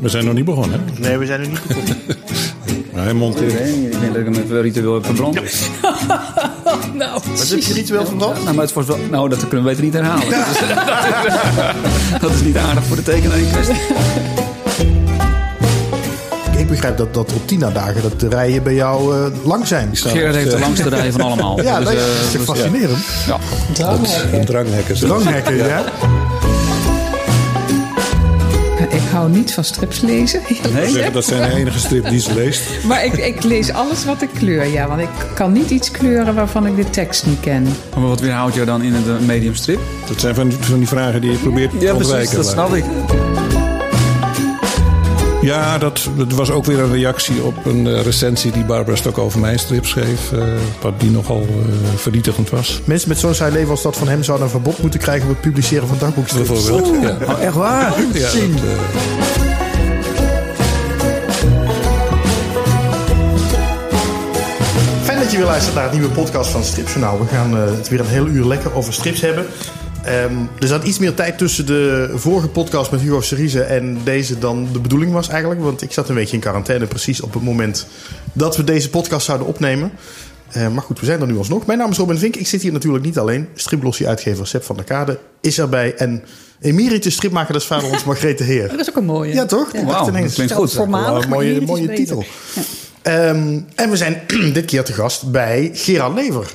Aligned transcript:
We 0.00 0.08
zijn 0.08 0.24
nog 0.24 0.34
niet 0.34 0.44
begonnen. 0.44 0.80
hè? 0.94 1.00
Nee, 1.08 1.18
we 1.18 1.26
zijn 1.26 1.40
er 1.40 1.48
niet 1.48 1.66
begonnen. 1.66 1.96
Hij 2.94 3.12
monteert. 3.12 3.52
Ik 3.52 4.00
denk 4.00 4.06
dat 4.14 4.16
ik 4.26 4.34
hem 4.34 4.48
met 4.48 4.60
ritueel 4.62 4.94
heb 4.94 5.04
verbrand. 5.04 5.40
Nou, 6.94 7.20
Wat 7.36 7.48
heb 7.48 7.60
je 7.60 7.72
ritueel 7.72 8.06
verbrand? 8.06 8.42
Nou, 8.42 8.54
maar 8.54 8.64
het 8.64 8.72
was 8.74 8.86
wel, 8.86 8.98
nou, 9.10 9.28
dat 9.28 9.38
kunnen 9.48 9.62
we 9.62 9.68
beter 9.68 9.84
niet 9.84 9.92
herhalen. 9.92 10.30
Dat, 10.30 10.46
is, 10.50 10.60
dat 12.20 12.30
is 12.30 12.40
niet 12.42 12.56
aardig 12.56 12.84
voor 12.84 12.96
de 12.96 13.02
tekenaar 13.02 13.38
in 13.38 13.50
kwestie. 13.50 13.76
Ik 16.58 16.68
begrijp 16.68 16.96
dat, 16.96 17.14
dat 17.14 17.32
op 17.32 17.46
Tina-dagen 17.46 18.02
dat 18.02 18.20
de 18.20 18.28
rijen 18.28 18.62
bij 18.62 18.74
jou 18.74 19.16
eh, 19.16 19.46
lang 19.46 19.66
zijn. 19.66 19.88
Gerard 19.92 20.34
heeft 20.34 20.50
de 20.50 20.58
langste 20.58 20.88
rij 20.88 21.12
van 21.12 21.20
allemaal. 21.20 21.62
Ja, 21.62 21.76
Dus, 21.78 21.84
dat 21.84 21.94
eh, 21.94 22.00
is 22.26 22.32
dus, 22.32 22.42
fascinerend. 22.42 22.98
ja. 23.26 23.38
Een 24.32 24.44
dranghekken. 24.44 24.94
Dranghekken, 24.98 25.56
ja. 25.56 25.84
Ik 29.10 29.16
hou 29.16 29.30
niet 29.30 29.54
van 29.54 29.64
strips 29.64 30.00
lezen. 30.00 30.40
Nee? 30.72 30.90
Zeggen, 30.90 31.12
dat 31.12 31.24
zijn 31.24 31.50
de 31.50 31.56
enige 31.56 31.78
strip 31.78 32.08
die 32.08 32.20
ze 32.20 32.34
leest. 32.34 32.62
Maar 32.88 33.04
ik, 33.04 33.12
ik 33.12 33.42
lees 33.42 33.72
alles 33.72 34.04
wat 34.04 34.22
ik 34.22 34.28
kleur, 34.34 34.66
ja. 34.66 34.88
Want 34.88 35.00
ik 35.00 35.08
kan 35.34 35.52
niet 35.52 35.70
iets 35.70 35.90
kleuren 35.90 36.34
waarvan 36.34 36.66
ik 36.66 36.76
de 36.76 36.90
tekst 36.90 37.26
niet 37.26 37.40
ken. 37.40 37.66
Maar 37.94 38.08
wat 38.08 38.20
weerhoudt 38.20 38.54
jou 38.54 38.66
dan 38.66 38.82
in 38.82 38.94
een 38.94 39.16
eh, 39.18 39.26
medium 39.26 39.54
strip? 39.54 39.80
Dat 40.08 40.20
zijn 40.20 40.34
van 40.34 40.48
die, 40.48 40.58
van 40.60 40.78
die 40.78 40.88
vragen 40.88 41.20
die 41.20 41.30
je 41.30 41.38
probeert 41.38 41.80
te 41.80 41.94
ontwijken. 41.94 42.36
dat 42.36 42.46
snap 42.46 42.74
ik. 42.74 42.84
Ja, 45.42 45.78
dat, 45.78 46.08
dat 46.16 46.32
was 46.32 46.50
ook 46.50 46.64
weer 46.64 46.78
een 46.78 46.92
reactie 46.92 47.42
op 47.42 47.64
een 47.66 47.86
eh, 47.86 48.02
recensie 48.02 48.52
die 48.52 48.64
Barbara 48.64 48.96
Stok 48.96 49.18
over 49.18 49.40
mijn 49.40 49.58
strip 49.58 49.86
schreef. 49.86 50.32
eh, 50.32 50.42
wat 50.80 51.00
die 51.00 51.10
nogal 51.10 51.40
eh, 51.48 51.74
vernietigend 51.96 52.50
was. 52.50 52.80
Mensen 52.84 53.08
met 53.08 53.18
zo'n 53.18 53.34
saai 53.34 53.52
leven 53.52 53.70
als 53.70 53.82
dat 53.82 53.96
van 53.96 54.08
hem 54.08 54.22
zouden 54.22 54.46
een 54.46 54.52
verbod 54.52 54.78
moeten 54.78 55.00
krijgen 55.00 55.28
op 55.28 55.32
het 55.32 55.40
publiceren 55.40 55.88
van 55.88 55.96
dagboekstrips. 55.98 56.48
Bijvoorbeeld. 56.48 57.02
Ja. 57.02 57.16
Oh, 57.26 57.42
echt 57.42 57.54
waar? 57.54 57.94
Ja, 58.12 58.30
dat, 58.30 58.32
Fijn 65.02 65.18
dat 65.18 65.30
je 65.30 65.36
weer 65.36 65.46
luistert 65.46 65.74
naar 65.74 65.84
het 65.84 65.92
nieuwe 65.92 66.08
podcast 66.08 66.50
van 66.50 66.64
Stripjournaal. 66.64 67.18
We 67.20 67.26
gaan 67.26 67.54
het 67.54 67.88
weer 67.88 68.00
een 68.00 68.06
heel 68.06 68.26
uur 68.26 68.44
lekker 68.44 68.74
over 68.74 68.92
strips 68.92 69.20
hebben. 69.20 69.46
Ehm, 70.04 70.34
er 70.58 70.66
zat 70.66 70.84
iets 70.84 70.98
meer 70.98 71.14
tijd 71.14 71.38
tussen 71.38 71.66
de 71.66 72.10
vorige 72.14 72.48
podcast 72.48 72.90
met 72.90 73.00
Hugo 73.00 73.20
Cerise 73.20 73.62
en 73.62 73.98
deze 74.04 74.38
dan 74.38 74.68
de 74.72 74.80
bedoeling 74.80 75.12
was 75.12 75.28
eigenlijk. 75.28 75.60
Want 75.60 75.82
ik 75.82 75.92
zat 75.92 76.08
een 76.08 76.14
weekje 76.14 76.34
in 76.34 76.40
quarantaine 76.40 76.86
precies 76.86 77.20
op 77.20 77.34
het 77.34 77.42
moment 77.42 77.86
dat 78.32 78.56
we 78.56 78.64
deze 78.64 78.90
podcast 78.90 79.26
zouden 79.26 79.46
opnemen. 79.46 79.92
Eh, 80.50 80.68
maar 80.68 80.82
goed, 80.82 81.00
we 81.00 81.06
zijn 81.06 81.20
er 81.20 81.26
nu 81.26 81.38
alsnog. 81.38 81.66
Mijn 81.66 81.78
naam 81.78 81.90
is 81.90 81.96
Robin 81.96 82.18
Vink. 82.18 82.36
Ik 82.36 82.46
zit 82.46 82.62
hier 82.62 82.72
natuurlijk 82.72 83.04
niet 83.04 83.18
alleen. 83.18 83.48
Striplossie-uitgever 83.54 84.46
Sepp 84.46 84.64
van 84.64 84.76
der 84.76 84.84
Kade 84.84 85.18
is 85.40 85.58
erbij. 85.58 85.94
En 85.94 86.22
emeritus 86.60 87.14
stripmaker 87.14 87.52
des 87.52 87.64
vaderlands 87.64 88.04
Margrethe 88.04 88.44
Heer. 88.44 88.68
Dat 88.70 88.80
is 88.80 88.88
ook 88.88 88.96
een 88.96 89.04
mooie. 89.04 89.34
Ja, 89.34 89.46
toch? 89.46 89.72
Ineens, 89.72 90.12
dat 90.12 90.32
klinkt 90.32 90.52
goed. 90.52 90.72
Voormalig, 90.72 91.24
Een 91.24 91.30
mooie, 91.30 91.60
mooie 91.60 91.92
titel. 91.92 92.24
Ehm, 93.02 93.60
en 93.74 93.90
we 93.90 93.96
zijn 93.96 94.22
dit 94.52 94.64
keer 94.64 94.84
te 94.84 94.92
gast 94.92 95.30
bij 95.30 95.70
Gerard 95.72 96.14
Lever. 96.14 96.54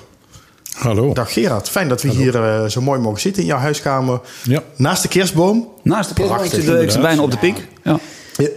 Hallo. 0.75 1.13
Dag 1.13 1.33
Gerard, 1.33 1.69
fijn 1.69 1.87
dat 1.87 2.01
we 2.01 2.09
hier 2.09 2.43
eh, 2.43 2.65
zo 2.65 2.81
mooi 2.81 2.99
mogen 2.99 3.21
zitten 3.21 3.41
in 3.41 3.47
jouw 3.47 3.59
huiskamer. 3.59 4.19
Ja. 4.43 4.63
Naast 4.75 5.01
de 5.01 5.07
kerstboom. 5.07 5.69
Naast 5.83 6.09
de 6.09 6.15
kerst, 6.15 6.31
ik 6.31 6.37
Prachtig, 6.37 6.63
zit, 6.63 6.73
eh, 6.73 6.81
ik 6.81 6.91
zit 6.91 7.01
bijna 7.01 7.21
op 7.21 7.31
de 7.31 7.37
piek. 7.37 7.67
Ja. 7.83 7.99
Ja. 8.37 8.47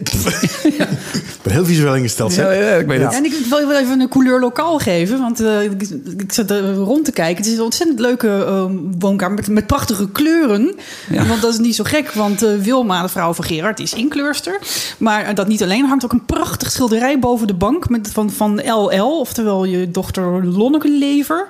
ik 1.12 1.39
ben 1.43 1.53
heel 1.53 1.65
visueel 1.65 1.95
ingesteld. 1.95 2.34
Ja, 2.34 2.51
ja, 2.51 2.75
ik 2.75 2.87
weet 2.87 3.01
het. 3.01 3.12
En 3.12 3.25
ik 3.25 3.33
wil 3.48 3.67
wel 3.69 3.79
even 3.79 4.01
een 4.01 4.09
couleur 4.09 4.41
lokaal 4.41 4.79
geven, 4.79 5.19
want 5.20 5.41
eh, 5.41 5.62
ik, 5.62 5.83
ik 6.19 6.33
zat 6.33 6.51
er 6.51 6.75
rond 6.75 7.05
te 7.05 7.12
kijken. 7.12 7.37
Het 7.37 7.47
is 7.47 7.59
een 7.59 7.65
ontzettend 7.65 8.01
leuke 8.01 8.29
eh, 8.29 8.65
woonkamer 8.98 9.37
met, 9.37 9.48
met 9.48 9.67
prachtige 9.67 10.09
kleuren. 10.09 10.75
Ja. 11.11 11.27
Want 11.27 11.43
dat 11.43 11.53
is 11.53 11.59
niet 11.59 11.75
zo 11.75 11.85
gek, 11.85 12.12
want 12.12 12.43
eh, 12.43 12.55
Wilma, 12.55 13.03
de 13.03 13.09
vrouw 13.09 13.33
van 13.33 13.45
Gerard, 13.45 13.81
is 13.81 13.95
inkleurster. 13.95 14.59
Maar 14.98 15.25
eh, 15.25 15.35
dat 15.35 15.48
niet 15.48 15.62
alleen, 15.62 15.83
er 15.83 15.89
hangt 15.89 16.05
ook 16.05 16.13
een 16.13 16.25
prachtig 16.27 16.70
schilderij 16.70 17.19
boven 17.19 17.47
de 17.47 17.55
bank 17.55 17.89
met, 17.89 18.11
van, 18.13 18.31
van 18.31 18.61
LL, 18.65 19.20
oftewel 19.20 19.65
je 19.65 19.91
dochter 19.91 20.47
Lonneke 20.47 20.91
Lever, 20.91 21.47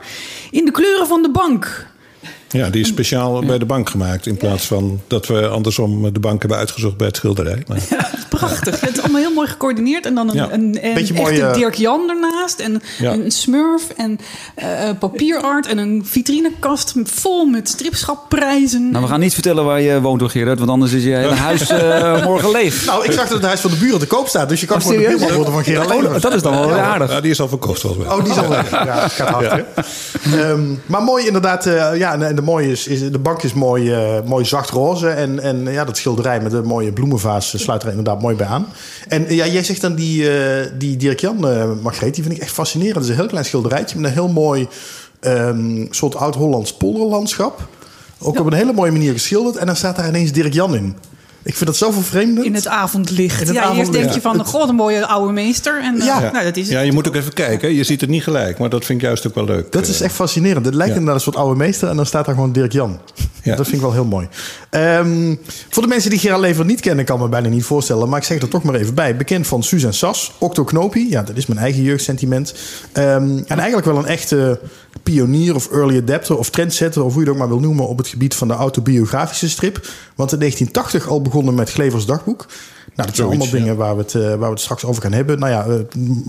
in 0.51 0.65
de 0.65 0.71
kleuren 0.71 1.07
van 1.07 1.23
de 1.23 1.31
bank. 1.31 1.87
Ja, 2.51 2.71
die 2.71 2.81
is 2.81 2.89
speciaal 2.89 3.45
bij 3.45 3.59
de 3.59 3.65
bank 3.65 3.91
gemaakt. 3.91 4.27
In 4.27 4.37
plaats 4.37 4.67
van 4.67 5.01
dat 5.07 5.27
we 5.27 5.49
andersom 5.49 6.13
de 6.13 6.21
bank 6.21 6.41
hebben 6.41 6.59
uitgezocht 6.59 6.97
bij 6.97 7.07
het 7.07 7.17
schilderij. 7.17 7.63
Maar, 7.67 7.79
Ja, 7.91 8.11
prachtig. 8.39 8.81
Het 8.81 8.97
is 8.97 9.03
allemaal 9.03 9.21
heel 9.21 9.33
mooi 9.33 9.49
gecoördineerd. 9.49 10.07
En 10.07 10.15
dan 10.15 10.29
een, 10.29 10.35
Ja. 10.35 10.49
een, 10.53 10.61
een 10.83 10.95
Beetje 10.95 11.15
echte 11.15 11.15
mooi, 11.15 11.41
eh, 11.41 11.55
Dirk 11.55 11.75
Jan 11.75 12.09
ernaast. 12.11 12.61
En 12.61 12.83
Ja. 12.99 13.13
een 13.13 13.31
smurf. 13.31 13.83
En 13.97 14.19
eh, 14.55 14.67
papierart. 14.99 15.67
En 15.67 15.79
een 15.79 16.03
vitrinekast 16.07 16.95
vol 17.05 17.45
met 17.45 17.69
stripschapprijzen. 17.69 18.91
Nou, 18.91 19.05
we 19.05 19.11
gaan 19.11 19.21
niet 19.21 19.35
vertellen 19.35 19.65
waar 19.65 19.81
je 19.81 20.01
woont, 20.01 20.21
hoor, 20.21 20.31
Gerard. 20.31 20.59
Want 20.59 20.71
anders 20.71 20.93
is 20.93 21.05
je 21.05 21.11
hele 21.15 21.35
huis 21.35 21.69
eh, 21.71 22.25
morgen 22.29 22.51
leeg. 22.51 22.85
Nou, 22.87 23.05
ik 23.05 23.13
zag 23.13 23.23
dat 23.25 23.37
het 23.37 23.47
huis 23.47 23.61
van 23.61 23.71
de 23.71 23.77
buren 23.77 23.99
te 23.99 24.07
koop 24.07 24.29
staat. 24.29 24.49
Dus 24.49 24.61
je 24.61 24.67
kan 24.67 24.77
Oh, 24.77 24.83
gewoon 24.83 24.99
de 25.03 25.09
buurman 25.09 25.33
worden 25.33 25.53
van 25.53 25.65
Gerard 25.65 25.91
Oh, 25.93 26.21
dat 26.21 26.35
is 26.35 26.43
dan 26.43 26.53
wel 26.53 26.73
aardig. 26.73 27.11
ja, 27.11 27.21
die 27.21 27.31
is 27.31 27.41
al 27.41 27.49
verkocht 27.49 27.81
volgens 27.81 28.05
mij. 28.05 28.15
Oh, 28.17 28.23
die 28.25 28.33
is 28.33 28.39
al 28.39 28.49
weg. 28.49 28.71
Ja, 28.71 29.03
het 29.03 29.13
gaat 29.13 29.29
hard? 29.29 29.65
Ehm, 30.25 30.61
maar 30.87 31.03
mooi 31.03 31.27
inderdaad. 31.27 31.67
eh, 31.67 31.97
ja, 31.97 32.13
en, 32.13 32.23
en 32.23 32.35
de, 32.37 32.43
mooie 32.43 32.71
is, 32.71 32.87
is, 32.87 33.11
de 33.11 33.19
bank 33.19 33.43
is 33.43 33.53
mooi, 33.53 33.95
mooi 34.25 34.45
zacht 34.45 34.71
roze. 34.71 35.09
En, 35.09 35.41
en 35.41 35.73
ja, 35.73 35.85
dat 35.85 35.97
schilderij 35.97 36.41
met 36.41 36.51
de 36.51 36.63
mooie 36.63 36.93
bloemenvaas 36.93 37.63
sluit 37.63 37.83
er 37.83 37.89
inderdaad 37.89 38.21
mooi 38.23 38.28
bij 38.37 38.47
aan. 38.47 38.67
En 39.09 39.27
eh, 39.27 39.37
ja, 39.37 39.47
jij 39.47 39.63
zegt 39.65 39.81
dan 39.81 39.95
die, 39.95 40.31
eh, 40.31 40.67
die 40.79 40.97
Dirk-Jan, 40.97 41.49
eh 41.49 41.71
Margreet, 41.83 42.15
die 42.15 42.23
vind 42.25 42.37
ik 42.37 42.43
echt 42.43 42.53
fascinerend. 42.53 42.95
Dat 42.95 43.05
is 43.05 43.11
een 43.11 43.17
heel 43.17 43.27
klein 43.27 43.45
schilderijtje 43.45 43.97
met 43.99 44.07
een 44.07 44.13
heel 44.17 44.29
mooi 44.29 44.69
ehm, 45.21 45.87
soort 45.91 46.15
oud-Hollands 46.17 46.73
polderlandschap. 46.77 47.69
Ook 48.19 48.41
op 48.41 48.47
een 48.47 48.53
hele 48.53 48.73
mooie 48.73 48.91
manier 48.93 49.13
geschilderd. 49.13 49.57
En 49.57 49.67
dan 49.67 49.77
staat 49.77 49.97
daar 49.97 50.09
ineens 50.09 50.33
Dirk-Jan 50.33 50.75
in. 50.75 50.97
Ik 51.43 51.55
vind 51.55 51.67
dat 51.67 51.77
zo 51.77 51.91
vervreemdend. 51.91 52.47
in 52.47 52.55
het 52.55 52.67
avondlicht. 52.67 53.41
In 53.41 53.47
het 53.47 53.55
ja, 53.55 53.61
eerst 53.63 53.73
avondlicht. 53.73 54.03
denk 54.03 54.15
je 54.15 54.21
van, 54.21 54.45
god, 54.45 54.69
een 54.69 54.75
mooie 54.75 55.07
oude 55.07 55.33
meester. 55.33 55.81
En 55.83 55.97
Ja. 55.97 56.21
nou, 56.33 56.45
dat 56.45 56.57
is 56.57 56.63
het. 56.63 56.73
Ja, 56.73 56.81
je 56.81 56.93
moet 56.93 57.09
ook 57.09 57.15
even 57.15 57.33
kijken. 57.33 57.75
Je 57.75 57.85
ziet 57.85 58.01
het 58.01 58.11
niet 58.11 58.23
gelijk, 58.23 58.59
maar 58.59 58.69
dat 58.69 58.85
vind 58.85 59.01
ik 59.01 59.07
juist 59.07 59.27
ook 59.27 59.35
wel 59.35 59.45
leuk. 59.45 59.73
Dat 59.73 59.87
is 59.87 60.01
echt 60.01 60.15
fascinerend. 60.15 60.65
Het 60.65 60.75
lijkt 60.75 60.93
Ja. 60.93 60.99
inderdaad 60.99 61.25
een 61.27 61.33
soort 61.33 61.45
oude 61.45 61.57
meester 61.59 61.89
en 61.89 61.97
dan 61.97 62.07
staat 62.07 62.25
daar 62.27 62.35
gewoon 62.35 62.53
Dirk 62.53 62.73
Jan. 62.73 62.99
Ja. 63.51 63.57
Dat 63.57 63.67
vind 63.67 63.77
ik 63.77 63.83
wel 63.83 63.93
heel 63.93 64.05
mooi. 64.05 64.29
Ehm, 64.71 65.35
voor 65.69 65.83
de 65.83 65.89
mensen 65.89 66.11
die 66.11 66.19
Gerard 66.19 66.41
Lever 66.41 66.65
niet 66.65 66.81
kennen, 66.81 67.05
kan 67.05 67.19
me 67.19 67.29
bijna 67.29 67.49
niet 67.49 67.65
voorstellen. 67.65 68.09
Maar 68.09 68.19
ik 68.19 68.25
zeg 68.25 68.43
er 68.43 68.49
toch 68.49 68.63
maar 68.63 68.75
even 68.75 68.95
bij. 68.95 69.17
Bekend 69.17 69.47
van 69.47 69.63
en 69.71 69.95
Sas, 69.95 70.33
Octo 70.39 70.65
Knopie. 70.65 71.11
Ja, 71.11 71.23
dat 71.23 71.37
is 71.37 71.47
mijn 71.47 71.61
eigen 71.61 71.83
jeugdsentiment. 71.83 72.55
Ehm, 72.93 73.39
en 73.47 73.59
eigenlijk 73.59 73.87
wel 73.87 73.99
een 73.99 74.07
echte 74.07 74.61
pionier 75.03 75.55
of 75.55 75.71
early 75.71 75.97
adapter 75.99 76.39
of 76.39 76.51
trendsetter... 76.51 77.05
of 77.05 77.13
hoe 77.13 77.23
je 77.23 77.27
het 77.27 77.35
ook 77.35 77.41
maar 77.41 77.49
wil 77.51 77.61
noemen 77.61 77.89
op 77.89 77.99
het 77.99 78.09
gebied 78.09 78.35
van 78.35 78.49
de 78.49 78.55
autobiografische 78.55 79.49
strip. 79.49 79.75
Want 80.15 80.33
in 80.33 80.39
1980 80.39 81.09
al 81.09 81.23
begonnen 81.23 81.55
met 81.55 81.71
Glevers 81.71 82.07
dagboek. 82.07 82.47
Nou, 82.99 83.11
dat 83.11 83.19
zijn 83.19 83.29
Zoiets, 83.29 83.45
allemaal 83.45 83.61
dingen 83.65 83.77
waar, 83.77 83.97
we 83.97 84.03
het, 84.03 84.15
eh, 84.15 84.23
waar 84.23 84.39
we 84.39 84.47
het 84.47 84.61
straks 84.61 84.85
over 84.85 85.03
gaan 85.03 85.13
hebben. 85.13 85.39
Nou 85.39 85.53
ja, 85.53 85.65
eh, 85.65 85.75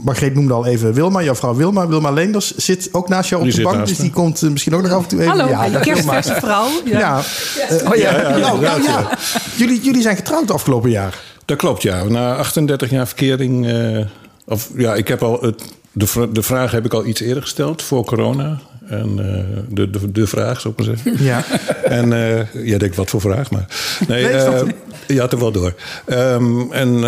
Margreet 0.04 0.34
noemde 0.34 0.54
al 0.54 0.66
even 0.66 0.94
Wilma. 0.94 1.22
Jouw 1.24 1.36
vrouw 1.36 1.56
Wilma, 1.56 1.88
Wilma 1.88 2.12
Leenders, 2.12 2.56
zit 2.56 2.90
ook 2.92 3.10
naast 3.10 3.30
jou 3.30 3.42
op 3.42 3.48
Die 3.48 3.58
de 3.58 3.64
bank. 3.64 3.88
Dus 3.88 3.98
die 3.98 4.06
me. 4.06 4.12
komt 4.12 4.42
eh, 4.44 4.50
misschien 4.50 4.76
ook 4.76 4.82
nog 4.82 4.92
af 4.92 5.02
en 5.04 5.08
toe 5.08 5.20
even. 5.20 5.32
Hallo, 5.32 5.48
ja, 5.48 5.80
kerstverse 5.80 6.34
vrouw. 6.34 6.68
Ja. 6.86 7.00
ja. 7.00 7.22
Eh, 7.70 7.90
Oh 7.90 7.96
ja. 7.96 8.38
nou, 8.38 8.62
nou 8.62 8.84
ja. 8.84 9.18
Jullie, 9.56 9.82
jullie 9.82 10.02
zijn 10.02 10.16
getrouwd 10.16 10.52
afgelopen 10.52 10.90
jaar. 10.90 11.20
Dat 11.46 11.58
klopt, 11.58 11.82
ja. 11.82 12.04
Na 12.04 12.36
38 12.36 12.90
jaar 12.90 13.08
verkering... 13.08 13.68
eh, 13.68 14.06
of 14.46 14.70
ja, 14.78 14.96
ik 14.96 15.08
heb 15.08 15.24
al... 15.24 15.42
Het, 15.42 15.64
de, 15.92 16.30
de 16.32 16.44
vraag 16.44 16.72
heb 16.72 16.86
ik 16.86 16.94
al 16.94 17.06
iets 17.06 17.22
eerder 17.22 17.42
gesteld, 17.42 17.82
voor 17.82 18.06
corona. 18.06 18.60
En 18.90 19.10
eh, 19.20 19.44
de, 19.70 19.90
de, 19.90 20.12
de 20.12 20.28
vraag, 20.28 20.62
zou 20.62 20.74
ik 20.78 20.86
maar 20.86 20.96
zeggen. 20.96 21.26
Ja. 21.26 21.44
En 21.84 22.14
eh 22.14 22.66
jij 22.66 22.78
denkt, 22.78 22.96
wat 22.96 23.10
voor 23.10 23.22
vraag? 23.22 23.52
Maar 23.52 23.66
nee, 24.08 24.28
eh. 24.28 24.62
Je 25.14 25.20
had 25.20 25.32
er 25.32 25.40
wel 25.40 25.52
door. 25.52 25.74
Ehm, 26.06 26.72
en 26.72 27.04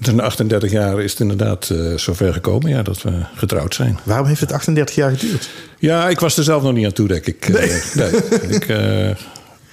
dus 0.00 0.14
na 0.14 0.22
38 0.22 0.70
jaar 0.70 1.00
is 1.00 1.10
het 1.10 1.20
inderdaad 1.20 1.70
eh, 1.70 1.94
zover 1.96 2.32
gekomen 2.32 2.70
ja, 2.70 2.82
dat 2.82 3.02
we 3.02 3.10
getrouwd 3.34 3.74
zijn. 3.74 3.98
Waarom 4.02 4.26
heeft 4.26 4.40
het 4.40 4.52
38 4.52 4.94
jaar 4.94 5.10
geduurd? 5.10 5.50
Ja, 5.78 6.08
ik 6.08 6.20
was 6.20 6.36
er 6.36 6.44
zelf 6.44 6.62
nog 6.62 6.72
niet 6.72 6.84
aan 6.84 6.92
toe, 6.92 7.08
denk 7.08 7.26
ik. 7.26 7.48
Eh, 7.48 7.94
nee. 7.94 8.10
ik, 8.56 8.68
eh, 8.68 9.08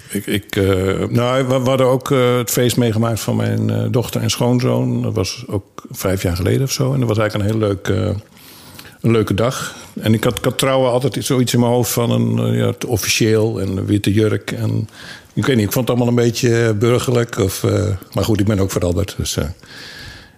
ik, 0.10 0.26
ik, 0.26 0.56
eh, 0.56 1.08
nou, 1.10 1.48
we, 1.48 1.60
we 1.60 1.70
hadden 1.70 1.88
ook 1.88 2.10
het 2.38 2.50
feest 2.50 2.78
meegemaakt 2.78 3.20
van 3.20 3.36
mijn 3.36 3.92
dochter 3.92 4.22
en 4.22 4.30
schoonzoon. 4.30 5.02
Dat 5.02 5.14
was 5.14 5.44
ook 5.48 5.84
vijf 5.92 6.22
jaar 6.22 6.36
geleden 6.36 6.62
of 6.62 6.72
zo. 6.72 6.94
En 6.94 7.00
dat 7.00 7.08
was 7.08 7.18
eigenlijk 7.18 7.50
een 7.50 7.60
heel 7.60 7.68
leuk, 7.68 7.88
een 9.02 9.12
leuke 9.12 9.34
dag. 9.34 9.76
En 10.00 10.14
ik 10.14 10.24
had, 10.24 10.38
ik 10.38 10.46
had 10.46 10.58
trouwen 10.58 10.92
altijd 10.92 11.26
zoiets 11.26 11.54
in 11.54 11.60
mijn 11.60 11.72
hoofd 11.72 11.92
van 11.92 12.12
een 12.12 12.54
ja, 12.54 12.66
het 12.66 12.86
officieel 12.86 13.62
en 13.62 13.78
een 13.78 13.86
witte 13.86 14.14
jurk. 14.14 14.52
En 14.52 14.90
ik 15.38 15.46
weet 15.46 15.56
niet, 15.56 15.66
ik 15.66 15.72
vond 15.72 15.88
het 15.88 15.98
allemaal 15.98 16.18
een 16.18 16.24
beetje 16.26 16.66
eh, 16.68 16.74
burgerlijk. 16.74 17.38
Of, 17.38 17.64
eh, 17.64 17.86
maar 18.14 18.24
goed, 18.24 18.40
ik 18.40 18.46
ben 18.46 18.60
ook 18.60 18.72
veranderd. 18.72 19.16
Dus 19.18 19.38
eh, 19.38 19.46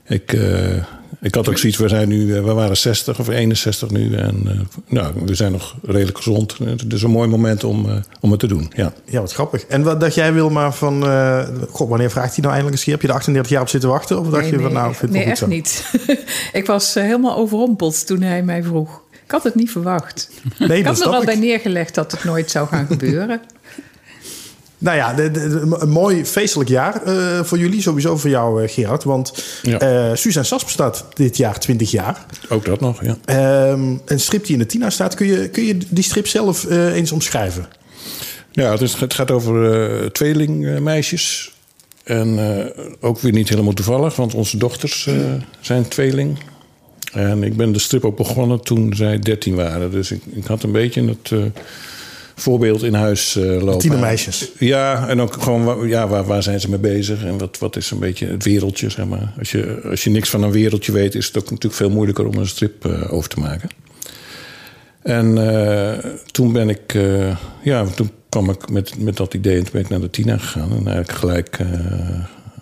ik, 0.08 0.34
eh, 0.34 0.76
ik 1.22 1.36
had 1.36 1.50
ook 1.50 1.58
zoiets, 1.58 1.78
we, 1.78 1.88
zijn 1.88 2.08
nu, 2.08 2.34
we 2.34 2.54
waren 2.54 2.78
60 2.78 3.20
of 3.20 3.28
61 3.30 3.90
nu. 3.90 4.16
En 4.16 4.42
eh, 4.46 4.60
nou, 4.88 5.14
we 5.26 5.36
zijn 5.36 5.52
nog 5.52 5.76
redelijk 5.84 6.18
gezond. 6.18 6.58
Het 6.64 6.94
is 6.94 7.04
een 7.04 7.10
mooi 7.12 7.30
moment 7.30 7.64
om, 7.64 7.90
eh, 7.90 7.96
om 8.20 8.32
het 8.32 8.40
te 8.40 8.48
doen. 8.48 8.72
Ja. 8.76 8.94
Ja, 9.06 9.20
wat 9.20 9.34
grappig. 9.34 9.66
En 9.66 9.84
wat 9.84 10.00
dacht 10.00 10.14
jij, 10.16 10.34
Wilma, 10.34 10.72
van... 10.72 11.04
eh, 11.08 11.48
God, 11.70 11.90
wanneer 11.90 12.10
vraagt 12.12 12.30
hij 12.34 12.40
nou 12.40 12.48
eindelijk 12.54 12.76
eens? 12.76 12.84
hier? 12.86 12.94
Heb 12.94 13.04
je 13.04 13.10
er 13.10 13.14
38 13.16 13.52
jaar 13.52 13.62
op 13.62 13.70
zitten 13.70 13.90
wachten? 13.90 14.20
Of 14.20 14.28
dacht 14.30 14.50
je 14.50 14.60
van, 14.60 14.74
nou, 14.74 14.96
vind 14.96 15.02
het 15.02 15.12
nee 15.12 15.24
echt 15.32 15.48
niet. 15.48 15.92
ik 16.54 16.66
was 16.66 16.94
helemaal 16.94 17.36
overrompeld 17.38 18.08
toen 18.08 18.22
hij 18.22 18.44
mij 18.44 18.64
vroeg. 18.64 19.02
Ik 19.26 19.32
had 19.36 19.44
het 19.44 19.56
niet 19.56 19.72
verwacht. 19.72 20.30
Nee, 20.60 20.78
ik 20.78 20.84
dat 20.84 21.00
had 21.00 21.10
me 21.10 21.16
er 21.16 21.20
ik. 21.22 21.26
bij 21.26 21.36
neergelegd 21.36 21.96
dat 21.96 22.12
het 22.12 22.24
nooit 22.24 22.52
zou 22.52 22.68
gaan 22.68 22.86
gebeuren. 22.88 23.42
Nou 24.82 24.98
ja, 24.98 25.14
de- 25.14 25.32
de- 25.32 25.50
de- 25.50 25.76
een 25.80 25.90
mooi 25.90 26.26
feestelijk 26.26 26.70
jaar 26.70 27.04
eh, 27.04 27.44
voor 27.44 27.58
jullie. 27.58 27.82
Sowieso 27.82 28.18
voor 28.18 28.30
jou, 28.30 28.64
eh, 28.64 28.70
Gerard. 28.70 29.04
Want 29.04 29.44
Ja. 29.62 29.80
eh 29.80 30.16
Suzanne 30.16 30.48
Sas 30.48 30.64
bestaat 30.64 31.06
dit 31.14 31.38
jaar 31.38 31.60
20 31.60 31.92
jaar. 31.92 32.26
Ook 32.50 32.66
dat 32.66 32.80
nog, 32.80 33.04
ja. 33.04 33.18
Ehm, 33.26 33.96
een 34.06 34.20
strip 34.20 34.44
die 34.46 34.54
in 34.54 34.60
de 34.60 34.66
Tina 34.66 34.90
staat. 34.90 35.16
Kun 35.16 35.28
je, 35.28 35.50
kun 35.50 35.64
je 35.66 35.78
die 35.90 36.04
strip 36.04 36.28
zelf 36.28 36.70
eens 36.70 37.12
omschrijven? 37.12 37.68
Ja, 38.52 38.72
het, 38.72 38.82
is, 38.82 38.94
het 38.94 39.14
gaat 39.14 39.32
over 39.32 40.12
tweelingmeisjes. 40.12 41.54
en 42.04 42.40
ook 43.00 43.20
weer 43.20 43.32
niet 43.32 43.50
helemaal 43.50 43.74
toevallig, 43.74 44.16
want 44.16 44.34
onze 44.34 44.58
dochters 44.58 45.08
zijn 45.60 45.88
tweeling. 45.88 46.38
En 47.14 47.44
ik 47.44 47.58
ben 47.58 47.72
de 47.72 47.80
strip 47.80 48.06
ook 48.06 48.18
begonnen 48.18 48.62
toen 48.62 48.94
zij 48.96 49.20
13 49.20 49.56
waren. 49.56 49.92
Dus 49.92 50.12
ik, 50.12 50.22
ik 50.32 50.46
had 50.46 50.64
een 50.64 50.72
beetje 50.72 51.08
het 51.08 51.32
voorbeeld 52.40 52.84
in 52.84 52.94
huis 52.94 53.36
eh 53.36 53.44
lopen. 53.44 53.80
Tienermeisjes. 53.80 54.52
Ja, 54.58 55.08
en 55.08 55.22
ook 55.22 55.34
gewoon 55.34 55.88
ja, 55.88 56.08
waar, 56.08 56.24
waar 56.24 56.44
zijn 56.44 56.60
ze 56.60 56.70
mee 56.70 56.80
bezig 56.80 57.24
en 57.24 57.38
wat, 57.38 57.58
wat 57.58 57.76
is 57.76 57.92
een 57.92 58.00
beetje 58.00 58.28
het 58.28 58.44
wereldje, 58.44 58.90
zeg 58.90 59.06
maar. 59.06 59.34
Als 59.38 59.52
je, 59.52 59.82
als 59.90 60.04
je 60.04 60.10
niks 60.10 60.30
van 60.30 60.44
een 60.44 60.52
wereldje 60.52 60.92
weet, 60.92 61.16
is 61.16 61.28
het 61.28 61.38
ook 61.38 61.44
natuurlijk 61.44 61.74
veel 61.74 61.90
moeilijker 61.90 62.28
om 62.28 62.38
een 62.38 62.48
strip 62.48 62.86
eh, 62.86 63.14
over 63.14 63.30
te 63.30 63.40
maken. 63.40 63.70
En 65.02 65.54
eh, 65.54 66.12
toen 66.32 66.52
ben 66.54 66.70
ik, 66.70 66.98
ja, 67.64 67.86
toen 67.86 68.12
kwam 68.30 68.50
ik 68.50 68.70
met, 68.70 69.00
met 69.00 69.18
dat 69.18 69.34
idee 69.34 69.58
en 69.58 69.64
toen 69.64 69.72
ben 69.72 69.82
ik 69.82 69.90
naar 69.90 70.00
de 70.00 70.10
Tina 70.10 70.38
gegaan. 70.38 70.72
En 70.72 70.88
eigenlijk 70.88 71.12
gelijk 71.12 71.60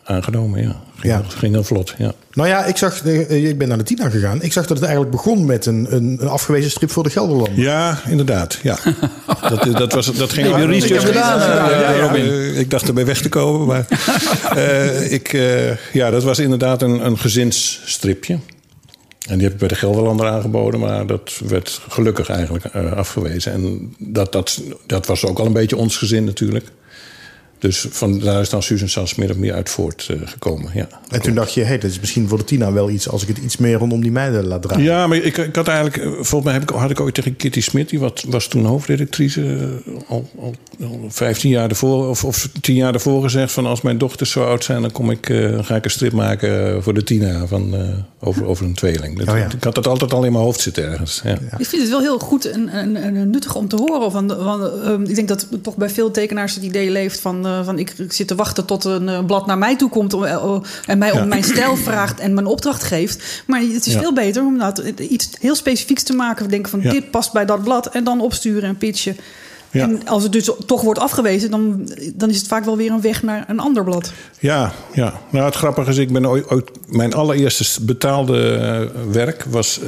aangenomen, 0.08 0.62
ja. 0.62 0.76
Ging, 0.96 1.14
Ja. 1.14 1.20
Heel, 1.22 1.30
ging 1.38 1.54
heel 1.54 1.64
vlot, 1.64 1.94
ja. 1.98 2.14
Nou 2.34 2.50
ja, 2.50 2.66
ik 2.66 2.78
zag, 2.78 3.04
eh, 3.06 3.46
ik 3.50 3.58
ben 3.58 3.68
naar 3.68 3.78
de 3.78 3.84
Tina 3.84 4.10
gegaan. 4.10 4.42
Ik 4.42 4.52
zag 4.54 4.66
dat 4.66 4.78
het 4.78 4.86
eigenlijk 4.86 5.16
begon 5.16 5.46
met 5.46 5.66
een, 5.66 5.88
een, 5.90 6.18
een 6.22 6.28
afgewezen 6.28 6.72
strip 6.72 6.92
voor 6.92 7.04
de 7.04 7.10
Gelderland. 7.10 7.50
Ja, 7.56 8.00
inderdaad, 8.08 8.60
ja. 8.64 8.78
dat, 9.50 9.78
dat, 9.78 9.94
was, 9.94 10.14
dat 10.14 10.32
ging... 10.34 10.48
Heb 10.48 10.58
je 10.58 10.66
research 10.66 11.02
Ik- 11.02 11.08
gedaan, 11.08 11.40
eh, 11.40 11.48
Ja, 11.48 11.92
ja, 11.94 12.00
Robin? 12.00 12.22
eh, 12.26 12.60
ik 12.60 12.70
dacht 12.70 12.88
erbij 12.88 13.06
weg 13.06 13.22
te 13.22 13.30
komen, 13.30 13.68
maar... 13.68 13.86
eh, 14.56 15.12
ik, 15.12 15.34
eh, 15.34 15.76
ja, 15.94 16.10
dat 16.10 16.24
was 16.24 16.40
inderdaad 16.40 16.82
een, 16.82 17.06
een 17.06 17.18
gezinsstripje. 17.18 18.38
En 19.28 19.34
die 19.34 19.44
heb 19.44 19.54
ik 19.54 19.60
bij 19.60 19.68
de 19.68 19.76
Gelderlander 19.76 20.28
aangeboden, 20.28 20.80
maar 20.80 21.06
dat 21.08 21.40
werd 21.48 21.82
gelukkig 21.90 22.30
eigenlijk 22.30 22.66
eh, 22.66 22.92
afgewezen. 22.92 23.52
En 23.54 23.96
dat, 23.98 24.32
dat, 24.32 24.62
dat 24.86 25.06
was 25.06 25.26
ook 25.26 25.40
al 25.40 25.46
een 25.46 25.54
beetje 25.54 25.76
ons 25.78 25.98
gezin 25.98 26.24
natuurlijk. 26.24 26.66
Dus 27.60 27.88
van, 27.90 28.20
daar 28.20 28.42
is 28.42 28.50
dan 28.50 28.64
Susan 28.64 28.90
Sans 28.90 29.16
meer 29.16 29.30
of 29.30 29.38
meer 29.38 29.54
uit 29.54 29.70
voortgekomen. 29.70 30.72
ja. 30.74 30.88
En 31.10 31.22
toen 31.22 31.36
dacht 31.36 31.54
je, 31.54 31.64
hey, 31.64 31.78
dat 31.78 31.90
is 31.90 32.00
misschien 32.00 32.28
voor 32.28 32.38
de 32.38 32.44
Tina 32.44 32.72
wel 32.72 32.90
iets... 32.90 33.10
als 33.10 33.22
ik 33.22 33.28
het 33.28 33.38
iets 33.38 33.58
meer 33.58 33.78
rondom 33.78 34.02
die 34.02 34.12
meiden 34.12 34.46
laat 34.48 34.62
draaien. 34.62 34.84
Ja, 34.84 35.08
maar 35.08 35.18
ik, 35.18 35.38
ik 35.38 35.56
had 35.56 35.68
eigenlijk, 35.68 35.98
eh, 35.98 36.12
volgens 36.12 36.44
mij 36.44 36.54
heb 36.54 36.62
ik, 36.62 36.70
had 36.70 36.90
ik 36.90 37.00
ooit 37.00 37.14
tegen 37.14 37.36
Kitty 37.36 37.62
Smit, 37.62 37.90
die 37.90 38.00
wat, 38.00 38.24
was 38.28 38.48
toen 38.48 38.66
hoofdredactrice, 38.66 39.42
eh, 39.86 39.94
al, 40.08 40.30
al, 40.40 40.56
al 40.82 41.06
15 41.10 41.50
jaar 41.50 41.70
ervoor 41.70 42.10
of, 42.10 42.24
of 42.24 42.50
10 42.62 42.76
jaar 42.76 42.94
ervoor 42.94 43.22
gezegd: 43.22 43.52
van 43.52 43.66
als 43.66 43.82
mijn 43.82 43.98
dochters 43.98 44.32
zo 44.32 44.44
oud 44.44 44.64
zijn, 44.64 44.82
dan 44.82 44.92
kom 44.92 45.12
ik, 45.12 45.30
eh, 45.30 45.52
dan 45.52 45.66
ga 45.66 45.76
ik 45.76 45.84
een 45.84 45.92
strip 45.92 46.12
maken 46.14 46.84
voor 46.84 46.94
de 46.94 47.04
Tina 47.04 47.48
van, 47.48 47.76
eh, 47.76 47.82
over, 48.20 48.46
over 48.46 48.66
een 48.66 48.74
tweeling. 48.74 49.18
Dat, 49.18 49.28
Oh 49.28 49.38
ja. 49.38 49.46
Ik 49.46 49.64
had 49.64 49.76
dat 49.76 49.88
altijd 49.88 50.14
al 50.14 50.24
in 50.24 50.32
mijn 50.32 50.44
hoofd 50.44 50.60
zitten 50.60 50.84
ergens. 50.84 51.22
Ja. 51.24 51.38
Ik 51.58 51.66
vind 51.68 51.82
het 51.82 51.92
wel 51.92 52.00
heel 52.02 52.20
goed 52.20 52.46
en, 52.46 52.70
en, 52.70 52.96
en 52.96 53.30
nuttig 53.30 53.56
om 53.56 53.68
te 53.68 53.76
horen. 53.76 54.12
Van, 54.12 54.30
van, 54.30 54.82
ehm, 54.84 55.04
ik 55.04 55.16
denk 55.16 55.28
dat 55.28 55.48
toch 55.62 55.76
bij 55.76 55.90
veel 55.90 56.12
tekenaars 56.12 56.56
het 56.56 56.64
idee 56.64 56.92
leeft 56.92 57.20
van, 57.20 57.47
eh, 57.48 57.66
van 57.66 57.80
ik, 57.80 57.90
ik 57.98 58.14
zit 58.14 58.28
te 58.28 58.36
wachten 58.36 58.66
tot 58.66 58.84
een 58.86 59.10
eh, 59.10 59.26
blad 59.26 59.46
naar 59.46 59.58
mij 59.58 59.76
toe 59.78 59.90
komt 59.90 60.14
om, 60.14 60.24
eh, 60.26 60.56
en 60.86 60.98
mij 60.98 61.14
Ja. 61.14 61.22
om 61.22 61.28
mijn 61.28 61.44
stijl 61.44 61.76
vraagt 61.76 62.20
en 62.20 62.34
mijn 62.34 62.46
opdracht 62.46 62.84
geeft. 62.84 63.44
Maar 63.48 63.62
het 63.62 63.86
is 63.86 63.94
Ja. 63.94 64.00
veel 64.00 64.14
beter 64.14 64.44
om 64.46 64.58
dat, 64.58 64.78
iets 65.00 65.30
heel 65.40 65.56
specifieks 65.56 66.04
te 66.04 66.14
maken. 66.14 66.50
Denken 66.50 66.72
van 66.72 66.82
Ja. 66.82 66.92
dit 66.92 67.12
past 67.12 67.34
bij 67.34 67.46
dat 67.46 67.64
blad 67.64 67.86
en 67.86 68.04
dan 68.04 68.22
opsturen 68.22 68.64
en 68.70 68.78
pitchen. 68.78 69.18
Ja. 69.72 69.82
En 69.84 70.08
als 70.08 70.24
het 70.24 70.32
dus 70.32 70.52
toch 70.66 70.82
wordt 70.82 71.00
afgewezen, 71.00 71.52
dan, 71.52 71.90
dan 72.14 72.30
is 72.30 72.38
het 72.38 72.48
vaak 72.48 72.66
wel 72.66 72.78
weer 72.78 72.92
een 72.92 73.02
weg 73.02 73.24
naar 73.24 73.46
een 73.48 73.60
ander 73.60 73.84
blad. 73.84 74.12
Ja, 74.40 74.72
ja. 74.94 75.14
Nou, 75.30 75.46
het 75.46 75.56
grappige 75.56 75.90
is, 75.90 75.98
ik 75.98 76.12
ben 76.14 76.26
ooit, 76.28 76.50
ooit- 76.50 76.72
mijn 76.88 77.14
allereerste 77.14 77.84
betaalde 77.84 78.92
werk 79.12 79.46
was. 79.50 79.80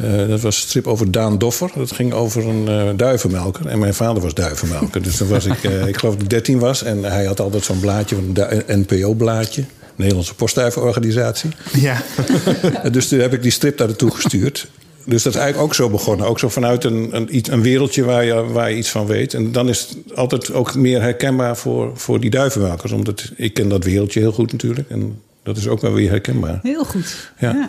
Eh, 0.00 0.28
dat 0.28 0.40
was 0.40 0.56
een 0.56 0.68
strip 0.68 0.86
over 0.86 1.10
Daan 1.10 1.38
Doffer. 1.38 1.70
Dat 1.74 1.92
ging 1.92 2.12
over 2.12 2.46
een 2.48 2.68
eh, 2.68 2.88
duivenmelker. 2.96 3.66
En 3.66 3.78
mijn 3.78 3.94
vader 3.94 4.22
was 4.22 4.34
duivenmelker. 4.34 5.02
Dus 5.02 5.16
toen 5.16 5.28
was 5.28 5.44
ik, 5.44 5.64
eh, 5.64 5.86
ik 5.86 5.96
geloof 5.96 6.14
dat 6.14 6.22
ik 6.22 6.30
13 6.30 6.58
was. 6.58 6.82
En 6.82 7.02
hij 7.02 7.24
had 7.24 7.40
altijd 7.40 7.64
zo'n 7.64 7.80
blaadje, 7.80 8.16
een 8.16 8.86
NPO-blaadje. 8.88 9.64
Nederlandse 9.96 10.34
Postduivenorganisatie. 10.34 11.50
Ja. 11.72 12.02
dus 12.92 13.08
toen 13.08 13.18
heb 13.18 13.32
ik 13.32 13.42
die 13.42 13.50
strip 13.50 13.76
daar 13.76 13.86
naartoe 13.86 14.10
gestuurd. 14.10 14.68
Dus 15.06 15.22
dat 15.22 15.34
is 15.34 15.40
eigenlijk 15.40 15.68
ook 15.70 15.74
zo 15.74 15.90
begonnen. 15.90 16.26
Ook 16.26 16.38
zo 16.38 16.48
vanuit 16.48 16.84
een, 16.84 17.08
een, 17.16 17.36
iets- 17.36 17.50
een 17.50 17.62
wereldje 17.62 18.04
waar 18.04 18.24
je, 18.24 18.34
waar 18.34 18.70
je 18.70 18.76
iets 18.76 18.90
van 18.90 19.06
weet. 19.06 19.34
En 19.34 19.52
dan 19.52 19.68
is 19.68 19.80
het 19.80 20.16
altijd 20.16 20.52
ook 20.52 20.74
meer 20.74 21.00
herkenbaar 21.02 21.56
voor, 21.56 21.90
voor 21.94 22.20
die 22.20 22.30
duivenmelkers. 22.30 22.92
Omdat 22.92 23.30
ik 23.36 23.54
ken 23.54 23.68
dat 23.68 23.84
wereldje 23.84 24.20
heel 24.20 24.32
goed 24.32 24.52
natuurlijk. 24.52 24.90
En 24.90 25.20
dat 25.42 25.56
is 25.56 25.68
ook 25.68 25.80
wel 25.80 25.92
weer 25.92 26.10
herkenbaar. 26.10 26.58
Heel 26.62 26.84
goed. 26.84 27.30
Ja. 27.38 27.68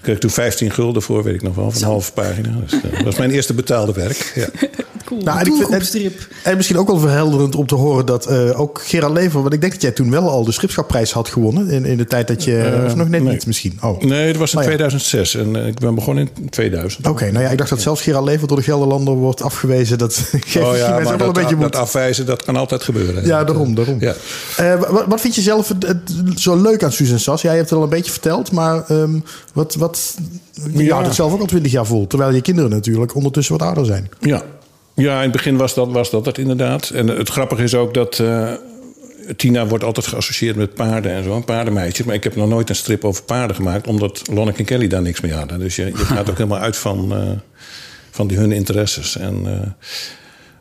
Kreeg 0.00 0.18
toen 0.18 0.30
15 0.30 0.70
gulden 0.70 1.02
voor, 1.02 1.22
weet 1.22 1.34
ik 1.34 1.42
nog 1.42 1.54
wel, 1.54 1.70
van 1.70 1.80
een 1.82 1.88
halve 1.88 2.12
pagina. 2.12 2.56
Dus, 2.64 2.72
eh, 2.72 2.92
dat 2.92 3.02
was 3.02 3.16
mijn 3.16 3.30
eerste 3.30 3.54
betaalde 3.54 3.92
werk. 3.92 4.32
Ja. 4.34 4.48
Cool. 5.10 5.22
Nou, 5.22 5.38
en 5.70 5.84
vind-. 5.84 6.28
En 6.42 6.56
misschien 6.56 6.78
ook 6.78 6.86
wel 6.86 6.98
verhelderend 6.98 7.54
om 7.54 7.66
te 7.66 7.74
horen 7.74 8.06
dat 8.06 8.26
eh, 8.26 8.60
ook 8.60 8.80
Gerard 8.84 9.12
Lever... 9.12 9.40
want 9.42 9.54
ik 9.54 9.60
denk 9.60 9.72
dat 9.72 9.82
jij 9.82 9.90
toen 9.90 10.10
wel 10.10 10.30
al 10.30 10.44
de 10.44 10.52
schipschapprijs 10.52 11.12
had 11.12 11.28
gewonnen... 11.28 11.70
in, 11.70 11.84
in 11.84 11.96
de 11.96 12.04
tijd 12.04 12.28
dat 12.28 12.44
je... 12.44 12.58
Eh, 12.58 12.84
of 12.84 12.94
nog 12.94 13.08
net 13.08 13.22
nee. 13.22 13.32
niet 13.32 13.46
misschien. 13.46 13.78
Oh. 13.82 13.90
Oké, 13.90 14.06
Nee, 14.06 14.26
dat 14.26 14.36
was 14.36 14.52
in 14.52 14.58
Oh 14.58 14.64
ja. 14.64 14.68
2006. 14.70 15.34
En 15.34 15.56
eh, 15.56 15.66
ik 15.66 15.78
ben 15.78 15.94
begonnen 15.94 16.28
in 16.40 16.48
2000. 16.50 17.04
nou 17.04 17.44
ja, 17.44 17.48
ik 17.48 17.58
dacht 17.58 17.70
dat 17.70 17.80
zelfs 17.80 18.02
Gerard 18.02 18.24
Lever 18.24 18.48
door 18.48 18.56
de 18.56 18.62
Gelderlander 18.62 19.14
wordt 19.14 19.42
afgewezen. 19.42 19.98
Dat 19.98 20.14
geeft 20.30 20.66
Oh 20.66 20.76
ja, 20.76 20.88
maar 20.90 21.02
wel 21.02 21.16
dat, 21.18 21.26
een 21.26 21.32
beetje 21.32 21.48
dat 21.48 21.58
moed. 21.58 21.76
afwijzen, 21.76 22.26
dat 22.26 22.44
kan 22.44 22.56
altijd 22.56 22.82
gebeuren. 22.82 23.26
Ja, 23.26 23.44
daarom, 23.44 23.74
daarom. 23.74 23.96
Ja. 24.00 24.14
Eh, 24.56 24.74
wat, 24.90 25.04
wat 25.06 25.20
vind 25.20 25.34
je 25.34 25.40
zelf 25.40 25.68
het, 25.68 25.86
het 25.86 26.00
zo 26.40 26.62
leuk 26.62 26.82
aan 26.82 26.92
Susan 26.92 27.18
Sas? 27.18 27.42
Jij 27.42 27.56
hebt 27.56 27.70
het 27.70 27.78
al 27.78 27.84
een 27.84 27.90
beetje 27.90 28.12
verteld, 28.12 28.52
maar 28.52 28.84
ehm, 28.88 29.18
wat, 29.52 29.74
wat, 29.74 30.16
je 30.72 30.82
Ja. 30.84 30.90
houdt 30.90 31.06
het 31.06 31.16
zelf 31.16 31.32
ook 31.32 31.40
al 31.40 31.46
twintig 31.46 31.72
jaar 31.72 31.86
vol. 31.86 32.06
Terwijl 32.06 32.34
je 32.34 32.40
kinderen 32.40 32.70
natuurlijk 32.70 33.14
ondertussen 33.14 33.58
wat 33.58 33.66
ouder 33.66 33.84
zijn. 33.84 34.08
Ja. 34.20 34.42
Ja, 34.94 35.16
in 35.16 35.22
het 35.22 35.32
begin 35.32 35.56
was 35.56 35.74
dat, 35.74 35.90
was 35.92 36.10
dat 36.10 36.26
het 36.26 36.38
inderdaad. 36.38 36.90
En 36.90 37.06
het 37.08 37.28
grappige 37.28 37.62
is 37.62 37.74
ook 37.74 37.94
dat... 37.94 38.18
eh, 38.18 38.52
Tina 39.36 39.66
wordt 39.66 39.84
altijd 39.84 40.06
geassocieerd 40.06 40.56
met 40.56 40.74
paarden 40.74 41.12
en 41.12 41.24
zo, 41.24 41.36
een 41.36 41.44
paardenmeisje. 41.44 42.02
Maar 42.06 42.14
ik 42.14 42.24
heb 42.24 42.36
nog 42.36 42.48
nooit 42.48 42.68
een 42.68 42.74
strip 42.74 43.04
over 43.04 43.22
paarden 43.22 43.56
gemaakt... 43.56 43.86
omdat 43.86 44.22
Lonneke 44.32 44.58
en 44.58 44.64
Kelly 44.64 44.86
daar 44.88 45.02
niks 45.02 45.20
mee 45.20 45.32
hadden. 45.32 45.58
Dus 45.58 45.76
je, 45.76 45.84
je 45.84 45.94
gaat 45.96 46.30
ook 46.30 46.36
helemaal 46.42 46.58
uit 46.58 46.76
van, 46.76 47.12
eh, 47.14 47.28
van 48.10 48.26
die, 48.26 48.38
hun 48.38 48.52
interesses. 48.52 49.16
En, 49.16 49.34
eh, 49.46 49.68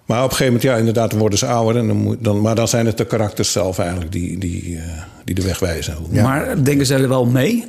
maar 0.06 0.18
op 0.24 0.30
een 0.30 0.36
gegeven 0.36 0.46
moment, 0.46 0.62
ja, 0.64 0.76
inderdaad, 0.76 1.10
dan 1.10 1.20
worden 1.20 1.40
ze 1.40 1.46
ouder. 1.46 1.82
En 1.82 1.88
dan 1.88 1.96
moet, 1.98 2.18
dan, 2.24 2.42
maar 2.42 2.56
dan 2.56 2.68
zijn 2.68 2.86
het 2.86 2.98
de 2.98 3.06
karakters 3.06 3.52
zelf 3.52 3.80
eigenlijk 3.80 4.12
die, 4.12 4.38
die, 4.38 4.80
die 5.26 5.36
de 5.36 5.42
weg 5.42 5.60
wijzen. 5.60 5.96
Maar 6.12 6.64
denken 6.64 6.86
ze 6.86 6.96
er 6.96 7.10
wel 7.10 7.26
mee? 7.26 7.66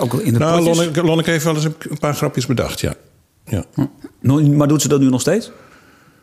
Ook 0.00 0.14
in 0.14 0.32
de 0.32 0.38
Nou? 0.38 0.60
Lonneke, 0.62 1.02
Lonneke 1.02 1.30
heeft 1.30 1.44
wel 1.44 1.54
eens 1.54 1.64
een 1.64 1.98
paar 2.00 2.14
grapjes 2.14 2.46
bedacht, 2.46 2.80
ja. 2.80 2.94
ja. 3.44 3.64
No- 4.20 4.42
Maar 4.42 4.68
doet 4.68 4.82
ze 4.82 4.88
dat 4.88 5.00
nu 5.00 5.08
nog 5.08 5.20
steeds? 5.20 5.50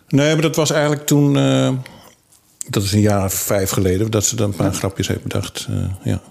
Nee, 0.07 0.33
maar 0.33 0.41
dat 0.41 0.55
was 0.55 0.71
eigenlijk 0.71 1.05
toen... 1.05 1.37
eh, 1.37 1.69
dat 2.69 2.83
is 2.83 2.91
een 2.93 3.01
jaar 3.01 3.23
of 3.25 3.33
vijf 3.33 3.69
geleden... 3.69 4.11
dat 4.11 4.25
ze 4.25 4.35
dan 4.35 4.49
een 4.49 4.55
paar 4.55 4.73
grapjes 4.73 5.07
heeft 5.07 5.23
bedacht. 5.23 5.67
eh, 5.69 5.75
ja. 6.03 6.21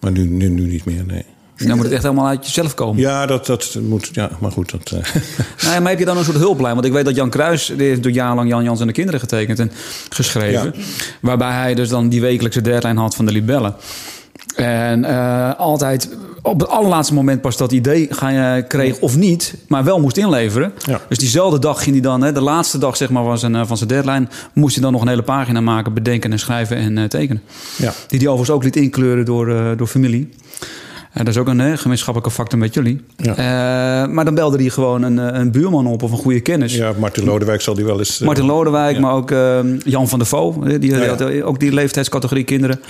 Maar 0.00 0.12
nu, 0.12 0.24
nu, 0.26 0.48
nu 0.48 0.66
niet 0.66 0.84
meer, 0.84 1.04
nee. 1.06 1.24
Dan 1.56 1.76
moet 1.76 1.84
het 1.84 1.92
echt 1.94 2.02
helemaal 2.02 2.26
uit 2.26 2.46
jezelf 2.46 2.74
komen. 2.74 3.00
Ja, 3.00 3.26
dat, 3.26 3.46
dat 3.46 3.78
moet... 3.82 4.08
Ja, 4.12 4.30
maar 4.40 4.52
goed, 4.52 4.70
dat... 4.70 4.90
eh, 4.90 5.14
Nou, 5.68 5.80
maar 5.80 5.90
heb 5.90 5.98
je 5.98 6.04
dan 6.04 6.16
een 6.18 6.24
soort 6.24 6.36
hulplijn? 6.36 6.74
Want 6.74 6.86
ik 6.86 6.92
weet 6.92 7.04
dat 7.04 7.14
Jan 7.14 7.30
Kruis, 7.30 7.66
die 7.76 7.86
heeft 7.86 8.02
door 8.02 8.12
jarenlang 8.12 8.48
Jan 8.48 8.64
Jans 8.64 8.80
en 8.80 8.86
de 8.86 8.92
kinderen 8.92 9.20
getekend 9.20 9.58
en 9.58 9.70
geschreven. 10.08 10.74
Waarbij 11.20 11.52
hij 11.52 11.74
dus 11.74 11.88
dan 11.88 12.08
die 12.08 12.20
wekelijkse 12.20 12.60
deadline 12.60 13.00
had 13.00 13.16
van 13.16 13.26
de 13.26 13.32
libellen. 13.32 13.74
En 14.56 15.04
eh, 15.04 15.54
altijd 15.58 16.08
op 16.42 16.60
het 16.60 16.68
allerlaatste 16.68 17.14
moment 17.14 17.40
pas 17.40 17.56
dat 17.56 17.72
idee 17.72 18.06
ga 18.10 18.28
je, 18.28 18.62
kreeg 18.66 18.98
of 18.98 19.16
niet, 19.16 19.54
maar 19.68 19.84
wel 19.84 20.00
moest 20.00 20.16
inleveren. 20.16 20.72
Ja. 20.86 21.00
Dus 21.08 21.18
diezelfde 21.18 21.58
dag 21.58 21.82
ging 21.82 21.94
hij 21.94 22.00
dan, 22.04 22.22
hè, 22.22 22.32
de 22.32 22.40
laatste 22.40 22.78
dag 22.78 22.96
zeg 22.96 23.10
maar, 23.10 23.24
van, 23.24 23.38
zijn, 23.38 23.66
van 23.66 23.76
zijn 23.76 23.88
deadline, 23.88 24.26
moest 24.52 24.74
hij 24.74 24.82
dan 24.82 24.92
nog 24.92 25.02
een 25.02 25.08
hele 25.08 25.22
pagina 25.22 25.60
maken, 25.60 25.92
bedenken 25.94 26.32
en 26.32 26.38
schrijven 26.38 26.76
en 26.76 26.98
eh, 26.98 27.04
tekenen. 27.04 27.42
ja. 27.76 27.92
Die 28.06 28.18
hij 28.18 28.28
overigens 28.28 28.50
ook 28.56 28.62
liet 28.64 28.76
inkleuren 28.76 29.24
door, 29.24 29.48
eh, 29.48 29.66
door 29.76 29.86
familie. 29.86 30.28
Dat 31.12 31.28
is 31.28 31.36
ook 31.36 31.48
een 31.48 31.78
gemeenschappelijke 31.78 32.34
factor 32.34 32.58
met 32.58 32.74
jullie. 32.74 33.00
Ja. 33.16 34.06
Maar 34.06 34.24
dan 34.24 34.34
belde 34.34 34.56
hij 34.56 34.68
gewoon 34.68 35.02
een, 35.02 35.16
een 35.40 35.50
buurman 35.50 35.86
op 35.86 36.02
of 36.02 36.10
een 36.10 36.18
goede 36.18 36.40
kennis. 36.40 36.74
ja, 36.74 36.92
Martin 36.98 37.24
Lodewijk 37.24 37.60
zal 37.60 37.74
die 37.74 37.84
wel 37.84 37.98
eens... 37.98 38.20
eh, 38.20 38.26
Martin 38.26 38.44
Lodewijk, 38.44 38.94
ja. 38.94 39.00
maar 39.00 39.12
ook 39.12 39.30
eh, 39.30 39.58
Jan 39.84 40.08
van 40.08 40.18
der 40.18 40.28
Voo. 40.28 40.62
eh, 40.64 40.80
Die, 40.80 40.94
ja. 40.96 41.06
had 41.06 41.42
ook 41.42 41.60
die 41.60 41.72
leeftijdscategorie 41.72 42.44
kinderen. 42.44 42.80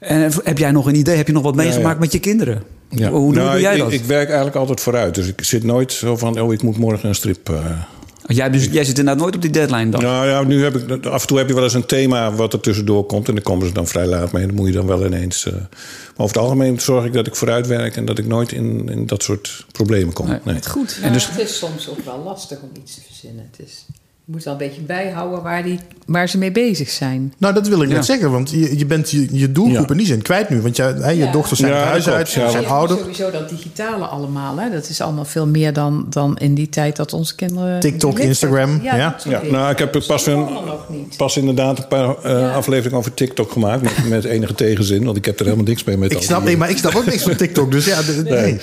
En 0.00 0.32
heb 0.44 0.58
jij 0.58 0.70
nog 0.70 0.86
een 0.86 0.94
idee? 0.94 1.16
Heb 1.16 1.26
je 1.26 1.32
nog 1.32 1.42
wat 1.42 1.54
meegemaakt 1.54 1.94
ja. 1.94 2.00
met 2.00 2.12
je 2.12 2.18
kinderen? 2.18 2.62
Ja. 2.88 3.10
Hoe 3.10 3.32
doe, 3.32 3.42
Nou, 3.42 3.52
doe 3.52 3.60
jij 3.60 3.74
ik, 3.74 3.78
dat? 3.78 3.92
Ik, 3.92 4.04
werk 4.04 4.26
eigenlijk 4.26 4.56
altijd 4.56 4.80
vooruit. 4.80 5.14
Dus 5.14 5.26
ik 5.26 5.44
zit 5.44 5.64
nooit 5.64 5.92
zo 5.92 6.16
van... 6.16 6.40
oh, 6.40 6.52
ik 6.52 6.62
moet 6.62 6.78
morgen 6.78 7.08
een 7.08 7.14
strip... 7.14 7.48
eh, 7.48 7.82
jij, 8.26 8.50
dus, 8.50 8.64
jij 8.64 8.84
zit 8.84 8.98
inderdaad 8.98 9.22
nooit 9.22 9.34
op 9.34 9.42
die 9.42 9.50
deadline 9.50 9.90
dan? 9.90 10.02
Nou 10.02 10.26
ja, 10.28 10.42
nu 10.42 10.62
heb 10.62 10.76
ik... 10.76 11.06
Af 11.06 11.20
en 11.20 11.26
toe 11.26 11.38
heb 11.38 11.48
je 11.48 11.54
wel 11.54 11.64
eens 11.64 11.74
een 11.74 11.86
thema 11.86 12.32
wat 12.32 12.52
er 12.52 12.60
tussendoor 12.60 13.04
komt... 13.04 13.28
en 13.28 13.34
daar 13.34 13.42
komen 13.42 13.66
ze 13.66 13.72
dan 13.72 13.86
vrij 13.86 14.06
laat 14.06 14.32
mee. 14.32 14.46
Dan 14.46 14.54
moet 14.54 14.66
je 14.66 14.72
dan 14.72 14.86
wel 14.86 15.06
ineens... 15.06 15.46
eh, 15.46 15.52
maar 15.52 16.26
over 16.26 16.36
het 16.36 16.44
algemeen 16.44 16.80
zorg 16.80 17.04
ik 17.04 17.12
dat 17.12 17.26
ik 17.26 17.36
vooruit 17.36 17.66
werk... 17.66 17.96
en 17.96 18.04
dat 18.04 18.18
ik 18.18 18.26
nooit 18.26 18.52
in, 18.52 18.88
in 18.88 19.06
dat 19.06 19.22
soort 19.22 19.66
problemen 19.72 20.12
kom. 20.12 20.26
Nee. 20.26 20.38
Nee. 20.44 20.62
Goed. 20.68 20.98
En 21.02 21.12
dus- 21.12 21.28
het 21.28 21.38
is 21.38 21.58
soms 21.58 21.88
ook 21.88 22.04
wel 22.04 22.22
lastig 22.24 22.58
om 22.62 22.70
iets 22.82 22.94
te 22.94 23.00
verzinnen. 23.06 23.48
Het 23.50 23.66
is 23.66 23.86
moet 24.30 24.44
wel 24.44 24.52
een 24.52 24.58
beetje 24.58 24.80
bijhouden 24.80 25.42
waar, 25.42 25.62
die, 25.62 25.78
waar 26.06 26.28
ze 26.28 26.38
mee 26.38 26.52
bezig 26.52 26.90
zijn. 26.90 27.32
Nou, 27.38 27.54
dat 27.54 27.68
wil 27.68 27.82
ik 27.82 27.88
Ja. 27.88 27.94
net 27.94 28.04
zeggen, 28.04 28.30
want 28.30 28.50
je, 28.50 28.78
je 28.78 28.86
bent 28.86 29.10
je, 29.10 29.26
je 29.30 29.52
doelgroep 29.52 29.86
Ja. 29.86 29.90
in 29.92 29.96
die 29.96 30.06
zin 30.06 30.22
kwijt 30.22 30.48
nu. 30.48 30.60
Want 30.60 30.76
je, 30.76 30.82
hè, 30.82 31.10
je 31.10 31.16
Ja. 31.16 31.32
dochters 31.32 31.60
zijn 31.60 31.72
Ja, 31.72 31.78
het 31.78 31.86
huis 31.88 32.08
uit, 32.08 32.28
ze 32.28 32.46
zijn 32.50 32.62
Ja, 32.62 32.68
ouder. 32.68 32.96
Sowieso 32.98 33.30
dat 33.30 33.48
digitale 33.48 34.04
allemaal. 34.04 34.56
Hè? 34.58 34.70
Dat 34.70 34.88
is 34.88 35.00
allemaal 35.00 35.24
veel 35.24 35.46
meer 35.46 35.72
dan, 35.72 36.06
dan 36.08 36.36
in 36.38 36.54
die 36.54 36.68
tijd 36.68 36.96
dat 36.96 37.12
onze 37.12 37.34
kinderen... 37.34 37.80
TikTok, 37.80 38.18
Instagram, 38.18 38.80
ja. 38.82 38.96
Ja, 38.96 39.42
nou, 39.50 39.70
ik 39.70 39.78
heb 39.78 39.94
er 39.94 40.04
pas, 40.06 40.26
een, 40.26 40.34
allemaal 40.34 40.64
nog 40.64 40.88
niet. 40.88 41.16
pas 41.16 41.36
inderdaad 41.36 41.78
een 41.78 41.88
paar 41.88 42.16
eh, 42.22 42.30
Ja. 42.40 42.50
afleveringen 42.54 42.98
over 42.98 43.14
TikTok 43.14 43.52
gemaakt. 43.52 43.82
Met, 43.82 44.08
met 44.08 44.24
enige 44.24 44.54
tegenzin, 44.54 45.04
want 45.04 45.16
ik 45.16 45.24
heb 45.24 45.38
er 45.38 45.44
helemaal 45.44 45.66
niks 45.66 45.84
mee 45.84 45.96
met 45.96 46.12
Ik 46.12 46.22
snap, 46.22 46.44
nee, 46.44 46.56
maar 46.56 46.70
ik 46.70 46.76
snap 46.78 46.94
ook 46.94 47.06
niks 47.06 47.22
van 47.22 47.36
TikTok. 47.36 47.70
Dus 47.70 47.84
ja, 47.84 48.02
de- 48.02 48.22
nee. 48.24 48.58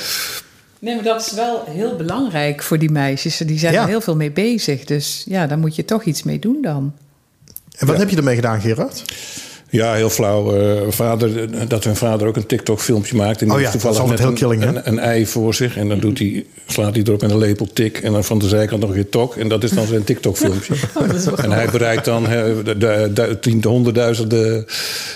Nee, 0.80 0.96
maar 0.96 1.04
dat 1.04 1.22
is 1.22 1.32
wel 1.34 1.64
heel 1.70 1.96
belangrijk 1.96 2.64
voor 2.64 2.78
die 2.80 2.90
meisjes. 2.92 3.38
Die 3.38 3.60
zijn 3.60 3.74
Ja. 3.74 3.82
er 3.82 3.88
heel 3.88 4.02
veel 4.02 4.16
mee 4.16 4.32
bezig. 4.32 4.84
Dus 4.86 5.24
ja, 5.28 5.48
daar 5.48 5.58
moet 5.58 5.76
je 5.76 5.86
toch 5.86 6.04
iets 6.04 6.24
mee 6.24 6.40
doen 6.40 6.62
dan. 6.62 6.94
En 7.78 7.86
wat 7.88 7.96
Ja. 7.96 8.02
heb 8.02 8.10
je 8.10 8.18
ermee 8.18 8.36
gedaan, 8.36 8.62
Gerard? 8.62 9.04
Ja, 9.70 9.94
heel 9.94 10.10
flauw. 10.10 10.56
eh, 10.56 10.82
vader, 10.90 11.50
dat 11.68 11.84
hun 11.84 11.96
vader 11.96 12.28
ook 12.28 12.36
een 12.36 12.46
TikTok-filmpje 12.46 13.16
maakt. 13.16 13.42
En 13.42 13.52
Oh 13.52 13.60
ja, 13.60 13.72
dat 13.72 14.12
is 14.14 14.20
heel 14.20 14.34
killing, 14.34 14.62
hè? 14.64 14.68
een, 14.68 14.82
een, 14.84 15.00
ei 15.00 15.26
voor 15.28 15.54
zich. 15.54 15.78
En 15.78 15.90
dan 15.90 16.00
doet 16.00 16.20
hij, 16.20 16.46
slaat 16.68 16.94
hij 16.96 17.04
erop 17.04 17.22
met 17.22 17.32
een 17.32 17.38
lepel 17.38 17.68
tik. 17.74 17.98
En 17.98 18.12
dan 18.12 18.24
van 18.24 18.40
de 18.40 18.48
zijkant 18.48 18.82
nog 18.82 18.92
weer 18.92 19.10
tok. 19.10 19.36
En 19.36 19.48
dat 19.48 19.64
is 19.64 19.72
dan 19.72 19.88
zijn 19.88 20.04
TikTok-filmpje. 20.04 20.74
en 21.44 21.52
hij 21.52 21.70
bereikt 21.72 22.06
dan 22.06 22.28
hè, 22.28 22.64
de, 22.64 22.78
de, 22.78 23.10
de, 23.14 23.38
tien, 23.40 23.64
honderdduizenden 23.64 24.66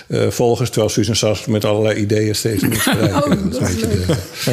eh, 0.07 0.27
volgers. 0.29 0.69
Terwijl 0.69 0.91
Susan 0.91 1.15
Sas 1.15 1.45
met 1.45 1.65
allerlei 1.65 1.99
ideeën 1.99 2.35
steeds 2.35 2.63
niets 2.63 2.83
bereikt. 2.93 3.15
Oh, 3.15 3.29
dat 3.51 3.61
is 3.69 3.75
de, 3.79 4.05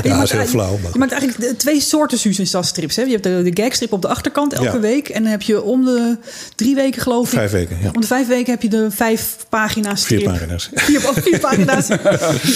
ja, 0.03 0.25
heel 0.27 0.47
flauw. 0.47 0.79
Maar. 0.83 0.93
Je 0.93 0.99
maakt 0.99 1.13
eigenlijk 1.13 1.59
twee 1.59 1.81
soorten 1.81 2.19
Suus 2.19 2.39
en 2.39 2.47
Sas 2.47 2.69
strips. 2.69 2.97
Hè? 2.97 3.03
Je 3.03 3.11
hebt 3.11 3.23
de, 3.23 3.51
de 3.53 3.63
gagstrip 3.63 3.93
op 3.93 4.03
de 4.03 4.09
achterkant 4.09 4.53
elke 4.53 4.65
Ja. 4.65 4.81
week. 4.81 5.09
En 5.09 5.23
dan 5.23 5.31
heb 5.31 5.43
je 5.43 5.63
om 5.63 5.85
de 5.85 6.17
drie 6.57 6.75
weken 6.75 7.03
geloof 7.03 7.27
ik... 7.33 7.39
Vijf 7.39 7.51
weken, 7.51 7.77
ja. 7.83 7.91
Om 7.95 8.01
de 8.01 8.07
vijf 8.07 8.27
weken 8.29 8.53
heb 8.53 8.63
je 8.63 8.69
de 8.69 8.87
vijf 8.91 9.37
pagina's 9.89 10.01
strip. 10.01 10.21
Vier 10.21 10.31
pagina's. 10.31 10.71
Vier, 10.75 11.09
oh, 11.09 11.17
vier 11.17 11.39
pagina's. 11.39 11.87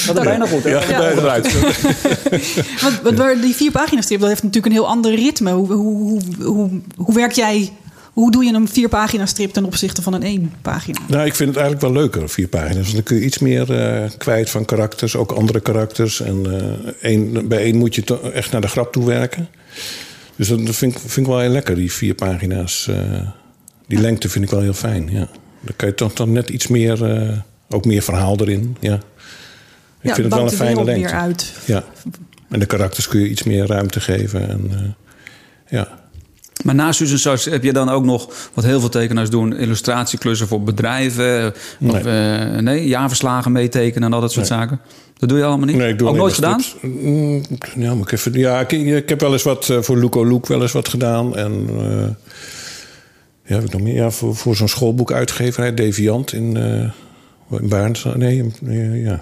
Dat 0.07 0.17
is 0.19 0.23
bijna 0.25 0.47
goed, 0.47 0.63
hè? 0.65 0.71
Ja, 0.71 0.83
Ja. 0.89 1.11
eruit. 1.11 1.53
Want, 2.83 3.01
want 3.03 3.19
waar 3.19 3.41
die 3.41 3.55
vier 3.55 3.71
pagina's 3.71 4.05
strip, 4.05 4.21
dat 4.21 4.29
heeft 4.29 4.43
natuurlijk 4.43 4.75
een 4.75 4.81
heel 4.81 4.89
ander 4.89 5.15
ritme. 5.15 5.51
Hoe, 5.53 5.73
hoe, 5.73 5.97
hoe, 5.97 6.21
hoe, 6.45 6.71
hoe 6.97 7.15
werk 7.15 7.33
jij... 7.33 7.73
Hoe 8.13 8.31
doe 8.31 8.45
je 8.45 8.53
een 8.53 8.69
vier 8.69 8.89
pagina 8.89 9.27
strip 9.27 9.53
ten 9.53 9.65
opzichte 9.65 10.03
van 10.03 10.13
een 10.15 10.23
één 10.23 10.53
pagina? 10.63 10.99
Nou, 11.09 11.27
ik 11.27 11.35
vind 11.35 11.49
het 11.49 11.59
eigenlijk 11.59 11.93
wel 11.93 12.03
leuker, 12.03 12.29
vier 12.29 12.49
pagina's. 12.49 12.83
Want 12.83 12.93
dan 12.93 13.03
kun 13.03 13.17
je 13.17 13.23
iets 13.25 13.39
meer 13.39 13.79
eh, 13.81 14.11
kwijt 14.19 14.51
van 14.51 14.65
karakters, 14.65 15.17
ook 15.17 15.33
andere 15.33 15.61
karakters. 15.61 16.21
En 16.21 16.47
eh, 16.61 16.93
één, 17.11 17.49
bij 17.49 17.59
één 17.63 17.77
moet 17.77 17.95
je 17.95 18.31
echt 18.35 18.53
naar 18.53 18.61
de 18.61 18.69
grap 18.69 18.93
toe 18.93 19.05
werken. 19.07 19.49
Dus 20.37 20.49
dat 20.49 20.67
dat 20.67 20.75
vind, 20.77 20.93
ik- 20.95 20.99
vind 21.01 21.17
ik 21.27 21.33
wel 21.33 21.41
heel 21.41 21.51
lekker, 21.51 21.75
die 21.75 21.93
vier 21.93 22.15
pagina's. 22.15 22.87
eh, 22.91 22.97
die 23.87 23.99
lengte 23.99 24.29
vind 24.29 24.45
ik 24.45 24.51
wel 24.51 24.61
heel 24.61 24.73
fijn, 24.75 25.09
ja. 25.13 25.29
Dan 25.63 25.75
kan 25.77 25.89
je 25.89 25.95
toch 25.95 26.13
dan 26.13 26.33
net 26.33 26.49
iets 26.51 26.67
meer, 26.67 27.05
eh, 27.05 27.39
ook 27.71 27.85
meer 27.85 28.03
verhaal 28.03 28.37
erin, 28.41 28.77
ja. 28.81 28.95
Ik 28.95 30.09
ja, 30.09 30.15
vind 30.15 30.27
het 30.27 30.35
wel 30.35 30.45
een 30.45 30.57
fijne 30.57 30.85
lengte. 30.85 31.03
meer 31.03 31.13
uit. 31.21 31.53
Ja. 31.65 31.85
En 32.49 32.59
de 32.59 32.67
karakters 32.67 33.09
kun 33.09 33.21
je 33.21 33.29
iets 33.29 33.43
meer 33.43 33.67
ruimte 33.67 34.01
geven. 34.01 34.49
En, 34.49 34.71
eh, 34.71 34.79
ja. 35.69 35.89
Maar 36.65 36.75
naast 36.75 36.99
Susan 36.99 37.19
Sars 37.19 37.45
heb 37.45 37.63
je 37.63 37.73
dan 37.73 37.89
ook 37.89 38.05
nog, 38.05 38.29
wat 38.55 38.65
heel 38.65 38.81
veel 38.81 38.89
tekenaars 38.89 39.31
doen, 39.31 39.57
illustratieklussen 39.57 40.49
voor 40.49 40.63
bedrijven. 40.63 41.55
Of 41.81 42.05
eh, 42.05 42.57
nee, 42.59 42.87
jaarverslagen 42.89 43.53
meetekenen 43.53 44.09
en 44.09 44.15
al 44.15 44.21
dat 44.21 44.33
soort 44.33 44.47
zaken. 44.47 44.81
Dat 45.19 45.29
doe 45.29 45.39
je 45.39 45.45
allemaal 45.45 45.67
niet? 45.67 45.77
Nee, 45.77 45.93
ik 45.93 45.99
doe 45.99 46.09
ook 46.09 46.17
nooit 46.17 46.41
maar 46.41 46.61
gedaan? 46.61 46.91
Mm, 47.03 47.43
Ja, 47.77 47.95
moet 47.95 48.07
ik 48.07 48.13
even. 48.13 48.33
Ja, 48.33 48.61
ik, 48.61 48.73
ik 48.73 49.09
heb 49.09 49.21
wel 49.21 49.33
eens 49.33 49.43
wat 49.43 49.73
voor 49.81 49.99
Luco 49.99 50.27
Look 50.27 50.47
wel 50.47 50.63
eens 50.63 50.73
wat 50.73 50.89
gedaan. 50.89 51.37
En 51.37 51.69
eh, 51.79 52.33
ja, 53.45 53.55
heb 53.55 53.65
ik 53.65 53.73
nog 53.73 53.81
meer? 53.83 53.95
Ja, 53.95 54.11
voor, 54.11 54.37
voor 54.37 54.57
zo'n 54.57 54.69
schoolboekuitgeverij, 54.69 55.75
Deviant 55.75 56.33
in, 56.33 56.57
eh 56.57 57.61
in 57.61 57.69
Baarns. 57.69 58.05
Nee, 58.17 58.51
nee, 58.61 59.01
ja. 59.01 59.21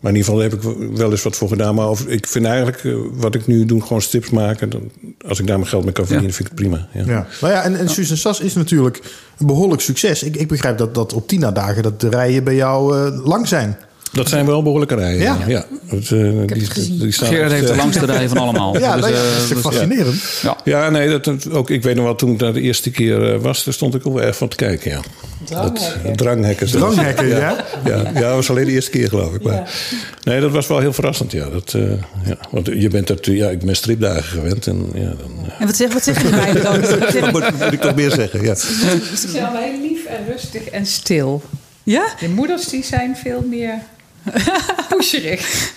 Maar 0.00 0.10
in 0.12 0.18
ieder 0.18 0.32
geval 0.32 0.48
heb 0.50 0.52
ik 0.82 0.96
wel 0.96 1.10
eens 1.10 1.22
wat 1.22 1.36
voor 1.36 1.48
gedaan. 1.48 1.74
Maar 1.74 1.86
over- 1.86 2.10
ik 2.10 2.26
vind 2.26 2.44
eigenlijk 2.44 2.84
eh, 2.84 2.94
wat 3.12 3.34
ik 3.34 3.46
nu 3.46 3.64
doe, 3.64 3.82
gewoon 3.82 4.02
strips 4.02 4.30
maken. 4.30 4.70
Dan, 4.70 4.90
als 5.28 5.40
ik 5.40 5.46
daar 5.46 5.56
mijn 5.58 5.68
geld 5.70 5.84
mee 5.84 5.92
kan 5.92 6.06
verdienen, 6.06 6.30
Ja. 6.30 6.36
vind 6.36 6.50
ik 6.52 6.58
het 6.58 6.68
prima. 6.68 6.88
Ja. 6.92 7.12
Ja. 7.14 7.26
Nou 7.40 7.52
ja, 7.52 7.62
en, 7.62 7.76
en 7.78 7.88
Susan 7.88 8.16
Sas 8.16 8.40
is 8.40 8.54
natuurlijk 8.54 9.00
een 9.38 9.46
behoorlijk 9.46 9.80
succes. 9.80 10.22
Ik, 10.22 10.36
ik 10.36 10.48
begrijp 10.48 10.78
dat, 10.78 10.94
dat 10.94 11.12
op 11.12 11.28
Tina-dagen 11.28 11.82
dat 11.82 12.00
de 12.00 12.08
rijen 12.08 12.44
bij 12.44 12.54
jou 12.54 12.96
eh, 12.98 13.24
lang 13.26 13.48
zijn. 13.48 13.76
Dat 14.12 14.28
zijn 14.28 14.46
wel 14.46 14.62
behoorlijke 14.62 14.94
rijen. 14.94 15.48
Ja. 15.48 15.64
Dat, 15.90 16.00
eh, 16.02 16.08
die, 16.46 16.98
die 16.98 17.12
staan 17.12 17.28
Gerard 17.28 17.52
heeft 17.52 17.66
de 17.66 17.76
langste 17.76 18.06
rij 18.06 18.28
van 18.28 18.38
allemaal. 18.38 18.76
Ja, 18.78 18.96
Dus, 18.96 19.08
ja, 19.08 19.14
eh, 19.14 19.22
dat 19.22 19.42
is 19.42 19.48
dus- 19.48 19.58
fascinerend. 19.60 20.22
ja. 20.42 20.56
Ja, 20.64 20.90
nee, 20.90 21.08
dat, 21.08 21.24
dat 21.24 21.50
ook, 21.50 21.70
ik 21.70 21.82
weet 21.82 21.94
nog 21.94 22.04
wel, 22.04 22.14
toen 22.14 22.32
ik 22.32 22.38
daar 22.38 22.52
de 22.52 22.60
eerste 22.60 22.90
keer 22.90 23.32
eh, 23.34 23.40
was, 23.40 23.64
daar 23.64 23.74
stond 23.74 23.94
ik 23.94 24.06
ook 24.06 24.14
wel 24.14 24.22
erg 24.22 24.36
van 24.36 24.48
te 24.48 24.56
kijken. 24.56 24.90
Ja. 24.90 25.00
Dranghekken. 25.44 26.02
Dat, 26.04 26.18
dranghekken. 26.18 26.66
Dranghekken, 26.66 27.26
ja. 27.26 27.64
Ja, 27.84 27.96
ja, 28.14 28.20
dat 28.20 28.34
was 28.34 28.50
alleen 28.50 28.64
de 28.64 28.72
eerste 28.72 28.90
keer, 28.90 29.08
geloof 29.08 29.34
ik. 29.34 29.42
Maar, 29.42 29.70
Nee, 30.24 30.40
dat 30.40 30.50
was 30.50 30.66
wel 30.66 30.78
heel 30.78 30.92
verrassend, 30.92 31.32
ja. 31.32 31.48
Dat, 31.50 31.72
eh, 31.74 31.82
ja. 32.24 32.36
Want 32.50 32.66
je 32.66 32.88
bent 32.88 33.08
er, 33.08 33.32
ja, 33.34 33.48
ik 33.48 33.58
ben 33.58 33.76
stripdagen 33.76 34.22
gewend. 34.22 34.66
En, 34.66 34.90
ja, 34.94 35.00
dan, 35.20 35.52
En 35.58 35.66
wat 35.66 35.76
zeg, 35.76 35.92
wat 35.92 36.04
de 36.04 36.28
meiden 36.30 36.62
dan? 36.62 36.80
Wat 37.20 37.32
moet, 37.32 37.58
moet 37.58 37.72
ik 37.72 37.80
toch 37.80 37.94
meer 37.94 38.10
zeggen, 38.10 38.42
ja. 38.42 38.54
Ze 38.54 39.26
zijn 39.28 39.44
allemaal 39.44 39.62
heel 39.62 39.80
lief 39.80 40.04
en 40.04 40.26
rustig 40.32 40.64
en 40.64 40.86
stil. 40.86 41.42
Ja? 41.82 42.08
De 42.20 42.28
moeders 42.28 42.64
die 42.68 42.84
zijn 42.84 43.16
veel 43.16 43.44
meer 43.48 43.74
pusherig. 44.96 45.72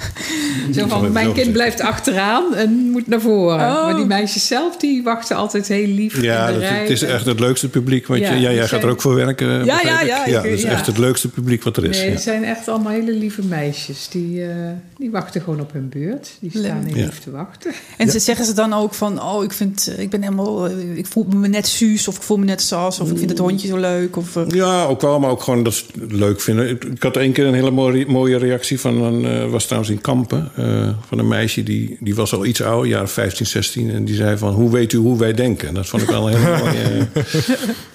Zo 0.74 0.88
van, 0.88 1.12
mijn 1.12 1.34
kind 1.34 1.52
blijft 1.52 1.80
achteraan 1.82 2.56
en 2.56 2.72
moet 2.74 3.08
naar 3.08 3.22
voren. 3.22 3.56
Oh. 3.70 3.86
Maar 3.86 3.96
die 3.96 4.06
meisjes 4.06 4.48
zelf, 4.48 4.78
die 4.78 5.04
wachten 5.04 5.36
altijd 5.36 5.68
heel 5.68 5.88
lief 5.88 6.22
Ja, 6.22 6.48
in 6.48 6.54
de 6.54 6.60
dat, 6.60 6.70
rij. 6.70 6.80
het 6.80 6.90
is 6.90 7.02
echt 7.02 7.26
het 7.26 7.40
leukste 7.40 7.70
publiek. 7.70 8.08
Want 8.08 8.20
Ja, 8.20 8.34
je, 8.34 8.40
ja, 8.40 8.52
jij 8.52 8.68
gaat 8.68 8.84
er 8.84 8.90
ook 8.90 9.02
voor 9.02 9.16
werken, 9.16 9.48
Ja, 9.66 9.80
ja, 9.84 10.02
ja, 10.02 10.26
ja, 10.26 10.34
dat 10.42 10.46
is 10.46 10.62
ja. 10.62 10.70
echt 10.70 10.86
het 10.88 10.98
leukste 10.98 11.28
publiek 11.30 11.64
wat 11.64 11.78
er 11.78 11.86
is. 11.86 11.98
Nee, 11.98 12.06
ja. 12.06 12.12
het 12.12 12.22
zijn 12.22 12.44
echt 12.44 12.68
allemaal 12.68 12.92
hele 12.92 13.12
lieve 13.14 13.46
meisjes. 13.46 14.08
Die, 14.10 14.42
eh, 14.46 14.56
die 14.98 15.12
wachten 15.12 15.42
gewoon 15.42 15.60
op 15.60 15.74
hun 15.74 15.90
beurt. 15.90 16.30
Die 16.40 16.50
staan 16.54 16.84
heel 16.86 16.98
Ja. 16.98 17.06
lief 17.06 17.20
te 17.20 17.32
wachten. 17.32 17.72
En 17.98 18.10
ze 18.12 18.20
zeggen 18.20 18.46
ze 18.46 18.54
dan 18.54 18.74
ook 18.74 18.94
van, 18.94 19.22
oh, 19.22 19.44
ik 19.44 19.52
vind, 19.54 19.94
ik 19.98 20.10
ben 20.10 20.22
helemaal, 20.22 20.66
ik 20.96 21.06
voel 21.08 21.28
me 21.36 21.48
net 21.48 21.68
Suus 21.68 22.08
of 22.08 22.16
ik 22.16 22.22
voel 22.22 22.38
me 22.38 22.46
net 22.46 22.62
Sas 22.62 23.00
of 23.00 23.12
ik 23.12 23.18
vind 23.18 23.30
het 23.30 23.40
hondje 23.40 23.68
zo 23.68 23.78
leuk 23.78 24.16
of. 24.16 24.36
eh, 24.36 24.44
Ja, 24.48 24.84
ook 24.84 25.02
wel, 25.02 25.20
maar 25.20 25.30
ook 25.30 25.42
gewoon 25.42 25.64
dat 25.64 25.74
ze 25.74 25.84
het 26.02 26.12
leuk 26.12 26.42
vinden. 26.42 26.70
Ik, 26.70 26.84
ik 26.84 27.04
had 27.04 27.18
één 27.18 27.32
keer 27.32 27.46
een 27.46 27.54
hele 27.54 27.72
mooie, 27.72 28.06
mooie 28.08 28.38
reactie 28.42 28.80
van 28.80 29.02
een, 29.04 29.26
eh, 29.26 29.50
was 29.50 29.64
trouwens 29.66 29.92
in 29.92 30.02
Kampen, 30.02 30.52
eh, 30.56 30.90
van 31.08 31.20
een 31.20 31.28
meisje 31.28 31.64
die, 31.64 31.98
die 32.00 32.16
was 32.16 32.34
al 32.34 32.46
iets 32.46 32.62
ouder, 32.62 32.90
jaren 32.90 33.10
15, 33.10 33.46
16, 33.46 33.92
en 33.92 34.06
die 34.06 34.16
zei 34.16 34.38
van, 34.38 34.54
hoe 34.54 34.72
weet 34.72 34.94
u 34.94 34.98
hoe 34.98 35.18
wij 35.18 35.34
denken? 35.34 35.68
En 35.68 35.74
dat 35.74 35.88
vond 35.88 36.02
ik 36.04 36.10
wel 36.10 36.30
een 36.32 36.38
hele 36.38 36.58
mooie, 36.64 37.08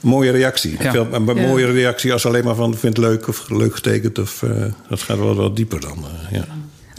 mooie 0.01 0.31
reactie. 0.31 0.77
Ja. 0.81 0.91
Veel, 0.91 1.07
een 1.13 1.25
Ja. 1.27 1.47
mooie 1.47 1.71
reactie 1.73 2.13
als 2.13 2.27
alleen 2.27 2.45
maar 2.45 2.55
van, 2.55 2.75
vind 2.77 2.97
het 2.97 3.07
leuk 3.07 3.29
of 3.29 3.51
leuk 3.51 3.75
getekend 3.75 4.19
of 4.19 4.43
eh, 4.43 4.51
dat 4.89 5.01
gaat 5.03 5.19
wel 5.19 5.35
wat 5.35 5.57
dieper 5.57 5.81
dan. 5.81 5.99
eh, 6.05 6.33
ja. 6.39 6.45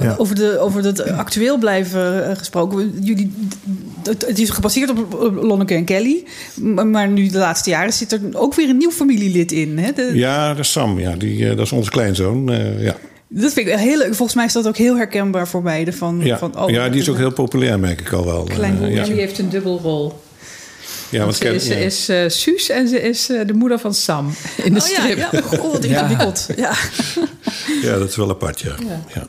Ja. 0.04 0.16
Over, 0.18 0.36
de, 0.36 0.60
over 0.60 0.82
dat 0.82 1.02
actueel 1.10 1.58
blijven 1.58 2.30
eh, 2.30 2.38
gesproken. 2.38 2.94
Jullie, 3.02 3.32
het, 4.04 4.26
het 4.28 4.40
is 4.40 4.50
gebaseerd 4.50 4.90
op 4.90 5.30
Lonneke 5.42 5.74
en 5.74 5.86
Kelly. 5.86 6.24
Maar 6.86 7.08
nu 7.10 7.28
de 7.28 7.38
laatste 7.38 7.70
jaren 7.70 7.94
zit 7.94 8.12
er 8.12 8.20
ook 8.34 8.54
weer 8.56 8.70
een 8.70 8.78
nieuw 8.78 8.92
familielid 8.92 9.52
in. 9.52 9.78
Hè? 9.78 9.92
De- 9.92 10.12
ja, 10.14 10.48
dat 10.48 10.60
is 10.60 10.72
Sam, 10.72 11.00
ja, 11.00 11.16
die, 11.16 11.44
eh, 11.50 11.56
dat 11.58 11.66
is 11.66 11.72
onze 11.72 11.90
kleinzoon. 11.90 12.50
eh, 12.52 12.84
ja. 12.84 12.96
Dat 13.30 13.54
vind 13.54 13.68
ik 13.68 13.74
heel 13.78 13.98
leuk. 13.98 14.16
Volgens 14.16 14.34
mij 14.34 14.46
is 14.46 14.54
dat 14.54 14.68
ook 14.68 14.78
heel 14.78 14.96
herkenbaar 14.98 15.48
voor 15.48 15.62
beiden. 15.62 15.94
Van, 15.94 16.20
Ja. 16.24 16.38
van, 16.38 16.60
oh, 16.60 16.70
ja, 16.70 16.90
die 16.90 17.02
is 17.02 17.10
ook 17.10 17.18
heel 17.18 17.32
populair, 17.32 17.80
merk 17.80 18.00
ik 18.02 18.12
al 18.12 18.26
wel. 18.26 18.44
Klein 18.44 18.84
Eh, 18.84 18.94
ja. 18.94 19.02
En 19.02 19.10
die 19.10 19.20
heeft 19.20 19.40
een 19.40 19.50
dubbelrol. 19.50 20.22
Ja, 21.10 21.20
want 21.24 21.36
ze 21.36 21.40
Ken- 21.44 21.54
is, 21.54 21.68
ja. 21.68 21.74
ze 21.74 21.80
is 21.86 22.10
eh, 22.10 22.24
Suus 22.28 22.70
en 22.70 22.88
ze 22.88 23.02
is 23.02 23.30
eh, 23.30 23.48
de 23.48 23.54
moeder 23.54 23.80
van 23.80 23.94
Sam 23.94 24.34
in 24.64 24.74
de 24.74 24.80
Oh 24.82 24.88
ja, 24.88 24.94
strip. 25.02 25.18
ja. 25.18 25.30
Oh, 25.60 25.72
wat 25.72 25.84
ingewikkeld. 25.84 26.48
Ja. 26.56 26.74
ja, 27.84 27.98
dat 27.98 28.10
is 28.10 28.16
wel 28.16 28.30
apart, 28.30 28.60
ja. 28.62 28.76
ja. 29.14 29.28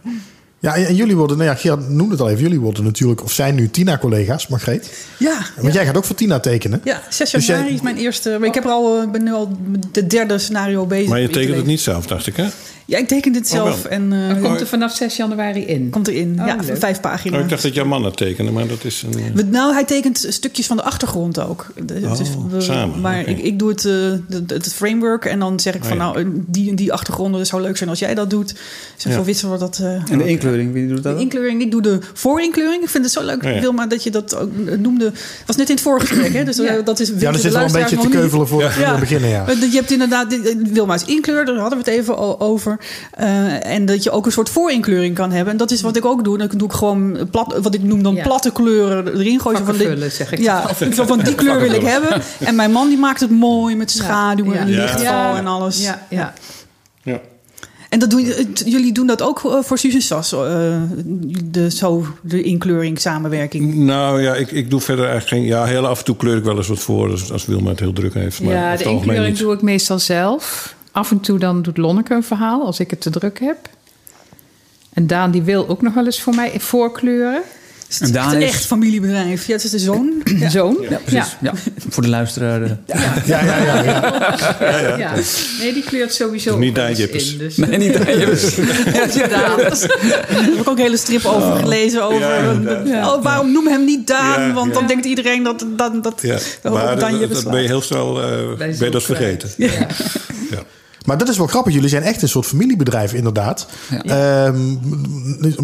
Ja, 0.61 0.75
en 0.77 0.87
en 0.87 0.95
jullie 0.95 1.17
worden, 1.17 1.37
nou 1.37 1.49
ja, 1.49 1.55
Gerard 1.57 1.89
noemde 1.89 2.13
het 2.13 2.21
al 2.21 2.29
even, 2.29 2.43
jullie 2.43 2.61
worden 2.61 2.85
natuurlijk, 2.85 3.23
of 3.25 3.33
zijn 3.33 3.55
nu 3.55 3.71
Tina-collega's, 3.71 4.47
Margreet. 4.49 4.91
Ja. 5.19 5.39
Want 5.61 5.75
jij 5.75 5.85
gaat 5.87 5.97
ook 5.97 6.05
voor 6.05 6.17
Tina 6.17 6.41
tekenen. 6.41 6.81
Ja, 6.85 7.03
6 7.09 7.31
Dus 7.31 7.47
jij- 7.47 7.55
januari 7.55 7.75
is 7.77 7.83
mijn 7.83 7.97
eerste. 7.97 8.37
Maar 8.39 8.49
ik 8.49 8.55
heb 8.55 8.65
er 8.65 8.71
al, 8.71 9.09
ben 9.11 9.23
nu 9.23 9.33
al 9.33 9.57
de 9.93 10.07
derde 10.07 10.39
scenario 10.39 10.87
bezig. 10.87 11.09
Maar 11.09 11.21
je 11.21 11.29
tekent 11.31 11.57
het 11.57 11.67
niet 11.67 11.81
zelf, 11.81 12.07
dacht 12.07 12.27
ik, 12.27 12.37
hè? 12.37 12.47
Ja, 12.89 12.99
ik 12.99 13.09
teken 13.09 13.33
dit 13.33 13.43
Oh, 13.43 13.49
zelf. 13.49 13.85
en 13.85 14.13
eh, 14.13 14.29
Dan 14.29 14.41
komt 14.43 14.61
er 14.61 14.67
vanaf 14.67 14.93
6 14.95 15.17
januari 15.17 15.61
in. 15.67 15.91
komt 15.91 16.09
erin. 16.09 16.37
Oh, 16.41 16.47
ja, 16.47 16.57
leuk. 16.67 16.77
vijf 16.79 16.97
Oh, 16.97 17.03
pagina's. 17.03 17.43
ik 17.43 17.49
dacht 17.49 17.63
dat 17.63 17.75
jouw 17.75 17.85
man 17.85 18.05
het 18.05 18.17
tekende, 18.17 18.51
maar 18.53 18.67
dat 18.67 18.85
is 18.85 19.03
een... 19.07 19.35
We- 19.35 19.43
Nou, 19.43 19.73
hij 19.73 19.85
tekent 19.85 20.27
stukjes 20.29 20.67
van 20.67 20.77
de 20.77 20.83
achtergrond 20.83 21.41
ook. 21.41 21.67
Het 21.75 21.93
Oh, 22.05 22.61
samen, 22.61 23.01
Maar 23.01 23.27
ik, 23.29 23.39
ik 23.39 23.59
doe 23.59 23.69
het, 23.69 23.79
eh, 23.79 23.93
de- 24.29 24.45
de- 24.47 24.55
het 24.55 24.73
framework 24.75 25.25
en 25.25 25.39
dan 25.39 25.61
zeg 25.61 25.75
ik 25.75 25.85
van 25.85 25.93
Oh, 25.93 25.99
ja. 25.99 26.05
nou, 26.05 26.19
eh, 26.21 26.27
die 26.47 26.69
en 26.71 26.77
die 26.77 26.93
achtergronden, 26.93 27.41
het 27.41 27.49
zou 27.49 27.63
leuk 27.63 27.77
zijn 27.77 27.91
als 27.91 27.99
jij 27.99 28.15
dat 28.15 28.31
doet. 28.31 28.55
Zeg 28.97 29.11
Ja. 29.13 29.17
voor 29.19 29.27
Witsel 29.27 29.49
wordt 29.49 29.63
dat. 29.63 29.79
eh, 29.83 30.11
En 30.13 30.19
de 30.19 30.29
inkleuring, 30.29 30.73
wie 30.73 30.89
doet 30.89 31.03
dat? 31.03 31.17
de 31.17 31.23
inkleuring, 31.23 31.63
ik 31.63 31.71
doe 31.71 31.83
de 31.83 31.99
voorinkkleuring. 32.15 32.83
Ik 32.83 32.89
vind 32.89 33.05
het 33.05 33.13
zo 33.13 33.25
leuk, 33.25 33.43
Oh, 33.45 33.53
ja. 33.55 33.61
Wilma, 33.61 33.87
dat 33.87 34.03
je 34.03 34.11
dat 34.11 34.37
ook 34.37 34.51
noemde. 34.79 35.05
Het 35.05 35.43
was 35.47 35.57
net 35.57 35.69
in 35.69 35.75
het 35.75 35.85
vorige 35.85 36.07
gesprek, 36.07 36.33
hè? 36.33 36.45
Dus 36.45 36.59
eh, 36.59 36.67
Ja. 36.67 36.83
dat 36.83 37.01
is 37.01 37.13
Ja, 37.19 37.29
er 37.33 37.39
zit 37.39 37.53
wel 37.53 37.63
een 37.65 37.73
beetje 37.73 37.97
te 37.97 38.09
keuvelen 38.09 38.49
voor 38.49 38.59
we 38.59 38.81
Ja. 38.81 38.99
beginnen, 38.99 39.29
ja. 39.31 39.47
Eh, 39.49 39.61
Je 39.71 39.77
hebt 39.77 39.91
inderdaad, 39.91 40.33
eh, 40.33 40.39
Wilma's 40.73 41.05
inkleur, 41.05 41.45
daar 41.45 41.57
hadden 41.57 41.79
we 41.85 41.91
het 41.91 42.01
even 42.01 42.19
o- 42.19 42.37
over. 42.39 42.78
Over. 42.79 43.27
Eh, 43.27 43.73
en 43.75 43.87
dat 43.87 44.03
je 44.03 44.11
ook 44.11 44.27
een 44.27 44.33
soort 44.33 44.51
voorinkkleuring 44.51 45.15
kan 45.15 45.31
hebben. 45.31 45.53
En 45.53 45.59
dat 45.59 45.71
is 45.71 45.81
wat 45.81 45.97
ik 45.97 46.05
ook 46.05 46.25
doe. 46.25 46.39
Dan 46.39 46.51
doe 46.57 46.69
ik 46.69 46.75
gewoon 46.75 47.29
plat, 47.31 47.59
wat 47.63 47.75
ik 47.75 47.83
noem 47.83 48.03
dan 48.03 48.15
Ja. 48.15 48.23
platte 48.23 48.53
kleuren 48.53 49.07
erin 49.19 49.41
gooien. 49.41 49.65
Van, 49.65 49.77
dit- 49.77 50.13
zeg 50.13 50.33
ik 50.33 50.39
Ja, 50.39 50.65
zo 50.95 51.05
van 51.05 51.19
die 51.19 51.35
kleur 51.35 51.61
wil 51.61 51.73
ik 51.73 51.83
hebben. 51.83 52.23
En 52.39 52.55
mijn 52.55 52.73
man 52.73 52.89
die 52.89 52.99
maakt 52.99 53.21
het 53.21 53.31
mooi 53.31 53.77
met 53.77 53.91
schaduwen 53.91 54.55
Ja. 54.55 54.61
en 54.61 54.69
lichtval 54.69 55.03
Ja. 55.05 55.37
en 55.37 55.47
alles. 55.47 55.83
Ja, 55.85 56.07
ja. 56.11 56.33
Ja. 57.03 57.21
En 57.89 57.99
dat 57.99 58.11
doen, 58.11 58.33
jullie 58.65 58.93
doen 58.93 59.07
dat 59.07 59.23
ook 59.23 59.41
voor 59.41 59.65
voor 59.65 59.79
Suze 59.79 60.01
Sas, 60.01 60.33
eh, 60.33 60.39
de, 61.45 61.71
zo, 61.71 62.07
de 62.21 62.43
inkleuring, 62.43 63.01
samenwerking. 63.01 63.75
Nou 63.75 64.23
ja, 64.23 64.35
ik, 64.35 64.51
ik 64.51 64.71
doe 64.71 64.81
verder 64.81 65.05
eigenlijk 65.09 65.35
geen... 65.35 65.45
Ja, 65.53 65.65
heel 65.65 65.87
af 65.87 65.99
en 65.99 66.05
toe 66.05 66.17
kleur 66.17 66.37
ik 66.37 66.45
wel 66.45 66.57
eens 66.57 66.69
wat 66.69 66.79
voor. 66.79 67.09
Dus 67.09 67.33
als 67.33 67.47
Wilma 67.47 67.71
het 67.71 67.81
heel 67.81 67.93
druk 67.93 68.15
heeft. 68.15 68.43
Maar 68.43 68.55
ja, 68.55 68.77
de 68.77 68.85
inkleuring 68.85 69.37
doe 69.39 69.53
ik 69.55 69.63
meestal 69.63 69.99
zelf. 69.99 70.75
Af 70.99 71.11
en 71.11 71.21
toe 71.21 71.39
dan 71.39 71.63
doet 71.63 71.77
Lonneke 71.77 72.15
een 72.15 72.23
verhaal 72.23 72.65
als 72.67 72.81
ik 72.81 72.91
het 72.91 73.01
te 73.01 73.11
druk 73.11 73.41
heb. 73.41 73.57
En 74.93 75.07
Daan 75.07 75.31
die 75.31 75.43
wil 75.43 75.69
ook 75.69 75.83
nog 75.83 75.95
wel 75.95 76.05
eens 76.05 76.21
voor 76.21 76.35
mij 76.35 76.53
voorkleuren. 76.61 77.43
Het 77.89 78.01
En 78.01 78.07
is 78.07 78.13
Daan 78.13 78.25
echt, 78.33 78.37
heeft- 78.43 78.53
echt 78.55 78.67
familiebedrijf. 78.67 79.47
Ja, 79.47 79.53
het 79.55 79.65
is 79.65 79.71
de 79.71 79.79
zoon. 79.79 80.23
Ja. 80.25 80.49
Zoon. 80.49 80.77
Ja, 80.91 81.01
precies. 81.05 81.37
Ja. 81.41 81.53
Voor 81.89 82.03
de 82.03 82.09
luisteraar. 82.09 82.63
eh. 82.63 82.71
Ja, 83.27 83.45
ja, 83.45 83.57
ja. 83.65 83.83
ja. 83.83 84.97
Ja. 84.97 85.13
Nee, 85.61 85.73
die 85.73 85.83
kleurt 85.83 86.15
sowieso 86.15 86.51
Dus 86.51 86.59
niet 86.61 86.79
in, 86.79 87.39
Dus, 87.39 87.57
Nee, 87.57 87.79
niet 87.79 87.93
dat 87.93 88.07
je... 89.15 89.27
Daan. 89.31 89.57
Daar 90.29 90.45
heb 90.45 90.55
ik 90.55 90.69
ook 90.69 90.77
een 90.77 90.83
hele 90.83 90.97
strip 90.97 91.25
over 91.25 91.57
gelezen. 91.57 92.03
Over, 92.05 92.21
Ja, 92.87 93.15
oh, 93.15 93.23
waarom 93.23 93.53
noem 93.53 93.67
hem 93.67 93.85
niet 93.85 94.07
Daan? 94.07 94.41
Ja, 94.41 94.53
Want 94.53 94.73
dan 94.73 94.83
ja. 94.83 94.89
denkt 94.89 95.05
iedereen 95.05 95.43
dat... 95.43 95.65
dat, 95.77 96.03
dat 96.05 96.19
Ja, 96.23 96.39
maar 96.63 96.99
Daan 96.99 97.19
dat, 97.29 97.51
ben 97.51 97.63
je 97.63 97.67
heel 97.69 97.81
snel 97.83 98.23
eh, 98.23 98.57
ben 98.59 98.77
je 98.79 98.91
dat 98.91 99.03
vergeten. 99.03 99.51
Ja. 99.57 99.87
Maar 101.09 101.19
dat 101.19 101.29
is 101.29 101.39
wel 101.39 101.47
grappig. 101.47 101.73
Jullie 101.75 101.89
zijn 101.89 102.03
echt 102.03 102.23
een 102.23 102.29
soort 102.29 102.47
familiebedrijf, 102.47 103.13
inderdaad. 103.13 103.67
Ja. 104.03 104.47
Ehm, 104.47 104.77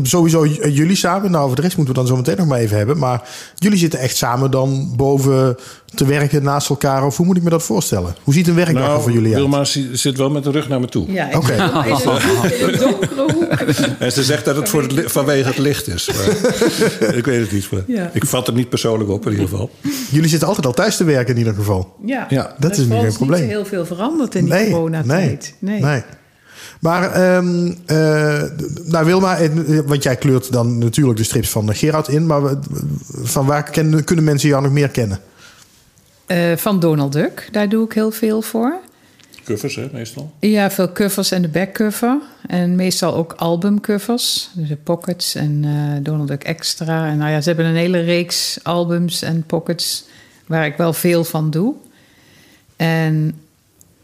sowieso 0.03 0.47
jullie 0.47 0.97
samen. 0.97 1.31
Nou, 1.31 1.45
over 1.45 1.57
de 1.57 1.63
rest 1.63 1.77
moeten 1.77 1.95
we 1.95 2.01
dan 2.01 2.09
zo 2.09 2.17
meteen 2.17 2.37
nog 2.37 2.47
maar 2.47 2.59
even 2.59 2.77
hebben. 2.77 2.99
Maar 2.99 3.29
jullie 3.55 3.79
zitten 3.79 3.99
echt 3.99 4.17
samen 4.17 4.51
dan 4.51 4.93
boven 4.97 5.57
te 5.95 6.07
werken 6.07 6.43
naast 6.43 6.69
elkaar. 6.69 7.05
Of 7.07 7.17
hoe 7.17 7.27
moet 7.27 7.37
ik 7.37 7.43
me 7.43 7.51
dat 7.51 7.63
voorstellen? 7.63 8.15
Hoe 8.23 8.35
ziet 8.35 8.49
een 8.49 8.55
werkdag 8.55 8.83
er 8.83 8.89
Nou, 8.89 9.03
voor 9.03 9.13
jullie 9.13 9.27
uit? 9.29 9.37
Wilma 9.37 9.65
zi- 9.65 9.89
zit 9.93 10.17
wel 10.19 10.31
met 10.31 10.45
de 10.45 10.51
rug 10.51 10.69
naar 10.69 10.81
me 10.81 10.87
toe. 10.89 11.13
ja, 11.13 11.29
Oké. 11.35 11.53
een- 11.53 11.77
een. 11.77 11.85
En 13.99 14.13
ze 14.13 14.23
zegt 14.23 14.45
dat 14.45 14.57
het 14.57 14.69
voor 14.69 14.83
het 14.83 15.13
vanwege 15.13 15.49
het 15.49 15.59
licht 15.59 15.89
is. 15.89 16.11
Maar, 16.17 16.27
ik 17.17 17.25
weet 17.25 17.41
het 17.41 17.53
niet. 17.53 17.71
Maar 17.71 17.83
Ja. 17.87 18.11
Ik 18.13 18.27
vat 18.27 18.47
het 18.47 18.57
niet 18.57 18.69
persoonlijk 18.69 19.11
op 19.11 19.27
in 19.27 19.33
ieder 19.33 19.49
geval. 19.49 19.71
Jullie 20.11 20.29
zitten 20.29 20.49
altijd 20.49 20.67
al 20.67 20.73
thuis 20.73 20.97
te 20.97 21.05
werken 21.05 21.33
in 21.33 21.39
ieder 21.39 21.55
geval. 21.55 21.95
Ja, 22.05 22.27
Ja, 22.29 22.55
dat 22.59 22.73
is 22.73 22.79
Er 22.79 22.85
geen 22.97 23.05
ons 23.07 23.17
probleem. 23.17 23.41
niet 23.41 23.51
heel 23.51 23.65
veel 23.65 23.87
veranderd 23.87 24.35
in 24.35 24.45
die 24.45 24.53
nee, 24.55 24.71
coronatijd. 24.71 25.55
nee, 25.59 25.81
nee. 25.81 26.03
Maar, 26.81 27.13
ehm, 27.13 27.73
eh, 27.87 28.43
nou 28.85 29.05
Wilma, 29.05 29.37
eh, 29.39 29.49
want 29.87 30.03
jij 30.03 30.17
kleurt 30.17 30.53
dan 30.53 30.79
natuurlijk 30.79 31.19
de 31.19 31.25
strips 31.25 31.49
van 31.49 31.75
Gerard 31.75 32.09
in. 32.09 32.27
Maar 32.27 32.41
van 33.23 33.47
waar 33.47 33.63
kennen, 33.71 34.05
kunnen 34.05 34.25
mensen 34.25 34.49
jou 34.49 34.63
nog 34.63 34.73
meer 34.73 34.89
kennen? 34.89 35.19
Eh, 36.27 36.57
van 36.57 36.81
Donald 36.81 37.13
Duck, 37.13 37.49
daar 37.53 37.69
doe 37.69 37.85
ik 37.85 37.93
heel 37.93 38.11
veel 38.11 38.43
voor. 38.43 38.81
Covers, 39.45 39.75
hè, 39.75 39.89
meestal. 39.93 40.33
Ja, 40.39 40.71
veel 40.71 40.93
covers 40.93 41.31
en 41.31 41.43
de 41.43 41.49
backcover. 41.49 42.19
En 42.47 42.75
meestal 42.75 43.15
ook 43.15 43.33
albumcovers. 43.33 44.51
Dus 44.55 44.69
de 44.69 44.77
pockets 44.77 45.35
en 45.35 45.61
eh, 45.65 46.05
Donald 46.05 46.29
Duck 46.29 46.45
Extra. 46.45 47.09
En 47.09 47.19
nou 47.19 47.31
ja, 47.31 47.41
ze 47.41 47.49
hebben 47.49 47.67
een 47.67 47.77
hele 47.77 48.01
reeks 48.01 48.59
albums 48.63 49.23
en 49.23 49.43
pockets 49.47 50.05
waar 50.47 50.67
ik 50.67 50.77
wel 50.77 50.93
veel 50.93 51.25
van 51.25 51.51
doe. 51.51 51.75
En 52.77 53.35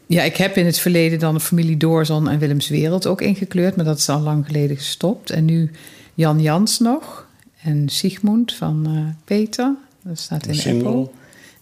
ja, 0.06 0.22
ik 0.22 0.36
heb 0.36 0.56
in 0.56 0.66
het 0.66 0.78
verleden 0.78 1.18
dan 1.18 1.34
de 1.34 1.40
familie 1.40 1.76
Doorzon 1.76 2.28
en 2.28 2.38
Willems 2.38 2.68
Wereld 2.68 3.06
ook 3.06 3.20
ingekleurd. 3.20 3.76
Maar 3.76 3.84
dat 3.84 3.98
is 3.98 4.08
al 4.08 4.20
lang 4.20 4.46
geleden 4.46 4.76
gestopt. 4.76 5.30
En 5.30 5.44
nu 5.44 5.70
Jan 6.14 6.40
Jans 6.40 6.78
nog. 6.78 7.26
En 7.62 7.88
Sigmund 7.88 8.54
van 8.54 8.86
eh, 8.86 9.24
Peter. 9.24 9.74
Dat 10.02 10.18
staat 10.18 10.46
in. 10.46 10.84
Apple. 10.84 11.08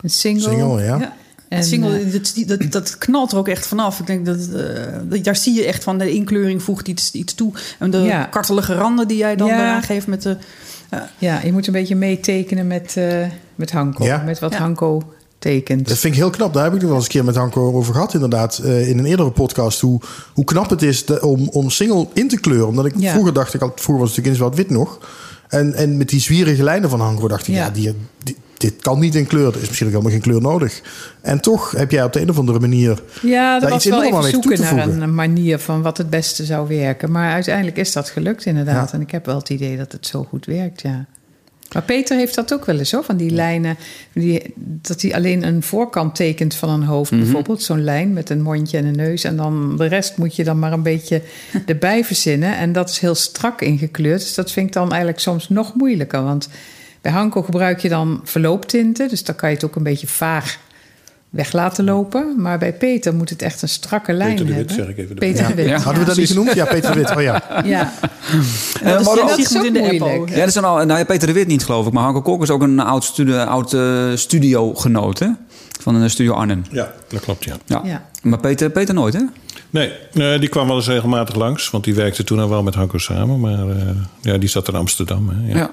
Een 0.01 0.11
single. 0.11 0.43
Single, 0.51 0.83
ja. 0.85 0.97
Ja. 0.99 1.17
En, 1.49 1.65
Single, 1.65 1.99
eh, 1.99 2.13
dat, 2.13 2.33
dat, 2.47 2.73
dat 2.73 2.99
knalt 2.99 3.33
er 3.33 3.39
ook 3.39 3.49
echt 3.49 3.67
vanaf. 3.67 4.01
Ik 4.01 4.07
denk 4.07 4.27
dat, 4.27 4.37
eh, 4.55 4.63
dat 5.09 5.25
daar 5.25 5.37
zie 5.37 5.55
je 5.55 5.65
echt 5.65 5.83
van 5.85 5.99
de 5.99 6.11
inkleuring 6.13 6.63
voegt 6.63 6.89
iets, 6.89 7.11
iets 7.13 7.35
toe. 7.35 7.53
En 7.79 7.91
de 7.91 7.99
Ja. 7.99 8.25
kartelige 8.25 8.75
randen 8.75 9.09
die 9.09 9.17
jij 9.17 9.37
dan 9.37 9.49
Ja. 9.49 9.59
eraan 9.61 9.83
geeft 9.83 10.07
met 10.07 10.23
de. 10.23 10.37
Ja, 11.19 11.41
je 11.45 11.53
moet 11.53 11.67
een 11.67 11.73
beetje 11.73 11.97
meetekenen 11.97 12.67
met, 12.67 12.95
eh 12.97 13.27
met 13.55 13.71
Hanko. 13.73 14.05
Ja. 14.05 14.23
Met 14.27 14.39
wat 14.39 14.53
Ja. 14.53 14.59
Hanko 14.59 15.03
tekent. 15.39 15.89
Dat 15.89 15.99
vind 15.99 16.13
ik 16.15 16.21
heel 16.21 16.31
knap. 16.31 16.55
Daar 16.55 16.65
heb 16.65 16.73
ik 16.75 16.79
het 16.79 16.87
wel 16.89 16.97
eens 16.97 17.07
een 17.07 17.13
keer 17.13 17.25
met 17.25 17.37
Hanko 17.37 17.73
over 17.73 17.95
gehad, 17.95 18.15
inderdaad. 18.15 18.59
eh, 18.59 18.89
in 18.89 18.99
een 18.99 19.05
eerdere 19.07 19.31
podcast. 19.31 19.81
Hoe, 19.81 20.01
hoe 20.35 20.45
knap 20.45 20.71
het 20.71 20.83
is 20.83 21.05
de- 21.05 21.21
om, 21.27 21.49
om 21.49 21.71
single 21.71 22.07
in 22.13 22.29
te 22.29 22.41
kleuren. 22.41 22.67
Omdat 22.69 22.87
ik 22.87 22.93
Ja. 22.97 23.11
vroeger 23.13 23.33
dacht, 23.33 23.55
ik 23.55 23.61
had, 23.61 23.73
vroeger 23.75 24.05
was 24.07 24.17
het 24.17 24.25
natuurlijk 24.27 24.53
in 24.55 24.57
zwart-wit 24.65 24.71
nog. 24.79 24.99
En, 25.49 25.75
en 25.75 25.97
met 25.97 26.09
die 26.09 26.21
zwierige 26.21 26.63
lijnen 26.63 26.91
van 26.91 27.01
Hanko 27.01 27.29
dacht 27.29 27.49
ik, 27.49 27.55
ja, 27.55 27.65
Ja. 27.65 27.71
die, 27.71 27.95
die- 28.23 28.37
dit 28.59 28.75
kan 28.81 28.99
niet 28.99 29.15
in 29.15 29.27
kleur. 29.27 29.55
Er 29.55 29.61
is 29.61 29.67
misschien 29.67 29.87
ook 29.87 29.93
helemaal 29.93 30.13
geen 30.13 30.23
kleur 30.23 30.41
nodig. 30.41 30.81
En 31.21 31.41
toch 31.41 31.71
heb 31.71 31.91
jij 31.91 32.05
op 32.05 32.13
de 32.13 32.21
een 32.21 32.31
of 32.31 32.39
andere 32.39 32.61
manier. 32.61 33.03
Ja, 33.23 33.59
dat 33.59 33.71
was 33.71 33.87
iets 33.87 33.97
wel 33.97 34.05
even 34.05 34.31
zoeken 34.31 34.61
naar 34.61 34.69
voegen. 34.69 35.01
een 35.01 35.15
manier 35.15 35.59
van 35.59 35.83
wat 35.83 35.99
het 35.99 36.11
beste 36.11 36.45
zou 36.45 36.69
werken. 36.69 37.11
Maar 37.11 37.33
uiteindelijk 37.33 37.77
is 37.77 37.93
dat 37.93 38.09
gelukt 38.09 38.45
inderdaad. 38.45 38.89
Ja. 38.89 38.95
En 38.95 39.01
ik 39.01 39.11
heb 39.11 39.27
wel 39.27 39.39
het 39.39 39.49
idee 39.49 39.77
dat 39.77 39.93
het 39.93 40.07
zo 40.07 40.25
goed 40.25 40.47
werkt, 40.47 40.81
ja. 40.83 41.07
Maar 41.73 41.83
Peter 41.83 42.17
heeft 42.17 42.35
dat 42.35 42.53
ook 42.53 42.65
wel 42.65 42.79
eens, 42.79 42.93
hoor. 42.93 43.05
Van 43.05 43.17
die 43.17 43.31
lijnen, 43.31 43.77
die, 44.13 44.55
dat 44.57 45.03
hij 45.03 45.15
alleen 45.15 45.43
een 45.47 45.63
voorkant 45.63 46.15
tekent 46.15 46.55
van 46.55 46.69
een 46.69 46.83
hoofd. 46.83 47.11
Mhm. 47.11 47.21
Bijvoorbeeld 47.21 47.63
zo'n 47.63 47.85
lijn 47.85 48.13
met 48.13 48.31
een 48.31 48.43
mondje 48.43 48.79
en 48.79 48.85
een 48.85 48.97
neus. 48.97 49.25
En 49.25 49.37
dan 49.37 49.77
de 49.77 49.87
rest 49.87 50.17
moet 50.17 50.37
je 50.37 50.45
dan 50.45 50.59
maar 50.59 50.73
een 50.73 50.83
beetje 50.83 51.23
erbij 51.67 52.05
verzinnen. 52.05 52.57
En 52.57 52.73
dat 52.73 52.89
is 52.89 52.99
heel 52.99 53.15
strak 53.15 53.61
ingekleurd. 53.61 54.21
Dus 54.21 54.35
dat 54.35 54.53
vind 54.53 54.67
ik 54.67 54.73
dan 54.73 54.89
eigenlijk 54.89 55.21
soms 55.21 55.49
nog 55.49 55.75
moeilijker. 55.75 56.23
Want 56.23 56.49
bij 57.01 57.13
Hanko 57.13 57.43
gebruik 57.43 57.81
je 57.81 57.89
dan 57.89 58.21
verlooptinten. 58.25 59.09
Dus 59.09 59.25
dan 59.25 59.35
kan 59.35 59.49
je 59.49 59.55
het 59.55 59.65
ook 59.65 59.77
een 59.77 59.83
beetje 59.83 60.07
vaag 60.07 60.57
weg 61.31 61.53
laten 61.53 61.85
lopen. 61.85 62.35
Maar 62.39 62.59
bij 62.59 62.73
Peter 62.73 63.15
moet 63.15 63.31
het 63.31 63.43
echt 63.43 63.63
een 63.63 63.69
strakke 63.69 64.13
lijn 64.13 64.31
Peter 64.31 64.47
de 64.47 64.55
Wit, 64.55 64.59
hebben. 64.69 64.77
zeg 64.87 64.95
ik 64.97 65.05
even. 65.05 65.17
Peter 65.17 65.47
de 65.47 65.55
Wit. 65.55 65.67
Ja. 65.67 65.79
Hadden 65.79 66.03
we 66.03 66.09
dat 66.09 66.17
niet 66.17 66.29
genoemd? 66.29 66.55
Ja, 66.55 66.65
Peter 66.65 66.93
de 66.93 66.99
Wit. 66.99 67.17
Oh 67.17 67.23
ja. 67.23 67.43
Ja. 67.65 67.93
Eh, 68.83 68.93
dat 68.93 69.01
is 69.01 69.07
maar 69.07 69.23
ook- 69.23 69.31
Sigmund 69.31 69.37
dat 69.37 69.39
is 69.39 69.57
ook 69.57 69.65
in 69.65 69.73
de 69.73 69.79
moeilijk. 69.79 70.03
Apple. 70.05 70.31
Ja, 70.35 70.39
dat 70.39 70.49
is 70.49 70.55
een, 70.55 70.65
al- 70.65 70.87
nou 70.87 70.99
ja, 70.99 71.05
Peter 71.05 71.27
de 71.27 71.33
Wit 71.33 71.47
niet, 71.47 71.65
geloof 71.65 71.87
ik. 71.87 71.93
Maar 71.93 72.03
Hanko 72.03 72.23
Kok 72.23 72.43
is 72.43 72.51
ook 72.51 72.63
een 72.63 72.81
oud, 72.81 73.05
studio, 73.05 73.37
oud 73.39 73.73
eh, 73.73 74.07
studiogenoot, 74.15 75.19
hè? 75.19 75.29
Van 75.81 75.95
een 75.95 76.11
studio 76.11 76.33
Arnhem. 76.33 76.63
Ja, 76.71 76.93
dat 77.09 77.21
klopt, 77.21 77.45
ja. 77.45 77.55
Ja. 77.67 77.81
Ja. 77.85 78.07
Maar 78.23 78.39
Peter, 78.39 78.71
Peter 78.71 78.95
nooit, 78.95 79.15
hè? 79.15 79.21
Nee, 79.71 79.93
eh, 80.15 80.41
die 80.41 80.49
kwam 80.49 80.67
wel 80.67 80.77
eens 80.77 80.87
regelmatig 80.87 81.35
langs. 81.35 81.71
Want 81.71 81.85
die 81.85 81.95
werkte 81.95 82.25
toen 82.25 82.39
al 82.39 82.49
wel 82.49 82.63
met 82.63 82.75
Hanko 82.75 82.99
samen. 82.99 83.41
Maar 83.41 83.69
eh, 83.69 83.77
ja, 84.21 84.39
die 84.39 84.49
zat 84.49 84.69
in 84.69 84.75
Amsterdam. 84.75 85.29
Hè, 85.29 85.59
ja. 85.59 85.71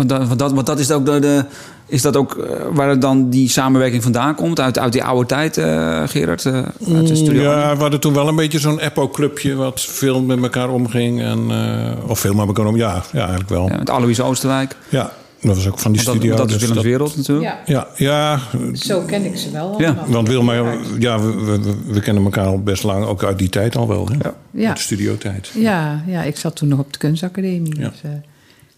Ja. 0.00 0.06
Want, 0.06 0.08
dat, 0.08 0.28
want, 0.28 0.38
dat, 0.38 0.52
want 0.52 0.66
dat 0.66 0.78
is 0.78 0.90
ook, 0.90 1.06
de, 1.06 1.18
de, 1.18 1.44
is 1.86 2.02
dat 2.02 2.16
ook 2.16 2.34
eh, 2.36 2.56
waar 2.72 2.98
dan 2.98 3.30
die 3.30 3.48
samenwerking 3.48 4.02
vandaan 4.02 4.34
komt? 4.34 4.60
Uit, 4.60 4.78
uit 4.78 4.92
die 4.92 5.04
oude 5.04 5.26
tijd, 5.26 5.56
eh, 5.56 6.02
Gerard? 6.06 6.46
eh, 6.46 6.54
uit 6.94 7.06
de 7.06 7.16
studio? 7.16 7.42
Ja, 7.42 7.74
we 7.74 7.80
hadden 7.80 8.00
toen 8.00 8.14
wel 8.14 8.28
een 8.28 8.36
beetje 8.36 8.58
zo'n 8.58 8.80
Apple-clubje... 8.80 9.54
wat 9.54 9.80
veel 9.80 10.22
met 10.22 10.42
elkaar 10.42 10.68
omging. 10.68 11.20
En, 11.22 11.50
eh, 11.50 12.10
of 12.10 12.18
veel 12.18 12.34
met 12.34 12.46
elkaar 12.46 12.66
om... 12.66 12.76
Ja, 12.76 13.02
ja 13.12 13.18
eigenlijk 13.18 13.48
wel. 13.48 13.64
Ja, 13.66 13.72
Ja, 13.72 13.78
met 13.78 13.90
Alois 13.90 14.20
Oosterwijk. 14.20 14.76
dat 14.90 15.56
was 15.56 15.68
ook 15.68 15.78
van 15.78 15.92
die 15.92 16.04
dat, 16.04 16.14
studio. 16.14 16.36
dat 16.36 16.46
is 16.50 16.52
dus 16.52 16.62
Willems 16.62 16.86
Wereld 16.86 17.16
natuurlijk. 17.16 17.52
ja, 17.66 17.86
Ja, 17.96 18.38
ja, 18.38 18.40
zo 18.72 19.00
ken 19.00 19.24
ik 19.24 19.36
ze 19.36 19.50
wel. 19.50 19.74
Ja, 19.78 19.86
allemaal. 19.86 20.08
want 20.08 20.28
Wilma... 20.28 20.54
Ja, 20.98 21.20
we, 21.20 21.34
we, 21.44 21.74
we 21.86 22.00
kennen 22.00 22.24
elkaar 22.24 22.46
al 22.46 22.62
best 22.62 22.82
lang. 22.82 23.04
Ook 23.04 23.24
uit 23.24 23.38
die 23.38 23.48
tijd 23.48 23.76
al 23.76 23.88
wel. 23.88 24.08
Hè? 24.08 24.14
Ja. 24.14 24.34
Ja. 24.50 24.68
Uit 24.68 24.76
de 24.76 24.82
studiotijd. 24.82 25.50
Ja, 25.54 26.02
ja, 26.06 26.22
ik 26.22 26.36
zat 26.36 26.56
toen 26.56 26.68
nog 26.68 26.78
op 26.78 26.92
de 26.92 26.98
kunstacademie. 26.98 27.80
Ja. 27.80 27.88
Dus, 27.88 28.00
eh, 28.02 28.10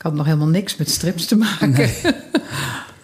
ik 0.02 0.08
had 0.08 0.16
nog 0.16 0.26
helemaal 0.26 0.48
niks 0.48 0.76
met 0.76 0.90
strips 0.90 1.24
te 1.26 1.36
maken. 1.36 1.90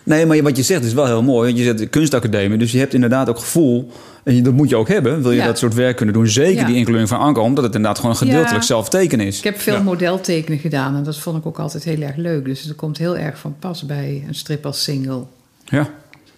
Nee, 0.03 0.27
maar 0.27 0.43
wat 0.43 0.57
je 0.57 0.63
zegt 0.63 0.85
is 0.85 0.93
wel 0.93 1.07
heel 1.07 1.23
mooi. 1.23 1.47
Want 1.47 1.59
je 1.59 1.65
zegt 1.65 1.79
de 1.79 1.87
kunstacademie. 1.87 2.59
Dus 2.59 2.73
je 2.73 2.79
hebt 2.79 2.95
inderdaad 2.95 3.29
ook 3.29 3.39
gevoel. 3.39 3.91
En 4.25 4.43
dat 4.43 4.53
moet 4.53 4.69
je 4.69 4.77
ook 4.77 4.89
hebben. 4.89 5.23
Wil 5.23 5.31
je 5.31 5.37
Ja. 5.37 5.47
dat 5.47 5.59
soort 5.59 5.75
werk 5.75 5.97
kunnen 5.97 6.15
doen. 6.15 6.27
Zeker 6.27 6.61
Ja. 6.61 6.67
die 6.67 6.77
inkleuring 6.77 7.09
van 7.09 7.19
Anko. 7.19 7.43
Omdat 7.43 7.65
het 7.65 7.75
inderdaad 7.75 8.01
gewoon 8.01 8.17
gedeeltelijk 8.17 8.55
Ja. 8.61 8.61
zelf 8.63 8.89
tekenen 8.89 9.27
is. 9.27 9.39
Ik 9.39 9.45
heb 9.45 9.61
veel 9.61 9.75
Ja. 9.75 9.83
modeltekenen 9.83 10.59
gedaan 10.59 10.97
en 10.97 11.03
dat 11.03 11.19
vond 11.19 11.37
ik 11.39 11.47
ook 11.47 11.59
altijd 11.59 11.85
heel 11.85 12.01
erg 12.01 12.17
leuk. 12.17 12.45
Dus 12.45 12.63
het 12.63 12.77
komt 12.77 12.99
heel 12.99 13.17
erg 13.17 13.39
van 13.39 13.55
pas 13.59 13.87
bij 13.87 14.25
een 14.29 14.35
strip 14.35 14.67
als 14.67 14.83
single. 14.83 15.23
Ja. 15.65 15.89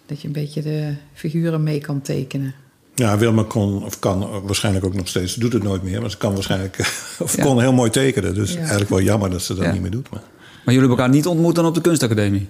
Dat 0.05 0.21
je 0.21 0.27
een 0.27 0.33
beetje 0.33 0.61
de 0.61 0.93
figuren 1.13 1.63
mee 1.63 1.79
kan 1.79 2.01
tekenen. 2.01 2.53
Ja, 2.95 3.17
Wilma 3.17 3.43
kon, 3.47 3.83
of 3.85 3.99
kan 3.99 4.27
waarschijnlijk 4.45 4.85
ook 4.85 4.93
nog 4.95 5.07
steeds, 5.07 5.35
doet 5.35 5.53
het 5.53 5.63
nooit 5.63 5.83
meer, 5.83 6.01
maar 6.01 6.09
ze 6.11 6.17
kan 6.17 6.33
waarschijnlijk, 6.33 6.77
of 7.19 7.35
Ja. 7.35 7.43
kon 7.43 7.61
heel 7.61 7.73
mooi 7.73 7.89
tekenen. 7.89 8.33
Dus 8.33 8.51
Ja. 8.51 8.57
eigenlijk 8.59 8.89
wel 8.89 9.01
jammer 9.01 9.29
dat 9.29 9.41
ze 9.41 9.53
dat 9.55 9.63
Ja. 9.65 9.71
niet 9.71 9.81
meer 9.81 9.91
doet. 9.91 10.09
Maar. 10.09 10.21
Maar 10.65 10.73
jullie 10.73 10.79
hebben 10.79 10.97
elkaar 10.97 11.09
niet 11.15 11.25
ontmoet 11.27 11.55
dan 11.55 11.65
op 11.65 11.75
de 11.75 11.81
kunstacademie? 11.81 12.47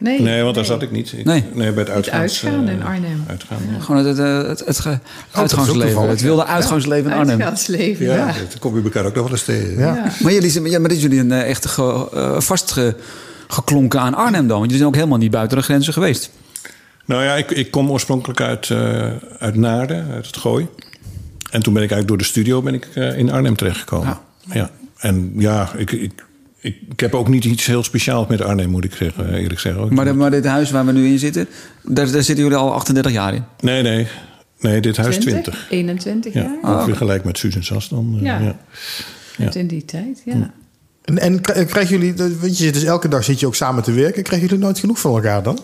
Nee, 0.00 0.20
Nee, 0.20 0.42
want 0.42 0.54
daar 0.54 0.64
zat 0.64 0.82
ik 0.82 0.90
niet. 0.90 1.12
Ik- 1.16 1.24
Nee. 1.24 1.44
bij 1.54 1.66
het 1.66 1.90
uitgaans, 1.90 2.44
uitgaan 2.44 2.66
eh, 2.68 2.74
in 2.74 2.82
Arnhem. 2.82 3.24
Uitgaan, 3.28 3.58
ja. 3.72 3.80
Gewoon 3.80 4.04
het, 4.06 4.16
het, 4.18 4.46
het, 4.46 4.62
het 4.66 4.78
ge- 4.80 4.88
ook 4.90 4.98
uitgangsleven. 5.32 6.08
Het 6.08 6.20
wilde 6.20 6.44
uitgangsleven 6.46 7.10
in 7.10 7.16
Arnhem. 7.16 7.34
Uitgaansleven, 7.36 8.04
Ja, 8.06 8.14
ja. 8.14 8.26
dat 8.26 8.58
kom 8.58 8.76
je 8.76 8.82
elkaar 8.82 9.04
ook 9.04 9.14
nog 9.14 9.22
wel 9.22 9.32
eens 9.32 9.42
tegen. 9.44 9.78
Ja. 9.78 9.94
Ja. 9.94 10.12
Maar 10.22 10.32
jullie, 10.32 10.50
zijn- 10.50 10.70
ja, 10.70 10.78
maar 10.78 10.88
dit 10.88 10.96
is 10.96 11.02
jullie 11.02 11.20
een 11.20 11.32
eh, 11.32 11.48
echt 11.48 11.66
ge, 11.66 12.08
eh, 12.14 12.40
vastgeklonken 12.40 14.00
aan 14.00 14.14
Arnhem 14.14 14.46
dan? 14.46 14.58
Want 14.58 14.62
jullie 14.62 14.76
zijn 14.76 14.88
ook 14.88 14.94
helemaal 14.94 15.18
niet 15.18 15.30
buiten 15.30 15.58
de 15.58 15.64
grenzen 15.64 15.92
geweest. 15.92 16.30
Nou 17.04 17.22
ja, 17.24 17.34
ik, 17.36 17.50
ik 17.50 17.70
kom 17.70 17.90
oorspronkelijk 17.90 18.40
uit, 18.40 18.70
eh, 18.70 19.06
uit 19.38 19.54
Naarden, 19.56 20.06
uit 20.10 20.26
het 20.26 20.36
Gooi. 20.36 20.66
en 21.50 21.62
toen 21.62 21.72
ben 21.72 21.82
ik 21.82 21.90
eigenlijk 21.90 22.08
door 22.08 22.18
de 22.18 22.24
studio 22.24 22.62
ben 22.62 22.74
ik, 22.74 22.88
eh, 22.94 23.18
in 23.18 23.30
Arnhem 23.30 23.56
terechtgekomen. 23.56 24.18
Ja. 24.52 24.70
En 24.98 25.32
ja, 25.36 25.70
ik, 25.76 25.92
ik, 25.92 26.12
ik, 26.60 26.76
ik 26.90 27.00
heb 27.00 27.14
ook 27.14 27.28
niet 27.28 27.44
iets 27.44 27.66
heel 27.66 27.82
speciaals 27.82 28.26
met 28.26 28.40
Arnhem, 28.40 28.70
moet 28.70 28.84
ik 28.84 28.94
zeggen, 28.94 29.28
eh, 29.32 29.40
eerlijk 29.42 29.60
zeggen. 29.60 29.94
Maar, 29.94 30.04
de- 30.04 30.12
maar 30.12 30.30
dit 30.30 30.44
huis 30.44 30.70
waar 30.70 30.86
we 30.86 30.92
nu 30.92 31.06
in 31.06 31.18
zitten, 31.18 31.48
daar, 31.82 32.10
daar 32.10 32.22
zitten 32.22 32.44
jullie 32.44 32.58
al 32.58 32.72
38 32.74 33.12
jaar 33.12 33.34
in. 33.34 33.44
Nee, 33.60 33.82
nee. 33.82 34.06
Nee, 34.60 34.80
dit 34.80 34.96
huis 34.96 35.16
20. 35.18 35.66
21 35.70 36.32
Ja, 36.34 36.40
jaar. 36.62 36.74
ongeveer 36.76 36.96
gelijk 36.96 37.24
met 37.24 37.38
Susan 37.38 37.62
Sas 37.62 37.88
dan. 37.88 38.14
eh, 38.16 38.22
Ja. 38.22 38.38
ja. 38.38 38.56
Net 39.36 39.54
in 39.54 39.66
die 39.66 39.84
tijd, 39.84 40.22
ja. 40.24 40.50
En, 41.04 41.18
en 41.18 41.40
k- 41.40 41.66
krijgen 41.66 41.98
jullie, 41.98 42.14
want 42.16 42.58
je 42.58 42.64
zit 42.64 42.74
dus 42.74 42.82
elke 42.84 43.08
dag 43.08 43.24
zit 43.24 43.40
je 43.40 43.46
ook 43.46 43.54
samen 43.54 43.82
te 43.82 43.92
werken. 43.92 44.22
Krijgen 44.22 44.48
jullie 44.48 44.64
nooit 44.64 44.78
genoeg 44.78 45.00
van 45.00 45.14
elkaar 45.14 45.42
dan? 45.42 45.58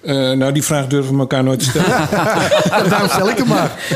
Eh, 0.00 0.32
nou, 0.32 0.52
die 0.52 0.62
vraag 0.62 0.86
durven 0.86 1.14
we 1.14 1.20
elkaar 1.20 1.44
nooit 1.44 1.58
te 1.58 1.64
stellen. 1.64 2.08
Daarom 2.90 3.08
stel 3.08 3.28
ik 3.28 3.36
hem 3.36 3.46
maar. 3.46 3.70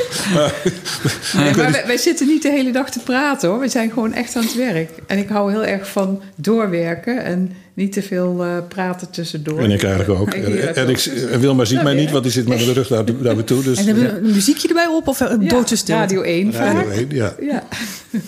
Nee, 1.37 1.57
maar 1.57 1.71
wij, 1.73 1.87
wij 1.87 1.97
zitten 1.97 2.27
niet 2.27 2.43
de 2.43 2.51
hele 2.51 2.71
dag 2.71 2.91
te 2.91 3.01
praten 3.01 3.49
hoor. 3.49 3.59
We 3.59 3.69
zijn 3.69 3.91
gewoon 3.91 4.13
echt 4.13 4.37
aan 4.37 4.43
het 4.43 4.55
werk. 4.55 4.91
En 5.07 5.19
ik 5.19 5.29
hou 5.29 5.51
heel 5.51 5.65
erg 5.65 5.89
van 5.89 6.23
doorwerken 6.37 7.25
en 7.25 7.57
niet 7.75 7.93
te 7.93 8.03
veel 8.03 8.45
eh, 8.45 8.49
praten 8.69 9.11
tussendoor. 9.11 9.59
en 9.59 9.71
ik 9.71 9.83
eigenlijk 9.83 10.21
ook. 10.21 10.31
En 10.35 10.89
ik, 10.89 10.99
en 11.31 11.41
Wilma 11.41 11.65
ziet 11.65 11.83
mij 11.83 11.95
niet, 11.95 12.11
want 12.11 12.23
die 12.23 12.33
zit 12.33 12.49
met 12.49 12.59
de 12.59 12.73
rug 12.73 12.91
naar, 12.91 13.05
naar 13.19 13.37
me 13.37 13.45
toe. 13.45 13.63
Dus, 13.63 13.79
En 13.79 13.85
hebben 13.87 14.03
we 14.05 14.11
een 14.29 14.33
muziekje 14.33 14.69
erbij 14.69 14.87
op 14.87 15.09
of 15.09 15.21
een 15.21 15.41
Ja, 15.43 15.49
doodse 15.49 15.77
stil? 15.77 15.97
Radio 15.97 16.21
1 16.23 16.53
Radio 16.53 16.81
vaak. 16.83 16.91
1, 16.91 17.07
ja. 17.11 17.35
Ja. 17.41 17.63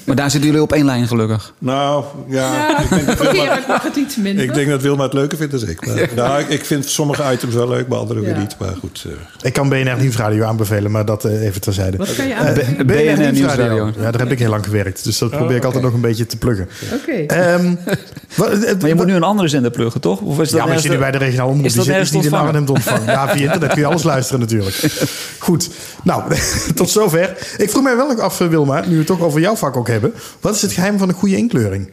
Maar 0.05 0.17
daar 0.17 0.31
zitten 0.31 0.49
jullie 0.51 0.65
op 0.65 0.73
één 0.73 0.85
lijn 0.85 1.07
gelukkig. 1.09 1.55
Nou, 1.59 2.05
ja. 2.29 2.55
Ja, 2.55 2.81
Ik, 2.81 2.89
denk 2.91 3.07
dat 3.07 3.31
Wilma, 3.33 3.61
mag 3.69 3.83
het 3.83 3.97
iets 3.97 4.17
minder. 4.17 4.45
ik 4.45 4.55
denk 4.55 4.69
dat 4.69 4.83
Wilma 4.83 5.03
het 5.05 5.13
leuker 5.13 5.39
vindt 5.39 5.61
dan 5.61 5.69
ik. 5.69 5.87
Maar, 5.87 6.09
nou, 6.15 6.41
ik, 6.41 6.49
ik 6.49 6.65
vind 6.65 6.87
sommige 6.87 7.33
items 7.33 7.55
wel 7.55 7.69
leuk, 7.69 7.89
maar 7.89 7.99
andere 7.99 8.21
weer 8.21 8.39
niet. 8.39 8.57
Maar 8.59 8.75
goed. 8.81 9.05
eh, 9.07 9.13
Ik 9.47 9.53
kan 9.53 9.69
BNR 9.69 9.97
Nieuwsradio 10.01 10.45
aanbevelen, 10.45 10.91
maar 10.91 11.05
dat 11.05 11.25
eh, 11.25 11.43
even 11.47 11.61
terzijde. 11.61 11.97
Wat 11.97 12.15
kan 12.15 12.27
je 12.27 12.33
Eh, 12.33 12.39
aan? 12.47 12.55
B- 12.55 12.87
BNR 12.87 13.33
Nieuwsradio. 13.33 13.87
Ja, 13.99 14.11
daar 14.11 14.21
heb 14.21 14.31
ik 14.33 14.39
heel 14.39 14.51
lang 14.51 14.65
gewerkt. 14.65 15.05
Dus 15.05 15.19
dat 15.19 15.31
probeer 15.31 15.57
ik 15.57 15.65
altijd 15.65 15.83
nog 15.85 15.93
een 15.93 16.01
beetje 16.01 16.27
te 16.27 16.37
pluggen. 16.39 16.69
Oké. 16.95 17.13
Ehm, 17.35 17.75
eh, 17.85 17.95
Maar 18.81 18.89
je 18.89 18.95
moet 18.95 19.07
nu 19.07 19.15
een 19.15 19.23
andere 19.35 19.53
zender 19.53 19.71
pluggen, 19.71 20.01
toch? 20.01 20.21
Of 20.21 20.41
is 20.41 20.51
dat 20.51 20.61
Ja, 20.61 20.67
maar 20.67 20.75
ik 20.75 20.81
zit 20.81 20.91
nu 20.91 20.99
bij 20.99 21.11
de 21.11 21.19
regionale 21.19 21.51
omroep. 21.51 21.67
Is 21.67 21.73
Die 21.73 21.77
dat 21.77 21.87
zit 21.87 21.95
nergens 21.95 22.17
niet 22.23 22.33
in 22.33 22.39
Arnhem 22.39 22.65
te 22.65 22.73
ontvangen. 22.73 23.07
Ja, 23.07 23.29
via 23.29 23.45
internet 23.45 23.73
kun 23.73 23.81
je 23.81 23.87
alles 23.87 24.03
luisteren 24.03 24.41
natuurlijk. 24.41 24.77
Goed. 25.39 25.71
Nou, 26.03 26.35
tot 26.75 26.91
zover. 26.91 27.55
Ik 27.57 27.71
vroeg 27.71 27.83
mij 27.83 27.97
wel 27.97 28.21
af, 28.21 28.41
eh, 28.41 28.49
Wilma, 28.49 28.81
nu 28.81 28.91
we 28.91 28.97
het 28.97 29.07
toch 29.07 29.21
over 29.21 29.41
jouw 29.41 29.57
vak 29.57 29.77
ook 29.77 29.89
hebben. 29.89 30.15
Wat 30.41 30.55
is 30.55 30.63
het 30.63 30.73
geheim 30.73 30.99
van 30.99 31.09
een 31.09 31.15
goede 31.15 31.37
inkleuring? 31.37 31.91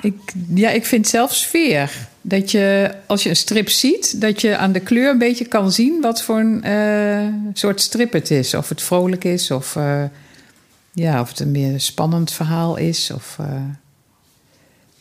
Ik, 0.00 0.32
ja, 0.54 0.70
ik 0.70 0.86
vind 0.86 1.08
zelf 1.08 1.34
sfeer. 1.34 1.90
Dat 2.20 2.50
je, 2.50 2.94
als 3.06 3.22
je 3.22 3.28
een 3.28 3.36
strip 3.36 3.68
ziet, 3.68 4.20
dat 4.20 4.40
je 4.40 4.56
aan 4.56 4.72
de 4.72 4.80
kleur 4.80 5.10
een 5.10 5.18
beetje 5.18 5.44
kan 5.44 5.72
zien 5.72 6.00
wat 6.00 6.22
voor 6.22 6.38
een 6.38 6.62
eh, 6.62 7.26
soort 7.52 7.80
strip 7.80 8.12
het 8.12 8.30
is. 8.30 8.54
Of 8.54 8.68
het 8.68 8.82
vrolijk 8.82 9.24
is, 9.24 9.50
of, 9.50 9.76
eh, 9.76 10.02
ja, 10.92 11.20
of 11.20 11.28
het 11.28 11.40
een 11.40 11.50
meer 11.50 11.80
spannend 11.80 12.32
verhaal 12.32 12.76
is. 12.76 13.10
Of, 13.14 13.36
eh, 13.40 13.46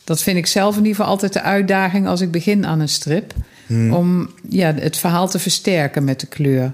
dat 0.05 0.21
vind 0.21 0.37
ik 0.37 0.45
zelf 0.45 0.73
in 0.77 0.81
ieder 0.81 0.95
geval 0.95 1.11
altijd 1.11 1.33
de 1.33 1.41
uitdaging 1.41 2.07
als 2.07 2.21
ik 2.21 2.31
begin 2.31 2.65
aan 2.65 2.79
een 2.79 2.89
strip. 2.89 3.33
Om 3.69 4.29
ja, 4.49 4.73
het 4.73 4.97
verhaal 4.97 5.29
te 5.29 5.39
versterken 5.39 6.03
met 6.03 6.19
de 6.19 6.27
kleur. 6.27 6.73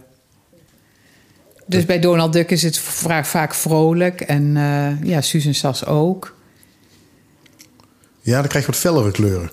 Dus 1.65 1.85
bij 1.85 1.99
Donald 1.99 2.33
Duck 2.33 2.51
is 2.51 2.63
het 2.63 2.77
vaak, 2.77 3.25
vaak 3.25 3.53
vrolijk. 3.53 4.21
En 4.21 4.57
eh, 4.57 5.03
ja, 5.03 5.21
Susan 5.21 5.53
Sas 5.53 5.85
ook. 5.85 6.35
Ja, 8.21 8.39
dan 8.39 8.47
krijg 8.47 8.65
je 8.65 8.71
wat 8.71 8.79
fellere 8.79 9.11
kleuren. 9.11 9.51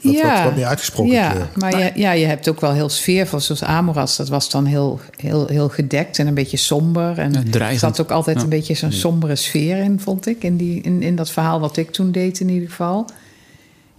Wat, 0.00 0.20
wat, 0.22 0.42
wat 0.44 0.54
meer 0.56 0.66
uitgesproken 0.66 1.12
ja, 1.12 1.30
kleur. 1.30 1.48
Maar 1.54 1.78
je, 1.78 1.92
ja, 1.94 2.12
je 2.12 2.26
hebt 2.26 2.48
ook 2.48 2.60
wel 2.60 2.72
heel 2.72 2.88
sfeervol. 2.88 3.40
Zoals 3.40 3.62
Amoras, 3.64 4.16
dat 4.16 4.28
was 4.28 4.50
dan 4.50 4.64
heel, 4.64 5.00
heel, 5.16 5.46
heel 5.46 5.68
gedekt 5.68 6.18
en 6.18 6.26
een 6.26 6.34
beetje 6.34 6.56
somber. 6.56 7.18
En 7.18 7.32
Ja, 7.32 7.38
er 7.38 7.50
dreigend. 7.50 7.80
zat 7.80 8.00
ook 8.00 8.10
altijd 8.10 8.36
Ja. 8.36 8.42
een 8.42 8.48
beetje 8.48 8.74
zo'n 8.74 8.92
sombere 8.92 9.36
sfeer 9.36 9.76
in, 9.76 10.00
vond 10.00 10.26
ik. 10.26 10.42
In, 10.44 10.56
die, 10.56 10.80
in, 10.82 11.02
in 11.02 11.16
dat 11.16 11.30
verhaal 11.30 11.60
wat 11.60 11.76
ik 11.76 11.90
toen 11.90 12.12
deed 12.12 12.40
in 12.40 12.48
ieder 12.48 12.68
geval. 12.68 13.06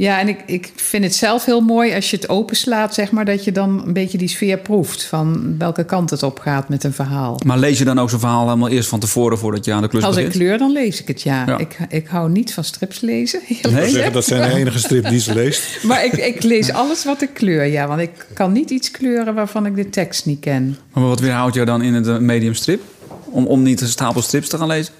Ja, 0.01 0.19
en 0.19 0.27
ik, 0.27 0.39
ik 0.45 0.71
vind 0.75 1.03
het 1.03 1.15
zelf 1.15 1.45
heel 1.45 1.61
mooi 1.61 1.95
als 1.95 2.09
je 2.09 2.15
het 2.15 2.29
openslaat, 2.29 2.93
zeg 2.93 3.11
maar... 3.11 3.25
dat 3.25 3.43
je 3.43 3.51
dan 3.51 3.83
een 3.85 3.93
beetje 3.93 4.17
die 4.17 4.27
sfeer 4.27 4.57
proeft 4.57 5.03
van 5.03 5.55
welke 5.57 5.83
kant 5.83 6.09
het 6.09 6.23
op 6.23 6.39
gaat 6.39 6.69
met 6.69 6.83
een 6.83 6.93
verhaal. 6.93 7.39
Maar 7.45 7.57
lees 7.57 7.77
je 7.77 7.83
dan 7.83 7.99
ook 7.99 8.09
zo'n 8.09 8.19
verhaal 8.19 8.45
helemaal 8.45 8.69
eerst 8.69 8.89
van 8.89 8.99
tevoren 8.99 9.37
voordat 9.37 9.65
je 9.65 9.73
aan 9.73 9.81
de 9.81 9.87
klus 9.87 10.03
Als 10.03 10.15
ik 10.15 10.25
begint? 10.25 10.43
kleur, 10.43 10.57
dan 10.57 10.71
lees 10.71 11.01
ik 11.01 11.07
het, 11.07 11.21
ja. 11.21 11.45
Ja. 11.45 11.57
Ik, 11.57 11.77
ik 11.89 12.07
hou 12.07 12.29
niet 12.29 12.53
van 12.53 12.63
strips 12.63 12.99
lezen. 12.99 13.39
Nee? 13.47 13.85
ik 13.85 13.89
zeggen, 13.89 14.13
dat 14.13 14.25
zijn 14.25 14.49
de 14.49 14.55
enige 14.55 14.79
strip 14.79 15.09
die 15.09 15.19
ze 15.19 15.33
leest. 15.33 15.63
Maar 15.87 16.05
ik, 16.05 16.13
ik 16.13 16.43
lees 16.43 16.71
alles 16.71 17.05
wat 17.05 17.21
ik 17.21 17.29
kleur, 17.33 17.65
ja. 17.65 17.87
Want 17.87 18.01
ik 18.01 18.25
kan 18.33 18.51
niet 18.51 18.69
iets 18.69 18.91
kleuren 18.91 19.33
waarvan 19.33 19.65
ik 19.65 19.75
de 19.75 19.89
tekst 19.89 20.25
niet 20.25 20.39
ken. 20.39 20.77
Maar 20.93 21.03
wat 21.03 21.19
weerhoudt 21.19 21.53
jou 21.53 21.65
dan 21.65 21.81
in 21.81 21.93
het 21.93 22.07
eh, 22.07 22.17
medium 22.17 22.53
strip? 22.53 22.81
Om, 23.25 23.47
om 23.47 23.63
niet 23.63 23.81
een 23.81 23.87
stapel 23.87 24.21
strips 24.21 24.49
te 24.49 24.57
gaan 24.57 24.67
lezen? 24.67 24.93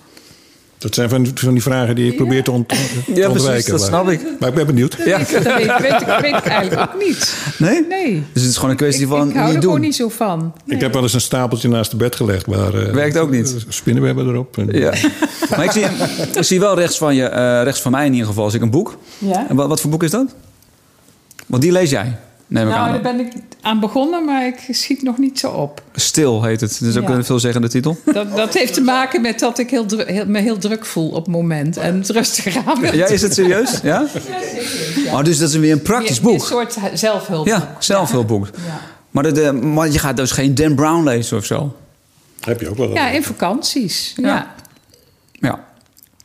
Dat 0.81 0.93
zijn 0.95 1.09
van, 1.09 1.27
van 1.35 1.53
die 1.53 1.61
vragen 1.61 1.95
die 1.95 2.11
ik 2.11 2.15
probeer 2.15 2.43
te, 2.43 2.51
ont, 2.51 2.67
te 2.69 2.75
Ja, 2.75 3.13
precies, 3.13 3.25
ontwijken. 3.27 3.71
dat 3.71 3.79
maar- 3.79 3.89
snap 3.89 4.09
ik. 4.09 4.21
Maar 4.39 4.49
ik 4.49 4.55
ben 4.55 4.65
benieuwd. 4.65 4.97
Ja. 5.05 5.17
Dat 5.17 5.27
weet, 5.29 5.43
weet, 5.79 6.01
ik, 6.01 6.17
weet 6.21 6.35
ik 6.35 6.45
eigenlijk 6.45 6.81
ook 6.81 7.03
niet. 7.05 7.35
Nee? 7.57 7.85
Nee. 7.89 8.23
Dus 8.33 8.41
het 8.41 8.51
is 8.51 8.55
gewoon 8.55 8.69
een 8.71 8.75
kwestie 8.77 9.03
ik, 9.03 9.09
van 9.09 9.29
ik 9.29 9.35
hou 9.35 9.45
niet 9.45 9.55
er 9.55 9.61
doen. 9.61 9.69
gewoon 9.71 9.79
niet 9.85 9.95
zo 9.95 10.09
van. 10.09 10.53
Ik 10.65 10.81
heb 10.81 10.93
wel 10.93 11.01
eens 11.01 11.13
een 11.13 11.21
stapeltje 11.21 11.69
naast 11.69 11.91
het 11.91 11.99
bed 11.99 12.15
gelegd. 12.15 12.47
Maar, 12.47 12.73
eh, 12.73 12.93
Werkt 12.93 13.17
ook 13.17 13.31
niet. 13.31 13.65
Spinnenwebben 13.67 14.27
erop. 14.27 14.57
En, 14.57 14.67
Ja. 14.71 14.93
Maar 15.49 15.63
ik 15.63 15.71
zie, 15.71 15.85
ik 16.35 16.43
zie 16.43 16.59
wel 16.59 16.75
rechts 16.75 16.97
van 16.97 17.15
je, 17.15 17.25
eh, 17.25 17.61
rechts 17.63 17.81
van 17.81 17.91
mij 17.91 18.05
in 18.05 18.11
ieder 18.11 18.27
geval, 18.27 18.49
zie 18.49 18.59
ik 18.59 18.65
een 18.65 18.71
boek. 18.71 18.97
Ja. 19.17 19.45
En 19.49 19.55
wat, 19.55 19.67
wat 19.67 19.81
voor 19.81 19.89
boek 19.89 20.03
is 20.03 20.11
dat? 20.11 20.35
Want 21.45 21.61
die 21.61 21.71
lees 21.71 21.89
jij, 21.89 22.17
neem 22.51 22.67
ik 22.67 22.73
Nou, 22.73 22.85
aan. 22.85 22.91
daar 22.91 23.01
ben 23.15 23.19
ik 23.25 23.31
aan 23.61 23.79
begonnen, 23.79 24.25
maar 24.25 24.45
ik 24.47 24.67
schiet 24.69 25.01
nog 25.03 25.17
niet 25.17 25.39
zo 25.39 25.47
op. 25.51 25.81
Stil 25.95 26.43
heet 26.43 26.61
het. 26.61 26.77
Dat 26.79 26.89
is 26.89 26.97
ook 26.97 27.07
Ja. 27.07 27.15
een 27.15 27.25
veelzeggende 27.25 27.69
titel. 27.69 27.97
Dat, 28.13 28.35
dat 28.35 28.53
heeft 28.53 28.73
te 28.73 28.81
maken 28.81 29.21
met 29.21 29.39
dat 29.39 29.57
ik 29.59 29.69
heel 29.69 29.85
dru- 29.85 30.03
heel, 30.05 30.25
me 30.25 30.39
heel 30.39 30.57
druk 30.57 30.85
voel 30.85 31.09
op 31.09 31.25
het 31.25 31.27
moment. 31.35 31.77
En 31.77 31.97
het 31.97 32.09
rustig 32.09 32.65
aan 32.67 32.79
wil 32.81 32.95
Ja, 32.95 33.05
is 33.07 33.21
het 33.21 33.33
serieus? 33.33 33.79
Ja? 33.83 34.05
Maar 35.11 35.23
dus 35.23 35.37
dat 35.37 35.49
is 35.49 35.55
weer 35.55 35.71
een 35.71 35.81
praktisch 35.81 36.21
boek. 36.21 36.33
Een 36.33 36.39
soort 36.39 36.77
zelfhulp. 36.93 37.45
Ja, 37.47 37.75
zelfhulpboek. 37.79 38.45
Ja. 38.45 38.79
Maar, 39.11 39.33
de- 39.33 39.51
maar 39.51 39.89
je 39.89 39.99
gaat 39.99 40.17
dus 40.17 40.31
geen 40.31 40.55
Dan 40.55 40.75
Brown 40.75 41.03
lezen 41.03 41.37
of 41.37 41.45
zo? 41.45 41.75
Heb 42.39 42.59
je 42.61 42.69
ook 42.69 42.77
wel. 42.77 42.93
ja, 42.93 43.09
in 43.09 43.23
vakanties. 43.23 44.13
Ja. 44.15 44.53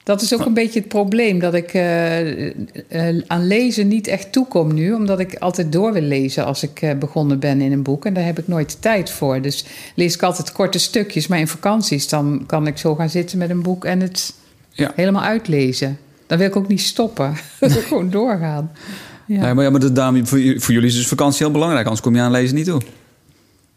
Dat 0.06 0.22
is 0.22 0.34
ook 0.34 0.44
een 0.44 0.54
beetje 0.54 0.78
het 0.78 0.88
probleem. 0.88 1.38
Dat 1.38 1.54
ik 1.54 1.72
eh, 1.74 2.46
eh, 2.48 3.22
aan 3.26 3.46
lezen 3.46 3.88
niet 3.88 4.06
echt 4.06 4.32
toekom 4.32 4.74
nu. 4.74 4.92
Omdat 4.92 5.18
ik 5.18 5.34
altijd 5.34 5.72
door 5.72 5.92
wil 5.92 6.02
lezen 6.02 6.44
als 6.44 6.62
ik 6.62 6.82
eh, 6.82 6.98
begonnen 6.98 7.38
ben 7.38 7.60
in 7.60 7.72
een 7.72 7.82
boek. 7.82 8.04
En 8.04 8.14
daar 8.14 8.24
heb 8.24 8.38
ik 8.38 8.48
nooit 8.48 8.70
de 8.70 8.78
tijd 8.78 9.10
voor. 9.10 9.40
Dus 9.40 9.64
lees 9.94 10.14
ik 10.14 10.22
altijd 10.22 10.52
korte 10.52 10.78
stukjes. 10.78 11.26
Maar 11.26 11.38
in 11.38 11.48
vakanties 11.48 12.08
dan 12.08 12.44
kan 12.46 12.66
ik 12.66 12.78
zo 12.78 12.94
gaan 12.94 13.10
zitten 13.10 13.38
met 13.38 13.50
een 13.50 13.62
boek 13.62 13.84
en 13.84 14.00
het 14.00 14.34
Ja. 14.70 14.92
helemaal 14.94 15.22
uitlezen. 15.22 15.98
Dan 16.26 16.38
wil 16.38 16.46
ik 16.46 16.56
ook 16.56 16.68
niet 16.68 16.80
stoppen. 16.80 17.34
Ik 17.60 17.70
gewoon 17.70 18.10
doorgaan. 18.10 18.70
Ja. 19.26 19.40
Nee, 19.40 19.54
maar, 19.54 19.64
ja, 19.64 19.70
maar 19.70 19.80
dat, 19.80 19.94
daarom, 19.94 20.26
voor, 20.26 20.40
voor 20.56 20.74
jullie 20.74 20.88
is 20.88 20.94
dus 20.96 21.08
vakantie 21.08 21.44
heel 21.44 21.52
belangrijk. 21.52 21.84
Anders 21.84 22.04
kom 22.04 22.14
je 22.14 22.20
aan 22.20 22.30
lezen 22.30 22.56
niet 22.56 22.66
toe. 22.66 22.80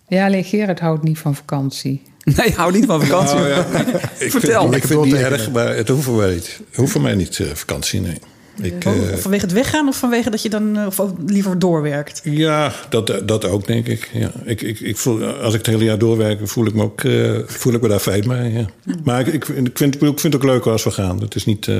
Ja, 0.09 0.25
alleen 0.25 0.43
Gerard 0.43 0.79
houdt 0.79 1.03
niet 1.03 1.17
van 1.17 1.35
vakantie. 1.35 2.01
Nee, 2.37 2.53
hou 2.55 2.71
niet 2.71 2.85
van 2.85 3.01
vakantie. 3.05 3.35
Nou 3.35 3.47
ja, 3.49 3.65
ik 4.19 4.31
Vertel. 4.31 4.61
Vind, 4.61 4.75
ik 4.75 4.83
vind 4.85 4.99
het 4.99 5.09
niet 5.11 5.21
erg, 5.21 5.51
maar 5.51 5.75
het 5.75 5.87
hoeft 5.87 6.03
voor 6.03 6.15
mij 6.17 6.33
niet. 6.33 6.59
Het 6.67 6.75
hoeft 6.75 6.91
voor 6.91 7.01
mij 7.01 7.15
niet, 7.15 7.39
eh, 7.39 7.47
vakantie, 7.53 8.01
nee. 8.01 8.17
Ik, 8.61 8.85
Oh, 8.85 8.93
eh, 9.09 9.15
vanwege 9.15 9.43
het 9.45 9.53
weggaan 9.53 9.87
of 9.87 9.97
vanwege 9.97 10.29
dat 10.29 10.41
je 10.41 10.49
dan 10.49 10.77
eh, 10.77 10.85
of 10.85 11.01
liever 11.27 11.59
doorwerkt? 11.59 12.21
ja, 12.23 12.71
dat, 12.89 13.21
dat 13.25 13.45
ook, 13.45 13.67
denk 13.67 13.87
ik. 13.87 14.09
Ja. 14.13 14.31
Ik, 14.45 14.61
ik, 14.61 14.79
ik 14.79 14.97
voel, 14.97 15.25
als 15.25 15.53
ik 15.53 15.57
het 15.65 15.67
hele 15.75 15.83
jaar 15.83 15.97
doorwerk, 15.97 16.47
voel 16.47 16.65
ik 16.65 16.73
me, 16.73 16.83
ook, 16.83 17.03
eh, 17.03 17.37
voel 17.45 17.73
ik 17.73 17.81
me 17.81 17.87
daar 17.87 17.99
fijn 17.99 18.27
bij. 18.27 18.49
Ja. 18.51 18.65
Maar 19.03 19.19
ik, 19.19 19.27
ik, 19.27 19.45
vind- 19.45 19.67
ik, 19.67 19.77
vind, 19.77 19.95
ik 19.95 20.01
vind 20.01 20.21
het 20.23 20.35
ook 20.35 20.43
leuker 20.43 20.71
als 20.71 20.83
we 20.83 20.91
gaan. 20.91 21.21
Het 21.21 21.35
is 21.35 21.45
niet 21.45 21.67
eh, 21.67 21.75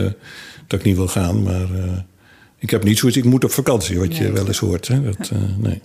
dat 0.68 0.80
ik 0.80 0.84
niet 0.86 0.96
wil 0.96 1.08
gaan, 1.08 1.44
maar 1.44 1.62
eh, 1.74 1.98
ik 2.58 2.70
heb 2.70 2.84
niet 2.84 2.98
zoiets... 2.98 3.18
Ik 3.18 3.24
moet 3.26 3.44
op 3.44 3.52
vakantie, 3.52 4.00
wat 4.00 4.18
je 4.18 4.32
wel 4.32 4.48
eens 4.48 4.60
hoort. 4.60 4.88
Hè. 4.88 5.02
Dat, 5.04 5.30
eh, 5.34 5.38
nee. 5.58 5.82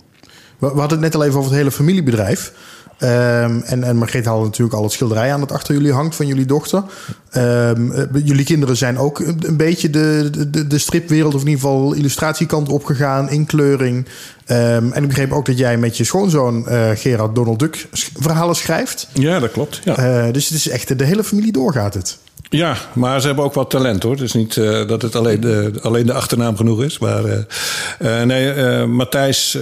We, 0.57 0.73
we 0.73 0.79
hadden 0.79 0.89
het 0.89 0.99
net 0.99 1.15
al 1.15 1.23
even 1.23 1.37
over 1.37 1.49
het 1.49 1.59
hele 1.59 1.71
familiebedrijf. 1.71 2.53
Ehm, 2.97 3.59
en, 3.65 3.83
en 3.83 3.97
Margreet 3.97 4.25
haalde 4.25 4.45
natuurlijk 4.45 4.75
al 4.75 4.83
het 4.83 4.91
schilderij 4.91 5.33
aan 5.33 5.39
dat 5.39 5.51
achter 5.51 5.73
jullie 5.73 5.91
hangt 5.91 6.15
van 6.15 6.27
jullie 6.27 6.45
dochter. 6.45 6.83
Ehm, 7.29 7.91
eh, 7.91 8.03
jullie 8.23 8.45
kinderen 8.45 8.77
zijn 8.77 8.97
ook 8.97 9.19
een, 9.19 9.37
een 9.45 9.57
beetje 9.57 9.89
de, 9.89 10.29
de, 10.49 10.67
de 10.67 10.77
stripwereld, 10.77 11.33
of 11.33 11.41
in 11.41 11.47
ieder 11.47 11.61
geval 11.61 11.93
illustratiekant 11.93 12.69
opgegaan, 12.69 13.29
inkleuring. 13.29 14.05
Ehm, 14.45 14.91
en 14.91 15.01
ik 15.01 15.07
begreep 15.07 15.31
ook 15.31 15.45
dat 15.45 15.57
jij 15.57 15.77
met 15.77 15.97
je 15.97 16.03
schoonzoon 16.03 16.67
eh, 16.67 16.89
Gerard 16.93 17.35
Donald 17.35 17.59
Duck 17.59 17.87
verhalen 18.19 18.55
schrijft. 18.55 19.07
Ja, 19.13 19.39
dat 19.39 19.51
klopt. 19.51 19.81
Ja. 19.83 19.97
Eh, 19.97 20.33
dus 20.33 20.49
het 20.49 20.57
is 20.57 20.69
echt, 20.69 20.97
de 20.97 21.05
hele 21.05 21.23
familie 21.23 21.51
doorgaat 21.51 21.93
het. 21.93 22.17
Ja, 22.49 22.77
maar 22.93 23.21
ze 23.21 23.27
hebben 23.27 23.45
ook 23.45 23.53
wat 23.53 23.69
talent 23.69 24.03
hoor. 24.03 24.11
Het 24.11 24.21
is 24.21 24.33
niet 24.33 24.57
eh, 24.57 24.87
dat 24.87 25.01
het 25.01 25.15
alleen 25.15 25.39
de, 25.39 25.71
alleen 25.81 26.05
de 26.05 26.13
achternaam 26.13 26.57
genoeg 26.57 26.83
is. 26.83 26.99
Maar 26.99 27.25
eh, 27.25 28.21
eh, 28.21 28.27
nee, 28.27 28.85
Matthijs, 28.85 29.57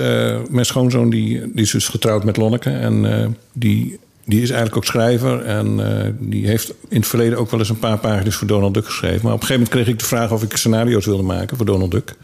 mijn 0.50 0.66
schoonzoon, 0.66 1.10
die, 1.10 1.40
die 1.40 1.64
is 1.64 1.72
dus 1.72 1.88
getrouwd 1.88 2.24
met 2.24 2.38
Lonneke. 2.38 2.70
En 2.70 3.38
die, 3.54 4.00
die 4.26 4.42
is 4.42 4.50
eigenlijk 4.50 4.78
ook 4.78 4.86
schrijver. 4.86 5.46
En 5.46 5.80
die 6.20 6.48
heeft 6.48 6.74
in 6.90 6.98
het 6.98 7.08
verleden 7.08 7.38
ook 7.38 7.52
wel 7.52 7.60
eens 7.60 7.70
een 7.70 7.80
paar 7.80 7.98
pagina's 7.98 8.36
voor 8.36 8.48
Donald 8.48 8.74
Duck 8.74 8.86
geschreven. 8.86 9.20
Maar 9.24 9.34
op 9.34 9.42
een 9.42 9.48
gegeven 9.48 9.64
moment 9.64 9.70
kreeg 9.70 9.94
ik 9.94 10.00
de 10.00 10.06
vraag 10.06 10.32
of 10.32 10.44
ik 10.44 10.58
scenario's 10.58 11.06
wilde 11.06 11.24
maken 11.24 11.58
voor 11.58 11.66
Donald 11.66 11.92
Duck. 11.92 12.16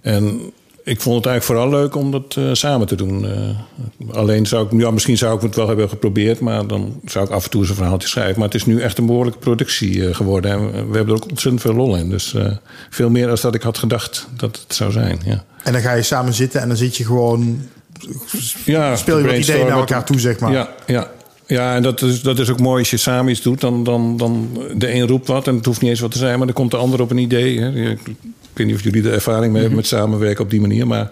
En 0.00 0.52
ik 0.90 1.00
vond 1.00 1.16
het 1.16 1.26
eigenlijk 1.26 1.44
vooral 1.44 1.80
leuk 1.80 1.94
om 1.94 2.10
dat 2.10 2.36
eh, 2.36 2.44
samen 2.52 2.86
te 2.86 2.94
doen. 2.94 3.26
Eh, 3.26 4.16
alleen 4.16 4.46
zou 4.46 4.66
ik, 4.66 4.80
ja, 4.80 4.90
misschien 4.90 5.16
zou 5.16 5.36
ik 5.36 5.42
het 5.42 5.54
wel 5.56 5.68
hebben 5.68 5.88
geprobeerd, 5.88 6.40
maar 6.40 6.66
dan 6.66 7.00
zou 7.04 7.24
ik 7.24 7.30
af 7.30 7.44
en 7.44 7.50
toe 7.50 7.66
zo'n 7.66 7.76
verhaaltje 7.76 8.08
schrijven. 8.08 8.38
Maar 8.38 8.48
het 8.48 8.54
is 8.54 8.66
nu 8.66 8.80
echt 8.80 8.98
een 8.98 9.06
behoorlijke 9.06 9.38
productie 9.38 10.08
eh, 10.08 10.14
geworden. 10.14 10.50
En 10.50 10.70
we, 10.70 10.96
hebben 10.96 11.14
er 11.14 11.22
ook 11.22 11.30
ontzettend 11.30 11.60
veel 11.62 11.74
lol 11.74 11.96
in. 11.96 12.10
Dus 12.10 12.34
veel 12.90 13.10
meer 13.10 13.26
dan 13.26 13.36
dat 13.40 13.54
ik 13.54 13.62
had 13.62 13.78
gedacht 13.78 14.28
dat 14.36 14.60
het 14.62 14.74
zou 14.74 14.92
zijn. 14.92 15.20
Ja, 15.24 15.44
En 15.62 15.72
dan 15.72 15.82
ga 15.82 15.92
je 15.92 16.02
samen 16.02 16.34
zitten 16.34 16.60
en 16.60 16.68
dan 16.68 16.76
zit 16.76 16.96
je 16.96 17.04
gewoon... 17.04 17.68
ja 18.64 18.96
Speel 18.96 19.18
je 19.18 19.26
wat 19.26 19.36
ideeën 19.36 19.66
naar 19.66 19.78
elkaar 19.78 20.04
toe, 20.04 20.20
zeg 20.20 20.38
maar. 20.38 20.52
Ja, 20.52 20.68
ja. 20.86 21.10
Ja, 21.50 21.74
en 21.74 21.82
dat 21.82 22.02
is, 22.02 22.22
dat 22.22 22.38
is 22.38 22.50
ook 22.50 22.60
mooi 22.60 22.78
als 22.78 22.90
je 22.90 22.96
samen 22.96 23.32
iets 23.32 23.42
doet. 23.42 23.60
Dan, 23.60 23.84
dan, 23.84 24.16
dan 24.16 24.58
de 24.74 24.94
een 24.94 25.06
roept 25.06 25.26
wat 25.26 25.46
en 25.46 25.54
het 25.56 25.64
hoeft 25.64 25.80
niet 25.80 25.90
eens 25.90 26.00
wat 26.00 26.10
te 26.10 26.18
zijn, 26.18 26.36
maar 26.36 26.46
dan 26.46 26.56
komt 26.56 26.70
de 26.70 26.76
ander 26.76 27.00
op 27.00 27.10
een 27.10 27.18
idee. 27.18 27.60
Hè. 27.60 27.90
Ik 27.90 27.98
weet 28.52 28.66
niet 28.66 28.76
of 28.76 28.82
jullie 28.82 29.02
de 29.02 29.10
ervaring 29.10 29.52
mee 29.52 29.60
hebben 29.60 29.78
met 29.78 29.86
samenwerken 29.86 30.44
op 30.44 30.50
die 30.50 30.60
manier. 30.60 30.86
Maar 30.86 31.10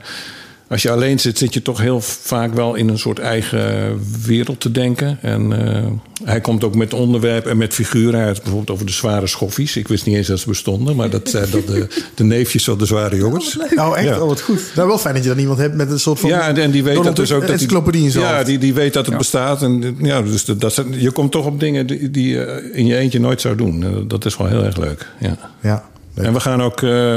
als 0.69 0.83
je 0.83 0.91
alleen 0.91 1.19
zit, 1.19 1.39
zit 1.39 1.55
je 1.55 1.63
toch 1.63 1.81
heel 1.81 2.01
vaak 2.01 2.55
wel 2.55 2.75
in 2.75 2.89
een 2.89 2.99
soort 2.99 3.19
eigen 3.19 4.01
wereld 4.25 4.61
te 4.61 4.71
denken. 4.71 5.19
En 5.23 5.67
eh, 5.75 5.87
hij 6.25 6.41
komt 6.41 6.65
ook 6.65 6.75
met 6.75 6.95
onderwerpen 6.95 7.51
en 7.51 7.57
met 7.57 7.75
figuren. 7.75 8.15
Hij 8.15 8.27
had 8.27 8.35
het 8.35 8.43
bijvoorbeeld 8.43 8.71
over 8.71 8.87
de 8.87 8.93
zware 8.93 9.27
schoffies. 9.27 9.77
Ik 9.77 9.89
wist 9.89 10.07
niet 10.07 10.17
eens 10.17 10.27
dat 10.27 10.39
ze 10.39 10.49
bestonden, 10.49 10.97
maar 10.97 11.11
dat 11.11 11.29
zijn 11.29 11.51
dat 11.51 11.67
de, 11.67 11.87
de 12.15 12.25
neefjes 12.25 12.65
van 12.65 12.79
de 12.79 12.87
zware 12.87 13.17
jongens. 13.17 13.59
Nou, 13.75 13.97
echt? 13.97 14.07
Ja. 14.07 14.21
Oh, 14.21 14.29
wat 14.29 14.41
goed. 14.41 14.61
Nou, 14.75 14.89
wel 14.89 14.99
fijn 14.99 15.15
dat 15.15 15.23
je 15.23 15.29
dan 15.29 15.39
iemand 15.39 15.59
hebt 15.59 15.75
met 15.75 15.91
een 15.91 16.01
soort 16.01 16.21
van... 16.21 16.31
Ja, 16.31 16.49
en, 16.49 16.57
en 16.57 16.71
die 16.71 16.83
weet 16.83 16.95
Donald 16.95 17.17
dat 17.17 17.27
dus 17.27 17.35
ook 17.35 17.41
dat 17.41 17.49
die, 17.49 17.59
encyclopedie 17.59 18.05
in 18.05 18.11
zijn 18.11 18.25
Ja, 18.25 18.43
die, 18.43 18.59
die 18.59 18.75
weet 18.75 18.93
dat 18.93 19.07
het 19.07 19.17
bestaat. 19.17 19.63
En 19.63 19.97
ja, 19.99 20.23
dus 20.23 20.45
dat, 20.45 20.85
je 20.91 21.11
komt 21.11 21.33
toch 21.33 21.47
op 21.47 21.61
dingen 21.61 21.87
die, 21.87 22.11
die 22.11 22.29
je 22.29 22.71
in 22.73 22.87
je 22.87 22.97
eentje 22.97 23.21
nooit 23.21 23.41
zou 23.41 23.57
doen. 23.57 23.83
Eh, 23.83 23.91
Dat 24.07 24.25
is 24.25 24.37
wel 24.37 24.47
heel 24.47 24.65
erg 24.65 24.77
leuk. 24.77 25.07
Ja. 25.21 25.37
Ja. 25.61 25.85
En 26.25 26.33
we 26.33 26.41
gaan 26.41 26.63
ook 26.63 26.83
eh, 26.83 27.17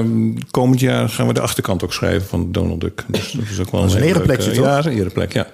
komend 0.51 0.79
jaar 0.79 1.09
gaan 1.09 1.27
we 1.27 1.33
de 1.33 1.41
achterkant 1.41 1.83
ook 1.83 1.93
schrijven 1.93 2.27
van 2.27 2.51
Donald 2.51 2.81
Duck. 2.81 3.03
Dus 3.07 3.31
dat 3.31 3.43
is 3.51 3.59
ook 3.59 3.71
wel 3.71 3.81
Dat 3.81 3.89
is 3.89 3.95
een 3.95 4.01
heel 4.01 4.15
ereplekje, 4.15 4.45
leuk, 4.45 4.55
toch? 4.55 4.65
Ja, 4.65 4.75
dat 4.75 4.85
is 4.85 4.91
een 4.93 4.99
ereplek, 4.99 5.33
ja. 5.33 5.43
Dan 5.43 5.51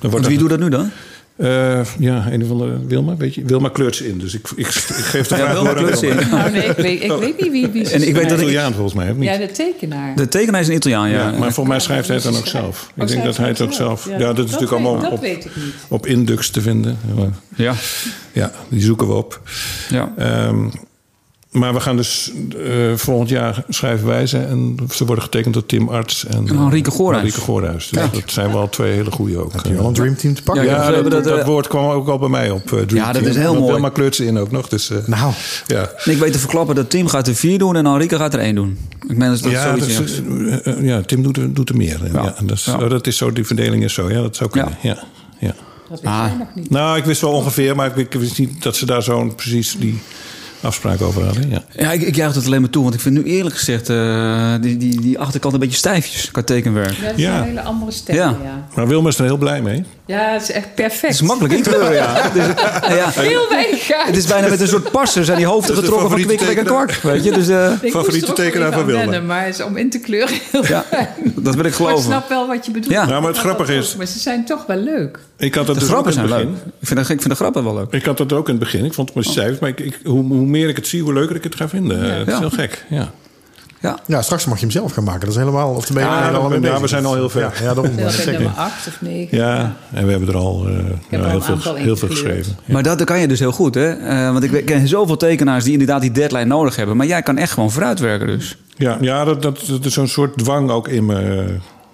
wordt 0.00 0.12
Want 0.14 0.26
wie 0.26 0.38
doet 0.38 0.50
dat 0.50 0.58
nu 0.60 0.68
dan? 0.68 0.90
Eh, 1.36 1.80
ja, 1.98 2.26
een 2.30 2.42
of 2.42 2.50
andere 2.50 2.86
Wilma, 2.86 3.16
weet 3.16 3.34
je. 3.34 3.44
Wilma 3.44 3.68
kleurt 3.68 3.96
ze 3.96 4.08
in. 4.08 4.18
Dus 4.18 4.34
ik, 4.34 4.48
ik, 4.56 4.66
ik 4.66 4.72
geef 4.72 5.26
de 5.28 5.36
Ja, 5.36 5.40
vraag 5.40 5.52
wel 5.52 5.64
door 5.64 5.76
aan 5.78 5.84
kleur 5.84 6.00
Wilma. 6.00 6.20
in. 6.20 6.28
Nou 6.30 6.50
nee, 6.50 6.62
ik 6.64 6.76
weet, 6.76 7.02
ik 7.02 7.10
weet 7.12 7.40
niet 7.40 7.50
wie, 7.50 7.68
wie 7.68 7.84
ze 7.86 7.92
En 7.94 8.08
ik 8.08 8.14
weet 8.14 8.28
dat 8.28 8.38
Italiaan 8.38 8.72
volgens 8.72 8.94
mij, 8.94 9.10
of 9.10 9.16
niet? 9.16 9.28
Ja, 9.28 9.36
de 9.36 9.50
tekenaar. 9.50 10.16
De 10.16 10.28
tekenaar 10.28 10.60
is 10.60 10.68
een 10.68 10.74
Italiaan, 10.74 11.08
ja. 11.10 11.16
Ja, 11.30 11.38
maar 11.38 11.52
volgens 11.52 11.68
mij 11.68 11.80
schrijft 11.80 12.06
hij 12.06 12.16
het 12.16 12.24
dan 12.24 12.36
ook 12.36 12.46
schrijft- 12.46 12.64
zelf. 12.66 12.90
Oh, 12.96 13.02
Ik 13.02 13.08
denk 13.12 13.24
dat 13.24 13.36
hij 13.36 13.48
het 13.48 13.60
ook 13.60 13.72
zelf... 13.72 14.08
Ja, 14.08 14.18
dat 14.18 14.38
is 14.38 14.44
natuurlijk 14.44 14.72
allemaal 14.72 15.00
Dat 15.00 15.12
op, 15.12 15.20
weet 15.20 15.44
ik 15.44 15.56
niet. 15.56 15.74
op 15.88 16.06
Indux 16.06 16.50
te 16.50 16.60
vinden. 16.60 16.98
ja. 17.56 17.74
Ja, 18.32 18.52
die 18.68 18.82
zoeken 18.82 19.06
we 19.06 19.12
op. 19.12 19.40
ja. 19.90 20.12
Ehm, 20.16 20.66
maar 21.50 21.74
we 21.74 21.80
gaan 21.80 21.96
dus 21.96 22.32
eh, 22.64 22.72
volgend 22.96 23.28
jaar 23.28 23.64
schrijven 23.68 24.06
wijzen. 24.06 24.48
En 24.48 24.76
ze 24.92 25.04
worden 25.04 25.24
getekend 25.24 25.54
door 25.54 25.66
Tim 25.66 25.88
Arts 25.88 26.26
en, 26.26 26.48
En 26.48 26.56
Henrike 26.58 26.90
Goorhuis. 26.90 27.22
Henrike 27.22 27.40
Goorhuis. 27.44 27.88
Dus 27.88 28.10
dat 28.12 28.22
zijn 28.26 28.52
wel 28.52 28.68
twee 28.68 28.92
hele 28.92 29.10
goede 29.10 29.38
ook. 29.38 29.52
Heb 29.52 29.64
je 29.66 29.74
wel 29.74 29.86
een 29.86 29.92
Dream 29.92 30.16
Team 30.16 30.34
te 30.34 30.42
pakken? 30.42 30.64
Ja, 30.64 30.70
dat, 30.76 30.86
begrepen 30.86 31.10
dat, 31.10 31.24
dat, 31.24 31.38
eh, 31.38 31.46
woord 31.46 31.66
kwam 31.68 31.90
ook 31.90 32.08
al 32.08 32.18
bij 32.18 32.28
mij 32.28 32.50
op. 32.50 32.72
eh, 32.72 32.78
Dream 32.80 32.94
Ja, 33.06 33.12
dat 33.12 33.22
is 33.22 33.36
heel 33.36 33.54
mooi. 33.54 33.66
Wilma 33.72 33.88
kleurt 33.88 34.14
ze 34.16 34.26
in 34.26 34.38
ook 34.38 34.50
nog. 34.50 34.68
Dus, 34.68 34.90
eh, 34.90 34.96
Nou, 35.06 35.32
ja. 35.66 35.90
Ik 36.04 36.16
weet 36.18 36.32
te 36.32 36.38
verklappen 36.38 36.74
dat 36.74 36.90
Tim 36.90 37.08
gaat 37.08 37.26
er 37.28 37.34
vier 37.34 37.58
doen 37.58 37.76
en 37.76 37.84
Henrike 37.86 38.16
gaat 38.16 38.34
er 38.34 38.40
één 38.40 38.54
doen. 38.54 38.78
Ik 39.08 39.16
meen 39.16 39.30
dat 39.30 39.42
dat 39.42 39.52
Ja, 39.52 39.76
dat 39.76 39.86
is. 39.86 39.98
eh, 40.20 40.66
eh, 40.66 40.84
ja, 40.84 41.00
Tim 41.00 41.22
doet 41.22 41.36
er, 41.36 41.54
doet 41.54 41.68
er 41.68 41.76
meer. 41.76 42.00
Ja. 42.12 42.22
Ja. 42.22 42.34
dat, 42.44 42.56
is, 42.58 42.64
Ja. 42.64 42.78
oh, 42.78 42.90
dat 42.90 43.06
is 43.06 43.16
zo, 43.16 43.32
die 43.32 43.44
verdeling 43.46 43.84
is 43.84 43.94
zo. 43.94 44.10
Ja, 44.10 44.20
dat 44.22 44.36
zou 44.36 44.50
kunnen. 44.50 44.76
Ja. 44.82 45.02
Ja, 45.38 45.54
Dat 45.90 46.00
weet 46.00 46.10
Ah. 46.10 46.24
jij 46.28 46.36
nog 46.38 46.48
niet. 46.54 46.70
Nou, 46.70 46.98
ik 46.98 47.04
wist 47.04 47.20
wel 47.20 47.32
ongeveer, 47.32 47.76
maar 47.76 47.86
ik, 47.86 47.96
ik 48.12 48.20
wist 48.20 48.38
niet 48.38 48.62
dat 48.62 48.76
ze 48.76 48.86
daar 48.86 49.02
zo'n 49.02 49.34
precies 49.34 49.76
die 49.78 49.98
afspraak 50.62 51.00
over 51.02 51.24
hadden. 51.24 51.50
Ja. 51.50 51.62
Ja, 51.76 51.92
ik, 51.92 52.02
ik 52.02 52.16
juich 52.16 52.34
het 52.34 52.46
alleen 52.46 52.60
maar 52.60 52.70
toe, 52.70 52.82
want 52.82 52.94
ik 52.94 53.00
vind 53.00 53.14
nu 53.14 53.22
eerlijk 53.22 53.56
gezegd 53.56 53.88
eh, 53.90 54.54
die, 54.60 54.76
die, 54.76 55.00
die 55.00 55.18
achterkant 55.18 55.54
een 55.54 55.60
beetje 55.60 55.76
stijfjes 55.76 56.30
qua 56.30 56.42
tekenwerk. 56.42 56.92
Ja, 56.92 57.06
dat 57.08 57.18
Ja. 57.18 57.34
is 57.34 57.40
een 57.40 57.46
hele 57.46 57.62
andere 57.62 57.90
stijl, 57.90 58.18
Ja. 58.18 58.24
ja. 58.28 58.36
ja. 58.44 58.66
Maar 58.74 58.88
Wilma 58.88 59.08
is 59.08 59.18
er 59.18 59.24
heel 59.24 59.36
blij 59.36 59.62
mee. 59.62 59.84
Het 60.18 60.42
is 60.42 60.50
echt 60.50 60.74
perfect. 60.74 61.00
Het 61.02 61.10
is 61.10 61.22
makkelijk 61.22 61.54
in 61.54 61.62
te 61.62 61.70
kleuren, 61.74 61.92
ja. 61.92 62.14
Het 62.14 62.34
is, 62.36 62.46
ja. 62.96 63.10
Heel 63.22 63.48
weinig 63.48 63.86
gaas. 63.86 64.06
Het 64.06 64.16
is 64.16 64.26
bijna 64.26 64.48
met 64.48 64.60
een 64.60 64.68
soort 64.68 64.90
passer 64.90 65.24
zijn 65.24 65.36
die 65.36 65.46
hoofden 65.46 65.74
getrokken 65.76 66.08
van 66.08 66.18
favoriete 66.18 66.44
kwik, 66.44 66.56
kwik 66.56 66.58
en 66.68 66.74
kwak. 66.74 66.92
Weet 67.12 67.24
je, 67.24 67.32
dus 67.32 67.48
eh, 67.48 67.72
Ik 67.72 67.82
moest 67.82 67.94
favoriete 67.94 68.32
tekenaar 68.32 68.72
van 68.72 68.84
Wilma. 68.84 69.20
Maar 69.20 69.48
is 69.48 69.62
om 69.62 69.76
in 69.76 69.90
te 69.90 69.98
kleuren 69.98 70.34
heel 70.50 70.66
ja, 70.66 70.84
fijn. 70.90 71.08
dat 71.24 71.34
wil 71.34 71.48
ik 71.48 71.56
Maar 71.56 71.66
ik 71.66 71.74
geloven. 71.74 72.02
snap 72.04 72.28
wel 72.28 72.46
wat 72.46 72.66
je 72.66 72.70
bedoelt. 72.72 72.92
Ja. 72.92 73.04
Maar 73.06 73.22
het 73.22 73.38
grappige 73.38 73.74
is- 73.74 73.96
Maar 73.96 74.06
ze 74.06 74.18
zijn 74.18 74.44
toch 74.44 74.66
wel 74.66 74.76
leuk. 74.76 75.18
Ik 75.36 75.54
had 75.54 75.66
dat 75.66 75.74
De 75.74 75.80
dus 75.80 75.90
ook 75.90 75.94
grappen 75.94 76.12
in 76.12 76.18
het 76.18 76.28
zijn 76.30 76.46
begin. 76.48 76.62
leuk. 76.64 76.74
Ik 76.80 76.86
vind, 76.86 77.06
de, 77.06 77.12
ik 77.14 77.20
vind 77.20 77.28
de 77.30 77.34
grappen 77.34 77.64
wel 77.64 77.74
leuk. 77.74 77.92
Ik 77.92 78.04
had 78.04 78.16
dat 78.16 78.32
ook 78.32 78.48
in 78.48 78.54
het 78.54 78.62
begin. 78.62 78.84
Ik 78.84 78.94
vond 78.94 79.08
het 79.14 79.24
maar 79.24 79.34
cijfers. 79.34 79.58
Maar 79.58 79.68
ik, 79.70 79.80
ik, 79.80 79.98
hoe, 80.04 80.24
hoe 80.24 80.46
meer 80.46 80.68
ik 80.68 80.76
het 80.76 80.86
zie, 80.86 81.02
hoe 81.02 81.12
leuker 81.12 81.36
ik 81.36 81.44
het 81.44 81.54
ga 81.56 81.68
vinden. 81.68 82.00
Het 82.18 82.26
is 82.28 82.32
Ja. 82.32 82.38
heel 82.38 82.50
gek. 82.50 82.84
Ja. 82.88 83.10
Ja. 83.80 83.98
ja, 84.06 84.22
straks 84.22 84.44
mag 84.44 84.56
je 84.56 84.62
hem 84.62 84.70
zelf 84.70 84.92
gaan 84.92 85.04
maken. 85.04 85.20
Dat 85.20 85.30
is 85.30 85.36
helemaal... 85.36 85.74
Of 85.74 85.86
de 85.86 85.98
Ja, 85.98 86.30
al 86.30 86.48
mee 86.48 86.60
ja, 86.60 86.80
we 86.80 86.88
zijn 86.88 87.04
al 87.04 87.14
heel 87.14 87.28
ver. 87.28 87.40
Ja, 87.40 87.52
ja 87.60 87.74
daarom. 87.74 87.98
Is 87.98 88.14
zeg 88.14 88.26
ik. 88.26 88.32
nummer 88.32 88.52
8 88.56 88.86
of 88.86 89.00
9. 89.00 89.36
ja, 89.36 89.76
en 89.92 90.04
we 90.04 90.10
hebben 90.10 90.28
er 90.28 90.36
al 90.36 90.66
eh, 90.66 90.74
nou, 91.10 91.24
al 91.24 91.30
heel, 91.30 91.58
veel, 91.58 91.74
heel 91.74 91.96
veel 91.96 92.08
geschreven. 92.08 92.56
Maar 92.64 92.82
dat, 92.82 93.04
kan 93.04 93.20
je 93.20 93.28
dus 93.28 93.38
heel 93.38 93.52
goed, 93.52 93.74
hè? 93.74 93.90
Eh, 93.90 94.32
want 94.32 94.44
ik 94.44 94.64
ken 94.64 94.88
zoveel 94.88 95.16
tekenaars 95.16 95.64
die 95.64 95.72
inderdaad 95.72 96.00
die 96.00 96.10
deadline 96.10 96.44
nodig 96.44 96.76
hebben. 96.76 96.96
Maar 96.96 97.06
jij 97.06 97.22
kan 97.22 97.38
echt 97.38 97.52
gewoon 97.52 97.70
vooruitwerken 97.70 98.26
dus. 98.26 98.56
Ja, 98.76 98.98
ja 99.00 99.24
dat, 99.24 99.42
dat, 99.42 99.64
dat 99.68 99.84
is 99.84 99.92
zo'n 99.92 100.08
soort 100.08 100.38
dwang 100.38 100.70
ook 100.70 100.88
in 100.88 101.06
me. 101.06 101.46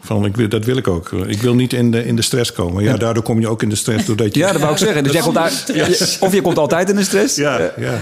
Van, 0.07 0.25
ik 0.25 0.37
wil, 0.37 0.49
dat 0.49 0.65
wil 0.65 0.77
ik 0.77 0.89
ook. 0.89 1.11
Ik 1.27 1.41
wil 1.43 1.55
niet 1.55 1.73
in 1.73 1.91
de, 1.91 2.05
in 2.07 2.17
de 2.17 2.23
stress 2.23 2.53
komen. 2.53 2.83
Ja, 2.83 2.97
daardoor 2.97 3.23
kom 3.23 3.41
je 3.41 3.49
ook 3.49 3.63
in 3.63 3.69
de 3.69 3.77
stress 3.77 4.05
doordat 4.07 4.35
je... 4.35 4.41
Ja, 4.41 4.53
dat 4.53 4.61
wou 4.61 4.73
ik 4.73 4.79
zeggen. 4.79 5.03
Dus 5.03 5.13
jij 5.13 5.23
komt 5.23 5.37
uit, 5.47 6.17
of 6.21 6.33
je 6.35 6.41
komt 6.43 6.59
altijd 6.59 6.89
in 6.91 6.97
de 6.97 7.05
stress. 7.05 7.37
ja, 7.37 7.59
eh, 7.59 7.85
ja. 7.85 7.99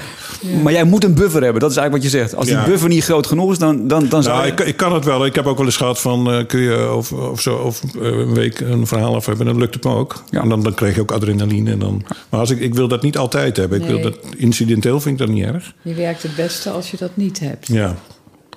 Maar 0.62 0.72
jij 0.72 0.84
moet 0.84 1.04
een 1.04 1.14
buffer 1.14 1.42
hebben. 1.42 1.60
Dat 1.60 1.70
is 1.70 1.76
eigenlijk 1.76 2.04
wat 2.04 2.12
je 2.12 2.18
zegt. 2.18 2.36
Als 2.36 2.46
die 2.46 2.54
Ja. 2.56 2.64
buffer 2.64 2.88
niet 2.88 3.04
groot 3.04 3.26
genoeg 3.26 3.50
is, 3.52 3.58
dan, 3.58 3.88
dan, 3.88 4.08
dan 4.08 4.22
zou 4.22 4.34
Nou, 4.36 4.46
je... 4.46 4.52
ik, 4.52 4.60
ik 4.60 4.76
kan 4.76 4.92
het 4.94 5.04
wel. 5.04 5.24
Ik 5.26 5.34
heb 5.34 5.46
ook 5.46 5.56
wel 5.56 5.66
eens 5.66 5.76
gehad 5.76 6.00
van... 6.00 6.30
eh, 6.32 6.46
kun 6.46 6.60
je 6.60 6.74
over, 6.76 7.30
of 7.30 7.40
zo, 7.40 7.56
over 7.58 7.88
eh, 8.02 8.08
een 8.08 8.34
week 8.34 8.60
een 8.60 8.86
verhaal 8.86 9.14
af 9.14 9.26
hebben? 9.26 9.46
Dan 9.46 9.58
lukt 9.58 9.74
het 9.74 9.84
me 9.84 9.94
ook. 9.94 10.22
Ja. 10.30 10.42
En 10.42 10.48
dan, 10.48 10.62
dan 10.62 10.74
kreeg 10.74 10.94
je 10.94 11.00
ook 11.00 11.12
adrenaline. 11.12 11.70
En 11.70 11.78
dan, 11.78 12.02
maar 12.28 12.40
als 12.40 12.50
ik, 12.50 12.60
ik 12.60 12.74
wil 12.74 12.88
dat 12.88 13.02
niet 13.02 13.16
altijd 13.18 13.56
hebben. 13.56 13.80
Ik 13.80 13.86
wil 13.86 14.00
dat 14.02 14.16
incidenteel 14.36 15.00
vind 15.00 15.20
ik 15.20 15.26
dat 15.26 15.36
niet 15.36 15.44
erg. 15.44 15.72
Je 15.82 15.94
werkt 15.94 16.22
het 16.22 16.36
beste 16.36 16.70
als 16.70 16.90
je 16.90 16.96
dat 16.96 17.10
niet 17.14 17.40
hebt. 17.40 17.66
Ja. 17.68 17.94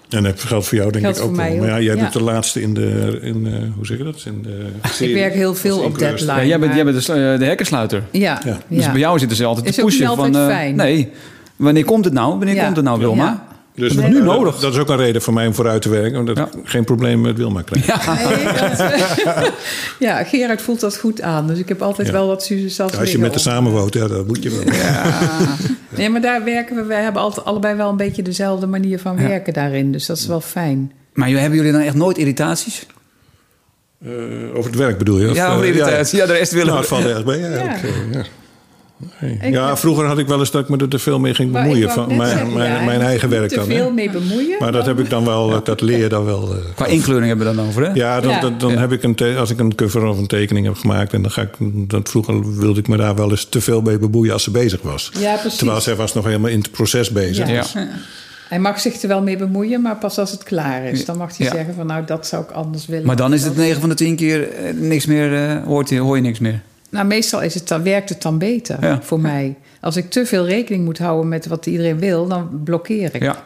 En 0.10 0.24
dat 0.24 0.42
geldt 0.42 0.66
voor 0.68 0.78
jou 0.78 0.92
denk 0.92 1.04
Geldt 1.04 1.18
ik 1.20 1.24
ook 1.24 1.30
voor 1.36 1.38
wel. 1.44 1.48
mij 1.50 1.58
Maar 1.60 1.68
ja, 1.68 1.80
jij 1.86 1.96
ja. 1.96 2.02
bent 2.02 2.14
de 2.14 2.22
laatste 2.24 2.62
in 2.62 2.74
de... 2.74 3.20
In, 3.22 3.46
eh, 3.48 3.54
hoe 3.76 3.86
zeg 3.86 3.98
je 3.98 4.04
dat? 4.04 4.24
In 4.26 4.42
de 4.42 5.06
Ik 5.06 5.14
werk 5.14 5.34
heel 5.34 5.56
veel 5.56 5.80
op 5.80 6.00
deadline. 6.00 6.32
Ja, 6.32 6.38
jij 6.46 6.48
bent, 6.60 6.66
maar- 6.66 6.76
jij 6.76 6.84
bent 6.94 7.06
de, 7.06 7.36
de 7.40 7.46
hekkensluiter. 7.46 8.04
Ja, 8.12 8.42
Ja. 8.46 8.58
ja. 8.68 8.76
Dus 8.78 8.92
bij 8.92 9.00
jou 9.00 9.20
zitten 9.20 9.38
ze 9.38 9.46
altijd 9.46 9.68
Is 9.68 9.76
te 9.76 9.82
ook 9.82 9.90
niet 9.90 9.98
pushen. 9.98 10.16
altijd 10.18 10.36
van, 10.36 10.44
eh, 10.50 10.56
fijn. 10.56 10.76
Nee, 10.76 11.10
wanneer 11.56 11.86
komt 11.86 12.06
het 12.06 12.14
nou? 12.14 12.30
Wanneer 12.38 12.56
Ja. 12.56 12.64
komt 12.64 12.76
het 12.76 12.86
nou, 12.86 13.00
Wilma? 13.00 13.46
Dus 13.78 13.94
Dat 13.94 14.04
is 14.06 14.10
nu 14.10 14.22
nodig. 14.24 14.54
Dat, 14.54 14.62
dat 14.62 14.74
is 14.74 14.80
ook 14.80 14.90
een 14.90 14.98
reden 14.98 15.22
voor 15.22 15.34
mij 15.34 15.48
om 15.48 15.54
vooruit 15.54 15.82
te 15.82 15.90
werken. 15.90 16.20
Omdat 16.20 16.38
Ja. 16.38 16.46
ik 16.46 16.52
geen 16.64 16.84
probleem 16.84 17.22
met 17.22 17.38
Wilma 17.38 17.62
krijg. 17.62 17.86
Ja. 17.86 18.14
Nee, 18.30 18.44
dat, 18.44 19.52
ja, 20.00 20.24
Gerard 20.24 20.62
voelt 20.62 20.80
dat 20.80 20.98
goed 20.98 21.22
aan. 21.22 21.48
Dus 21.48 21.60
ik 21.60 21.68
heb 21.68 21.82
altijd 21.82 22.08
Ja. 22.08 22.14
wel 22.14 22.28
wat 22.28 22.44
Suze 22.44 22.70
zelf 22.70 22.92
Ja, 22.94 23.00
als 23.00 23.12
je 23.12 23.18
met 23.20 23.34
de 23.34 23.40
samen 23.40 23.72
woont, 23.72 23.94
ja, 23.94 24.08
dat 24.08 24.28
moet 24.28 24.44
je 24.44 24.50
wel. 24.50 24.64
Nee, 25.98 26.10
maar 26.10 26.22
daar 26.22 26.44
werken 26.44 26.76
we. 26.76 26.84
Wij 26.84 27.02
hebben 27.04 27.22
altijd 27.22 27.46
allebei 27.46 27.76
wel 27.76 27.90
een 27.90 27.98
beetje 27.98 28.22
dezelfde 28.22 28.68
manier 28.68 29.00
van 29.00 29.18
werken 29.18 29.54
daarin. 29.54 29.92
Dus 29.92 30.06
dat 30.06 30.18
is 30.18 30.28
wel 30.28 30.42
fijn. 30.42 30.92
Maar 31.14 31.30
hebben 31.30 31.58
jullie 31.58 31.72
dan 31.72 31.82
echt 31.82 31.96
nooit 31.96 32.18
irritaties? 32.18 32.86
Eh, 34.06 34.12
over 34.54 34.70
het 34.70 34.80
werk 34.80 34.98
bedoel 34.98 35.20
je? 35.20 35.30
Of, 35.30 35.36
ja, 35.36 35.46
eh, 35.48 35.54
over 35.54 35.66
irritatie. 35.66 36.18
Ja, 36.20 36.26
de 36.26 36.34
rest 36.34 36.52
willen 36.52 36.68
Nou, 36.68 36.80
we. 36.80 36.86
het 36.96 37.04
valt 37.04 37.16
erg 37.16 37.26
bij. 37.26 37.38
Ja, 37.38 37.48
ja. 38.12 38.24
Nee. 39.22 39.52
Ja, 39.52 39.68
heb- 39.68 39.78
vroeger 39.78 40.06
had 40.06 40.18
ik 40.18 40.28
wel 40.28 40.40
eens 40.40 40.52
dat 40.52 40.62
ik 40.64 40.70
me 40.70 40.78
er 40.78 40.88
te 40.88 41.00
veel 41.00 41.20
mee 41.20 41.34
ging 41.34 41.52
Maar 41.52 41.64
bemoeien. 41.64 41.90
Van 41.92 42.16
mijn, 42.16 42.30
zeggen, 42.30 42.54
mijn, 42.54 42.72
ja, 42.80 42.86
mijn 42.86 43.02
eigen 43.02 43.30
werk 43.30 43.50
te 43.50 43.56
dan. 43.56 43.66
veel 43.66 43.86
Hè. 43.86 43.92
mee 43.92 44.10
bemoeien. 44.10 44.56
Maar 44.60 44.72
dat 44.72 44.86
heb 44.86 45.00
ik 45.00 45.10
dan 45.10 45.26
wel, 45.26 45.64
dat 45.64 45.82
leer 45.82 45.98
je 45.98 46.08
dan 46.10 46.26
wel. 46.26 46.52
eh. 46.56 46.60
Qua 46.76 46.86
inkleuring 46.86 47.28
hebben 47.28 47.48
we 47.48 47.56
dan 47.56 47.66
over, 47.68 47.86
hè? 47.86 47.92
Ja, 47.94 48.20
dan, 48.22 48.32
Ja. 48.32 48.40
dan, 48.40 48.58
dan 48.58 48.78
heb 48.78 48.92
ik 48.92 49.04
een 49.04 49.16
te- 49.16 49.36
als 49.38 49.50
ik 49.50 49.60
een 49.60 49.76
cover 49.76 50.06
of 50.06 50.18
een 50.18 50.28
tekening 50.28 50.66
heb 50.66 50.76
gemaakt... 50.76 51.14
en 51.14 51.22
dan 51.22 51.32
ga 51.32 51.42
ik, 51.42 51.50
dat 51.90 52.10
vroeger 52.10 52.56
wilde 52.58 52.80
ik 52.80 52.88
me 52.88 52.98
daar 52.98 53.16
wel 53.16 53.30
eens 53.30 53.46
te 53.46 53.62
veel 53.62 53.82
mee 53.82 53.98
bemoeien 53.98 54.34
als 54.34 54.44
ze 54.44 54.52
bezig 54.52 54.82
was. 54.82 55.12
Ja, 55.20 55.36
precies. 55.36 55.58
Terwijl 55.58 55.82
zij 55.82 55.96
was 55.96 56.14
nog 56.14 56.26
helemaal 56.26 56.50
in 56.52 56.60
het 56.60 56.72
proces 56.72 57.10
bezig. 57.12 57.48
Ja. 57.48 57.64
Ja. 57.74 57.88
Hij 58.50 58.60
mag 58.60 58.80
zich 58.80 59.02
er 59.02 59.08
wel 59.08 59.22
mee 59.22 59.38
bemoeien, 59.38 59.82
maar 59.82 59.96
pas 59.96 60.18
als 60.20 60.32
het 60.32 60.44
klaar 60.44 60.84
is. 60.86 61.06
Dan 61.06 61.18
mag 61.18 61.38
hij 61.38 61.46
Ja. 61.46 61.54
zeggen 61.54 61.74
van 61.74 61.86
nou, 61.86 62.06
dat 62.06 62.28
zou 62.28 62.44
ik 62.44 62.52
anders 62.52 62.86
willen. 62.86 63.06
Maar 63.06 63.16
dan 63.16 63.34
is 63.34 63.44
het 63.44 63.56
dat- 63.56 63.64
9 63.64 63.80
van 63.80 63.90
de 63.90 63.96
10 63.96 64.16
keer 64.16 64.50
eh, 64.52 64.74
niks 64.74 65.06
meer, 65.06 65.34
eh, 65.50 65.64
hoort, 65.66 65.98
hoor 65.98 66.16
je 66.16 66.22
niks 66.22 66.40
meer. 66.40 66.62
Nou, 66.90 67.06
meestal 67.08 67.42
is 67.42 67.54
het 67.54 67.68
dan, 67.68 67.84
werkt 67.84 68.10
het 68.10 68.22
dan 68.22 68.38
beter 68.38 68.78
Ja. 68.82 69.00
voor 69.02 69.20
mij. 69.20 69.56
Als 69.82 69.96
ik 69.96 70.10
te 70.10 70.26
veel 70.26 70.46
rekening 70.46 70.86
moet 70.86 70.98
houden 70.98 71.28
met 71.30 71.46
wat 71.48 71.66
iedereen 71.66 72.00
wil, 72.00 72.28
dan 72.28 72.62
blokkeer 72.64 73.16
ik. 73.16 73.22
Ja. 73.24 73.44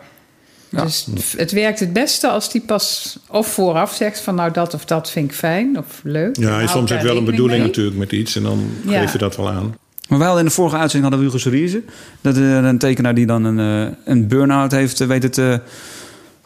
Ja. 0.70 0.84
Dus 0.84 1.08
het 1.38 1.52
werkt 1.52 1.80
het 1.80 1.94
beste 1.94 2.28
als 2.28 2.52
die 2.52 2.62
pas 2.62 3.18
of 3.28 3.48
vooraf 3.48 3.94
zegt 3.94 4.20
van 4.20 4.36
nou 4.36 4.52
dat 4.52 4.74
of 4.74 4.86
dat 4.86 5.10
vind 5.12 5.30
ik 5.32 5.36
fijn 5.38 5.78
of 5.78 6.00
leuk. 6.04 6.38
Ja, 6.38 6.60
en 6.62 6.70
soms 6.70 6.90
heb 6.90 7.02
je 7.02 7.08
wel 7.08 7.18
een 7.18 7.26
bedoeling 7.26 7.58
mee. 7.60 7.68
natuurlijk 7.68 7.98
met 7.98 8.12
iets... 8.12 8.36
en 8.36 8.44
dan 8.44 8.70
Ja. 8.86 9.00
geef 9.02 9.12
je 9.12 9.18
dat 9.18 9.36
wel 9.36 9.50
aan. 9.50 9.76
Maar 10.08 10.20
hadden 10.20 10.40
in 10.40 10.46
de 10.46 10.52
vorige 10.52 10.76
uitzending 10.78 11.12
hadden 11.12 11.32
we 11.32 11.38
Hugo 11.38 11.50
Cerise. 11.50 11.82
Dat 12.22 12.36
is 12.36 12.42
een 12.42 12.78
tekenaar 12.78 13.14
die 13.16 13.26
dan 13.26 13.44
een, 13.44 13.88
eh, 13.88 13.94
een 14.06 14.28
burn-out 14.28 14.72
heeft 14.72 15.02
eh, 15.02 15.08
weten 15.08 15.32
te 15.32 15.62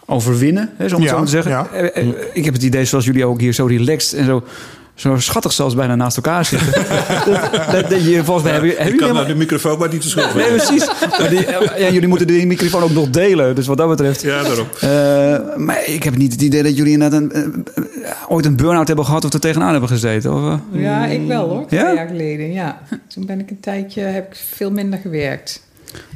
overwinnen. 0.05 0.69
Hè, 0.77 0.87
zo 0.89 0.95
om 0.95 1.01
het 1.01 1.09
Ja, 1.11 1.17
zo 1.17 1.23
te 1.23 1.29
zeggen. 1.29 1.51
ja. 1.51 1.67
Eh, 1.67 1.97
eh, 2.03 2.07
Ik 2.33 2.45
heb 2.45 2.53
het 2.53 2.63
idee 2.63 2.85
zoals 2.85 3.05
jullie 3.05 3.25
ook 3.25 3.39
hier 3.39 3.53
zo 3.53 3.65
relaxed 3.65 4.19
en 4.19 4.25
zo... 4.25 4.43
Zo 4.95 5.17
schattig 5.19 5.51
zelfs 5.53 5.75
bijna 5.75 5.95
naast 5.95 6.15
elkaar 6.17 6.45
zitten. 6.45 6.71
dat, 7.25 7.49
dat, 7.71 7.89
dat 7.89 8.05
je, 8.05 8.23
volgens 8.23 8.43
mij 8.43 8.51
hebben, 8.53 8.69
hebben 8.69 8.69
Ik 8.69 8.77
jullie 8.77 8.77
kan 8.77 8.91
helemaal- 8.91 9.13
nou 9.13 9.27
de 9.27 9.35
microfoon 9.35 9.79
maar 9.79 9.89
niet 9.91 10.01
te 10.01 10.09
schuldig 10.09 10.35
Nee, 10.35 10.47
precies. 10.47 10.85
Maar 11.19 11.29
die, 11.29 11.45
eh, 11.45 11.79
ja, 11.79 11.89
jullie 11.93 12.07
moeten 12.07 12.27
die 12.27 12.45
microfoon 12.47 12.83
ook 12.83 12.91
nog 12.91 13.09
delen. 13.09 13.55
Dus 13.55 13.67
wat 13.67 13.77
dat 13.77 13.89
betreft. 13.89 14.21
Ja, 14.21 14.43
daarom. 14.43 14.67
Eh, 14.79 15.57
maar 15.57 15.85
ik 15.85 16.03
heb 16.03 16.17
niet 16.17 16.31
het 16.31 16.41
idee 16.41 16.63
dat 16.63 16.77
jullie 16.77 16.91
inderdaad 16.93 17.21
een, 17.21 17.65
ooit 18.27 18.45
een 18.45 18.55
burn-out 18.55 18.87
hebben 18.87 19.05
gehad 19.05 19.25
of 19.25 19.33
er 19.33 19.39
tegenaan 19.39 19.71
hebben 19.71 19.89
gezeten? 19.89 20.33
Of, 20.33 20.59
eh? 20.73 20.81
Ja, 20.81 21.05
ik 21.05 21.27
wel 21.27 21.49
hoor. 21.49 21.67
Twee 21.67 21.79
Ja? 21.79 21.93
jaar 21.93 22.07
geleden, 22.07 22.51
ja. 22.53 22.79
Toen 23.07 23.25
ben 23.25 23.39
ik 23.39 23.49
een 23.49 23.59
tijdje, 23.59 24.01
heb 24.01 24.27
ik 24.27 24.37
veel 24.55 24.71
minder 24.71 24.99
gewerkt. 24.99 25.63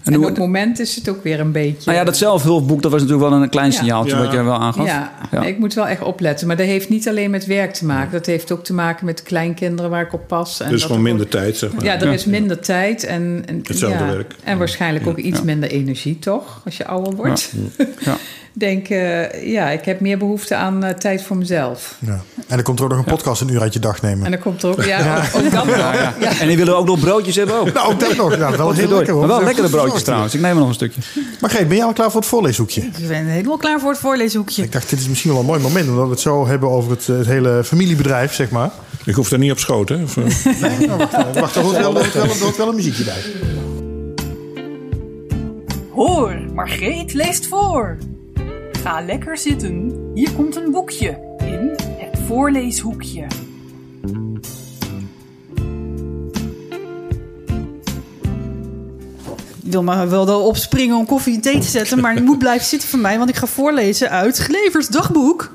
En, 0.04 0.14
hoe- 0.14 0.24
op 0.24 0.30
het 0.30 0.40
moment 0.40 0.80
is 0.80 0.96
het 0.96 1.10
ook 1.10 1.24
weer 1.24 1.40
een 1.40 1.52
beetje... 1.52 1.82
Nou 1.86 1.98
ja, 1.98 2.04
dat 2.04 2.18
zelfhulpboek, 2.18 2.82
dat 2.82 2.92
was 2.92 3.02
natuurlijk 3.02 3.30
wel 3.30 3.42
een 3.42 3.50
klein 3.50 3.72
Ja. 3.72 3.78
signaaltje 3.78 4.16
Ja. 4.16 4.22
wat 4.24 4.32
je 4.32 4.44
wel 4.44 4.60
aangaf. 4.60 4.86
Ja, 4.86 5.12
Ja. 5.32 5.44
ik 5.44 5.60
moet 5.60 5.74
wel 5.74 5.88
echt 5.88 6.02
opletten. 6.02 6.48
Maar 6.48 6.58
dat 6.58 6.66
heeft 6.66 6.90
niet 6.90 7.08
alleen 7.08 7.30
met 7.32 7.46
werk 7.46 7.74
te 7.74 7.86
maken. 7.86 8.12
Dat 8.12 8.26
heeft 8.26 8.52
ook 8.52 8.64
te 8.64 8.74
maken 8.74 9.06
met 9.06 9.18
de 9.18 9.24
kleinkinderen 9.24 9.92
waar 9.92 10.02
ik 10.02 10.14
op 10.14 10.28
pas. 10.28 10.60
En 10.62 10.70
Dus 10.70 10.80
dat 10.82 10.82
gewoon 10.90 10.98
er 10.98 11.04
minder 11.10 11.26
ook- 11.26 11.32
tijd, 11.32 11.58
zeg 11.58 11.74
maar. 11.74 11.84
Ja, 11.84 12.00
er 12.02 12.14
is 12.14 12.26
minder 12.26 12.60
tijd 12.60 13.04
en, 13.04 13.44
en 13.46 13.60
Hetzelfde 13.64 14.04
ja, 14.06 14.12
werk. 14.12 14.36
En 14.44 14.58
waarschijnlijk 14.58 15.08
ook 15.08 15.18
iets 15.18 15.38
Ja. 15.38 15.44
minder 15.44 15.70
energie, 15.70 16.20
toch? 16.20 16.62
Als 16.66 16.78
je 16.78 16.86
ouder 16.88 17.16
wordt. 17.16 17.54
Ja. 18.00 18.16
Denk, 18.54 18.90
eh, 18.90 19.48
ja, 19.52 19.70
ik 19.70 19.86
heb 19.86 20.00
meer 20.00 20.18
behoefte 20.18 20.56
aan 20.56 20.84
eh, 20.84 20.94
tijd 20.94 21.24
voor 21.24 21.38
mezelf. 21.38 21.96
Ja. 22.00 22.22
En 22.48 22.56
dan 22.56 22.64
komt 22.64 22.80
er 22.80 22.86
ook 22.86 22.92
nog 22.92 23.00
een 23.00 23.14
podcast 23.14 23.42
een 23.42 23.50
uur 23.50 23.62
uit 23.62 23.74
je 23.74 23.80
dag 23.80 24.02
nemen. 24.02 24.26
En 24.26 24.32
dan 24.32 24.40
komt 24.40 24.64
er 24.64 24.70
ook, 24.70 24.84
ja, 24.84 25.18
ook, 25.36 25.46
ook 25.46 25.52
dat 25.52 25.66
nog. 25.66 25.78
Ja, 25.78 26.14
ja. 26.20 26.40
En 26.40 26.48
die 26.48 26.58
willen 26.58 26.78
ook 26.78 26.86
nog 26.86 27.00
broodjes 27.00 27.36
hebben 27.36 27.60
ook. 27.60 27.74
Nou, 27.74 27.92
ook 27.92 28.00
dat 28.00 28.16
nog. 28.16 28.38
Ja, 28.38 28.58
wel 28.58 28.72
heel 28.72 28.88
lekker 28.88 29.14
hoor. 29.14 29.28
Maar 29.28 29.36
wel 29.38 29.44
lekkere 29.46 29.70
broodjes 29.70 30.04
trouwens. 30.04 30.34
Ik 30.34 30.42
neem 30.42 30.52
er 30.52 30.60
nog 30.60 30.68
een 30.68 30.74
stukje. 30.74 31.02
Maar 31.42 31.50
Greet, 31.50 31.68
ben 31.68 31.78
jij 31.78 31.86
al 31.86 31.94
klaar 31.94 32.12
voor 32.12 32.20
het 32.20 32.30
voorleeshoekje? 32.30 32.82
Ik 32.82 33.08
ben 33.08 33.26
helemaal 33.26 33.58
klaar 33.58 33.80
voor 33.80 33.90
het 33.90 34.00
voorleeshoekje. 34.00 34.64
Ik 34.64 34.72
dacht, 34.72 34.90
dit 34.90 35.00
is 35.00 35.08
misschien 35.08 35.32
wel 35.32 35.40
een 35.40 35.46
mooi 35.46 35.60
moment, 35.62 35.90
omdat 35.90 36.04
we 36.06 36.12
het 36.12 36.20
zo 36.20 36.48
hebben 36.48 36.70
over 36.70 36.92
het, 36.92 37.08
het 37.08 37.26
hele 37.26 37.64
familiebedrijf, 37.64 38.34
zeg 38.34 38.50
maar. 38.50 38.70
Ik 39.06 39.16
hoef 39.16 39.30
daar 39.30 39.40
niet 39.40 39.52
op 39.52 39.60
schoot, 39.60 39.90
hè? 39.90 40.04
Of, 40.04 40.18
eh, 40.18 40.24
Nee, 40.62 40.88
nou, 40.88 40.98
wacht, 40.98 41.40
wacht, 41.40 41.56
er 41.56 41.62
hoort 41.62 41.78
wel, 41.78 41.96
er 41.96 42.02
hoort 42.02 42.14
wel, 42.14 42.24
er 42.24 42.40
hoort 42.42 42.58
wel 42.58 42.70
een 42.70 42.76
muziekje 42.76 43.04
bij. 43.04 43.22
Hoor, 45.94 46.40
Margreet 46.54 47.14
leest 47.14 47.48
voor. 47.48 47.98
Ga 48.84 49.02
lekker 49.02 49.38
zitten. 49.38 50.10
Hier 50.14 50.32
komt 50.32 50.56
een 50.56 50.72
boekje 50.72 51.36
in 51.38 51.76
het 51.98 52.20
voorleeshoekje. 52.28 53.28
Ik 59.64 59.76
wil 59.76 59.84
maar 59.84 60.10
wel 60.10 60.42
opspringen 60.42 60.98
om 60.98 61.06
koffie 61.06 61.36
en 61.36 61.42
thee 61.42 61.60
te 61.60 61.68
zetten, 61.68 62.00
maar 62.00 62.14
je 62.14 62.22
moet 62.22 62.38
blijven 62.48 62.68
zitten 62.68 62.90
voor 62.90 63.00
mij, 63.00 63.18
want 63.18 63.30
ik 63.30 63.36
ga 63.36 63.46
voorlezen 63.46 64.10
uit 64.10 64.38
Glevers 64.38 64.88
dagboek. 64.88 65.52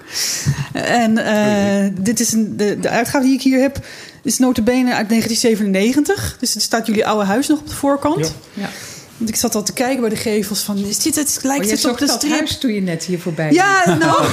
En 0.73 1.19
eh, 1.19 1.93
dit 2.01 2.21
is 2.21 2.33
een, 2.33 2.57
de, 2.57 2.81
de 2.81 2.89
uitgave 2.89 3.25
die 3.25 3.35
ik 3.35 3.43
hier 3.43 3.61
heb, 3.61 3.87
is 4.23 4.39
notabene 4.39 4.95
uit 4.95 5.09
1997. 5.09 6.37
Dus 6.41 6.55
het 6.55 6.63
staat 6.63 6.87
jullie 6.87 7.07
oude 7.07 7.25
huis 7.25 7.49
nog 7.49 7.59
op 7.59 7.69
de 7.69 7.75
voorkant. 7.75 8.35
Ja. 8.53 8.69
Want 9.17 9.31
ik 9.31 9.37
zat 9.37 9.55
al 9.55 9.63
te 9.63 9.73
kijken 9.73 10.01
bij 10.01 10.09
de 10.11 10.17
gevels 10.17 10.61
van, 10.61 10.77
is 10.79 10.99
dit 10.99 11.15
het, 11.15 11.35
Oh, 11.39 11.45
lijkt 11.45 11.65
je 11.69 11.71
het 11.75 11.85
op 11.85 11.99
de 11.99 12.09
strip? 12.09 12.33
huis 12.33 12.59
toen 12.59 12.73
je 12.73 12.81
net 12.81 13.05
hier 13.05 13.19
voorbij 13.21 13.53
Ja, 13.53 13.97
nou, 13.99 14.23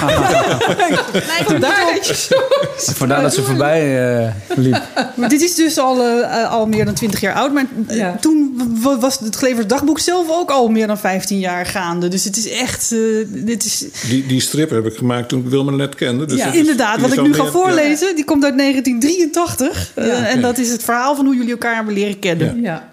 lijkt 1.14 1.48
het 1.48 1.48
Daar 1.48 1.60
daarop. 1.60 1.96
dat 1.96 2.08
je 2.08 2.16
zo- 2.16 2.94
Vandaar 2.94 3.22
dat 3.22 3.34
ze 3.34 3.44
voorbij 3.44 4.10
eh, 4.26 4.34
liep. 4.56 4.82
Maar 5.16 5.30
dit 5.30 5.42
is 5.42 5.56
dus 5.56 5.78
al, 5.78 6.04
eh, 6.04 6.52
al 6.52 6.68
meer 6.68 6.86
dan 6.86 6.94
20 6.94 7.20
jaar 7.22 7.34
oud. 7.36 7.54
Maar 7.54 7.66
eh, 7.88 7.98
Ja. 7.98 8.18
toen 8.22 8.54
was 9.00 9.20
het 9.20 9.36
Glevers 9.36 9.68
dagboek 9.68 10.00
zelf 10.00 10.28
ook 10.30 10.50
al 10.52 10.68
meer 10.68 10.88
dan 10.88 10.98
15 10.98 11.40
jaar 11.40 11.66
gaande. 11.66 12.08
Dus 12.08 12.24
het 12.24 12.38
is 12.38 12.50
echt. 12.50 12.92
eh, 12.92 12.98
dit 13.28 13.66
is, 13.66 13.86
die, 14.10 14.26
die 14.26 14.42
strip 14.42 14.70
heb 14.70 14.86
ik 14.86 14.98
gemaakt 14.98 15.30
toen 15.30 15.40
ik 15.40 15.50
Wilma 15.50 15.72
net 15.72 15.96
kende. 15.96 16.26
Dus 16.26 16.38
Ja, 16.40 16.48
is- 16.52 16.56
inderdaad, 16.58 17.00
wat 17.00 17.14
ik 17.14 17.22
nu 17.22 17.34
ga 17.34 17.46
voorlezen, 17.46 18.16
die 18.16 18.26
komt 18.26 18.44
uit 18.44 18.58
1983. 18.58 19.92
Eh, 19.96 20.08
Ja, 20.08 20.26
en 20.28 20.42
dat 20.42 20.58
is 20.58 20.70
het 20.72 20.84
verhaal 20.84 21.16
van 21.16 21.26
hoe 21.26 21.36
jullie 21.36 21.52
elkaar 21.52 21.76
hebben 21.76 21.94
leren 21.94 22.20
kennen. 22.20 22.62
Ja. 22.62 22.90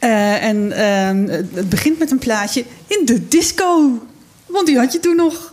Eh, 0.00 0.44
en 0.44 0.72
eh, 0.72 1.46
het 1.54 1.68
begint 1.68 1.98
met 1.98 2.10
een 2.10 2.18
plaatje 2.18 2.64
in 2.86 3.04
de 3.04 3.28
disco. 3.28 3.98
Want 4.46 4.66
die 4.66 4.78
had 4.78 4.92
je 4.92 5.00
toen 5.00 5.16
nog. 5.16 5.52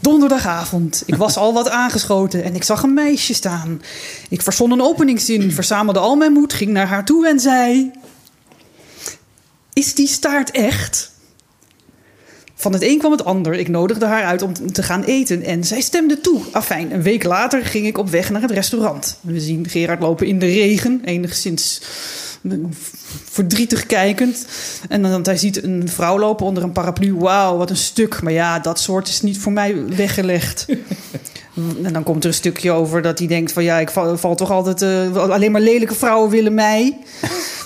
Donderdagavond. 0.00 1.02
Ik 1.06 1.14
was 1.14 1.36
al 1.36 1.52
wat 1.52 1.68
aangeschoten 1.68 2.44
en 2.44 2.54
ik 2.54 2.62
zag 2.62 2.82
een 2.82 2.94
meisje 2.94 3.34
staan. 3.34 3.82
Ik 4.28 4.42
verzon 4.42 4.70
een 4.70 4.82
openingszin, 4.82 5.52
verzamelde 5.52 5.98
al 5.98 6.16
mijn 6.16 6.32
moed, 6.32 6.52
ging 6.52 6.70
naar 6.70 6.86
haar 6.86 7.04
toe 7.04 7.28
en 7.28 7.40
zei... 7.40 7.90
Is 9.72 9.94
die 9.94 10.08
staart 10.08 10.50
echt? 10.50 11.10
Van 12.54 12.72
het 12.72 12.82
een 12.82 12.98
kwam 12.98 13.10
het 13.10 13.24
ander. 13.24 13.54
Ik 13.54 13.68
nodigde 13.68 14.06
haar 14.06 14.24
uit 14.24 14.42
om 14.42 14.72
te 14.72 14.82
gaan 14.82 15.02
eten 15.02 15.42
en 15.42 15.64
zij 15.64 15.80
stemde 15.80 16.20
toe. 16.20 16.40
Afijn, 16.52 16.92
een 16.92 17.02
week 17.02 17.24
later 17.24 17.64
ging 17.64 17.86
ik 17.86 17.98
op 17.98 18.10
weg 18.10 18.30
naar 18.30 18.42
het 18.42 18.50
restaurant. 18.50 19.18
We 19.20 19.40
zien 19.40 19.68
Gerard 19.68 20.00
lopen 20.00 20.26
in 20.26 20.38
de 20.38 20.46
regen, 20.46 21.00
enigszins 21.04 21.80
verdrietig 23.24 23.86
kijkend. 23.86 24.46
En 24.88 25.02
dan 25.02 25.22
hij 25.22 25.36
ziet 25.36 25.62
een 25.62 25.88
vrouw 25.88 26.18
lopen 26.18 26.46
onder 26.46 26.62
een 26.62 26.72
paraplu. 26.72 27.14
Wauw, 27.14 27.56
wat 27.56 27.70
een 27.70 27.76
stuk. 27.76 28.22
Maar 28.22 28.32
ja, 28.32 28.58
dat 28.58 28.80
soort 28.80 29.08
is 29.08 29.20
niet 29.20 29.38
voor 29.38 29.52
mij 29.52 29.86
weggelegd. 29.86 30.66
En 31.82 31.92
dan 31.92 32.02
komt 32.02 32.22
er 32.22 32.28
een 32.28 32.36
stukje 32.36 32.70
over 32.70 33.02
dat 33.02 33.18
hij 33.18 33.28
denkt 33.28 33.52
van 33.52 33.64
ja, 33.64 33.78
ik 33.78 33.90
val, 33.90 34.18
val 34.18 34.34
toch 34.34 34.50
altijd 34.50 34.82
eh, 34.82 35.16
alleen 35.16 35.52
maar 35.52 35.60
lelijke 35.60 35.94
vrouwen 35.94 36.30
willen 36.30 36.54
mij. 36.54 36.98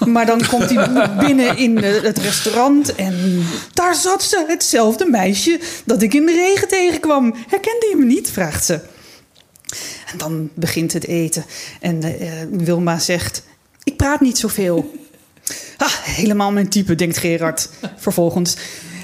Maar 0.04 0.26
dan 0.26 0.46
komt 0.46 0.70
hij 0.70 1.10
binnen 1.18 1.56
in 1.56 1.82
eh, 1.82 2.02
het 2.02 2.18
restaurant 2.18 2.94
en 2.94 3.42
daar 3.72 3.94
zat 3.94 4.22
ze, 4.22 4.44
hetzelfde 4.48 5.04
meisje 5.10 5.60
dat 5.84 6.02
ik 6.02 6.14
in 6.14 6.26
de 6.26 6.32
regen 6.32 6.68
tegenkwam. 6.68 7.34
Herkende 7.48 7.86
je 7.90 7.96
me 7.96 8.04
niet? 8.04 8.30
vraagt 8.30 8.64
ze. 8.64 8.80
En 10.12 10.18
dan 10.18 10.50
begint 10.54 10.92
het 10.92 11.06
eten. 11.06 11.44
En 11.80 12.02
eh, 12.02 12.30
Wilma 12.50 12.98
zegt: 12.98 13.42
Ik 13.86 13.96
praat 13.96 14.20
niet 14.20 14.38
zoveel. 14.38 14.84
Ah, 15.78 15.92
helemaal 16.02 16.52
mijn 16.52 16.68
type, 16.68 16.94
denkt 16.94 17.16
Gerard 17.16 17.68
vervolgens. 17.96 18.56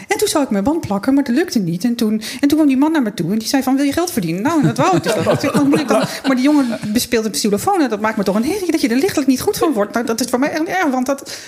En 0.08 0.18
toen 0.18 0.28
zou 0.28 0.44
ik 0.44 0.50
mijn 0.50 0.64
band 0.64 0.80
plakken, 0.80 1.14
maar 1.14 1.24
dat 1.24 1.34
lukte 1.34 1.58
niet. 1.58 1.84
En 1.84 1.94
toen, 1.94 2.22
en 2.40 2.48
toen 2.48 2.58
kwam 2.58 2.66
die 2.66 2.76
man 2.76 2.92
naar 2.92 3.02
me 3.02 3.14
toe 3.14 3.32
en 3.32 3.38
die 3.38 3.48
zei 3.48 3.62
van, 3.62 3.76
wil 3.76 3.84
je 3.84 3.92
geld 3.92 4.10
verdienen? 4.10 4.42
Nou, 4.42 4.62
dat 4.62 4.76
wou 4.76 4.96
ik 4.96 5.02
dus 5.02 5.14
wel. 5.14 5.32
Ik 5.32 5.40
zeg, 5.40 5.52
"Wat 5.52 5.64
moet 5.64 5.80
ik 5.80 5.88
dan?" 5.88 6.04
Maar 6.26 6.36
die 6.36 6.44
jongen 6.44 6.78
bespeelt 6.92 7.24
een 7.24 7.30
xylofoon 7.30 7.80
en 7.80 7.90
dat 7.90 8.00
maakt 8.00 8.16
me 8.16 8.22
toch 8.22 8.34
een 8.34 8.44
herrie... 8.44 8.70
dat 8.70 8.80
je 8.80 8.88
er 8.88 8.96
lichtelijk 8.96 9.28
niet 9.28 9.40
goed 9.40 9.56
van 9.56 9.72
wordt. 9.72 9.92
Nou, 9.92 10.06
dat 10.06 10.20
is 10.20 10.26
voor 10.26 10.38
mij 10.38 10.50
echt 10.50 10.64
erg, 10.64 10.90
want 10.90 11.06
dat... 11.06 11.38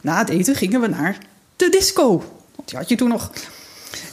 Na 0.00 0.18
het 0.18 0.28
eten 0.28 0.54
gingen 0.54 0.80
we 0.80 0.86
naar 0.86 1.18
de 1.56 1.68
disco. 1.68 2.08
Want 2.56 2.68
die 2.68 2.78
had 2.78 2.88
je 2.88 2.96
toen 2.96 3.08
nog... 3.08 3.30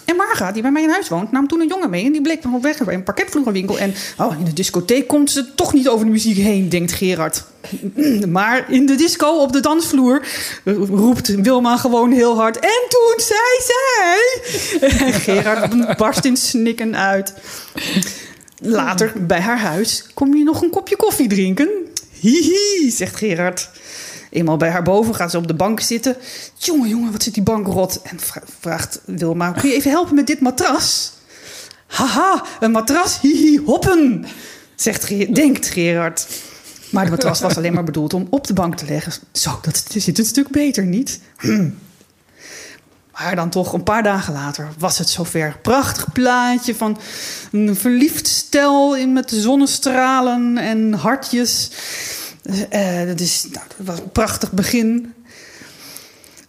En 0.06 0.16
Marga, 0.16 0.52
die 0.52 0.62
bij 0.62 0.72
mij 0.72 0.84
in 0.84 0.90
huis 0.90 1.10
woont, 1.10 1.32
nam 1.32 1.48
toen 1.48 1.62
een 1.62 1.68
jongen 1.68 1.90
mee. 1.90 2.06
En 2.06 2.12
die 2.12 2.22
bleek 2.22 2.44
op 2.54 2.62
weg 2.62 2.84
bij 2.84 2.94
een 2.94 3.04
parketvloerenwinkel. 3.04 3.80
En 3.80 3.94
oh, 4.18 4.40
in 4.40 4.46
de 4.46 4.54
discotheek 4.54 5.08
komt 5.08 5.32
ze 5.32 5.56
toch 5.56 5.74
niet 5.74 5.88
over 5.88 6.06
de 6.06 6.12
muziek 6.12 6.38
heen, 6.38 6.70
denkt 6.70 6.92
Gerard. 6.92 7.44
Maar 8.28 8.72
in 8.72 8.86
de 8.86 8.96
disco 8.96 9.28
op 9.28 9.52
de 9.52 9.60
dansvloer 9.60 10.28
eh, 10.64 10.74
roept 10.76 11.28
Wilma 11.28 11.78
gewoon 11.78 12.12
heel 12.12 12.36
hard. 12.36 12.60
En 12.60 12.82
toen 12.90 13.14
zei 13.18 13.40
zij... 13.66 15.12
Gerard 15.26 15.98
barst 15.98 16.26
in 16.26 16.38
snikken 16.38 16.96
uit. 16.96 17.34
Later, 18.62 19.14
bij 19.16 19.42
haar 19.42 19.60
huis, 19.60 20.06
kom 20.14 20.36
je 20.36 20.44
nog 20.44 20.62
een 20.62 20.70
kopje 20.70 20.96
koffie 20.96 21.28
drinken? 21.28 21.70
Hihi, 22.20 22.92
zegt 22.92 23.16
Gerard. 23.16 23.70
Eenmaal 24.36 24.58
bij 24.58 24.70
haar 24.70 24.84
boven 24.84 25.16
gaat 25.16 25.32
ze 25.32 25.38
op 25.38 25.48
de 25.48 25.54
bank 25.54 25.80
zitten. 25.80 26.16
Jongen, 26.58 26.90
jongen, 26.90 27.12
wat 27.12 27.24
zit 27.24 27.34
die 27.34 27.44
bank 27.44 27.68
rot? 27.68 28.02
En 28.02 28.20
vra- 28.20 28.44
vraagt 28.60 29.00
Wilma, 29.06 29.52
kun 29.52 29.70
je 29.70 29.76
even 29.76 29.92
helpen 29.92 30.16
met 30.16 30.28
dit 30.28 30.40
matras? 30.40 31.12
Haha, 31.88 32.44
een 32.60 32.72
matras, 32.72 33.22
hihi, 33.22 33.58
hoppen, 33.66 34.26
zegt 34.76 35.08
denkt 35.36 35.68
Gerard. 35.68 36.28
Maar 36.90 37.06
de 37.06 37.12
matras 37.12 37.40
was 37.40 37.58
alleen 37.58 37.74
maar 37.74 37.84
bedoeld 37.84 38.14
om 38.14 38.28
op 38.30 38.48
de 38.48 38.54
bank 38.54 38.76
te 38.76 38.86
leggen. 38.86 39.14
Zo, 39.32 39.60
dat 39.62 39.84
zit 39.90 40.20
een 40.20 40.26
stuk 40.26 40.50
beter, 40.50 40.86
niet? 40.86 41.20
Hm. 41.38 41.70
Maar 43.12 43.36
dan 43.36 43.50
toch, 43.50 43.74
een 43.74 43.84
paar 43.84 44.04
dagen 44.04 44.34
later, 44.34 44.70
was 44.78 44.98
het 44.98 45.10
zover. 45.10 45.58
Prachtig 45.62 46.12
plaatje 46.12 46.76
van 46.76 46.98
een 47.52 47.76
verliefd 47.76 48.28
stel 48.28 48.96
in 48.96 49.14
met 49.14 49.32
zonnestralen 49.36 50.58
en 50.58 50.94
hartjes. 50.94 51.70
Eh, 52.70 53.06
dat, 53.08 53.20
is, 53.20 53.48
nou, 53.52 53.66
dat 53.78 53.88
was 53.88 54.00
een 54.00 54.12
prachtig 54.12 54.52
begin. 54.52 55.14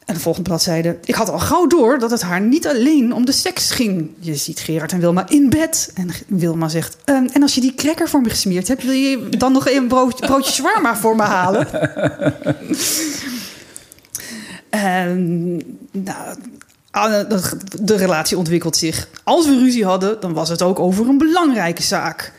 En 0.05 0.15
de 0.15 0.21
volgende 0.21 0.49
bladzijde. 0.49 0.99
Ik 1.05 1.15
had 1.15 1.29
al 1.29 1.39
gauw 1.39 1.67
door 1.67 1.99
dat 1.99 2.11
het 2.11 2.23
haar 2.23 2.41
niet 2.41 2.67
alleen 2.67 3.13
om 3.13 3.25
de 3.25 3.33
seks 3.33 3.71
ging. 3.71 4.11
Je 4.19 4.35
ziet 4.35 4.61
Gerard 4.61 4.93
en 4.93 5.01
Wilma 5.01 5.29
in 5.29 5.51
bed. 5.51 5.91
En 5.95 6.11
Wilma 6.27 6.69
zegt... 6.69 6.97
"Ehm, 7.05 7.27
en 7.33 7.43
als 7.43 7.55
je 7.55 7.61
die 7.61 7.75
cracker 7.75 8.09
voor 8.09 8.21
me 8.21 8.31
gesmeerd 8.31 8.69
hebt... 8.69 8.83
wil 8.83 8.93
je 8.93 9.29
dan 9.29 9.53
nog 9.53 9.69
een 9.69 9.89
brood, 9.89 10.21
broodje 10.21 10.53
shawarma 10.53 10.97
voor 10.97 11.17
me 11.17 11.23
halen? 11.23 11.69
Ehm, 14.71 15.57
nou, 15.91 16.37
ah, 16.91 17.29
de, 17.29 17.59
de 17.83 17.97
relatie 17.97 18.37
ontwikkelt 18.37 18.77
zich. 18.77 19.09
Als 19.25 19.47
we 19.47 19.59
ruzie 19.59 19.85
hadden, 19.85 20.21
dan 20.21 20.33
was 20.33 20.49
het 20.49 20.63
ook 20.63 20.79
over 20.79 21.09
een 21.09 21.19
belangrijke 21.19 21.83
zaak. 21.83 22.33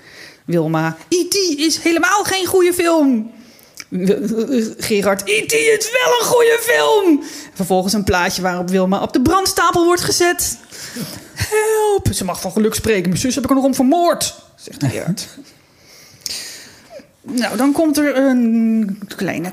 Wilma, 0.46 0.98
E.T. 1.10 1.36
is 1.58 1.78
helemaal 1.78 2.24
geen 2.24 2.46
goede 2.46 2.74
film. 2.74 3.32
Gerard, 4.78 5.22
E.T. 5.26 5.52
is 5.54 5.92
wel 5.92 6.20
een 6.20 6.26
goede 6.26 6.60
film. 6.62 7.24
Vervolgens 7.54 7.94
een 7.94 8.04
plaatje 8.04 8.42
waarop 8.42 8.70
Wilma 8.70 9.02
op 9.02 9.14
de 9.14 9.22
brandstapel 9.22 9.86
wordt 9.86 10.02
gezet. 10.02 10.58
Help, 11.34 12.08
ze 12.14 12.26
mag 12.26 12.42
van 12.42 12.52
geluk 12.52 12.74
spreken. 12.74 13.10
Mijn 13.10 13.22
zus 13.22 13.36
heb 13.36 13.44
ik 13.44 13.50
er 13.50 13.56
nog 13.56 13.66
om 13.66 13.76
vermoord, 13.76 14.36
zegt 14.56 14.84
Gerard. 14.84 15.28
Nou, 17.32 17.58
dan 17.58 17.72
komt 17.72 17.98
er 17.98 18.18
een 18.18 19.00
kleine 19.16 19.52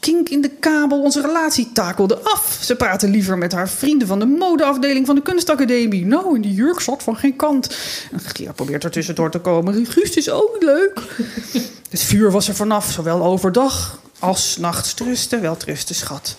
kink 0.00 0.28
in 0.28 0.40
de 0.40 0.48
kabel. 0.48 1.02
Onze 1.02 1.20
relatie 1.20 1.72
takelde 1.72 2.18
af. 2.18 2.58
Ze 2.60 2.76
praten 2.76 3.10
liever 3.10 3.38
met 3.38 3.52
haar 3.52 3.68
vrienden 3.68 4.08
van 4.08 4.18
de 4.18 4.26
modeafdeling 4.26 5.06
van 5.06 5.14
de 5.14 5.22
kunstacademie. 5.22 6.06
Nou, 6.06 6.34
in 6.34 6.40
die 6.40 6.54
jurk 6.54 6.80
zat 6.80 7.02
van 7.02 7.16
geen 7.16 7.36
kant. 7.36 7.76
En 8.12 8.20
Gerard 8.20 8.56
probeert 8.56 8.84
er 8.84 8.90
tussendoor 8.90 9.30
te 9.30 9.38
komen. 9.38 9.86
Guust 9.86 10.16
is 10.16 10.30
ook 10.30 10.56
leuk. 10.60 11.00
Het 11.90 12.02
vuur 12.02 12.30
was 12.30 12.48
er 12.48 12.54
vanaf, 12.54 12.90
zowel 12.90 13.24
overdag 13.24 14.00
als 14.18 14.56
nachts. 14.56 14.94
Trusten, 14.94 15.40
wel 15.40 15.56
trusten, 15.56 15.94
schat. 15.94 16.36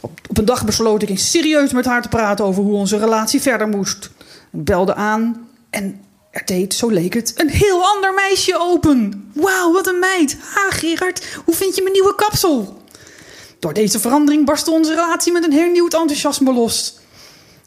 Op, 0.00 0.20
op 0.28 0.38
een 0.38 0.44
dag 0.44 0.64
besloot 0.64 1.02
ik 1.02 1.08
eens 1.08 1.30
serieus 1.30 1.72
met 1.72 1.84
haar 1.84 2.02
te 2.02 2.08
praten 2.08 2.44
over 2.44 2.62
hoe 2.62 2.74
onze 2.74 2.98
relatie 2.98 3.40
verder 3.40 3.68
moest. 3.68 4.10
Ik 4.52 4.64
belde 4.64 4.94
aan 4.94 5.48
en 5.70 6.00
er 6.30 6.42
deed, 6.44 6.74
zo 6.74 6.88
leek 6.88 7.14
het, 7.14 7.32
een 7.36 7.48
heel 7.48 7.84
ander 7.84 8.14
meisje 8.14 8.58
open. 8.58 9.30
Wauw, 9.34 9.72
wat 9.72 9.86
een 9.86 9.98
meid. 9.98 10.36
Ha, 10.54 10.70
Gerard, 10.70 11.26
hoe 11.44 11.54
vind 11.54 11.74
je 11.74 11.82
mijn 11.82 11.94
nieuwe 11.94 12.14
kapsel? 12.14 12.82
Door 13.58 13.72
deze 13.72 14.00
verandering 14.00 14.44
barstte 14.46 14.70
onze 14.70 14.94
relatie 14.94 15.32
met 15.32 15.44
een 15.44 15.52
hernieuwd 15.52 15.94
enthousiasme 15.94 16.52
los. 16.52 16.98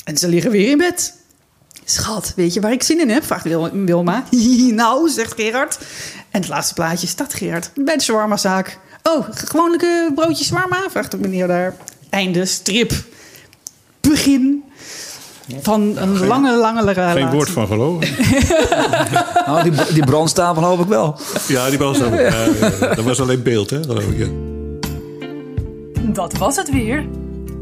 En 0.04 0.18
ze 0.18 0.28
liggen 0.28 0.52
weer 0.52 0.70
in 0.70 0.78
bed. 0.78 1.14
Schat, 1.86 2.34
weet 2.36 2.54
je 2.54 2.62
waar 2.62 2.72
ik 2.72 2.84
zin 2.84 3.00
in 3.00 3.10
heb? 3.10 3.24
Vraagt 3.26 3.44
Wil- 3.44 3.72
Wilma. 3.72 4.24
nou, 4.72 5.10
zegt 5.10 5.34
Gerard. 5.34 5.78
En 6.32 6.40
het 6.40 6.50
laatste 6.50 6.74
plaatje 6.74 7.08
staat 7.08 7.34
Gerard 7.34 7.72
bij 7.76 7.98
de 7.98 8.04
shawarmazaak. 8.04 8.80
Oh, 9.04 9.28
gewone 9.32 10.12
broodje 10.16 10.44
shawarma? 10.44 10.90
Vraagt 10.90 11.12
de 11.12 11.18
meneer 11.18 11.48
daar. 11.48 11.76
Einde 12.10 12.46
strip. 12.46 12.92
Begin 14.02 14.63
van 15.62 15.98
een 15.98 16.26
lange, 16.28 16.58
lange 16.58 16.94
relatie. 16.94 17.22
Geen 17.22 17.32
woord 17.32 17.50
van 17.50 17.68
gelogen. 17.68 18.08
Nou, 19.46 19.64
die, 19.70 19.94
die 19.94 20.06
brandstapel 20.06 20.64
hoop 20.64 20.80
ik 20.80 20.88
wel. 20.88 21.16
Ja, 21.48 21.70
die 21.70 21.78
was 21.78 22.00
er. 22.00 22.22
Ja, 22.22 22.46
ja, 22.80 22.96
dat 22.96 23.04
was 23.06 23.22
alleen 23.22 23.44
beeld, 23.44 23.70
hè, 23.70 23.84
geloof 23.84 24.04
ik. 24.04 24.18
ja. 24.18 24.28
Dat 26.02 26.38
was 26.38 26.56
het 26.56 26.72
weer. 26.72 27.06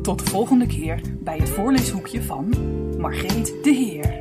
Tot 0.01 0.19
de 0.19 0.25
volgende 0.31 0.67
keer 0.67 1.01
bij 1.19 1.37
het 1.37 1.49
voorleeshoekje 1.49 2.23
van 2.23 2.53
Margreet 2.97 3.53
de 3.63 3.69
Heer. 3.73 4.19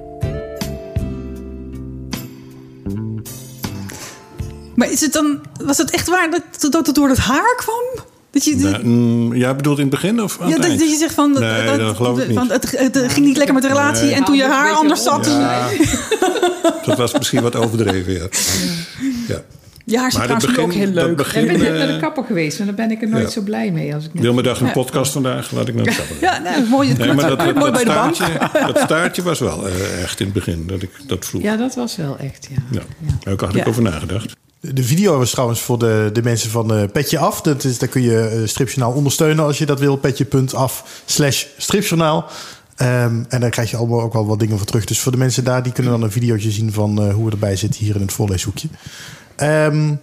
Maar 4.74 4.90
is 4.90 5.00
het 5.00 5.12
dan, 5.12 5.40
was 5.64 5.78
het 5.78 5.90
echt 5.90 6.08
waar 6.08 6.30
dat, 6.30 6.70
dat 6.72 6.86
het 6.86 6.94
door 6.94 7.08
het 7.08 7.18
haar 7.18 7.54
kwam? 7.56 8.04
Dat 8.30 8.44
je, 8.44 8.56
Nou, 8.56 8.86
mm, 8.86 9.34
ja, 9.34 9.54
bedoelt 9.54 9.76
in 9.78 9.82
het 9.86 9.90
begin 10.00 10.22
of 10.22 10.40
aan 10.40 10.46
ja, 10.48 10.52
het 10.52 10.62
dat, 10.62 10.70
eind? 10.70 10.80
dat 10.80 10.90
je 10.90 10.96
zegt 10.96 11.14
van, 11.14 11.32
Nee, 11.38 11.78
dat 11.78 11.96
geloof 11.96 12.18
ik 12.18 12.26
niet. 12.28 12.36
van 12.36 12.50
het, 12.50 12.70
het 12.94 13.12
ging 13.12 13.26
niet 13.26 13.36
lekker 13.36 13.54
met 13.54 13.62
de 13.62 13.68
relatie 13.68 14.04
Nee. 14.04 14.14
en 14.14 14.24
toen 14.24 14.34
je 14.36 14.42
Nou, 14.42 14.54
haar 14.54 14.72
anders 14.72 15.02
zat. 15.02 15.26
Ja, 15.26 15.68
dat 16.86 16.96
was 16.98 17.12
misschien 17.18 17.42
wat 17.42 17.56
overdreven, 17.56 18.12
ja. 18.12 18.26
ja. 19.28 19.42
Je 19.84 19.98
haar 19.98 20.10
dat 20.10 20.22
trouwens 20.22 20.58
ook 20.58 20.72
heel 20.72 20.92
dat 20.92 21.04
leuk. 21.06 21.16
begin- 21.16 21.40
Ik 21.42 21.48
ben 21.48 21.58
net 21.58 21.72
eh, 21.72 21.78
naar 21.78 21.86
de 21.86 21.98
kapper 22.00 22.24
geweest, 22.24 22.58
maar 22.58 22.66
daar 22.66 22.76
ben 22.76 22.90
ik 22.90 23.02
er 23.02 23.08
nooit 23.08 23.22
ja. 23.24 23.30
zo 23.30 23.40
blij 23.40 23.70
mee. 23.70 23.94
Als 23.94 24.04
ik 24.04 24.14
net- 24.14 24.22
Wilma 24.22 24.42
dacht 24.42 24.60
een 24.60 24.72
podcast 24.72 25.12
vandaag, 25.12 25.50
laat 25.50 25.68
ik 25.68 25.74
naar 25.74 25.84
de 25.84 25.94
kapper. 25.94 26.16
Ja, 26.20 26.38
nee, 26.38 26.64
mooi, 26.68 26.92
Nee, 26.98 27.12
maar 27.12 27.28
dat, 27.28 27.38
dat, 27.38 27.54
mooi 27.54 27.70
dat 27.70 27.72
bij 27.72 27.84
de 27.84 27.90
bank. 28.00 28.14
staartje, 28.14 28.48
dat 28.72 28.78
staartje 28.78 29.22
was 29.22 29.38
wel 29.38 29.66
eh, 29.68 30.02
echt 30.02 30.20
in 30.20 30.24
het 30.26 30.34
begin, 30.34 30.66
dat 30.66 30.82
ik 30.82 30.90
dat 31.06 31.24
vroeg. 31.26 31.42
Ja. 31.42 31.50
Ja, 31.52 31.56
dat 31.58 31.74
was 31.74 31.96
wel 31.96 32.16
echt, 32.18 32.48
ja. 32.50 32.80
Daar 33.24 33.34
had 33.36 33.54
ik 33.54 33.62
Ja. 33.64 33.64
over 33.64 33.82
nagedacht. 33.82 34.32
De 34.60 34.84
video 34.84 35.18
was 35.18 35.30
trouwens 35.30 35.60
voor 35.60 35.78
de, 35.78 36.10
de 36.12 36.22
mensen 36.22 36.50
van 36.50 36.74
eh, 36.74 36.82
Petje 36.92 37.18
Af. 37.18 37.40
Dat 37.40 37.64
is, 37.64 37.78
daar 37.78 37.88
kun 37.88 38.02
je 38.02 38.20
eh, 38.20 38.40
Stripjournaal 38.44 38.92
ondersteunen 38.92 39.44
als 39.44 39.58
je 39.58 39.66
dat 39.66 39.80
wil. 39.80 39.96
Petje.af 39.96 41.02
slash 41.04 41.44
stripjournaal. 41.56 42.26
Ehm, 42.76 43.22
en 43.28 43.40
daar 43.40 43.50
krijg 43.50 43.70
je 43.70 43.76
allemaal 43.76 44.00
ook 44.00 44.12
wel 44.12 44.26
wat 44.26 44.38
dingen 44.38 44.56
voor 44.56 44.66
terug. 44.66 44.84
Dus 44.84 45.00
voor 45.00 45.12
de 45.12 45.18
mensen 45.18 45.44
daar, 45.44 45.62
die 45.62 45.72
kunnen 45.72 45.92
dan 45.92 46.02
een 46.02 46.10
videootje 46.10 46.50
zien 46.50 46.72
van 46.72 47.02
eh, 47.02 47.14
hoe 47.14 47.24
we 47.24 47.30
erbij 47.30 47.56
zitten 47.56 47.84
hier 47.84 47.94
in 47.94 48.00
het 48.00 48.12
voorleeshoekje. 48.12 48.68
Ehm, 49.36 49.94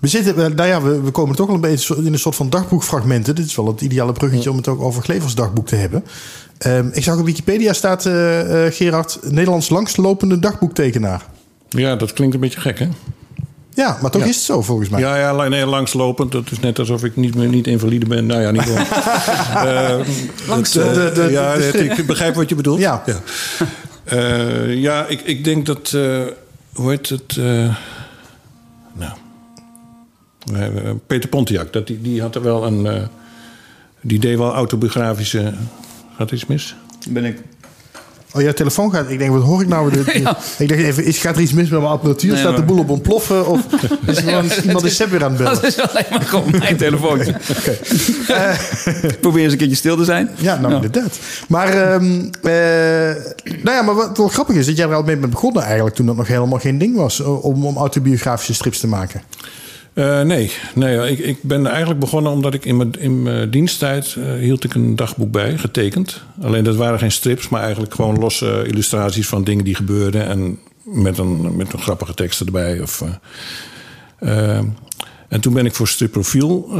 we 0.00 0.08
zitten, 0.08 0.54
nou 0.54 0.68
ja, 0.68 0.82
we, 0.82 1.00
we 1.00 1.10
komen 1.10 1.36
toch 1.36 1.46
wel 1.46 1.54
een 1.54 1.60
beetje 1.60 1.96
in 1.96 2.12
een 2.12 2.18
soort 2.18 2.36
van 2.36 2.50
dagboekfragmenten. 2.50 3.34
Dit 3.34 3.46
is 3.46 3.56
wel 3.56 3.66
het 3.66 3.80
ideale 3.80 4.12
bruggetje 4.12 4.50
om 4.50 4.56
het 4.56 4.68
ook 4.68 4.80
over 4.80 5.02
Glevers 5.02 5.34
dagboek 5.34 5.66
te 5.66 5.76
hebben. 5.76 6.04
Ehm, 6.58 6.88
ik 6.92 7.02
zag 7.02 7.18
op 7.18 7.24
Wikipedia 7.24 7.72
staat, 7.72 8.02
Gerard, 8.74 9.18
Nederlands 9.22 9.68
langstlopende 9.68 10.38
dagboektekenaar. 10.38 11.26
Ja, 11.68 11.96
dat 11.96 12.12
klinkt 12.12 12.34
een 12.34 12.40
beetje 12.40 12.60
gek, 12.60 12.78
hè? 12.78 12.88
Ja, 13.78 13.98
maar 14.02 14.10
toch 14.10 14.22
Ja. 14.22 14.28
is 14.28 14.34
het 14.34 14.44
zo 14.44 14.62
volgens 14.62 14.88
mij. 14.88 15.00
Ja, 15.00 15.16
ja 15.16 15.48
nee, 15.48 15.66
langslopend. 15.66 16.32
Dat 16.32 16.50
is 16.50 16.60
net 16.60 16.78
alsof 16.78 17.04
ik 17.04 17.16
niet, 17.16 17.34
meer, 17.34 17.48
niet 17.48 17.66
invalide 17.66 18.06
ben. 18.06 18.26
Nou 18.26 18.40
ja, 18.40 18.50
niet 18.50 18.62
gewoon. 18.62 18.86
Eh, 19.68 19.98
Langs 20.48 20.76
eh, 20.76 20.84
de- 20.84 20.92
de- 20.94 21.12
de- 21.22 21.30
ja, 21.30 21.54
de 21.54 21.60
het- 21.62 21.74
strip. 21.74 21.98
ik 21.98 22.06
begrijp 22.06 22.34
wat 22.34 22.48
je 22.48 22.54
bedoelt. 22.54 22.78
Ja. 22.80 23.02
Ja, 23.06 23.16
Eh, 24.04 24.74
ja 24.74 25.06
ik, 25.06 25.20
ik 25.20 25.44
denk 25.44 25.66
dat... 25.66 25.92
eh, 25.94 26.20
hoe 26.72 26.90
heet 26.90 27.08
het? 27.08 27.36
eh, 27.38 27.74
nou... 28.92 29.12
Peter 31.06 31.28
Pontiac, 31.28 31.72
dat, 31.72 31.86
die, 31.86 32.00
die 32.02 32.20
had 32.20 32.34
er 32.34 32.42
wel 32.42 32.66
een... 32.66 32.86
eh, 32.86 33.02
die 34.00 34.18
deed 34.18 34.38
wel 34.38 34.52
autobiografische... 34.54 35.52
Gaat 36.16 36.30
iets 36.30 36.46
mis? 36.46 36.74
Ben 37.08 37.24
ik. 37.24 37.38
Oh, 38.34 38.42
jouw 38.42 38.52
telefoon 38.52 38.90
gaat. 38.92 39.10
Ik 39.10 39.18
denk, 39.18 39.30
wat 39.32 39.42
hoor 39.42 39.60
ik 39.62 39.68
nou? 39.68 39.92
De- 39.92 40.00
Ik 40.58 40.68
dacht 40.68 40.80
even, 40.80 41.04
is, 41.04 41.18
gaat 41.18 41.34
er 41.36 41.40
iets 41.42 41.52
mis 41.52 41.68
met 41.68 41.80
mijn 41.80 41.92
apparatuur? 41.92 42.30
Nee, 42.32 42.40
Staat 42.40 42.56
de 42.56 42.62
boel 42.62 42.78
op 42.78 42.90
ontploffen? 42.90 43.46
Of 43.46 43.60
is 44.06 44.16
er 44.16 44.22
gewoon 44.22 44.50
iemand 44.64 44.84
is 44.84 44.98
weer 44.98 45.24
aan 45.24 45.28
het 45.32 45.38
bellen? 45.42 45.54
Dat 45.54 45.64
is 45.64 45.78
alleen 45.80 46.04
maar 46.10 46.20
gewoon 46.20 46.50
mijn 46.58 46.76
telefoontje. 46.86 47.34
Probeer 49.20 49.42
eens 49.42 49.52
een 49.52 49.58
keertje 49.58 49.76
stil 49.76 49.96
te 49.96 50.04
zijn. 50.04 50.30
Ja, 50.36 50.60
nou 50.60 50.74
inderdaad. 50.74 51.18
Maar, 51.48 51.68
ehm, 51.68 52.04
eh, 52.42 52.52
nou 53.62 53.76
ja, 53.76 53.82
maar 53.82 53.94
wat 53.94 54.16
wel 54.18 54.28
grappig 54.28 54.56
is, 54.56 54.66
dat 54.66 54.76
jij 54.76 54.86
er 54.88 54.94
al 54.94 55.02
mee 55.02 55.16
bent 55.16 55.32
begonnen 55.32 55.62
eigenlijk 55.62 55.94
toen 55.96 56.06
dat 56.06 56.16
nog 56.16 56.28
helemaal 56.28 56.58
geen 56.58 56.78
ding 56.78 56.96
was 56.96 57.20
eh, 57.20 57.44
om, 57.44 57.66
om 57.66 57.76
autobiografische 57.76 58.54
strips 58.54 58.78
te 58.80 58.86
maken. 58.86 59.22
Eh, 59.98 60.20
nee, 60.20 60.50
nee 60.74 60.94
ja, 60.94 61.04
ik, 61.04 61.18
ik 61.18 61.42
ben 61.42 61.66
eigenlijk 61.66 62.00
begonnen 62.00 62.32
omdat 62.32 62.54
ik 62.54 62.64
in 62.64 62.76
mijn, 62.76 62.92
in 62.98 63.22
mijn 63.22 63.50
diensttijd 63.50 64.16
eh, 64.18 64.32
hield 64.32 64.64
ik 64.64 64.74
een 64.74 64.96
dagboek 64.96 65.30
bij, 65.30 65.58
getekend. 65.58 66.22
Alleen 66.42 66.64
dat 66.64 66.76
waren 66.76 66.98
geen 66.98 67.12
strips, 67.12 67.48
maar 67.48 67.62
eigenlijk 67.62 67.94
gewoon 67.94 68.18
losse 68.18 68.64
illustraties 68.66 69.28
van 69.28 69.44
dingen 69.44 69.64
die 69.64 69.74
gebeurden. 69.74 70.26
En 70.26 70.58
met 70.82 71.18
een, 71.18 71.56
met 71.56 71.72
een 71.72 71.78
grappige 71.80 72.14
teksten 72.14 72.46
erbij. 72.46 72.80
Of, 72.80 73.04
eh, 74.18 74.58
en 75.28 75.40
toen 75.40 75.52
ben 75.52 75.66
ik 75.66 75.74
voor 75.74 75.88
Stripprofiel. 75.88 76.70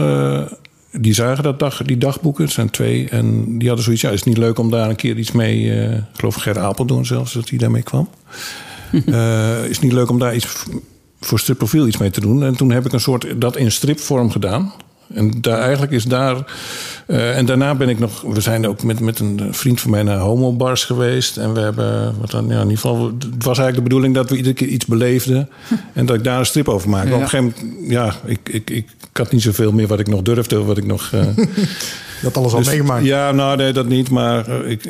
die 0.92 1.14
zagen 1.14 1.42
dat 1.42 1.58
dag, 1.58 1.82
die 1.82 1.98
dagboeken, 1.98 2.44
het 2.44 2.52
zijn 2.52 2.70
twee. 2.70 3.08
En 3.08 3.58
die 3.58 3.66
hadden 3.66 3.84
zoiets, 3.84 4.02
ja, 4.02 4.10
is 4.10 4.18
het 4.18 4.28
niet 4.28 4.38
leuk 4.38 4.58
om 4.58 4.70
daar 4.70 4.88
een 4.88 4.96
keer 4.96 5.16
iets 5.16 5.32
mee... 5.32 5.64
ik 5.94 6.02
geloof 6.12 6.34
Ger 6.34 6.58
Apeldoorn 6.58 7.06
zelfs, 7.06 7.32
dat 7.32 7.48
hij 7.48 7.58
daarmee 7.58 7.82
kwam. 7.82 8.08
Is 9.68 9.76
het 9.76 9.80
niet 9.80 9.92
leuk 9.92 10.10
om 10.10 10.18
daar 10.18 10.34
iets 10.34 10.66
voor 11.20 11.38
stripprofiel 11.38 11.86
iets 11.86 11.96
mee 11.96 12.10
te 12.10 12.20
doen. 12.20 12.44
En 12.44 12.56
toen 12.56 12.70
heb 12.70 12.86
ik 12.86 12.92
een 12.92 13.00
soort 13.00 13.40
dat 13.40 13.56
in 13.56 13.72
stripvorm 13.72 14.30
gedaan. 14.30 14.72
En 15.14 15.40
daar, 15.40 15.58
eigenlijk 15.60 15.92
is 15.92 16.04
daar. 16.04 16.52
Eh, 17.08 17.36
en 17.36 17.46
daarna 17.46 17.74
ben 17.74 17.88
ik 17.88 17.98
nog. 17.98 18.22
We 18.22 18.40
zijn 18.40 18.66
ook 18.66 18.82
met, 18.82 19.00
met 19.00 19.18
een 19.18 19.40
vriend 19.50 19.80
van 19.80 19.90
mij 19.90 20.02
naar 20.02 20.18
homobars 20.18 20.84
geweest. 20.84 21.36
En 21.36 21.54
we 21.54 21.60
hebben. 21.60 22.14
Wat 22.20 22.30
dan, 22.30 22.46
ja, 22.48 22.54
in 22.54 22.60
ieder 22.60 22.78
geval. 22.78 23.06
Het 23.06 23.44
was 23.44 23.58
eigenlijk 23.58 23.76
de 23.76 23.82
bedoeling 23.82 24.14
dat 24.14 24.30
we 24.30 24.36
iedere 24.36 24.54
keer 24.54 24.68
iets 24.68 24.86
beleefden. 24.86 25.48
en 25.92 26.06
dat 26.06 26.16
ik 26.16 26.24
daar 26.24 26.38
een 26.38 26.46
strip 26.46 26.68
over 26.68 26.88
maakte. 26.88 27.14
Op 27.14 27.20
een 27.20 27.28
gegeven 27.28 27.54
moment. 27.68 27.90
Ja, 27.90 28.14
ik, 28.24 28.38
ik, 28.44 28.70
ik, 28.70 28.86
ik 29.10 29.16
had 29.16 29.32
niet 29.32 29.42
zoveel 29.42 29.72
meer 29.72 29.86
wat 29.86 30.00
ik 30.00 30.08
nog 30.08 30.22
durfde. 30.22 30.64
Wat 30.64 30.78
ik 30.78 30.86
nog. 30.86 31.10
eh, 31.12 31.26
had 32.22 32.36
alles 32.36 32.52
al 32.52 32.58
dus- 32.58 32.68
meegemaakt. 32.68 33.04
Ja, 33.04 33.32
nou 33.32 33.56
nee, 33.56 33.72
dat 33.72 33.88
niet. 33.88 34.10
Maar 34.10 34.48
eh, 34.48 34.70
ik, 34.70 34.84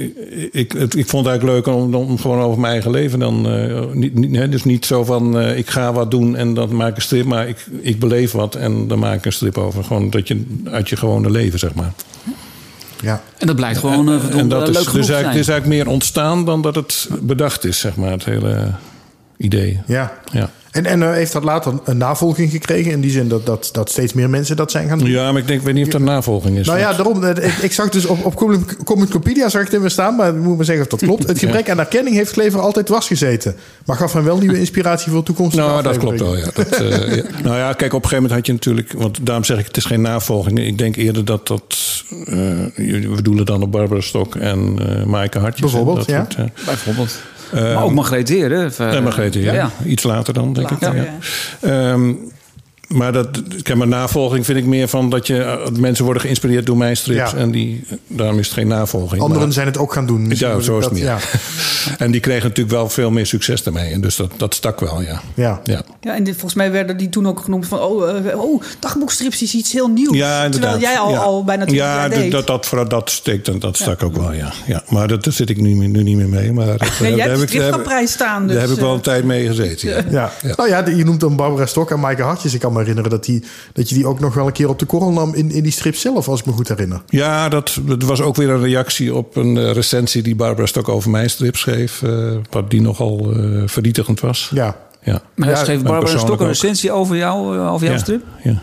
ik, 0.53 0.75
ik, 0.75 1.09
vond 1.09 1.27
het 1.27 1.27
eigenlijk 1.27 1.43
leuk 1.43 1.67
om, 1.67 1.95
om 1.95 2.19
gewoon 2.19 2.41
over 2.41 2.61
mijn 2.61 2.73
eigen 2.73 2.91
leven 2.91 3.19
dan. 3.19 3.47
niet, 3.99 4.15
niet, 4.15 4.37
hè, 4.37 4.49
dus 4.49 4.65
niet 4.65 4.87
zo 4.87 5.05
van 5.05 5.41
ik 5.41 5.71
ga 5.71 5.93
wat 5.93 6.11
doen 6.11 6.37
en 6.37 6.55
dan 6.55 6.77
maak 6.77 6.91
ik 6.91 6.97
een 6.97 7.03
strip. 7.03 7.25
Maar 7.25 7.49
ik, 7.49 7.67
ik 7.81 7.99
beleef 7.99 8.33
wat 8.33 8.55
en 8.55 8.89
dan 8.89 8.99
maak 8.99 9.17
ik 9.17 9.25
een 9.25 9.33
strip 9.33 9.59
over. 9.59 9.85
Gewoon 9.85 10.11
dat 10.11 10.29
je 10.29 10.45
uit 10.65 10.89
je 10.89 10.97
gewone 10.97 11.31
leven, 11.31 11.59
zeg 11.59 11.75
maar. 11.75 11.93
Ja. 13.01 13.23
En 13.39 13.47
dat 13.47 13.57
blijkt 13.57 13.79
gewoon 13.79 14.09
uh, 14.09 14.15
en 14.15 14.21
verdomd 14.21 14.51
dat 14.51 14.63
eh, 14.63 14.69
is, 14.69 14.75
leuk 14.75 14.85
dus 14.85 14.95
eigenlijk, 14.95 15.23
zijn. 15.23 15.27
het 15.27 15.41
is 15.41 15.49
eigenlijk 15.49 15.85
meer 15.85 15.93
ontstaan 15.93 16.45
dan 16.45 16.63
dat 16.63 16.75
het 16.75 17.09
bedacht 17.21 17.65
is, 17.65 17.79
zeg 17.79 17.97
maar. 17.97 18.11
Het 18.11 18.25
hele 18.25 18.73
idee. 19.37 19.81
ja. 19.87 20.13
Ja. 20.33 20.51
En, 20.71 20.87
en 20.87 21.03
eh, 21.03 21.13
heeft 21.13 21.33
dat 21.33 21.45
later 21.45 21.73
een 21.85 21.97
navolging 21.97 22.51
gekregen? 22.51 22.93
In 22.93 23.01
die 23.01 23.11
zin 23.11 23.29
dat, 23.29 23.47
dat, 23.47 23.69
dat 23.73 23.91
steeds 23.91 24.13
meer 24.13 24.31
mensen 24.31 24.57
dat 24.57 24.71
zijn 24.71 24.89
gaan 24.89 24.99
doen? 24.99 25.09
ja, 25.11 25.33
maar 25.33 25.41
ik 25.41 25.47
denk, 25.47 25.59
ik 25.61 25.67
weet 25.67 25.75
niet 25.75 25.87
of 25.87 25.93
er 25.93 26.01
navolging 26.01 26.57
is. 26.59 26.67
Nou 26.67 26.79
ja, 26.79 26.93
daarom. 26.93 27.25
eh, 27.25 27.45
Ik, 27.47 27.53
ik 27.59 27.73
zag 27.73 27.89
dus 27.89 28.07
op, 28.07 28.25
op 28.25 28.35
Comic- 28.35 28.77
Comicpedia 28.85 29.49
zag 29.49 29.63
ik 29.63 29.71
het 29.71 29.81
weer 29.81 29.91
staan, 29.91 30.17
maar 30.17 30.29
ik 30.29 30.35
moet 30.37 30.57
maar 30.57 30.65
zeggen 30.65 30.85
of 30.85 30.91
dat 30.91 31.01
klopt. 31.01 31.29
Het 31.29 31.39
gebrek 31.39 31.71
aan 31.71 31.79
erkenning 31.79 32.17
heeft 32.17 32.33
Klever 32.33 32.61
altijd 32.61 32.87
dwars 32.87 33.07
gezeten. 33.07 33.55
Maar 33.85 33.97
gaf 33.97 34.13
hem 34.13 34.25
wel 34.25 34.39
nieuwe 34.39 34.59
inspiratie 34.59 35.13
voor 35.13 35.23
toekomstige 35.23 35.67
Nou, 35.67 35.83
dat 35.83 35.97
klopt 35.97 36.21
wel, 36.21 36.37
ja. 36.37 36.47
Dat, 36.55 36.69
eh, 36.71 37.17
ja. 37.17 37.23
Nou 37.45 37.57
ja, 37.57 37.73
kijk, 37.73 37.93
op 37.93 38.03
een 38.03 38.09
gegeven 38.09 38.15
moment 38.23 38.33
had 38.33 38.47
je 38.47 38.53
natuurlijk... 38.53 38.93
Want 38.93 39.19
daarom 39.23 39.45
zeg 39.45 39.59
ik, 39.59 39.67
het 39.67 39.77
is 39.77 39.85
geen 39.85 40.01
navolging. 40.01 40.59
Ik 40.59 40.79
denk 40.79 40.97
eerder 40.97 41.25
dat 41.25 41.47
dat... 41.47 41.63
eh, 42.27 42.35
we 42.75 43.19
doelen 43.23 43.47
dan 43.47 43.63
op 43.63 43.73
Barbara 43.73 44.01
Stok 44.01 44.35
en 44.35 44.79
eh 44.79 45.05
Maaike 45.05 45.39
Hartjes. 45.39 45.61
Bijvoorbeeld, 45.73 46.09
dat 46.09 46.33
ja. 46.37 46.49
Bijvoorbeeld. 46.65 47.19
Maar 47.53 47.83
ook 47.83 47.93
Margreet 47.93 48.29
Heer, 48.29 48.51
hè? 48.51 48.65
Of, 48.65 48.79
eh, 48.79 48.95
en 48.95 49.03
Margreet, 49.03 49.35
ja. 49.35 49.53
ja. 49.53 49.71
Iets 49.85 50.03
later 50.03 50.35
dan, 50.35 50.53
denk 50.53 50.71
Later, 50.71 50.95
ik. 50.95 51.09
Ja. 51.61 51.97
Maar 52.89 53.13
dat, 53.13 53.29
kijk, 53.63 53.79
maar 53.79 53.89
navolging 53.89 54.45
vind 54.45 54.59
ik 54.59 54.65
meer 54.65 54.89
van 54.89 55.11
dat 55.11 55.27
je 55.27 55.43
eh, 55.43 55.67
mensen 55.79 56.05
worden 56.05 56.23
geïnspireerd 56.23 56.67
door 56.67 56.77
mijn 56.77 56.97
strips. 56.97 57.31
Ja. 57.31 57.37
En 57.37 57.51
die, 57.51 57.85
daarom 58.07 58.39
is 58.39 58.45
het 58.47 58.55
geen 58.55 58.69
navolging. 58.69 59.23
Anderen 59.23 59.43
maar- 59.43 59.53
zijn 59.53 59.67
het 59.67 59.79
ook 59.79 59.93
gaan 59.93 60.07
doen. 60.07 60.33
Ja, 60.35 60.61
zo 60.61 60.79
is 60.79 60.85
het 60.85 60.95
meer. 60.95 61.03
ja. 61.03 61.19
En 61.99 62.11
die 62.11 62.21
kregen 62.21 62.49
natuurlijk 62.49 62.77
wel 62.77 62.89
veel 62.89 63.11
meer 63.11 63.27
succes 63.27 63.63
daarmee. 63.63 63.93
En 63.93 64.01
dus 64.01 64.17
dat, 64.17 64.31
dat 64.37 64.55
stak 64.55 64.81
wel, 64.81 65.03
ja. 65.03 65.21
Ja. 65.35 65.61
Ja, 65.65 65.83
Ja, 66.01 66.15
en 66.15 66.25
dit, 66.25 66.33
volgens 66.33 66.55
mij 66.55 66.71
werden 66.71 66.97
die 66.97 67.09
toen 67.09 67.29
ook 67.29 67.41
genoemd 67.41 67.67
van... 67.67 67.81
oh, 67.81 68.27
eh, 68.31 68.41
oh 68.41 68.63
dagboekstrips 68.79 69.43
is 69.43 69.55
iets 69.55 69.73
heel 69.73 69.89
nieuws. 69.89 70.17
ja 70.17 70.45
inderdaad. 70.45 70.71
Terwijl 70.71 70.93
jij 70.93 70.99
al, 70.99 71.11
ja. 71.11 71.19
al 71.19 71.45
bijna 71.45 71.65
20 71.65 71.87
ja, 71.87 71.95
jaar 71.95 72.11
dat, 72.11 72.31
dat, 72.31 72.47
dat, 72.47 72.67
vooral 72.67 72.89
dat 72.89 73.11
steekt, 73.11 73.47
dat, 73.47 73.61
dat 73.61 73.77
stak 73.77 74.03
ook 74.03 74.17
wel, 74.17 74.33
ja. 74.33 74.53
ja. 74.67 74.83
Maar 74.89 75.09
dat, 75.09 75.25
daar 75.25 75.33
zit 75.33 75.51
ik 75.51 75.61
nu, 75.61 75.75
nu 75.75 76.03
niet 76.03 76.17
meer 76.17 76.29
mee. 76.29 76.53
Maar 76.53 76.67
dat, 76.67 76.79
Nee, 77.01 77.11
eh, 77.11 77.17
jij 77.17 77.27
daar 77.27 77.39
hebt 77.39 77.53
heb 77.53 77.73
de 77.73 77.79
ik- 77.79 77.89
daar 77.89 78.09
staan. 78.09 78.47
Dus, 78.47 78.53
Daar 78.57 78.67
heb 78.67 78.73
ik 78.77 78.81
wel 78.81 78.95
een 78.95 79.01
tijd 79.01 79.25
mee 79.25 79.47
gezeten, 79.47 79.89
ja. 79.89 80.03
Ja. 80.11 80.33
Ja. 80.43 80.55
Nou 80.57 80.69
ja, 80.69 80.87
je 80.87 81.05
noemt 81.05 81.21
dan 81.21 81.37
Barbara 81.37 81.67
Stok 81.67 81.91
en 81.91 82.01
Maaike 82.01 82.23
Hartjes. 82.23 82.55
Ik 82.55 82.61
kan 82.61 82.73
me 82.73 82.78
herinneren 82.79 83.11
dat, 83.11 83.25
die, 83.25 83.43
dat 83.73 83.89
je 83.89 83.95
die 83.95 84.07
ook 84.07 84.21
nog 84.21 84.35
wel 84.35 84.47
een 84.47 84.53
keer 84.53 84.69
op 84.69 84.79
de 84.79 84.87
korrel 84.87 85.13
nam 85.13 85.35
in, 85.35 85.51
in 85.51 85.63
die 85.63 85.73
strip 85.73 85.95
zelf, 85.95 86.29
als 86.29 86.41
ik 86.41 86.47
me 86.47 86.53
goed 86.53 86.69
herinner. 86.69 87.03
Ja, 87.09 87.49
dat, 87.49 87.79
dat 87.87 88.03
was 88.03 88.21
ook 88.21 88.37
weer 88.37 88.51
een 88.51 88.63
reactie 88.63 89.15
op 89.15 89.37
een 89.37 89.57
eh, 89.57 89.73
recensie 89.73 90.23
die 90.23 90.37
Barbara 90.37 90.67
Stok 90.67 90.89
over 90.89 91.11
mijn 91.11 91.31
strip 91.31 91.57
schreef. 91.57 92.03
eh, 92.03 92.37
wat 92.51 92.71
die 92.71 92.81
nogal 92.83 93.33
eh, 93.33 93.63
vernietigend 93.67 94.21
was. 94.21 94.51
Ja. 94.55 94.77
Ja. 95.03 95.21
Maar 95.35 95.49
Ja, 95.49 95.55
schreef 95.57 95.83
Barbara 95.83 96.19
Stok 96.19 96.29
een 96.29 96.33
ook. 96.33 96.41
recensie 96.53 96.93
over 96.93 97.17
jou, 97.17 97.59
over 97.59 97.87
jouw 97.87 97.95
ja, 97.95 98.01
strip? 98.01 98.23
Ja. 98.43 98.63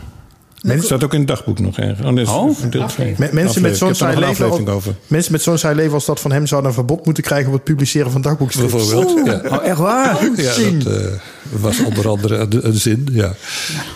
Dat 0.74 0.84
staat 0.84 1.04
ook 1.04 1.12
in 1.12 1.18
het 1.18 1.28
dagboek 1.28 1.58
nog 1.58 1.78
ergens. 1.78 2.30
Oh, 2.30 2.42
Oh. 2.44 2.56
deel. 2.70 2.86
Me- 3.16 3.28
mensen 3.32 3.62
met 3.62 3.76
zo'n 3.76 3.94
saai 3.94 4.14
leven, 4.14 4.28
aflevering 4.30 4.68
als, 4.68 4.76
over. 4.76 4.94
mensen 5.06 5.32
met 5.32 5.42
zo'n 5.42 5.58
saai 5.58 5.74
leven 5.74 5.92
als 5.92 6.04
dat 6.04 6.20
van 6.20 6.32
hem 6.32 6.46
zouden 6.46 6.70
een 6.70 6.76
verbod 6.76 7.04
moeten 7.04 7.22
krijgen 7.22 7.46
op 7.48 7.52
het 7.54 7.64
publiceren 7.64 8.10
van 8.10 8.20
dagboekstrips. 8.20 8.72
Bijvoorbeeld. 8.72 9.26
Ja. 9.26 9.40
Oh, 9.56 9.64
echt 9.66 9.78
waar? 9.78 10.18
Ja, 10.36 10.54
dat 10.78 10.94
eh, 10.94 11.06
was 11.50 11.84
onder 11.84 12.08
andere 12.08 12.36
een, 12.36 12.66
een 12.66 12.74
zin. 12.74 13.08
Ja. 13.12 13.34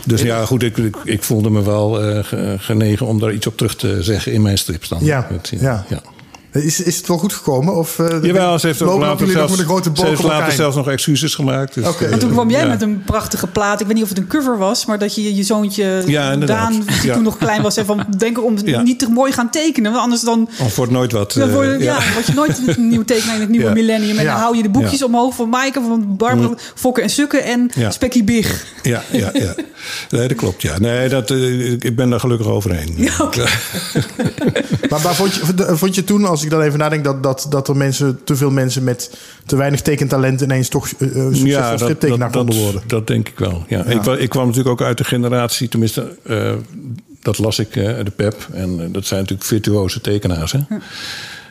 Dus 0.06 0.22
ja, 0.22 0.44
goed, 0.44 0.62
ik, 0.62 0.76
ik, 0.76 0.96
ik 1.04 1.22
voelde 1.22 1.50
me 1.50 1.62
wel 1.62 2.02
eh, 2.02 2.24
ge- 2.24 2.56
genegen 2.58 3.06
om 3.06 3.20
daar 3.20 3.32
iets 3.32 3.46
op 3.46 3.56
terug 3.56 3.76
te 3.76 4.02
zeggen 4.02 4.32
in 4.32 4.42
mijn 4.42 4.58
strips 4.58 4.88
dan. 4.88 4.98
Ja, 5.04 5.26
ja. 5.60 5.84
ja. 5.88 6.00
Is, 6.52 6.80
is 6.82 6.96
het 6.96 7.06
wel 7.08 7.18
goed 7.18 7.32
gekomen? 7.32 7.76
Of, 7.76 7.98
eh, 7.98 8.22
Jawel, 8.22 8.58
ze 8.58 8.66
heeft 8.66 8.80
later 8.80 8.98
nog 9.26 9.30
zelfs, 9.30 9.50
met 9.50 9.60
een 9.60 9.66
grote 9.66 9.82
ze 9.84 9.90
boog 9.90 10.04
heeft 10.04 10.18
op 10.18 10.24
elkaar 10.24 10.38
later 10.40 10.54
zelfs 10.56 10.76
nog 10.76 10.88
excuses 10.88 11.34
gemaakt. 11.34 11.74
Dus, 11.74 11.86
Oké. 11.88 12.04
eh, 12.04 12.12
En 12.12 12.18
toen 12.18 12.30
kwam 12.30 12.50
jij 12.50 12.60
ja. 12.62 12.66
met 12.68 12.82
een 12.82 13.02
prachtige 13.04 13.46
plaat. 13.46 13.80
Ik 13.80 13.86
weet 13.86 13.94
niet 13.94 14.02
of 14.04 14.08
het 14.08 14.18
een 14.18 14.26
cover 14.26 14.58
was, 14.58 14.86
maar 14.86 14.98
dat 14.98 15.14
je 15.14 15.34
je 15.36 15.42
zoontje 15.42 16.02
Ja. 16.06 16.36
Daan, 16.36 16.72
die 16.72 17.06
Ja. 17.08 17.14
toen 17.14 17.22
nog 17.22 17.36
klein 17.36 17.62
was, 17.62 17.74
zei 17.74 17.86
van 17.86 18.04
denk 18.18 18.44
om 18.44 18.56
Ja. 18.64 18.82
niet 18.82 18.98
te 18.98 19.08
mooi 19.10 19.32
gaan 19.32 19.50
tekenen, 19.50 19.90
want 19.92 20.02
anders 20.04 20.22
dan 20.22 20.48
Of 20.60 20.76
wordt 20.76 20.92
nooit 20.92 21.12
wat. 21.12 21.32
dan 21.32 21.48
eh, 21.48 21.54
word, 21.54 21.66
je- 21.66 21.84
ja. 21.84 21.98
ja, 21.98 22.12
word 22.12 22.26
je 22.26 22.32
nooit 22.34 22.60
een 22.76 22.88
nieuwe 22.88 23.04
tekenaar 23.04 23.34
in 23.34 23.40
het 23.40 23.50
nieuwe 23.50 23.66
Ja. 23.66 23.72
millennium. 23.72 24.16
En 24.18 24.24
Ja. 24.24 24.30
dan 24.32 24.40
hou 24.40 24.56
je 24.56 24.62
de 24.62 24.68
boekjes 24.70 24.98
Ja. 24.98 25.06
omhoog 25.06 25.34
van 25.34 25.48
Maaike, 25.48 25.80
van 25.80 26.16
Barbara, 26.16 26.54
Fokker 26.74 27.02
en 27.02 27.10
Sukken 27.10 27.44
en 27.44 27.70
Ja. 27.74 27.90
Spekkie 27.90 28.24
Big. 28.24 28.64
Ja, 28.82 29.02
ja, 29.10 29.30
ja. 29.32 29.54
Nee, 30.10 30.28
dat 30.28 30.36
klopt. 30.36 30.62
Ja. 30.62 30.78
Nee, 30.78 31.08
dat, 31.08 31.30
ik 31.84 31.96
ben 31.96 32.10
daar 32.10 32.20
gelukkig 32.20 32.46
overheen. 32.46 32.92
Ja, 32.96 33.12
oké. 33.18 33.44
Maar, 34.90 35.00
maar 35.02 35.14
vond, 35.14 35.34
je, 35.34 35.66
vond 35.76 35.94
je 35.94 36.04
toen, 36.04 36.24
als 36.24 36.39
ik 36.44 36.50
dan 36.50 36.60
even 36.60 36.78
nadenk, 36.78 37.04
dat, 37.04 37.22
dat, 37.22 37.46
dat 37.50 37.68
er 37.68 37.76
mensen, 37.76 38.20
te 38.24 38.36
veel 38.36 38.50
mensen 38.50 38.84
met 38.84 39.18
te 39.46 39.56
weinig 39.56 39.82
tekentalent 39.82 40.40
ineens 40.40 40.68
toch 40.68 40.88
eh, 40.98 41.26
eh, 41.26 41.34
succesvol 41.34 41.78
striptekenaar 41.78 42.30
dat, 42.30 42.44
konden 42.44 42.62
worden? 42.62 42.82
dat 42.86 43.06
denk 43.06 43.28
ik 43.28 43.38
wel. 43.38 43.64
Ja. 43.68 43.84
Ik, 43.84 44.06
ik 44.06 44.28
kwam 44.28 44.46
natuurlijk 44.46 44.80
ook 44.80 44.86
uit 44.86 44.98
de 44.98 45.04
generatie, 45.04 45.68
tenminste, 45.68 46.16
eh, 46.22 46.52
dat 47.22 47.38
las 47.38 47.58
ik, 47.58 47.76
eh, 47.76 48.04
de 48.04 48.12
PEP. 48.16 48.48
En 48.52 48.92
dat 48.92 49.06
zijn 49.06 49.20
natuurlijk 49.20 49.48
virtuoze 49.48 50.00
tekenaars. 50.00 50.52
Hè? 50.52 50.60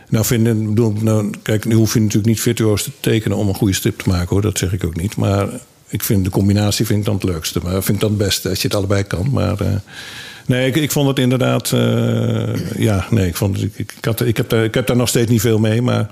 Nou, 0.10 0.26
vinden, 0.26 0.68
bedoel, 0.68 0.94
nou, 1.02 1.30
kijk, 1.42 1.66
nu 1.66 1.76
hoef 1.76 1.94
je 1.94 2.00
natuurlijk 2.00 2.28
niet 2.28 2.42
virtuoos 2.42 2.84
te 2.84 2.92
tekenen 3.00 3.38
om 3.38 3.48
een 3.48 3.56
goede 3.56 3.74
strip 3.74 4.00
te 4.00 4.10
maken, 4.10 4.28
hoor. 4.30 4.42
Dat 4.42 4.58
zeg 4.58 4.74
ik 4.74 4.84
ook 4.84 4.96
niet. 4.96 5.16
Maar 5.16 5.48
ik 5.88 6.04
vind 6.04 6.24
de 6.24 6.30
combinatie 6.30 6.86
vind 6.86 7.00
ik 7.00 7.06
dan 7.06 7.16
het 7.16 7.24
leukste. 7.24 7.60
Maar 7.64 7.84
vind 7.84 7.90
ik 7.90 8.00
dan 8.00 8.10
het 8.10 8.18
beste 8.18 8.50
als 8.50 8.62
je 8.62 8.68
het 8.68 8.78
allebei 8.78 9.04
kan. 9.04 9.30
Maar. 9.32 9.82
Nee, 10.50 10.68
ik, 10.68 10.76
ik 10.76 10.91
vond 10.91 11.08
het 11.08 11.20
inderdaad. 11.20 11.72
eh, 11.72 12.78
ja, 12.78 13.06
nee, 13.10 13.28
ik, 13.28 13.36
vond 13.36 13.56
het, 13.62 13.64
ik, 13.76 13.93
ik, 13.97 14.06
had, 14.06 14.22
ik, 14.22 14.38
heb 14.38 14.50
daar, 14.50 14.64
ik 14.64 14.74
heb 14.74 14.88
daar 14.88 14.95
nog 14.95 15.08
steeds 15.10 15.30
niet 15.32 15.41
veel 15.41 15.60
mee. 15.60 15.82
Maar 15.82 16.10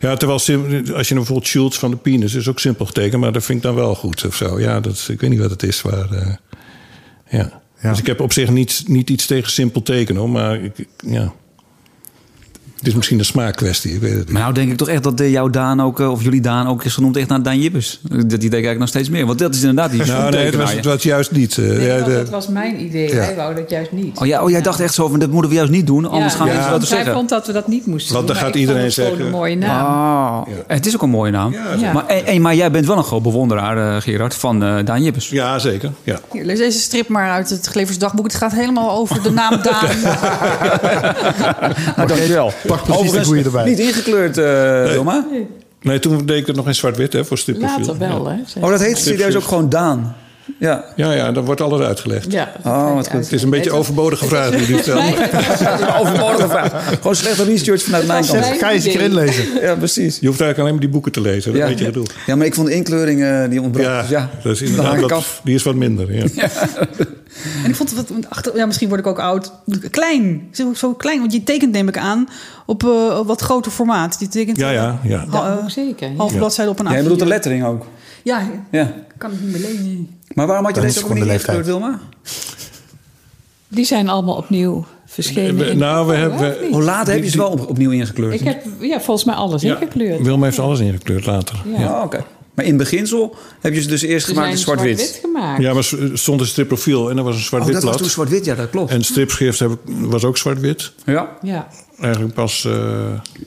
ja, 0.00 0.16
terwijl 0.16 0.32
als 0.94 1.08
je 1.08 1.14
bijvoorbeeld 1.14 1.46
Schultz 1.46 1.78
van 1.78 1.90
de 1.90 1.96
Penis 1.96 2.34
is 2.34 2.48
ook 2.48 2.58
simpel 2.58 2.86
getekend, 2.86 3.20
maar 3.20 3.32
dat 3.32 3.44
vind 3.44 3.58
ik 3.58 3.64
dan 3.64 3.74
wel 3.74 3.94
goed 3.94 4.26
of 4.26 4.34
zo. 4.36 4.60
Ja, 4.60 4.80
dat, 4.80 5.08
ik 5.10 5.20
weet 5.20 5.30
niet 5.30 5.38
wat 5.40 5.50
het 5.50 5.62
is, 5.62 5.82
maar. 5.82 6.10
eh, 6.12 6.34
ja. 7.30 7.62
Ja. 7.82 7.90
Dus 7.90 7.98
ik 7.98 8.06
heb 8.06 8.20
op 8.20 8.32
zich 8.32 8.50
niet, 8.50 8.82
niet 8.86 9.10
iets 9.10 9.26
tegen 9.26 9.50
simpel 9.50 9.82
tekenen, 9.82 10.20
hoor, 10.20 10.30
maar 10.30 10.62
ik, 10.62 10.78
ik- 10.78 10.88
ja. 11.06 11.32
Het 12.76 12.86
is 12.86 12.94
misschien 12.94 13.18
een 13.18 13.24
smaakkwestie, 13.24 13.94
ik 13.94 14.00
weet 14.00 14.10
het 14.10 14.18
niet. 14.18 14.30
Maar 14.30 14.42
nou 14.42 14.54
denk 14.54 14.70
ik 14.70 14.76
toch 14.76 14.88
echt 14.88 15.02
dat 15.02 15.20
eh, 15.20 15.30
jouw 15.30 15.50
Daan 15.50 15.82
ook, 15.82 16.00
eh, 16.00 16.10
of 16.10 16.22
jullie 16.22 16.40
Daan 16.40 16.66
ook 16.66 16.84
is 16.84 16.94
genoemd 16.94 17.16
echt 17.16 17.28
naar 17.28 17.42
Daan 17.42 17.58
Jippes. 17.60 18.00
Dat 18.02 18.18
die 18.18 18.28
denk 18.28 18.42
ik 18.42 18.52
eigenlijk 18.52 18.78
nog 18.78 18.88
steeds 18.88 19.08
meer. 19.08 19.26
Want 19.26 19.38
dat 19.38 19.54
is 19.54 19.60
inderdaad 19.60 19.90
die 19.90 20.04
nou, 20.04 20.30
nee, 20.30 20.44
het 20.44 20.54
was, 20.54 20.72
het 20.72 20.84
was 20.84 21.02
juist 21.02 21.30
niet. 21.32 21.58
eh, 21.58 21.64
Nee, 21.64 21.86
ja, 21.86 21.96
dat, 21.96 22.06
de- 22.06 22.12
dat 22.12 22.28
was 22.28 22.48
mijn 22.48 22.84
idee. 22.84 23.08
Ja. 23.14 23.20
Hij 23.22 23.34
wou 23.36 23.54
dat 23.54 23.70
juist 23.70 23.92
niet. 23.92 24.18
Oh, 24.18 24.26
ja, 24.26 24.42
oh 24.42 24.50
jij 24.50 24.62
dacht 24.62 24.80
echt 24.80 24.94
zo 24.94 25.08
van, 25.08 25.18
dat 25.18 25.30
moeten 25.30 25.50
we 25.50 25.56
juist 25.56 25.70
niet 25.70 25.86
doen, 25.86 26.06
anders 26.06 26.34
gaan 26.34 26.46
Ja. 26.46 26.52
mensen 26.52 26.70
wat 26.70 26.86
zeggen. 26.86 27.12
vond 27.12 27.28
dat 27.28 27.46
we 27.46 27.52
dat 27.52 27.68
niet 27.68 27.86
moesten 27.86 28.14
Want 28.14 28.26
doen. 28.26 28.36
dan 28.36 28.44
gaat 28.44 28.54
iedereen 28.54 28.92
zeggen- 28.92 29.20
een 29.20 29.30
mooie 29.30 29.56
naam. 29.56 29.84
Ah, 29.86 30.46
het 30.66 30.86
is 30.86 30.94
ook 30.94 31.02
een 31.02 31.10
mooie 31.10 31.30
naam. 31.32 31.52
Ja. 31.78 31.92
Maar, 31.92 32.06
en, 32.06 32.40
maar 32.42 32.54
jij 32.54 32.70
bent 32.70 32.86
wel 32.86 32.96
een 32.96 33.04
groot 33.04 33.22
bewonderaar, 33.22 33.96
eh, 33.96 34.02
Gerard, 34.02 34.34
van 34.34 34.62
eh, 34.64 34.74
Daan 34.84 35.02
Jippes. 35.02 35.28
ja, 35.28 35.58
zeker. 35.58 35.90
Ja. 36.02 36.20
Hier, 36.32 36.44
lees 36.44 36.58
deze 36.58 36.78
strip 36.78 37.08
maar 37.08 37.30
uit 37.30 37.50
het 37.50 37.66
Glevers 37.66 37.98
dagboek. 37.98 38.24
Het 38.24 38.34
gaat 38.34 38.52
helemaal 38.52 38.90
over 38.90 39.22
de 39.22 39.30
naam 39.30 39.62
Daan. 39.62 39.88
Nou, 41.96 42.08
dankjewel. 42.08 42.52
Pak 42.66 42.84
precies 42.84 43.12
de 43.12 43.24
goede 43.24 43.42
erbij. 43.42 43.64
Niet 43.64 43.78
ingekleurd, 43.78 44.38
eh 44.38 44.92
Wilma. 44.92 45.26
Nee, 45.82 45.98
toen 45.98 46.26
deed 46.26 46.40
ik 46.40 46.46
het 46.46 46.56
nog 46.56 46.66
in 46.66 46.74
zwart-wit 46.74 47.12
hè, 47.12 47.24
voor 47.24 47.38
stripprofiel. 47.38 47.78
Later 47.78 47.98
wel, 47.98 48.30
Ja. 48.30 48.40
hè? 48.54 48.60
Oh, 48.64 48.70
dat 48.70 48.80
heet 48.80 48.98
serieus 48.98 49.36
ook 49.36 49.42
gewoon 49.44 49.68
Daan. 49.68 50.16
Ja. 50.58 50.84
Ja, 50.96 51.12
ja, 51.12 51.32
dan 51.32 51.44
wordt 51.44 51.60
alles 51.60 51.80
uitgelegd. 51.80 52.32
Ja, 52.32 52.52
dat 52.62 52.72
Oh, 52.72 52.94
wat 52.94 53.08
goed. 53.10 53.20
Het 53.20 53.32
is 53.32 53.42
een 53.42 53.50
beetje 53.50 53.72
overbodige 53.72 54.26
vraag 54.26 54.50
die 54.50 54.68
u 54.76 54.78
stelt. 54.78 55.02
Overbodige 56.00 56.48
vraag. 56.48 56.88
Gewoon 56.96 57.14
slechte 57.16 57.44
research 57.44 57.82
vanuit 57.82 58.06
mijn 58.06 58.26
kant. 58.26 58.44
Ga 58.44 58.68
je 58.68 58.74
eens 58.74 58.84
een 58.84 58.90
keer 58.90 59.00
inlezen. 59.00 59.44
Ja, 59.66 59.74
precies. 59.74 60.18
Je 60.20 60.26
hoeft 60.26 60.40
eigenlijk 60.40 60.58
alleen 60.58 60.70
maar 60.72 60.80
die 60.80 60.88
boeken 60.90 61.12
te 61.12 61.20
lezen. 61.20 61.52
Dat 61.52 61.60
Ja. 61.60 61.66
weet 61.68 61.78
je 61.78 61.84
bedoel. 61.84 62.06
ja, 62.26 62.36
maar 62.36 62.46
ik 62.46 62.54
vond 62.54 62.66
de 62.66 62.74
inkleuring 62.74 63.22
eh, 63.22 63.48
die 63.50 63.60
ontbrak. 63.62 63.84
Ja, 63.86 64.00
dus 64.00 64.10
ja, 64.10 64.30
dat 64.42 64.52
is 64.52 64.58
dan 64.58 64.68
inderdaad 64.84 65.12
af. 65.12 65.40
die 65.44 65.54
is 65.54 65.62
wat 65.62 65.74
minder. 65.74 66.14
Ja. 66.14 66.48
En 67.64 67.68
ik 67.70 67.74
vond 67.76 67.90
het 67.90 68.08
wat, 68.08 68.26
achter, 68.28 68.56
ja, 68.56 68.66
misschien 68.66 68.88
word 68.88 69.00
ik 69.00 69.06
ook 69.06 69.18
oud. 69.18 69.52
Klein. 69.90 70.48
Zo, 70.52 70.74
zo 70.74 70.94
klein, 70.94 71.18
want 71.20 71.32
je 71.32 71.42
tekent 71.42 71.72
neem 71.72 71.88
ik 71.88 71.98
aan 71.98 72.28
op 72.66 72.82
eh, 72.84 73.18
op 73.18 73.26
wat 73.26 73.40
groter 73.40 73.72
formaat. 73.72 74.18
Die 74.18 74.28
tekent 74.28 74.56
Ja, 74.56 74.70
ja, 74.70 74.98
ja. 75.02 75.24
Dat 75.30 75.44
zeker. 75.72 76.08
ja. 76.10 76.16
half 76.16 76.36
bladzijde 76.36 76.70
op 76.70 76.78
een 76.78 76.86
Jij 76.86 76.94
A4. 76.98 77.02
bedoelt 77.02 77.18
de 77.20 77.26
lettering 77.26 77.64
ook. 77.64 77.86
Ja, 78.22 78.42
Ja. 78.70 78.92
kan 79.18 79.32
ik 79.32 79.40
niet 79.40 79.52
meer 79.52 79.60
lezen. 79.60 80.08
Maar 80.36 80.46
waarom 80.46 80.64
had 80.66 80.74
je 80.74 80.80
Dat 80.80 80.90
deze 80.90 81.04
ook 81.04 81.12
niet 81.12 81.22
de 81.22 81.28
leeftijd. 81.28 81.56
ingekleurd, 81.58 81.80
Wilma? 81.80 82.00
Die 83.68 83.84
zijn 83.84 84.08
allemaal 84.08 84.36
opnieuw 84.36 84.84
verschenen. 85.06 85.56
We- 85.56 85.64
in- 85.70 85.78
nou, 85.78 86.06
we 86.06 86.12
Oh, 86.12 86.18
hebben- 86.18 86.38
wel, 86.38 86.48
we- 86.48 86.54
of 86.56 86.62
niet? 86.62 86.72
Hoe 86.72 86.82
laat 86.82 87.06
heb 87.06 87.22
je 87.22 87.30
ze 87.30 87.36
wel 87.36 87.48
op- 87.50 87.68
opnieuw 87.68 87.90
ingekleurd? 87.90 88.34
Ik 88.34 88.40
heb 88.46 88.62
ja, 88.80 89.00
volgens 89.00 89.26
mij 89.26 89.34
alles 89.34 89.62
Ja. 89.62 89.74
ingekleurd. 89.80 90.20
Wilma 90.22 90.44
heeft 90.44 90.58
alles 90.58 90.80
ingekleurd 90.80 91.26
later. 91.26 91.62
Ja. 91.72 91.80
Ja, 91.80 92.02
oké. 92.02 92.24
Maar 92.54 92.64
in 92.64 92.76
beginsel 92.76 93.36
heb 93.60 93.74
je 93.74 93.80
ze 93.82 93.88
dus 93.88 94.02
eerst 94.02 94.26
Ze 94.26 94.32
gemaakt 94.32 94.50
in 94.52 94.58
zwart-wit. 94.58 94.98
zwart-wit 95.00 95.20
gemaakt. 95.24 95.62
Ja, 95.62 95.72
maar 95.74 95.84
s- 95.84 95.96
stond 96.12 96.40
een 96.40 96.46
stripprofiel 96.46 97.10
en 97.10 97.16
er 97.18 97.22
was 97.24 97.34
een 97.34 97.40
Oh, 97.40 97.46
zwart-wit 97.46 97.74
dat 97.74 97.82
was 97.82 97.96
toen 97.96 98.06
zwart-wit, 98.08 98.44
ja, 98.44 98.54
dat 98.54 98.70
klopt. 98.70 98.90
En 98.90 99.04
stripschrift 99.04 99.58
heb 99.58 99.70
ik, 99.70 99.78
was 99.86 100.24
ook 100.24 100.36
zwart-wit. 100.36 100.92
ja, 101.06 101.28
Ja. 101.42 101.68
Eigenlijk 102.00 102.34
pas... 102.34 102.64
eh, 102.64 102.72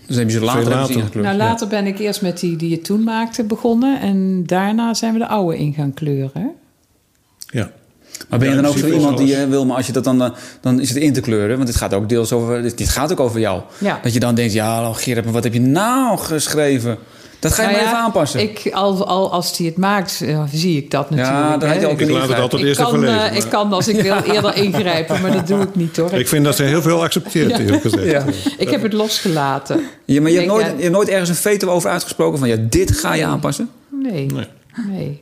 dus 0.07 0.15
heb 0.15 0.25
je 0.29 0.31
ze 0.31 0.39
later, 0.39 0.61
Veel 0.61 0.71
hebben 0.71 0.71
ze 0.71 0.73
later. 0.77 0.95
ingekleurd. 0.95 1.25
Nou, 1.25 1.37
later 1.37 1.67
ben 1.67 1.85
ik 1.87 1.99
eerst 1.99 2.21
met 2.21 2.39
die 2.39 2.55
die 2.55 2.69
je 2.69 2.81
toen 2.81 3.03
maakte 3.03 3.43
begonnen. 3.43 4.01
En 4.01 4.43
daarna 4.45 4.93
zijn 4.93 5.13
we 5.13 5.19
de 5.19 5.27
oude 5.27 5.57
in 5.57 5.73
gaan 5.73 5.93
kleuren. 5.93 6.51
Ja. 7.49 7.71
Maar 8.29 8.39
ben 8.39 8.49
je 8.49 8.55
dan 8.55 8.65
ook 8.65 8.77
zo 8.77 8.87
iemand 8.87 9.17
die 9.17 9.35
eh, 9.35 9.47
wil, 9.49 9.65
maar 9.65 9.77
als 9.77 9.85
je 9.85 9.91
dat 9.91 10.03
dan, 10.03 10.23
eh, 10.23 10.29
dan 10.61 10.79
is 10.79 10.89
het 10.89 10.97
in 10.97 11.13
te 11.13 11.21
kleuren, 11.21 11.55
want 11.55 11.67
dit 11.67 11.75
gaat 11.75 11.93
ook 11.93 12.09
deels 12.09 12.31
over, 12.31 12.61
dit, 12.61 12.77
dit 12.77 12.89
gaat 12.89 13.11
ook 13.11 13.19
over 13.19 13.39
jou. 13.39 13.61
Ja. 13.77 13.99
Dat 14.03 14.13
je 14.13 14.19
dan 14.19 14.35
denkt, 14.35 14.53
ja, 14.53 14.89
oh, 14.89 14.95
Gerard, 14.95 15.25
maar 15.25 15.33
wat 15.33 15.43
heb 15.43 15.53
je 15.53 15.61
nou 15.61 16.17
geschreven? 16.17 16.97
Dat 17.39 17.53
ga 17.53 17.61
je 17.61 17.67
Nou 17.67 17.79
maar 17.79 17.85
ja, 17.85 17.95
even 17.95 18.05
aanpassen. 18.05 18.39
Ik, 18.39 18.69
al, 18.71 19.07
al 19.07 19.31
als 19.31 19.57
hij 19.57 19.65
het 19.67 19.77
maakt, 19.77 20.21
eh, 20.21 20.43
zie 20.53 20.77
ik 20.77 20.91
dat 20.91 21.09
natuurlijk. 21.09 21.37
ja, 21.37 21.57
daar 21.57 21.69
had 21.69 21.81
je 21.81 21.87
ook 21.87 21.99
Ik 21.99 22.09
laat 22.09 22.29
het 22.29 22.39
altijd 22.39 22.61
ik 22.61 22.67
eerst 22.67 22.81
kan, 22.81 22.95
even 22.95 22.99
lezen. 22.99 23.35
ik 23.35 23.45
kan 23.49 23.73
als 23.73 23.87
ik 23.87 24.01
wil 24.09 24.21
eerder 24.21 24.55
ingrijpen, 24.55 25.21
maar 25.21 25.31
dat 25.31 25.47
doe 25.47 25.61
ik 25.61 25.75
niet 25.75 25.97
hoor. 25.97 26.13
Ik 26.13 26.27
vind 26.27 26.45
dat 26.45 26.55
ze 26.55 26.63
heel 26.63 26.81
veel 26.81 27.03
accepteert, 27.03 27.59
eerlijk 27.59 27.81
gezegd. 27.81 28.11
Ja. 28.11 28.25
Ik 28.57 28.69
heb 28.69 28.81
het 28.81 28.93
losgelaten. 28.93 29.81
Ja, 30.05 30.21
maar 30.21 30.31
je 30.31 30.37
hebt, 30.37 30.49
Ik 30.49 30.53
nooit, 30.53 30.65
je 30.75 30.81
hebt 30.81 30.93
nooit 30.93 31.09
ergens 31.09 31.29
een 31.29 31.35
veto 31.35 31.69
over 31.69 31.89
uitgesproken 31.89 32.39
van, 32.39 32.47
ja, 32.47 32.55
dit 32.59 32.91
ga 32.91 33.13
je 33.13 33.25
aanpassen? 33.25 33.69
Nee. 33.89 34.25
Nee. 34.25 34.47
Nee. 34.89 35.21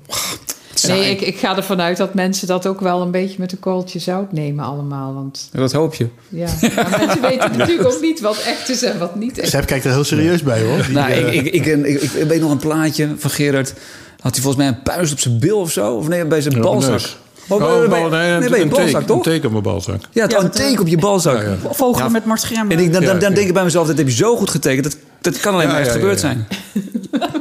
Saai. 0.79 0.99
Nee, 0.99 1.09
ik, 1.11 1.21
ik 1.21 1.37
ga 1.37 1.55
ervan 1.55 1.81
uit 1.81 1.97
dat 1.97 2.13
mensen 2.13 2.47
dat 2.47 2.67
ook 2.67 2.79
wel 2.79 3.01
een 3.01 3.11
beetje 3.11 3.35
met 3.39 3.51
een 3.51 3.59
korreltje 3.59 3.99
zout 3.99 4.31
nemen 4.31 4.65
allemaal. 4.65 5.13
Want 5.13 5.49
Dat 5.51 5.71
hoop 5.71 5.93
je. 5.95 6.07
ja, 6.29 6.47
maar 6.75 6.95
mensen 6.99 7.21
weten 7.21 7.51
natuurlijk 7.57 7.87
ook 7.93 8.01
niet 8.01 8.19
wat 8.19 8.37
echt 8.37 8.69
is 8.69 8.83
en 8.83 8.99
wat 8.99 9.15
niet 9.15 9.37
echt. 9.37 9.49
Seb 9.49 9.65
kijkt 9.65 9.85
er 9.85 9.91
heel 9.91 10.03
serieus 10.03 10.43
bij 10.43 10.61
hoor. 10.61 10.83
Die, 10.85 10.93
nou, 10.95 11.11
eh, 11.11 11.33
ik, 11.33 11.45
ik, 11.45 11.65
ik, 11.65 11.85
ik, 11.85 12.01
ik 12.01 12.27
weet 12.27 12.41
nog 12.41 12.51
een 12.51 12.57
plaatje 12.57 13.09
van 13.17 13.29
Gerard. 13.29 13.73
Had 14.19 14.33
hij 14.33 14.41
volgens 14.43 14.63
mij 14.63 14.67
een 14.67 14.81
puist 14.81 15.11
op 15.11 15.19
zijn 15.19 15.39
bil 15.39 15.57
of 15.59 15.71
zo? 15.71 15.93
Of 15.95 16.07
nee, 16.07 16.25
bij 16.25 16.41
zijn 16.41 16.55
Ja, 16.55 16.61
balzak? 16.61 16.99
Oh, 17.47 17.61
Oh, 17.61 17.89
bij- 17.89 18.01
nee, 18.09 18.39
nee, 18.39 18.49
bij 18.49 18.57
je 18.59 18.63
een, 18.63 18.69
balzak, 18.69 18.85
teken, 18.87 18.99
een 18.99 19.05
toch? 19.05 19.23
teken 19.23 19.45
op 19.45 19.51
mijn 19.51 19.63
balzak. 19.63 19.99
Ja, 20.11 20.21
het 20.21 20.31
Ja, 20.31 20.39
een 20.39 20.51
teken 20.51 20.79
op 20.81 20.87
je 20.87 20.97
balzak. 20.97 21.41
Ja, 21.41 21.41
ja. 21.41 21.55
Vogelen 21.71 22.11
met 22.11 22.25
Mart. 22.25 22.51
En 22.51 22.71
ik, 22.71 22.93
dan, 22.93 23.03
dan, 23.03 23.19
dan 23.19 23.29
ja. 23.29 23.35
denk 23.35 23.47
ik 23.47 23.53
bij 23.53 23.63
mezelf, 23.63 23.87
dat 23.87 23.97
heb 23.97 24.07
je 24.07 24.13
zo 24.13 24.35
goed 24.35 24.49
getekend. 24.49 24.83
Dat, 24.83 24.97
dat 25.31 25.39
kan 25.39 25.53
alleen 25.53 25.67
maar 25.67 25.79
echt 25.79 25.91
gebeurd 25.91 26.19
zijn. 26.19 26.47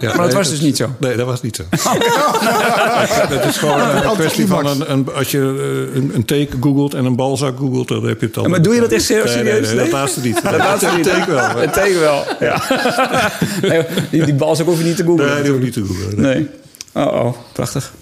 Ja, 0.00 0.14
Maar 0.16 0.26
dat 0.26 0.32
was 0.32 0.50
dus 0.50 0.60
niet 0.60 0.76
zo. 0.76 0.90
Nee, 1.00 1.16
dat 1.16 1.26
was 1.26 1.42
niet 1.42 1.56
zo. 1.56 1.62
Het 3.34 3.44
is 3.44 3.56
gewoon 3.56 3.80
een 3.80 4.12
kwestie 4.14 4.46
van 4.46 4.66
een, 4.66 4.92
een, 4.92 5.14
als 5.14 5.30
je 5.30 5.38
eh, 5.38 5.96
een, 5.96 6.10
een 6.14 6.24
teken 6.24 6.62
googelt 6.62 6.94
en 6.94 7.04
een 7.04 7.16
balzak 7.16 7.58
googelt, 7.58 7.88
dan 7.88 8.06
heb 8.06 8.20
je 8.20 8.26
het 8.26 8.36
al. 8.36 8.44
maar 8.44 8.62
doe 8.62 8.74
je 8.74 8.80
dat 8.80 8.92
echt 8.92 9.04
serieus? 9.04 9.34
Nee, 9.34 9.42
nee, 9.42 9.60
nee, 9.60 9.60
Nee? 9.60 9.76
dat 9.84 9.92
laatste 9.92 10.20
niet. 10.20 10.42
Dat 10.42 10.56
laatste 10.56 10.90
niet. 10.96 11.04
Teken 11.04 11.34
wel. 11.34 11.56
Het 11.56 11.72
teken 11.72 12.00
wel, 12.00 12.24
ja. 12.40 12.62
Nee, 13.68 13.82
die, 14.10 14.24
die 14.24 14.34
balzak 14.34 14.66
hoef 14.66 14.78
je 14.78 14.84
niet 14.84 14.96
te 14.96 15.04
googlen. 15.04 15.26
Nee, 15.26 15.42
die 15.42 15.50
hoef 15.50 15.58
ik 15.58 15.64
niet 15.64 15.72
te 15.72 15.84
googelen. 15.84 16.20
nee. 16.20 16.34
Nee. 16.34 16.48
Oh, 17.06 17.24
oh, 17.24 17.36
prachtig. 17.52 17.92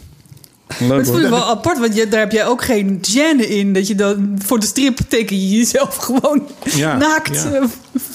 Maar 0.67 0.89
Leuk 0.89 0.99
het 0.99 1.07
voel 1.07 1.17
je 1.21 1.23
hoor. 1.29 1.39
wel 1.39 1.45
apart, 1.49 1.79
want 1.79 1.97
je, 1.97 2.09
daar 2.09 2.21
heb 2.21 2.33
jij 2.33 2.47
ook 2.47 2.65
geen 2.65 3.01
gêne 3.11 3.49
in. 3.49 3.73
Dat 3.73 3.87
je 3.89 3.95
dan 3.95 4.39
voor 4.45 4.61
de 4.61 4.67
strip 4.67 4.99
teken 5.09 5.41
je 5.41 5.57
jezelf 5.59 5.97
gewoon 5.97 6.43
Ja, 6.65 6.97
naakt. 6.97 7.43
ja. 7.43 7.51
eh, 7.53 7.63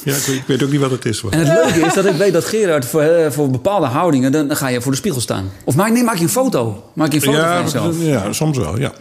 Ja, 0.04 0.16
ik, 0.16 0.22
weet- 0.26 0.36
ik 0.36 0.43
weet 0.45 0.64
ook 0.64 0.72
niet 0.72 0.80
wat 0.80 0.91
het 0.91 1.06
is. 1.06 1.24
En 1.30 1.39
het 1.39 1.47
leuke 1.47 1.86
is 1.88 1.93
dat 1.93 2.06
ik 2.06 2.16
weet 2.16 2.34
dat 2.34 2.45
Gerard 2.45 2.86
voor, 2.86 3.02
eh, 3.02 3.32
voor 3.32 3.50
bepaalde 3.50 3.86
houdingen... 3.86 4.32
Dan, 4.32 4.56
ga 4.56 4.68
je 4.68 4.82
voor 4.82 4.91
de 4.91 4.97
spiegel 4.97 5.22
staan. 5.22 5.52
Of 5.64 5.76
maak, 5.76 5.91
nee, 5.91 6.04
maak 6.04 6.16
je 6.16 6.24
een 6.24 6.30
foto. 6.30 6.84
Maak 6.93 7.10
je 7.12 7.16
een 7.16 7.22
foto 7.22 7.38
van 7.38 7.47
Ja, 7.47 7.62
jezelf. 7.62 7.95
ja, 8.00 8.34
soms 8.34 8.58
wel, 8.58 8.80
ja. 8.80 8.91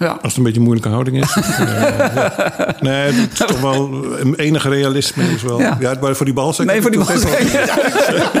Ja. 0.00 0.08
Als 0.08 0.18
het 0.22 0.36
een 0.36 0.42
beetje 0.42 0.58
een 0.58 0.64
moeilijke 0.64 0.90
houding 0.92 1.22
is. 1.22 1.36
Eh, 1.58 2.14
ja. 2.14 2.74
Nee, 2.80 3.12
het 3.12 3.32
is 3.32 3.38
toch 3.38 3.60
wel 3.60 4.04
een 4.20 4.34
enige 4.34 4.68
realisme 4.68 5.22
is 5.34 5.42
wel. 5.42 5.60
Ja. 5.60 5.76
Ja, 5.80 5.94
maar 6.00 6.16
voor 6.16 6.24
die 6.26 6.34
bal 6.34 6.52
zeg 6.52 6.66
Nee, 6.66 6.82
voor 6.82 6.90
die 6.90 7.00
toch 7.00 7.08
bal 7.22 7.32
even- 7.32 7.60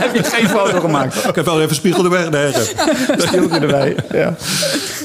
heb 0.02 0.14
je 0.14 0.22
geen 0.24 0.48
foto 0.48 0.80
gemaakt. 0.80 1.28
Ik 1.28 1.34
heb 1.34 1.44
wel 1.44 1.60
even 1.62 1.74
spiegel 1.76 2.04
erbij. 2.04 2.28
Nee, 2.28 2.52
dat- 2.52 2.74
Stieltje 3.26 3.58
erbij. 3.58 3.94
Ja. 4.12 4.34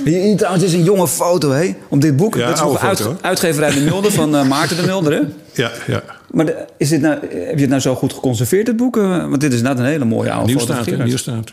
Hier, 0.06 0.38
trouwens 0.38 0.64
is 0.66 0.74
een 0.74 0.84
jonge 0.84 1.08
foto, 1.08 1.52
hè? 1.52 1.76
Op 1.88 2.02
dit 2.02 2.16
boek. 2.18 2.36
Ja, 2.36 2.46
dat 2.46 2.56
is 2.56 2.62
nog 2.62 2.84
uit, 2.84 3.08
uitgeverij 3.22 3.74
De 3.74 3.80
Mulder 3.82 4.12
van 4.12 4.36
eh, 4.36 4.48
Maarten 4.48 4.78
De 4.78 4.84
Mulder, 4.86 5.12
hè? 5.14 5.20
ja, 5.54 5.72
ja. 5.88 6.02
Maar 6.32 6.46
de- 6.46 6.66
is 6.78 6.90
dit 6.90 7.02
nou, 7.02 7.14
heb 7.22 7.56
je 7.56 7.62
het 7.62 7.70
nou 7.70 7.82
zo 7.82 7.96
goed 7.96 8.14
geconserveerd, 8.14 8.68
het 8.68 8.78
boek? 8.78 8.98
Eh, 8.98 9.04
Want 9.28 9.40
dit 9.42 9.54
is 9.54 9.62
net 9.62 9.80
een 9.80 9.86
hele 9.86 10.06
mooie 10.06 10.32
oude 10.32 10.48
Nieuw 10.48 10.60
staat, 10.60 10.86
nieuw 10.86 11.18
staat. 11.18 11.52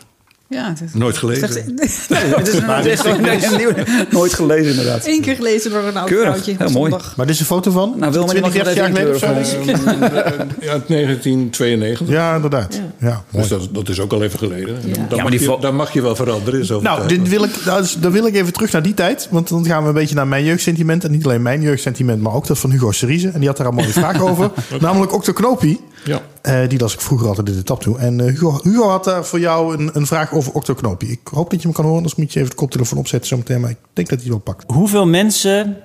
Ja, 0.49 0.69
het 0.69 0.81
is- 0.81 0.93
Nooit 0.93 1.17
gelezen. 1.17 1.49
Nee, 2.09 2.19
het 2.19 2.47
is 2.85 2.99
gewoon- 2.99 3.21
nee, 3.21 3.45
een 3.45 3.57
nieuw- 3.57 3.73
nooit 4.09 4.33
gelezen, 4.33 4.69
inderdaad. 4.69 5.05
Eén 5.07 5.21
keer 5.21 5.35
gelezen 5.35 5.71
door 5.71 5.83
een 5.83 5.97
oud 5.97 6.07
Keurig. 6.07 6.27
vrouwtje. 6.29 6.55
Heel 6.57 6.69
mooi. 6.71 6.89
zondag. 6.91 7.15
Maar 7.15 7.25
dit 7.25 7.35
is 7.35 7.41
een 7.41 7.47
foto 7.47 7.71
van? 7.71 7.93
Nou, 7.97 8.17
mag 8.19 8.29
20, 8.29 8.53
je 8.53 8.63
30 8.63 8.75
jaar 8.75 8.87
geleden 8.87 9.13
of 9.13 9.19
zo? 9.19 9.25
inkleuren 9.25 9.99
denk 9.99 10.11
ik? 10.11 10.63
Ja, 10.63 10.71
uit 10.71 10.87
1992. 10.87 12.07
Ja, 12.07 12.35
inderdaad. 12.35 12.81
Ja. 12.99 13.23
Dus 13.29 13.47
dat, 13.47 13.67
dat 13.71 13.89
is 13.89 13.99
ook 13.99 14.13
al 14.13 14.23
even 14.23 14.39
geleden. 14.39 14.67
Dan, 14.81 14.91
dan 15.09 15.17
maar 15.21 15.31
mag 15.31 15.39
je, 15.39 15.57
dan 15.61 15.75
mag 15.75 15.93
je 15.93 16.01
wel 16.01 16.15
veranderen. 16.15 16.65
Zo 16.65 16.81
Nou, 16.81 17.07
dit 17.07 17.29
wil 17.29 17.43
ik, 17.43 17.51
nou, 17.65 17.81
dus 17.81 17.97
dan 17.99 18.11
wil 18.11 18.25
ik 18.25 18.35
even 18.35 18.53
terug 18.53 18.71
naar 18.71 18.83
die 18.83 18.93
tijd. 18.93 19.27
Want 19.31 19.49
dan 19.49 19.65
gaan 19.65 19.81
we 19.81 19.87
een 19.87 19.93
beetje 19.93 20.15
naar 20.15 20.27
mijn 20.27 20.43
jeugdsentiment. 20.43 21.03
En 21.03 21.11
niet 21.11 21.25
alleen 21.25 21.41
mijn 21.41 21.61
jeugdsentiment, 21.61 22.21
maar 22.21 22.33
ook 22.33 22.47
dat 22.47 22.59
van 22.59 22.71
Hugo 22.71 22.91
Cerise. 22.91 23.29
En 23.29 23.39
die 23.39 23.47
had 23.47 23.57
daar 23.57 23.67
een 23.67 23.73
mooie 23.75 23.87
vraag 23.87 24.21
over. 24.21 24.51
Namelijk 24.79 25.13
Octo 25.13 25.33
Knopie. 25.33 25.79
Ja. 26.05 26.21
Eh, 26.41 26.69
die 26.69 26.79
las 26.79 26.93
ik 26.93 27.01
vroeger 27.01 27.27
altijd 27.27 27.49
in 27.49 27.55
de 27.55 27.63
tap 27.63 27.81
toe. 27.81 27.97
En 27.97 28.19
eh, 28.19 28.25
Hugo, 28.25 28.59
Hugo 28.63 28.87
had 28.87 29.03
daar 29.03 29.25
voor 29.25 29.39
jou 29.39 29.77
een, 29.77 29.89
een 29.93 30.07
vraag 30.07 30.33
over 30.33 30.53
Octo 30.53 30.73
Knopie. 30.73 31.09
Ik 31.09 31.19
hoop 31.23 31.49
dat 31.49 31.59
je 31.61 31.67
hem 31.67 31.75
kan 31.75 31.83
horen, 31.83 31.97
anders 31.97 32.15
moet 32.15 32.33
je 32.33 32.39
even 32.39 32.51
de 32.51 32.57
koptelefoon 32.57 32.99
opzetten 32.99 33.27
zometeen. 33.27 33.61
Maar 33.61 33.69
ik 33.69 33.77
denk 33.93 34.09
dat 34.09 34.21
hij 34.21 34.27
het 34.27 34.27
wel 34.45 34.53
pakt. 34.53 34.71
Hoeveel 34.71 35.07
mensen 35.07 35.77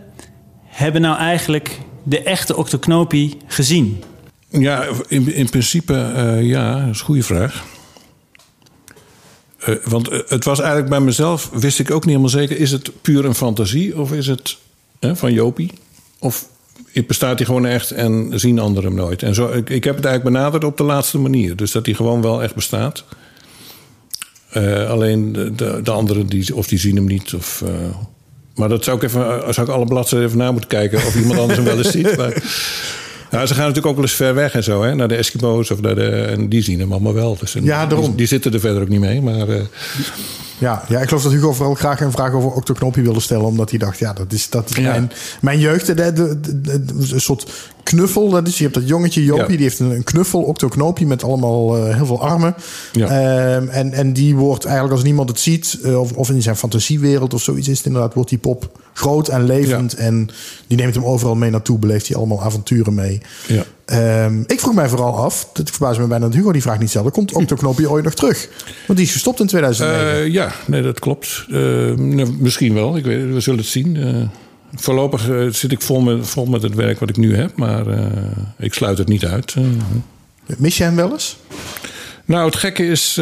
hebben 0.64 1.00
nou 1.00 1.16
eigenlijk 1.16 1.80
de 2.02 2.22
echte 2.22 2.56
octoknopie 2.56 3.36
gezien? 3.46 4.02
Ja, 4.48 4.86
in, 5.08 5.34
in 5.34 5.48
principe 5.48 5.94
eh, 5.94 6.42
ja, 6.42 6.80
dat 6.80 6.94
is 6.94 6.98
een 6.98 7.04
goede 7.04 7.22
vraag. 7.22 7.64
Eh, 9.58 9.74
want 9.84 10.08
het 10.28 10.44
was 10.44 10.58
eigenlijk 10.58 10.90
bij 10.90 11.00
mezelf, 11.00 11.50
wist 11.52 11.78
ik 11.78 11.90
ook 11.90 12.04
niet 12.04 12.16
helemaal 12.16 12.28
zeker... 12.28 12.58
is 12.58 12.70
het 12.70 13.02
puur 13.02 13.24
een 13.24 13.34
fantasie 13.34 13.98
of 13.98 14.12
is 14.12 14.26
het 14.26 14.58
hè, 15.00 15.16
van 15.16 15.32
Jopie? 15.32 15.72
Of 16.18 16.48
bestaat 17.06 17.36
hij 17.38 17.46
gewoon 17.46 17.66
echt 17.66 17.90
en 17.90 18.30
zien 18.34 18.58
anderen 18.58 18.84
hem 18.90 18.94
nooit? 18.94 19.22
En 19.22 19.34
zo, 19.34 19.48
ik, 19.48 19.70
ik 19.70 19.84
heb 19.84 19.96
het 19.96 20.04
eigenlijk 20.04 20.36
benaderd 20.36 20.64
op 20.64 20.76
de 20.76 20.82
laatste 20.82 21.18
manier. 21.18 21.56
Dus 21.56 21.72
dat 21.72 21.86
hij 21.86 21.94
gewoon 21.94 22.22
wel 22.22 22.42
echt 22.42 22.54
bestaat. 22.54 23.04
Eh, 24.48 24.90
alleen 24.90 25.32
de, 25.32 25.54
de, 25.54 25.80
de 25.82 25.90
anderen, 25.90 26.26
die, 26.26 26.54
of 26.54 26.66
die 26.66 26.78
zien 26.78 26.96
hem 26.96 27.06
niet. 27.06 27.34
Of, 27.34 27.62
eh, 27.66 27.70
maar 28.54 28.68
dat 28.68 28.84
zou 28.84 28.96
ik 28.96 29.02
even, 29.02 29.20
eh, 29.20 29.52
zou 29.52 29.66
ik 29.66 29.72
alle 29.72 29.84
bladzijden 29.84 30.28
even 30.28 30.40
na 30.40 30.50
moeten 30.50 30.70
kijken... 30.70 30.98
of 30.98 31.16
iemand 31.16 31.38
anders 31.38 31.58
hem 31.58 31.66
wel 31.66 31.78
eens 31.78 31.90
ziet. 31.90 32.16
Maar, 32.16 32.42
ja, 33.30 33.46
ze 33.46 33.54
gaan 33.54 33.66
natuurlijk 33.66 33.86
ook 33.86 33.94
wel 33.94 34.04
eens 34.04 34.14
ver 34.14 34.34
weg 34.34 34.52
en 34.54 34.64
zo, 34.64 34.82
hè? 34.82 34.94
Naar 34.94 35.08
de 35.08 35.16
Eskimo's 35.16 35.70
of 35.70 35.80
naar 35.80 35.94
de. 35.94 36.10
En 36.10 36.48
die 36.48 36.62
zien 36.62 36.80
hem 36.80 36.92
allemaal 36.92 37.14
wel. 37.14 37.36
Dus, 37.40 37.54
en 37.54 37.64
Ja, 37.64 37.86
daarom. 37.86 38.06
Die, 38.06 38.16
die 38.16 38.26
zitten 38.26 38.52
er 38.52 38.60
verder 38.60 38.82
ook 38.82 38.88
niet 38.88 39.00
mee. 39.00 39.22
Maar 39.22 39.46
Ja, 40.58 40.84
ja, 40.88 41.00
ik 41.00 41.08
geloof 41.08 41.22
dat 41.22 41.32
Hugo 41.32 41.52
vooral 41.52 41.74
graag 41.74 42.00
een 42.00 42.12
vraag 42.12 42.32
over 42.32 42.50
Octo 42.50 42.74
Knopie 42.74 43.02
wilde 43.02 43.20
stellen. 43.20 43.44
Omdat 43.44 43.70
hij 43.70 43.78
dacht, 43.78 43.98
ja, 43.98 44.12
dat 44.12 44.32
is, 44.32 44.50
dat 44.50 44.70
is 44.70 44.76
Ja. 44.76 44.82
mijn, 44.90 45.10
mijn 45.40 45.58
jeugd. 45.58 45.86
De, 45.86 45.94
de, 46.12 46.38
een 47.10 47.20
soort 47.20 47.50
knuffel. 47.82 48.28
Dat 48.30 48.46
is, 48.46 48.56
je 48.56 48.62
hebt 48.62 48.74
dat 48.74 48.88
jongetje 48.88 49.24
Jopie, 49.24 49.42
Ja. 49.42 49.48
die 49.48 49.58
heeft 49.62 49.78
een, 49.78 49.90
een 49.90 50.04
knuffel, 50.04 50.42
Octo 50.42 50.68
Knopie, 50.68 51.06
met 51.06 51.22
allemaal 51.24 51.76
eh, 51.76 51.94
heel 51.94 52.06
veel 52.06 52.22
armen. 52.22 52.54
Ja. 52.92 53.06
Ehm, 53.06 53.68
en, 53.68 53.92
en 53.92 54.12
die 54.12 54.36
wordt 54.36 54.64
eigenlijk 54.64 54.94
als 54.94 55.04
niemand 55.04 55.28
het 55.28 55.40
ziet, 55.40 55.78
eh, 55.82 56.00
of, 56.00 56.12
of 56.12 56.30
in 56.30 56.42
zijn 56.42 56.56
fantasiewereld 56.56 57.34
of 57.34 57.42
zoiets 57.42 57.68
is 57.68 57.76
het 57.76 57.86
inderdaad, 57.86 58.14
wordt 58.14 58.30
die 58.30 58.38
pop 58.38 58.78
groot 58.92 59.28
en 59.28 59.44
levend. 59.44 59.94
En 59.94 60.28
die 60.66 60.76
neemt 60.76 60.94
hem 60.94 61.04
overal 61.04 61.34
mee 61.34 61.50
naartoe, 61.50 61.78
beleeft 61.78 62.08
hij 62.08 62.16
allemaal 62.16 62.42
avonturen 62.42 62.94
mee. 62.94 63.20
ja. 63.46 63.64
Ehm, 63.88 64.42
ik 64.46 64.60
vroeg 64.60 64.74
mij 64.74 64.88
vooral 64.88 65.16
af, 65.16 65.48
dat 65.52 65.70
verbaast 65.70 65.98
me 65.98 66.06
bijna 66.06 66.24
dat 66.24 66.34
Hugo 66.34 66.52
die 66.52 66.62
vraag 66.62 66.78
niet 66.78 66.88
stelde, 66.88 67.10
komt 67.10 67.32
Octo 67.32 67.56
Knopie 67.56 67.90
ooit 67.90 68.04
nog 68.04 68.14
terug? 68.14 68.48
Want 68.86 68.98
die 68.98 69.08
is 69.08 69.12
gestopt 69.12 69.40
in 69.40 69.46
2009. 69.46 70.24
Eh, 70.24 70.32
ja, 70.32 70.52
nee, 70.66 70.82
dat 70.82 70.98
klopt. 70.98 71.44
Eh, 71.48 71.56
nou, 71.94 72.36
misschien 72.38 72.74
wel. 72.74 72.96
Ik 72.96 73.04
weet, 73.04 73.32
we 73.32 73.40
zullen 73.40 73.58
het 73.60 73.68
zien. 73.68 73.96
Eh, 73.96 74.22
voorlopig 74.74 75.28
eh, 75.28 75.46
zit 75.50 75.72
ik 75.72 75.82
vol 75.82 76.00
met, 76.00 76.28
vol 76.28 76.46
met 76.46 76.62
het 76.62 76.74
werk 76.74 77.00
wat 77.00 77.08
ik 77.08 77.16
nu 77.16 77.36
heb. 77.36 77.56
Maar 77.56 77.84
ik 78.58 78.74
sluit 78.74 78.98
het 78.98 79.08
niet 79.08 79.26
uit. 79.26 79.54
Mis 80.56 80.76
je 80.76 80.84
hem 80.84 80.96
wel 80.96 81.12
eens? 81.12 81.36
Nou, 82.24 82.46
het 82.46 82.56
gekke 82.56 82.86
is 82.86 83.20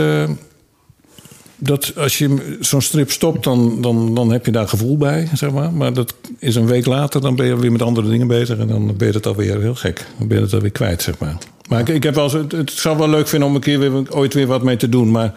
dat 1.58 1.92
als 1.96 2.18
je 2.18 2.56
zo'n 2.60 2.80
strip 2.82 3.10
stopt, 3.10 3.44
dan, 3.44 3.82
dan, 3.82 4.14
dan 4.14 4.32
heb 4.32 4.46
je 4.46 4.52
daar 4.52 4.68
gevoel 4.68 4.96
bij, 4.96 5.28
zeg 5.34 5.50
maar. 5.50 5.72
Maar 5.72 5.92
dat 5.92 6.14
is 6.38 6.54
een 6.54 6.66
week 6.66 6.86
later, 6.86 7.20
dan 7.20 7.36
ben 7.36 7.46
je 7.46 7.56
weer 7.58 7.72
met 7.72 7.82
andere 7.82 8.08
dingen 8.08 8.26
bezig 8.26 8.58
en 8.58 8.66
dan 8.68 8.96
ben 8.96 9.06
je 9.08 9.12
het 9.14 9.26
alweer 9.26 9.60
heel 9.60 9.74
gek. 9.74 10.04
Dan 10.18 10.28
ben 10.28 10.36
je 10.36 10.42
het 10.42 10.52
alweer 10.54 10.70
kwijt, 10.70 11.02
zeg 11.02 11.18
maar. 11.18 11.36
Maar 11.68 11.80
ik, 11.80 11.88
ik 11.88 12.02
heb 12.02 12.14
wel 12.14 12.24
eens, 12.24 12.32
het, 12.32 12.52
het 12.52 12.70
zou 12.70 12.98
wel 12.98 13.08
leuk 13.08 13.28
vinden 13.28 13.48
om 13.48 13.54
een 13.54 13.60
keer 13.60 13.78
weer, 13.78 14.12
ooit 14.14 14.34
weer 14.34 14.46
wat 14.46 14.62
mee 14.62 14.76
te 14.76 14.88
doen, 14.88 15.10
maar 15.10 15.32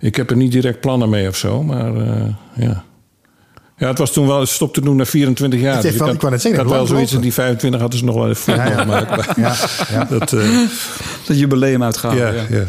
ik 0.00 0.16
heb 0.16 0.30
er 0.30 0.36
niet 0.36 0.52
direct 0.52 0.80
plannen 0.80 1.08
mee 1.08 1.28
of 1.28 1.36
zo. 1.36 1.62
Maar 1.62 1.96
eh, 1.96 2.22
ja. 2.56 2.84
Ja, 3.76 3.88
het 3.88 3.98
was 3.98 4.12
toen 4.12 4.26
wel 4.26 4.46
stop 4.46 4.74
te 4.74 4.80
doen 4.80 4.96
na 4.96 5.04
24 5.04 5.60
jaar. 5.60 5.74
Het 5.74 5.82
heeft 5.82 5.96
Dus 5.96 6.04
wel- 6.06 6.14
ik 6.14 6.20
wou 6.20 6.32
net 6.32 6.42
zeggen, 6.42 6.60
had 6.62 6.70
wel 6.70 6.86
zoiets, 6.86 7.12
en 7.12 7.18
gelopen. 7.22 7.22
die 7.22 7.32
25 7.32 7.80
hadden 7.80 7.98
ze 7.98 8.04
nog 8.04 8.14
wel 8.14 8.28
even 8.28 8.54
Ja, 8.54 8.66
ja. 8.68 8.84
Maar 8.84 9.34
Ja, 9.36 9.54
ja. 9.90 10.04
Dat, 10.18 10.32
eh, 10.32 10.58
Dat 11.26 11.38
jubileum 11.38 11.82
uitgaan. 11.82 12.16
ja, 12.16 12.28
ja. 12.28 12.42
ja. 12.50 12.64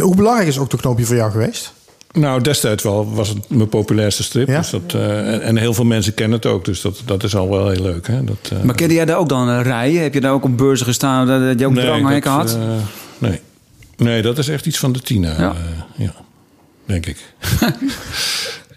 Hoe 0.00 0.16
belangrijk 0.16 0.48
is 0.48 0.58
Octoknopie 0.58 1.06
voor 1.06 1.16
jou 1.16 1.30
geweest? 1.30 1.72
Nou, 2.14 2.40
destijds 2.42 2.82
wel 2.82 3.14
was 3.14 3.28
het 3.28 3.48
mijn 3.48 3.68
populairste 3.68 4.22
strip. 4.22 4.48
Ja? 4.48 4.58
Dus 4.58 4.70
dat, 4.70 4.94
eh, 4.94 5.32
en, 5.32 5.42
en 5.42 5.56
heel 5.56 5.74
veel 5.74 5.84
mensen 5.84 6.14
kennen 6.14 6.36
het 6.36 6.46
ook. 6.46 6.64
Dus 6.64 6.80
dat, 6.80 7.02
dat 7.04 7.22
is 7.22 7.36
al 7.36 7.50
wel 7.50 7.68
heel 7.68 7.82
leuk. 7.82 8.06
Hè? 8.06 8.24
Dat, 8.24 8.50
eh, 8.52 8.62
Maar 8.62 8.74
kende 8.74 8.94
jij 8.94 9.04
daar 9.04 9.18
ook 9.18 9.28
dan 9.28 9.48
eh, 9.50 9.62
rijden? 9.62 10.02
Heb 10.02 10.14
je 10.14 10.20
daar 10.20 10.32
ook 10.32 10.44
op 10.44 10.56
beurzen 10.56 10.86
gestaan 10.86 11.26
dat, 11.26 11.58
je 11.58 11.66
ook 11.66 11.72
nee, 11.72 12.20
dat, 12.20 12.24
had? 12.24 12.58
nee. 13.18 13.40
nee, 13.96 14.22
dat 14.22 14.38
is 14.38 14.48
echt 14.48 14.66
iets 14.66 14.78
van 14.78 14.92
de 14.92 15.00
Tina. 15.00 15.54
Ja. 15.96 16.14
Denk 16.86 17.06
ik. 17.06 17.16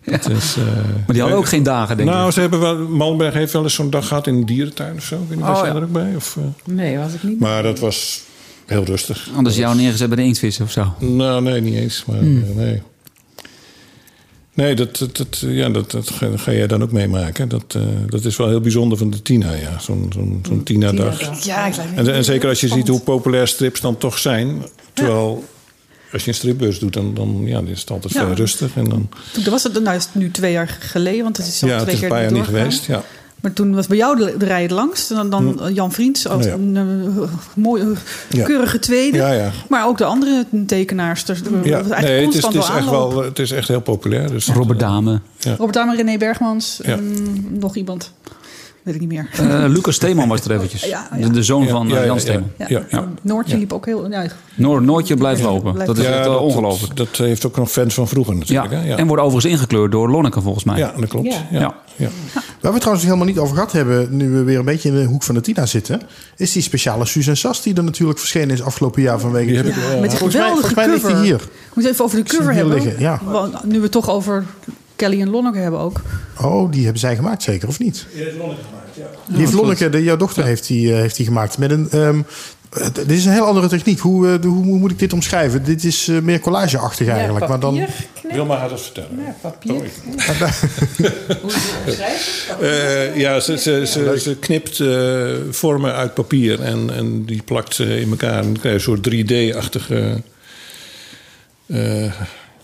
dat 0.11 0.29
is, 0.29 0.55
eh, 0.57 0.63
maar 0.65 1.03
die 1.07 1.19
hadden 1.19 1.39
ook 1.39 1.47
geen 1.47 1.63
dagen, 1.63 1.97
denk 1.97 2.09
nou, 2.09 2.27
ik. 2.27 2.33
ze 2.33 2.39
hebben 2.39 2.59
wel, 2.59 2.77
Malmberg 2.77 3.33
heeft 3.33 3.53
wel 3.53 3.63
eens 3.63 3.73
zo'n 3.73 3.89
dag 3.89 4.07
gehad 4.07 4.27
in 4.27 4.35
een 4.35 4.45
dierentuin 4.45 4.95
of 4.95 5.03
zo. 5.03 5.15
Ik 5.15 5.21
weet 5.27 5.38
niet, 5.38 5.47
was 5.47 5.57
Oh, 5.57 5.63
jij 5.63 5.73
ja. 5.73 5.79
er 5.79 5.83
ook 5.83 5.91
bij? 5.91 6.13
Of, 6.15 6.38
eh? 6.38 6.43
Nee, 6.73 6.97
was 6.97 7.13
ik 7.13 7.23
niet. 7.23 7.39
Maar 7.39 7.63
dat 7.63 7.79
was 7.79 8.21
heel 8.65 8.83
rustig. 8.83 9.29
Anders 9.35 9.55
jou 9.55 9.75
neergezet 9.75 10.07
bij 10.07 10.17
de 10.17 10.23
inktvissen 10.23 10.65
of 10.65 10.71
zo. 10.71 10.93
Nou, 10.99 11.41
nee, 11.41 11.61
niet 11.61 11.75
eens. 11.75 12.03
Maar 12.07 12.17
Hmm. 12.17 12.43
nee. 12.55 12.81
Nee, 14.57 14.75
dat, 14.75 14.97
dat, 14.97 15.17
dat, 15.17 15.37
ja, 15.39 15.69
dat, 15.69 15.91
dat 15.91 16.09
ga, 16.09 16.27
ga 16.37 16.51
jij 16.51 16.67
dan 16.67 16.83
ook 16.83 16.91
meemaken. 16.91 17.49
Dat, 17.49 17.63
eh, 17.75 17.81
dat 18.09 18.25
is 18.25 18.37
wel 18.37 18.47
heel 18.47 18.59
bijzonder 18.59 18.97
van 18.97 19.09
de 19.09 19.21
Tina, 19.21 19.53
ja. 19.53 19.79
Zo'n 19.79 20.09
zo'n 20.13 20.39
zo'n 20.47 20.63
Tina-dag. 20.63 21.45
Ja, 21.45 21.69
En, 21.95 22.13
en 22.13 22.23
zeker 22.23 22.49
als 22.49 22.59
je 22.61 22.67
ziet 22.67 22.87
hoe 22.87 22.99
populair 22.99 23.47
strips 23.47 23.81
dan 23.81 23.97
toch 23.97 24.17
zijn. 24.17 24.63
Terwijl 24.93 25.43
als 26.11 26.23
je 26.23 26.29
een 26.29 26.35
stripbeurs 26.35 26.79
doet, 26.79 26.93
dan, 26.93 27.13
dan 27.13 27.41
ja, 27.45 27.61
is 27.65 27.79
het 27.79 27.89
altijd 27.91 28.13
Ja. 28.13 28.23
vrij 28.23 28.33
rustig. 28.35 28.75
En 28.75 28.89
dan, 28.89 29.09
Toen 29.31 29.43
was 29.49 29.63
het, 29.63 29.83
nou 29.83 29.95
is 29.97 30.03
het 30.05 30.15
nu 30.15 30.31
twee 30.31 30.51
jaar 30.51 30.77
geleden, 30.79 31.23
want 31.23 31.37
het 31.37 31.47
is 31.47 31.63
al 31.63 31.69
ja, 31.69 31.75
het 31.75 31.83
twee 31.83 31.95
is 31.95 32.01
een 32.01 32.07
keer 32.07 32.17
paar 32.17 32.25
jaar 32.25 32.37
niet 32.37 32.45
geweest. 32.45 32.85
Ja. 32.85 33.03
Maar 33.41 33.53
toen 33.53 33.75
was 33.75 33.88
bij 33.88 33.97
jou 33.97 34.17
de, 34.17 34.35
de 34.38 34.45
rij 34.45 34.61
het 34.61 34.71
langst. 34.71 35.09
Dan, 35.09 35.29
dan 35.29 35.59
Jan 35.73 35.91
Vriends 35.91 36.27
als 36.27 36.45
Ja. 36.45 36.53
een 36.53 36.77
eh, 36.77 37.29
mooie, 37.55 37.93
Ja. 38.29 38.45
keurige 38.45 38.79
tweede. 38.79 39.17
Ja, 39.17 39.31
ja. 39.31 39.51
Maar 39.69 39.88
ook 39.88 39.97
de 39.97 40.05
andere 40.05 40.45
tekenaars. 40.67 41.27
Er 41.27 41.38
Ja, 41.63 41.81
nee, 41.81 42.25
het 42.25 42.33
is, 42.33 42.43
het, 42.43 42.53
is 42.53 42.67
wel 42.67 42.77
echt 42.77 42.89
wel, 42.89 43.23
het 43.23 43.39
is 43.39 43.51
echt 43.51 43.67
heel 43.67 43.81
populair. 43.81 44.29
Dus 44.29 44.47
Robert 44.47 44.79
Dame. 44.79 45.19
Robert 45.57 45.73
Damer, 45.73 45.95
René 45.95 46.17
Bergmans 46.17 46.79
Ja. 46.83 46.91
en 46.91 47.13
nog 47.59 47.75
iemand. 47.75 48.11
Weet 48.88 48.95
ik 48.95 48.99
niet 49.09 49.09
meer. 49.09 49.29
Eh, 49.49 49.63
Lucas 49.69 49.95
Steeman 49.95 50.27
was 50.27 50.41
er 50.41 50.51
eventjes. 50.51 50.83
Ja, 50.83 51.07
ja. 51.17 51.25
De, 51.25 51.31
de 51.31 51.43
zoon 51.43 51.67
van 51.67 51.88
Ja, 51.88 51.93
eh, 51.93 51.99
ja, 51.99 52.05
Jan 52.05 52.15
ja. 52.15 52.21
Steeman. 52.21 52.51
Ja, 52.57 52.65
Ja. 52.69 52.81
ja. 52.89 53.07
Noortje 53.21 53.57
liep 53.57 53.73
ook 53.73 53.85
heel... 53.85 54.09
Ja, 54.09 54.25
Noor, 54.55 54.81
Noortje 54.81 55.15
blijft 55.15 55.41
lopen. 55.41 55.71
Blijft 55.73 55.88
dat 55.88 55.97
is 55.97 56.03
Ja, 56.03 56.09
echt 56.17 56.25
eh, 56.25 56.31
dat- 56.31 56.41
ongelooflijk. 56.41 56.95
Dat, 56.95 57.07
dat 57.15 57.27
heeft 57.27 57.45
ook 57.45 57.57
nog 57.57 57.71
fans 57.71 57.93
van 57.93 58.07
vroeger 58.07 58.33
Ja. 58.33 58.39
natuurlijk. 58.39 58.73
hè? 58.73 58.83
Ja. 58.89 58.97
En 58.97 59.07
wordt 59.07 59.23
overigens 59.23 59.53
ingekleurd 59.53 59.91
door 59.91 60.09
Lonneke 60.09 60.41
volgens 60.41 60.63
mij. 60.63 60.77
ja, 60.77 60.93
dat 60.99 61.09
klopt. 61.09 61.25
Ja. 61.33 61.47
Ja. 61.51 61.59
Ja. 61.59 61.73
Ja. 61.95 62.09
Waar 62.61 62.73
we 62.73 62.77
trouwens 62.79 63.05
helemaal 63.05 63.25
niet 63.27 63.38
over 63.38 63.53
gehad 63.55 63.71
hebben, 63.71 64.17
nu 64.17 64.29
we 64.29 64.43
weer 64.43 64.59
een 64.59 64.65
beetje 64.65 64.89
in 64.89 64.95
de 64.95 65.03
hoek 65.03 65.23
van 65.23 65.35
de 65.35 65.41
Tina 65.41 65.65
zitten, 65.65 66.01
is 66.35 66.51
die 66.51 66.61
speciale 66.61 67.05
Susan 67.05 67.35
Sas 67.35 67.61
die 67.61 67.75
er 67.75 67.83
natuurlijk 67.83 68.19
verschenen 68.19 68.49
is 68.55 68.61
afgelopen 68.61 69.01
jaar 69.01 69.19
vanwege. 69.19 69.47
Die 69.47 69.57
heb 69.57 69.65
ik 69.65 69.75
Ja, 69.75 69.79
wel. 69.89 69.99
met 69.99 70.09
die 70.09 70.19
volgens 70.19 70.39
mij, 70.39 70.47
geweldige 70.47 70.73
volgens 70.73 70.75
mij 70.75 70.88
ligt 70.88 71.05
die 71.05 71.11
cover. 71.13 71.25
hier. 71.25 71.38
We 71.38 71.71
moeten 71.73 71.91
even 71.91 72.05
over 72.05 72.17
de 72.17 72.23
cover 72.23 72.53
hier 72.53 73.09
hebben. 73.09 73.51
nu 73.63 73.79
we 73.79 73.89
toch 73.89 74.09
over 74.09 74.45
Kelly 74.97 75.21
en 75.21 75.29
Lonneke 75.29 75.57
hebben 75.57 75.79
ook. 75.79 76.01
Oh, 76.41 76.71
die 76.71 76.83
hebben 76.83 76.99
zij 76.99 77.15
gemaakt 77.15 77.43
zeker, 77.43 77.67
of 77.67 77.79
niet? 77.79 78.05
Die 78.13 78.23
heeft 78.23 78.37
Lonneke 78.37 78.61
gemaakt, 78.69 78.95
ja. 78.95 79.03
Die 79.27 79.37
heeft 79.37 79.53
Lonneke, 79.53 79.89
de, 79.89 80.03
jouw 80.03 80.17
dochter, 80.17 80.43
heeft, 80.45 80.67
die, 80.67 80.91
eh, 80.93 80.99
heeft 80.99 81.15
die 81.15 81.25
gemaakt. 81.25 81.57
Met 81.57 81.71
een, 81.71 81.87
ehm, 81.91 82.21
eh, 82.71 82.87
dit 82.93 83.11
is 83.11 83.25
een 83.25 83.31
heel 83.31 83.45
andere 83.45 83.67
techniek. 83.67 83.99
Hoe, 83.99 84.27
eh, 84.33 84.41
de- 84.41 84.47
hoe, 84.47 84.65
hoe 84.65 84.79
moet 84.79 84.91
ik 84.91 84.99
dit 84.99 85.13
omschrijven? 85.13 85.63
Dit 85.63 85.83
is 85.83 86.07
eh, 86.07 86.19
meer 86.19 86.39
collageachtig 86.39 87.07
eigenlijk. 87.07 87.47
maar 87.47 87.59
dan, 87.59 87.85
Wilma 88.31 88.57
gaat 88.57 88.71
het 88.71 88.81
vertellen. 88.81 89.09
Ja, 89.25 89.35
papier. 89.41 89.73
Sorry. 89.73 89.89
Hoe 91.41 91.51
je? 91.85 92.15
Eh, 92.61 93.17
ja, 93.19 93.39
ze, 93.39 93.57
ze, 93.57 93.83
ze, 93.87 94.15
ze 94.19 94.35
knipt 94.35 94.79
eh, 94.79 95.25
vormen 95.51 95.93
uit 95.93 96.13
papier 96.13 96.61
en, 96.61 96.89
en 96.93 97.25
die 97.25 97.41
plakt 97.43 97.75
ze 97.75 97.99
in 97.99 98.09
elkaar. 98.09 98.37
En 98.37 98.43
dan 98.43 98.57
krijg 98.59 98.83
je 98.83 98.91
een 98.91 98.97
soort 98.97 99.03
3D-achtige. 99.53 100.21
eh, 101.67 102.11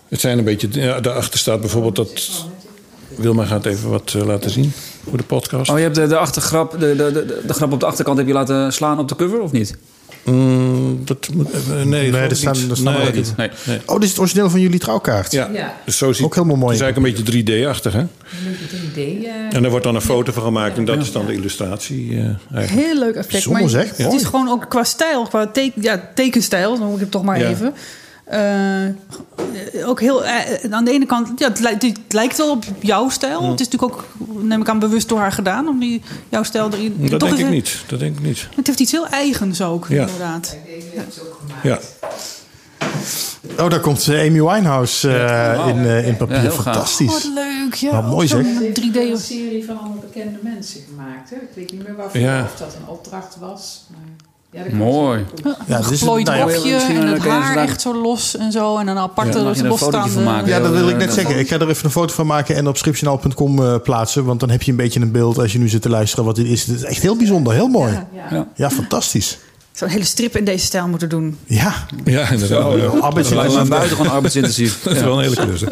het 0.08 0.20
zijn 0.20 0.38
een 0.38 0.43
beetje. 0.43 0.68
Ja, 0.72 0.99
daarachter 0.99 1.39
staat 1.39 1.60
bijvoorbeeld 1.60 1.95
dat. 1.95 2.30
Wilma 3.16 3.45
gaat 3.45 3.66
even 3.66 3.89
wat 3.89 4.14
eh, 4.18 4.26
laten 4.26 4.49
zien 4.49 4.72
voor 5.10 5.18
de 5.18 5.24
podcast. 5.24 5.70
Oh, 5.72 5.78
je 5.78 5.84
hebt 5.84 5.95
de, 5.95 6.08
de, 6.08 6.18
achtergrap, 6.18 6.72
de, 6.72 6.95
de, 6.95 7.12
de, 7.12 7.41
de 7.47 7.54
grap 7.54 7.72
op 7.72 7.80
de 7.80 7.86
achterkant 7.86 8.18
heb 8.18 8.28
je 8.28 8.34
laten 8.34 8.74
slaan 8.74 8.99
op 8.99 9.08
de 9.08 9.16
cover, 9.16 9.41
of 9.41 9.51
niet? 9.51 9.78
Mm, 10.24 11.01
dat 11.06 11.30
moet, 11.34 11.51
eh, 11.51 11.58
nee, 11.84 12.12
Nee, 12.12 12.34
staan- 12.36 12.54
niet. 12.54 12.70
er 12.70 12.78
staan 12.78 12.93
nee, 12.93 13.04
wel 13.04 13.12
niet. 13.14 13.34
Nee. 13.38 13.49
Nee. 13.66 13.80
oh, 13.86 13.93
dit 13.95 14.04
is 14.04 14.10
het 14.10 14.20
origineel 14.20 14.49
van 14.49 14.60
jullie 14.60 14.80
trouwkaart. 14.80 15.32
Ja, 15.32 15.49
Ja. 15.54 15.78
dus 15.86 15.97
zo 15.97 16.14
ziet 16.14 16.26
Ook 16.26 16.36
helemaal 16.36 16.56
mooi. 16.56 16.78
Het 16.78 16.82
is 16.82 16.82
eigenlijk 16.93 17.18
een 17.18 17.24
beetje 17.43 17.64
3D-achtig, 17.66 17.93
hè? 17.93 17.99
Een 17.99 18.08
beetje 18.60 18.78
3D. 18.78 19.26
eh, 19.26 19.56
En 19.56 19.62
daar 19.62 19.70
wordt 19.72 19.86
dan 19.86 19.95
een 19.95 20.01
foto 20.01 20.32
van 20.32 20.43
gemaakt 20.43 20.78
en 20.78 20.86
dat 20.86 20.97
is 20.97 21.12
dan 21.12 21.26
de 21.26 21.34
illustratie. 21.34 22.10
eh, 22.18 22.26
eigenlijk. 22.56 22.88
Heel 22.88 22.99
leuk 22.99 23.16
effect. 23.16 23.47
Maar. 23.49 23.62
Het 23.62 24.14
is 24.14 24.24
gewoon 24.24 24.49
ook 24.49 24.66
qua 24.70 24.84
stijl, 24.84 25.24
qua 25.28 25.47
teken, 25.47 25.82
ja, 25.82 26.10
tekenstijl, 26.16 26.78
dan 26.78 26.86
moet 26.86 26.95
ik 26.95 27.01
het 27.01 27.12
toch 27.12 27.24
maar 27.24 27.39
Ja. 27.39 27.49
even. 27.49 27.74
Eh, 28.24 28.86
ook 29.86 29.99
heel, 29.99 30.26
eh, 30.26 30.71
aan 30.71 30.86
de 30.86 30.91
ene 30.91 31.05
kant, 31.05 31.39
ja, 31.39 31.47
het, 31.47 31.59
lijkt, 31.59 31.82
het 31.84 31.97
lijkt 32.13 32.38
wel 32.38 32.51
op 32.51 32.63
jouw 32.80 33.09
stijl. 33.09 33.49
Het 33.51 33.59
is 33.59 33.67
natuurlijk 33.69 33.93
ook, 33.93 34.05
neem 34.43 34.61
ik 34.61 34.69
aan, 34.69 34.80
bewust 34.80 35.09
door 35.09 35.19
haar 35.19 35.32
gedaan 35.32 35.67
om 35.67 35.80
die, 35.80 36.01
jouw 36.30 36.43
stijl 36.43 36.69
erin. 36.71 36.95
Dat 37.09 37.19
denk 37.19 37.34
ik 37.34 37.39
het- 37.39 37.49
niet. 37.49 37.84
Dat 37.88 37.99
denk 37.99 38.17
ik 38.17 38.24
niet. 38.24 38.47
Het 38.55 38.67
heeft 38.67 38.80
iets 38.80 38.91
heel 38.91 39.07
eigens 39.07 39.61
ook, 39.61 39.86
Ja. 39.89 40.01
inderdaad. 40.01 40.57
Ja. 41.63 41.80
Oh, 43.59 43.69
daar 43.69 43.80
komt 43.80 44.07
eh, 44.07 44.19
Amy 44.19 44.41
Winehouse 44.41 45.09
eh, 45.17 45.67
in, 45.67 45.86
in 46.05 46.17
papier. 46.17 46.43
Ja. 46.43 46.51
Fantastisch. 46.51 47.07
Wat 47.11 47.30
leuk, 47.36 47.74
ja. 47.74 47.91
Wat 47.91 48.11
mooi, 48.11 48.28
Zo'n 48.28 48.43
zeg. 48.43 48.71
3D 48.74 48.95
een 48.95 49.13
of 49.13 49.19
serie 49.19 49.65
van 49.65 49.78
allemaal 49.80 50.03
bekende 50.11 50.39
mensen 50.41 50.82
gemaakt. 50.89 51.30
Hè? 51.30 51.36
Ik 51.36 51.47
weet 51.53 51.71
niet 51.71 51.84
meer 51.88 51.95
waarvoor, 51.95 52.19
Ja. 52.21 52.43
of 52.43 52.55
dat 52.59 52.76
een 52.76 52.88
opdracht 52.88 53.36
was. 53.39 53.84
Maar, 53.91 53.99
ja, 54.54 54.76
Mooi. 54.76 55.26
Ja, 55.68 55.78
dit 55.78 55.89
is- 55.91 55.99
geplooid 55.99 56.26
nou 56.26 56.38
ja, 56.38 56.43
rokje 56.43 56.76
en 56.76 56.95
een 56.95 57.08
het 57.14 57.24
haar 57.26 57.58
echt 57.58 57.82
zo 57.82 58.01
los 58.01 58.38
en 58.38 58.51
zo. 58.51 58.78
En 58.78 58.88
een 58.88 58.97
aparte 58.97 59.39
Ja, 59.39 59.45
een 59.45 59.68
losstaande... 59.68 60.20
maken? 60.22 60.47
Ja, 60.47 60.60
dat 60.60 60.72
wil 60.72 60.89
ik 60.89 60.97
net 60.97 61.14
zeggen. 61.14 61.39
Ik 61.39 61.47
ga 61.47 61.56
er 61.60 61.70
even 61.70 61.86
een 61.86 61.91
foto 61.91 62.14
van 62.14 62.26
maken 62.26 62.56
en 62.56 62.68
op 62.68 62.78
scriptjournaal.com 62.78 63.64
eh, 63.64 63.76
plaatsen. 63.84 64.26
Want 64.26 64.39
dan 64.39 64.49
heb 64.49 64.62
je 64.62 64.72
een 64.72 64.78
beetje 64.78 64.99
een 64.99 65.12
beeld 65.12 65.38
als 65.39 65.51
je 65.54 65.60
nu 65.60 65.70
zit 65.70 65.82
te 65.82 65.89
luisteren 65.89 66.26
wat 66.26 66.36
dit 66.36 66.45
is. 66.47 66.66
Het 66.66 66.76
is 66.76 66.84
echt 66.84 67.01
heel 67.01 67.16
bijzonder, 67.18 67.54
heel 67.54 67.68
mooi. 67.68 67.91
Ja, 67.91 68.08
Ja. 68.32 68.47
Ja. 68.56 68.70
fantastisch. 68.70 69.39
Zo'n 69.74 69.88
hele 69.88 70.03
strip 70.03 70.38
in 70.38 70.43
deze 70.45 70.65
stijl 70.65 70.88
moeten 70.88 71.09
doen. 71.09 71.38
Ja, 71.45 71.88
Ja, 72.05 72.30
inderdaad. 72.32 72.74
Ja. 72.78 73.36
Lijkt 73.36 73.53
me 73.55 73.65
buitengewoon 73.67 74.11
arbeidsintensief. 74.11 74.80
Dat 74.84 74.95
is 74.95 75.01
wel 75.01 75.17
een 75.17 75.24
hele 75.24 75.36
klus. 75.45 75.61
hè. 75.61 75.67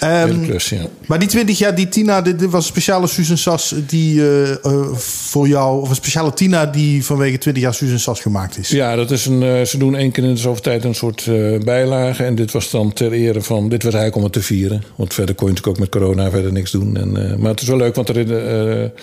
Ehm, 0.00 0.26
Hele 0.28 0.46
klus, 0.46 0.68
ja. 0.68 0.78
maar 1.06 1.18
die 1.18 1.28
20 1.28 1.58
jaar, 1.58 1.74
die 1.74 1.88
Tina, 1.88 2.22
dit, 2.22 2.38
dit 2.38 2.50
was 2.50 2.62
een 2.62 2.70
speciale 2.70 3.06
Susan 3.06 3.36
Sas 3.38 3.74
die 3.86 4.20
eh, 4.22 4.50
eh, 4.64 4.92
voor 4.94 5.48
jou, 5.48 5.80
of 5.80 5.88
een 5.88 5.94
speciale 5.94 6.32
Tina 6.34 6.66
die 6.66 7.04
vanwege 7.04 7.38
20 7.38 7.62
jaar 7.62 7.74
Susan 7.74 7.98
Sas 7.98 8.20
gemaakt 8.20 8.58
is. 8.58 8.68
Ja, 8.68 8.96
dat 8.96 9.10
is 9.10 9.26
een, 9.26 9.42
eh, 9.42 9.62
ze 9.64 9.78
doen 9.78 9.94
één 9.96 10.10
keer 10.10 10.24
in 10.24 10.34
de 10.34 10.40
zoveel 10.40 10.62
tijd 10.62 10.84
een 10.84 10.94
soort 10.94 11.26
eh, 11.26 11.58
bijlage. 11.64 12.24
En 12.24 12.34
dit 12.34 12.52
was 12.52 12.70
dan 12.70 12.92
ter 12.92 13.12
ere 13.12 13.42
van... 13.42 13.68
Dit 13.68 13.82
was 13.82 13.94
eigenlijk 13.94 14.16
om 14.16 14.22
het 14.22 14.32
te 14.32 14.42
vieren. 14.42 14.82
Want 14.96 15.14
verder 15.14 15.34
kon 15.34 15.46
je 15.46 15.52
natuurlijk 15.52 15.78
ook 15.78 15.90
met 15.90 16.00
corona 16.02 16.30
verder 16.30 16.52
niks 16.52 16.70
doen. 16.70 16.96
En, 16.96 17.30
eh, 17.30 17.36
maar 17.36 17.50
het 17.50 17.60
is 17.60 17.68
wel 17.68 17.76
leuk, 17.76 17.94
want 17.94 18.08
er 18.08 18.16
in 18.16 18.26
de, 18.26 18.38
eh, 18.94 19.00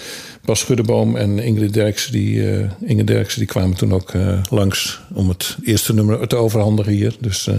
Bas 0.47 0.59
Schuddeboom 0.59 1.15
en 1.15 1.39
Ingrid 1.39 1.73
Derksen... 1.73 2.11
Die, 2.11 2.51
eh, 2.51 2.65
Inge 2.85 3.03
Derksen, 3.03 3.39
die 3.39 3.47
kwamen 3.47 3.77
toen 3.77 3.93
ook 3.93 4.13
eh, 4.13 4.39
langs... 4.49 4.99
om 5.13 5.29
het 5.29 5.57
eerste 5.63 5.93
nummer 5.93 6.27
te 6.27 6.35
overhandigen 6.35 6.91
hier. 6.91 7.15
Dus 7.19 7.47
eh, 7.47 7.55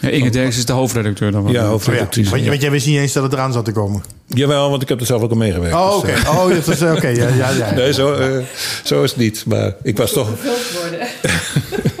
Ja, 0.00 0.08
Inge 0.08 0.30
Derks 0.30 0.56
is 0.56 0.64
de 0.64 0.72
hoofdredacteur 0.72 1.32
dan. 1.32 1.42
ja, 1.42 1.48
Oh 1.48 1.52
ja, 1.54 1.64
hoofdredactrice. 1.64 2.30
want, 2.30 2.42
ja. 2.42 2.48
want 2.48 2.60
jij 2.60 2.70
wist 2.70 2.86
niet 2.86 2.98
eens 2.98 3.12
dat 3.12 3.22
het 3.22 3.32
eraan 3.32 3.52
zat 3.52 3.64
te 3.64 3.72
komen. 3.72 4.02
Jawel, 4.26 4.70
want 4.70 4.82
ik 4.82 4.88
heb 4.88 5.00
er 5.00 5.06
zelf 5.06 5.22
ook 5.22 5.30
al 5.30 5.36
meegewerkt. 5.36 5.76
Oh, 5.76 6.00
dus, 6.00 6.10
oké. 6.10 6.28
Oh, 6.28 6.48
dat 6.48 6.68
is 6.68 6.82
oké. 6.82 7.08
Ja, 7.08 7.28
ja, 7.28 7.50
ja. 7.50 7.74
Nee, 7.76 7.92
zo, 7.92 8.12
eh, 8.14 8.44
zo 8.84 9.02
is 9.02 9.10
het 9.10 9.18
niet. 9.20 9.44
Maar 9.46 9.74
ik 9.82 9.96
was 9.96 10.12
toch... 10.12 10.28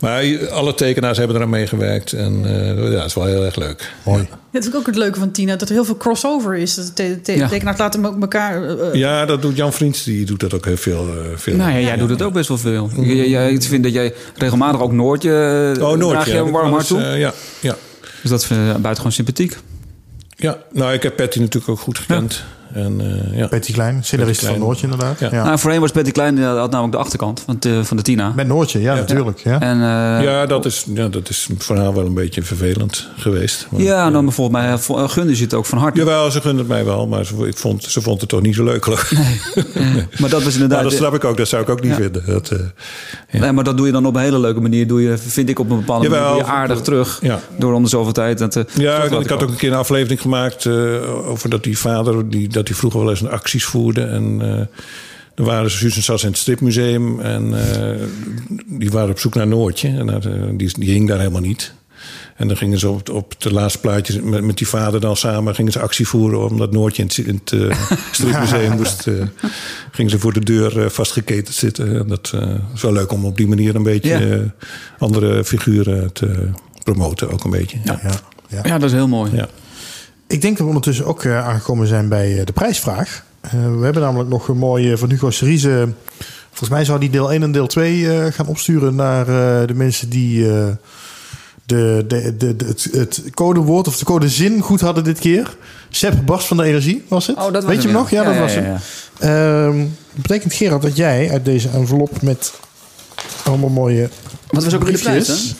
Maar 0.00 0.48
alle 0.48 0.74
tekenaars 0.74 1.18
hebben 1.18 1.36
eraan 1.36 1.48
meegewerkt. 1.50 2.12
En 2.12 2.42
eh, 2.44 2.92
ja, 2.92 2.96
het 2.98 3.04
is 3.06 3.14
wel 3.14 3.24
heel 3.24 3.44
erg 3.44 3.56
leuk. 3.56 3.92
Mooi. 4.04 4.28
Dat 4.52 4.64
is 4.66 4.74
ook 4.74 4.86
het 4.86 4.96
leuke 4.96 5.18
van 5.18 5.30
Tina, 5.30 5.56
dat 5.56 5.68
er 5.68 5.74
heel 5.74 5.84
veel 5.84 5.96
crossover 5.96 6.56
is. 6.56 6.74
Dat 6.74 6.96
de 6.96 7.20
te- 7.20 7.36
Ja. 7.36 7.48
tekenaars 7.48 7.78
laten 7.78 8.06
ook 8.06 8.20
elkaar... 8.20 8.78
eh, 8.78 8.94
Ja, 8.94 9.26
dat 9.26 9.42
doet 9.42 9.56
Jan 9.56 9.72
Vriends. 9.72 10.04
Die 10.04 10.24
doet 10.26 10.40
dat 10.40 10.54
ook 10.54 10.64
heel 10.64 10.76
veel. 10.76 11.06
eh, 11.08 11.14
veel. 11.36 11.56
Nou 11.56 11.70
ja, 11.72 11.78
jij 11.78 11.96
doet 11.96 12.10
het 12.10 12.22
ook 12.22 12.32
best 12.32 12.48
wel 12.48 12.58
veel. 12.58 12.90
Jij, 12.96 13.28
jij, 13.28 13.52
ik 13.52 13.62
vind 13.62 13.82
dat 13.84 13.92
jij 13.92 14.14
regelmatig 14.36 14.80
ook 14.80 14.92
Noortje... 14.92 15.30
Oh, 15.80 15.96
nooit. 15.96 16.00
Draag 16.10 16.26
je 16.26 16.32
ja, 16.32 16.38
een 16.40 16.50
warm 16.50 16.66
ik 16.68 16.72
hart 16.72 16.88
wel 16.88 16.98
toe? 17.00 17.08
ja, 17.18 17.32
ja. 17.60 17.76
Dus 18.22 18.30
dat 18.30 18.46
vind 18.46 18.60
ik 18.60 18.66
buitengewoon 18.66 19.12
sympathiek. 19.12 19.56
ja, 20.36 20.58
nou, 20.72 20.92
ik 20.92 21.02
heb 21.02 21.16
Patty 21.16 21.38
natuurlijk 21.38 21.68
ook 21.72 21.80
goed 21.80 21.98
gekend. 21.98 22.44
En, 22.72 23.00
eh, 23.00 23.38
ja. 23.38 23.48
Betty 23.48 23.72
Klein, 23.72 24.04
scenarist 24.04 24.46
van 24.46 24.58
Noortje 24.58 24.84
inderdaad. 24.88 25.18
Ja. 25.18 25.28
Ja. 25.32 25.44
Nou, 25.44 25.58
voorheen 25.58 25.80
was 25.80 25.92
Betty 25.92 26.10
Klein, 26.10 26.34
die 26.34 26.44
had 26.44 26.70
namelijk 26.70 26.92
de 26.92 26.98
achterkant 26.98 27.42
van 27.44 27.56
de, 27.58 27.84
van 27.84 27.96
de 27.96 28.02
Tina. 28.02 28.32
Met 28.36 28.46
Noortje, 28.46 28.80
ja, 28.80 28.94
natuurlijk. 28.94 29.38
Ja. 29.38 29.60
En, 29.60 29.76
eh, 29.76 30.24
ja, 30.24 30.46
dat 30.46 30.64
is, 30.64 30.84
ja, 30.94 31.08
dat 31.08 31.28
is 31.28 31.48
voor 31.58 31.76
haar 31.76 31.94
wel 31.94 32.06
een 32.06 32.14
beetje 32.14 32.42
vervelend 32.42 33.08
geweest. 33.16 33.66
Maar, 33.70 33.80
ja, 33.80 34.10
dan 34.10 34.24
bijvoorbeeld 34.24 34.62
mij 34.64 34.78
vo- 34.78 35.08
gunde 35.08 35.34
ze 35.36 35.42
het 35.42 35.54
ook 35.54 35.66
van 35.66 35.78
harte. 35.78 35.98
Jawel, 35.98 36.30
ze 36.30 36.40
gunde 36.40 36.58
het 36.58 36.68
mij 36.68 36.84
wel. 36.84 37.06
Maar 37.06 37.24
ze, 37.24 37.34
ik 37.46 37.56
vond, 37.58 37.84
ze 37.84 38.00
vond 38.00 38.20
het 38.20 38.28
toch 38.30 38.42
niet 38.42 38.54
zo 38.54 38.64
leuk, 38.64 38.84
geloof 38.84 39.10
ik. 39.10 39.18
Maar 40.20 40.30
dat 40.30 40.42
was 40.42 40.52
inderdaad... 40.54 40.78
Nou, 40.78 40.90
dat 40.90 40.98
snap 40.98 41.14
ik 41.14 41.24
ook. 41.24 41.36
Dat 41.36 41.48
zou 41.48 41.62
ik 41.62 41.68
ook 41.68 41.80
niet 41.82 41.90
Ja. 41.90 41.96
vinden. 41.96 42.22
Dat, 42.26 42.50
eh, 42.50 42.58
ja. 43.30 43.38
Nee, 43.40 43.52
maar 43.52 43.64
dat 43.64 43.76
doe 43.76 43.86
je 43.86 43.92
dan 43.92 44.06
op 44.06 44.14
een 44.14 44.20
hele 44.20 44.38
leuke 44.38 44.60
manier. 44.60 44.86
Doe 44.86 45.02
je, 45.02 45.18
vind 45.18 45.48
ik 45.48 45.58
op 45.58 45.70
een 45.70 45.76
bepaalde 45.78 46.04
Jawel, 46.08 46.28
manier 46.30 46.44
aardig 46.44 46.80
terug. 46.80 47.18
Ja. 47.22 47.40
Door 47.58 47.72
om 47.74 47.82
de 47.82 47.88
zoveel 47.88 48.12
tijd. 48.12 48.38
Dat, 48.38 48.56
eh, 48.56 48.62
Ja, 48.74 49.02
ik, 49.02 49.10
ik 49.10 49.28
had 49.28 49.42
ook 49.42 49.48
een 49.50 49.56
keer 49.56 49.72
een 49.72 49.78
aflevering 49.78 50.20
gemaakt 50.20 50.66
eh, 50.66 51.28
over 51.28 51.50
dat 51.50 51.62
die 51.64 51.78
vader, 51.78 52.28
die, 52.30 52.48
dat 52.60 52.68
hij 52.68 52.76
vroeger 52.76 53.00
wel 53.00 53.10
eens 53.10 53.20
een 53.20 53.30
acties 53.30 53.64
voerde. 53.64 54.02
En 54.02 54.38
eh 54.42 54.66
er 55.34 55.46
waren 55.46 55.70
ze 55.70 55.76
Susan 55.76 56.02
Sas 56.02 56.22
in 56.22 56.28
het 56.28 56.38
stripmuseum 56.38 57.20
en 57.20 57.72
eh, 57.72 58.06
die 58.66 58.90
waren 58.90 59.10
op 59.10 59.18
zoek 59.18 59.34
naar 59.34 59.46
Noortje. 59.46 59.88
En 59.88 60.10
eh, 60.10 60.32
die, 60.56 60.70
die 60.78 60.90
hing 60.90 61.08
daar 61.08 61.18
helemaal 61.18 61.40
niet. 61.40 61.72
En 62.36 62.48
dan 62.48 62.56
gingen 62.56 62.78
ze 62.78 62.88
op, 62.88 63.08
op 63.10 63.34
de 63.40 63.52
laatste 63.52 63.80
plaatjes 63.80 64.20
met, 64.20 64.44
met 64.44 64.58
die 64.58 64.68
vader 64.68 65.00
dan 65.00 65.16
samen 65.16 65.54
gingen 65.54 65.72
ze 65.72 65.80
actie 65.80 66.08
voeren 66.08 66.48
omdat 66.48 66.72
Noortje 66.72 67.02
in 67.02 67.08
het, 67.08 67.52
in 67.52 67.62
het 67.64 67.76
stripmuseum 68.16 68.76
moest. 68.76 69.06
gingen 69.90 70.10
ze 70.10 70.18
voor 70.18 70.32
de 70.32 70.44
deur 70.44 70.90
vastgeketend 70.90 71.56
zitten. 71.56 71.98
En 71.98 72.08
dat 72.08 72.32
is 72.74 72.82
wel 72.82 72.92
leuk 72.92 73.12
om 73.12 73.24
op 73.24 73.36
die 73.36 73.48
manier 73.48 73.74
een 73.74 73.82
beetje 73.82 74.28
Ja. 74.28 74.54
andere 74.98 75.44
figuren 75.44 76.12
te 76.12 76.48
promoten 76.82 77.30
ook 77.30 77.44
een 77.44 77.50
beetje. 77.50 77.78
Ja. 77.84 78.00
Ja, 78.02 78.20
ja. 78.48 78.60
Ja, 78.64 78.78
dat 78.78 78.88
is 78.88 78.96
heel 78.96 79.08
mooi. 79.08 79.30
Ik 80.30 80.40
denk 80.40 80.52
dat 80.52 80.60
we 80.60 80.66
ondertussen 80.66 81.04
ook 81.06 81.24
eh, 81.24 81.46
aangekomen 81.48 81.86
zijn 81.86 82.08
bij 82.08 82.38
eh, 82.38 82.46
de 82.46 82.52
prijsvraag. 82.52 83.24
Eh, 83.40 83.50
we 83.52 83.84
hebben 83.84 84.02
namelijk 84.02 84.30
nog 84.30 84.48
een 84.48 84.56
mooie 84.58 84.98
van 84.98 85.10
Hugo 85.10 85.30
Cerise. 85.30 85.88
Volgens 86.48 86.70
mij 86.70 86.84
zou 86.84 87.00
die 87.00 87.10
deel 87.10 87.32
1 87.32 87.42
en 87.42 87.52
deel 87.52 87.66
2 87.66 88.10
eh, 88.18 88.32
gaan 88.32 88.46
opsturen 88.46 88.94
naar 88.94 89.20
eh, 89.28 89.66
de 89.66 89.74
mensen 89.74 90.08
die 90.08 90.50
eh, 90.52 90.66
de, 91.66 92.04
de, 92.08 92.36
de, 92.36 92.56
de- 92.56 92.64
het, 92.66 92.88
het 92.92 93.22
codewoord 93.34 93.86
of 93.88 93.96
de 93.98 94.04
codezin 94.04 94.60
goed 94.60 94.80
hadden 94.80 95.04
dit 95.04 95.18
keer. 95.18 95.56
Sepp 95.88 96.26
Bas 96.26 96.46
van 96.46 96.56
de 96.56 96.62
Energie 96.64 97.04
was 97.08 97.26
het. 97.26 97.36
Oh, 97.36 97.42
dat 97.42 97.52
was 97.52 97.64
Weet 97.64 97.82
je 97.82 97.88
hem 97.88 97.96
nog? 97.96 98.10
Ja, 98.10 98.22
ja. 98.22 98.26
dat 98.28 98.34
Ja, 98.34 98.40
was 98.40 98.54
ja, 98.54 98.60
hem. 98.60 98.76
Ehm, 99.74 99.78
dat 100.12 100.22
betekent 100.22 100.52
Gerard 100.54 100.82
dat 100.82 100.96
jij 100.96 101.30
uit 101.30 101.44
deze 101.44 101.68
envelop 101.68 102.22
met 102.22 102.52
allemaal 103.44 103.68
mooie 103.70 104.08
Wat 104.50 104.64
was 104.64 104.74
ook 104.74 104.84
briefjes- 104.84 105.54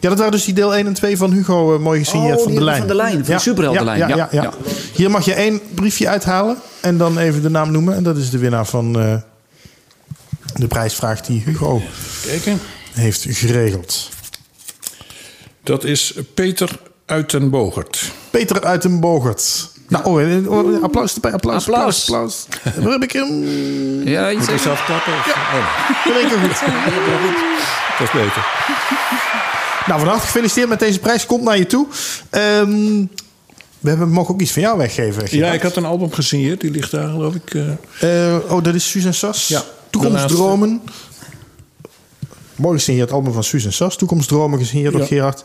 Ja, 0.00 0.08
dat 0.08 0.18
waren 0.18 0.32
dus 0.32 0.44
die 0.44 0.54
deel 0.54 0.74
1 0.76 0.86
en 0.86 0.92
2 0.94 1.16
van 1.16 1.32
Hugo 1.32 1.74
eh, 1.74 1.80
mooi 1.80 1.98
gesigneerd 2.04 2.36
Oh, 2.38 2.42
van 2.44 2.54
de 2.54 2.64
lijn. 2.64 2.78
van 2.78 2.86
de 2.86 2.94
lijn, 2.94 3.24
van 3.24 3.34
de 3.34 3.40
superheldenlijn. 3.40 3.98
Ja, 3.98 4.08
ja, 4.08 4.16
Ja, 4.16 4.28
ja, 4.30 4.42
ja. 4.42 4.52
Hier 4.92 5.10
mag 5.10 5.24
je 5.24 5.34
één 5.34 5.60
briefje 5.74 6.08
uithalen 6.08 6.56
en 6.80 6.96
dan 6.98 7.18
even 7.18 7.42
de 7.42 7.50
naam 7.50 7.70
noemen. 7.70 7.94
En 7.96 8.02
dat 8.02 8.16
is 8.16 8.30
de 8.30 8.38
winnaar 8.38 8.66
van 8.66 9.00
eh, 9.00 9.14
de 10.54 10.66
prijsvraag 10.66 11.20
die 11.20 11.42
Hugo 11.44 11.82
Kijken. 12.26 12.60
heeft 12.92 13.26
geregeld. 13.28 14.08
Dat 15.62 15.84
is 15.84 16.14
Peter 16.34 16.70
Uitenbogert. 17.06 18.10
Peter 18.30 18.64
uit 18.64 18.82
den 18.82 19.00
Bogert. 19.00 19.68
Nou, 19.88 20.04
oh, 20.04 20.22
eh, 20.22 20.50
oh, 20.50 20.82
applaus 20.82 21.14
erbij, 21.14 21.32
applaus, 21.32 21.66
applaus, 21.68 22.00
Applaus. 22.00 22.46
applaus. 22.50 22.84
Waar 22.84 22.92
heb 22.92 23.02
ik 23.02 23.12
hem? 23.12 23.42
Ja, 24.08 24.30
iets 24.30 24.40
Moet 24.40 24.50
ik 24.54 24.58
zelf 24.60 24.84
klappen? 24.84 25.12
Oh, 25.12 26.06
In 26.06 26.12
één 26.12 26.28
keer 26.28 26.38
goed. 26.38 26.68
Dat 28.00 28.14
is 28.14 28.20
beter. 28.20 28.46
Nou, 29.86 30.00
van 30.00 30.08
harte 30.10 30.26
gefeliciteerd 30.26 30.68
met 30.68 30.78
deze 30.78 30.98
prijs. 30.98 31.26
Komt 31.26 31.42
naar 31.42 31.58
je 31.58 31.66
toe. 31.66 31.86
Ehm, 32.30 33.04
we 33.78 33.88
hebben, 33.88 34.08
mogen 34.10 34.34
ook 34.34 34.40
iets 34.40 34.52
van 34.52 34.62
jou 34.62 34.78
weggeven. 34.78 35.24
Ja, 35.38 35.52
ik 35.52 35.62
had 35.62 35.76
een 35.76 35.84
album 35.84 36.12
gesigneerd. 36.12 36.60
Die 36.60 36.70
ligt 36.70 36.90
daar, 36.90 37.08
geloof 37.08 37.34
ik. 37.34 37.54
eh, 38.00 38.32
Eh, 38.34 38.36
oh, 38.52 38.62
dat 38.62 38.74
is 38.74 38.90
Suus 38.90 39.04
en 39.04 39.14
Sas. 39.14 39.48
Ja. 39.48 39.62
Toekomstdromen. 39.90 40.82
Mooi 42.56 42.78
gesigneerd 42.78 43.12
album 43.12 43.32
van 43.32 43.44
Suus 43.44 43.64
en 43.64 43.72
Sas. 43.72 43.96
Toekomstdromen 43.96 44.58
gesigneerd 44.58 44.92
door. 44.92 45.06
Gerard. 45.06 45.42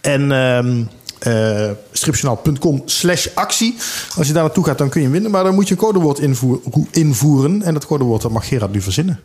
En 0.00 0.32
ehm 0.32 0.82
eh, 1.18 1.70
stripjournaal.com 1.92 2.82
slash 2.84 3.26
actie. 3.34 3.76
Als 4.16 4.26
je 4.26 4.32
daar 4.32 4.42
naartoe 4.42 4.64
gaat, 4.64 4.78
dan 4.78 4.88
kun 4.88 5.02
je 5.02 5.08
winnen. 5.08 5.30
Maar 5.30 5.44
dan 5.44 5.54
moet 5.54 5.68
je 5.68 5.74
een 5.74 5.80
codewoord 5.80 6.18
invoer- 6.18 6.60
invoeren. 6.90 7.62
En 7.62 7.74
dat 7.74 7.86
codewoord 7.86 8.22
dat 8.22 8.30
mag 8.30 8.48
Gerard 8.48 8.72
nu 8.72 8.80
verzinnen. 8.82 9.20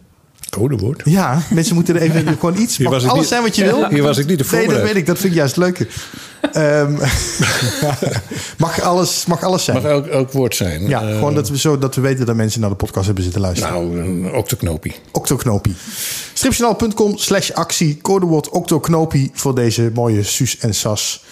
Codewoord. 0.59 1.01
Ja, 1.05 1.41
mensen 1.49 1.75
moeten 1.75 1.95
er 1.95 2.01
even 2.01 2.27
gewoon 2.39 2.57
iets. 2.57 2.77
Hier 2.77 2.89
was 2.89 3.03
alles 3.05 3.19
niet- 3.19 3.27
zijn 3.27 3.41
wat 3.41 3.55
je 3.55 3.63
wil. 3.63 3.87
Hier 3.89 4.03
was 4.03 4.17
ik 4.17 4.27
niet 4.27 4.37
te 4.49 4.55
Nee, 4.55 4.67
dat 4.67 4.81
weet 4.81 4.95
ik. 4.95 5.05
Dat 5.05 5.17
vind 5.17 5.31
ik 5.33 5.37
juist 5.39 5.57
leuk. 5.57 5.87
Ehm, 6.51 6.93
mag, 8.57 8.81
alles, 8.81 9.25
mag 9.25 9.43
alles 9.43 9.63
zijn. 9.63 9.77
Mag 9.81 9.91
elk, 9.91 10.05
elk 10.07 10.31
woord 10.31 10.55
zijn. 10.55 10.87
ja, 10.87 11.01
Eh, 11.01 11.13
gewoon 11.13 11.35
dat 11.35 11.49
we, 11.49 11.57
zo, 11.57 11.77
dat 11.77 11.95
we 11.95 12.01
weten 12.01 12.25
dat 12.25 12.35
mensen 12.35 12.61
naar 12.61 12.69
de 12.69 12.75
podcast 12.75 13.05
hebben 13.05 13.23
zitten 13.23 13.41
luisteren. 13.41 13.73
Nou, 13.73 13.99
een 13.99 14.33
octoknopie. 14.33 14.93
Octoknopie. 15.11 15.75
Stripjournaal.com 16.33 17.17
slash 17.17 17.51
actie. 17.51 17.97
Codewoord 18.01 18.49
Octoknopie 18.49 19.31
voor 19.33 19.55
deze 19.55 19.91
mooie 19.93 20.23
Suus 20.23 20.57
en 20.59 20.73
Sas. 20.75 21.23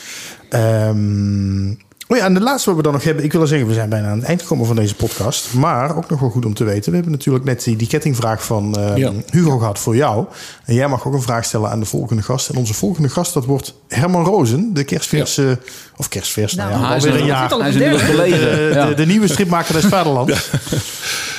Ehm, 0.49 1.69
oh 2.11 2.17
ja, 2.17 2.25
en 2.25 2.33
de 2.33 2.41
laatste 2.41 2.67
wat 2.69 2.77
we 2.77 2.83
dan 2.83 2.93
nog 2.93 3.03
hebben. 3.03 3.23
Ik 3.23 3.31
wil 3.31 3.47
zeggen, 3.47 3.67
we 3.67 3.73
zijn 3.73 3.89
bijna 3.89 4.07
aan 4.09 4.17
het 4.17 4.27
eind 4.27 4.41
gekomen 4.41 4.65
van 4.65 4.75
deze 4.75 4.95
podcast. 4.95 5.53
Maar 5.53 5.95
ook 5.95 6.09
nog 6.09 6.19
wel 6.19 6.29
goed 6.29 6.45
om 6.45 6.53
te 6.53 6.63
weten. 6.63 6.89
We 6.89 6.95
hebben 6.95 7.11
natuurlijk 7.13 7.45
net 7.45 7.63
die, 7.63 7.75
die 7.75 7.87
kettingvraag 7.87 8.43
van 8.43 8.75
ehm, 8.77 8.97
Ja. 8.97 9.11
Hugo 9.31 9.57
gehad 9.57 9.79
voor 9.79 9.95
jou. 9.95 10.25
En 10.65 10.73
jij 10.73 10.87
mag 10.87 11.07
ook 11.07 11.13
een 11.13 11.21
vraag 11.21 11.45
stellen 11.45 11.69
aan 11.69 11.79
de 11.79 11.85
volgende 11.85 12.21
gast. 12.21 12.49
En 12.49 12.55
onze 12.55 12.73
volgende 12.73 13.09
gast, 13.09 13.33
dat 13.33 13.45
wordt 13.45 13.73
Herman 13.87 14.25
Rozen. 14.25 14.73
De 14.73 14.83
kerstverse... 14.83 15.57
Of 15.97 16.07
kerstvers, 16.09 16.55
nou, 16.55 16.69
Nou, 16.69 16.81
ja, 16.81 16.87
hij 16.87 16.97
is 16.97 17.03
alweer 17.03 17.15
een- 17.17 17.21
een 17.25 17.31
jaar. 17.33 17.49
Hij 17.49 17.69
is 17.69 17.75
inmiddels 17.75 18.05
belegen. 18.05 18.39
De, 18.39 18.71
Ja. 18.73 18.85
de, 18.87 18.93
de 18.95 19.05
nieuwe 19.05 19.27
stripmaker 19.27 19.73
des 19.73 19.85
Vaderlands. 19.85 20.49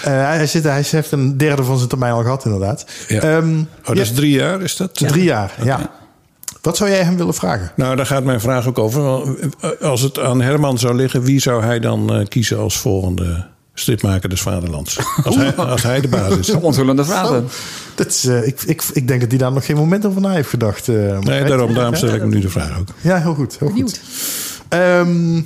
Eh, 0.03 0.12
hij, 0.12 0.47
zit, 0.47 0.62
hij 0.64 0.85
heeft 0.91 1.12
een 1.12 1.37
derde 1.37 1.64
van 1.64 1.77
zijn 1.77 1.89
termijn 1.89 2.12
al 2.12 2.23
gehad, 2.23 2.45
inderdaad. 2.45 2.85
Ja. 3.09 3.20
Ehm, 3.20 3.59
Oh, 3.59 3.87
dat 3.87 3.97
is 3.99 4.12
drie 4.12 4.31
jaar, 4.33 4.62
is 4.62 4.77
dat? 4.77 4.95
Drie 4.95 5.23
jaar, 5.25 5.55
ja. 5.64 5.91
Wat 6.63 6.77
zou 6.77 6.91
jij 6.91 7.03
hem 7.03 7.17
willen 7.17 7.35
vragen? 7.35 7.73
Nou, 7.77 7.97
daar 7.97 8.07
gaat 8.07 8.25
mijn 8.25 8.41
vraag 8.41 8.67
ook 8.69 8.79
over. 8.79 9.03
Wel, 9.03 9.37
Als 9.81 10.01
het 10.01 10.19
aan 10.19 10.41
Herman 10.41 10.79
zou 10.79 10.95
liggen, 10.95 11.23
wie 11.23 11.41
zou 11.41 11.63
hij 11.63 11.79
dan 11.81 12.15
eh, 12.15 12.27
kiezen 12.27 12.59
als 12.59 12.79
volgende 12.79 13.47
stripmaker 13.75 14.29
des 14.29 14.41
Vaderlands? 14.41 14.99
Als 15.25 15.37
hij, 15.37 15.55
als 15.55 15.83
hij 15.83 16.01
de 16.01 16.09
baas 16.09 16.37
is. 16.37 16.51
Onthullende 16.61 17.05
vragen. 17.05 17.37
Oh, 17.45 17.49
dat 17.95 18.07
is, 18.07 18.25
eh, 18.25 18.47
ik, 18.47 18.63
ik, 18.63 18.83
ik 18.93 19.09
denk 19.09 19.21
dat 19.21 19.31
hij 19.31 19.39
daar 19.39 19.53
nog 19.53 19.65
geen 19.67 19.77
moment 19.77 20.07
over 20.07 20.21
na 20.21 20.31
heeft 20.31 20.49
gedacht. 20.49 20.89
eh, 20.89 21.19
Nee, 21.19 21.45
daarom, 21.45 21.75
daarom 21.75 21.95
stel 21.95 22.15
ik 22.15 22.21
me 22.21 22.27
nu 22.29 22.41
de 22.41 22.49
vraag 22.51 22.79
ook. 22.79 22.89
Ja, 23.01 23.21
heel 23.21 23.35
goed. 23.35 23.57
Heel 23.59 23.69
goed. 23.71 24.01
Ehm, 24.69 25.41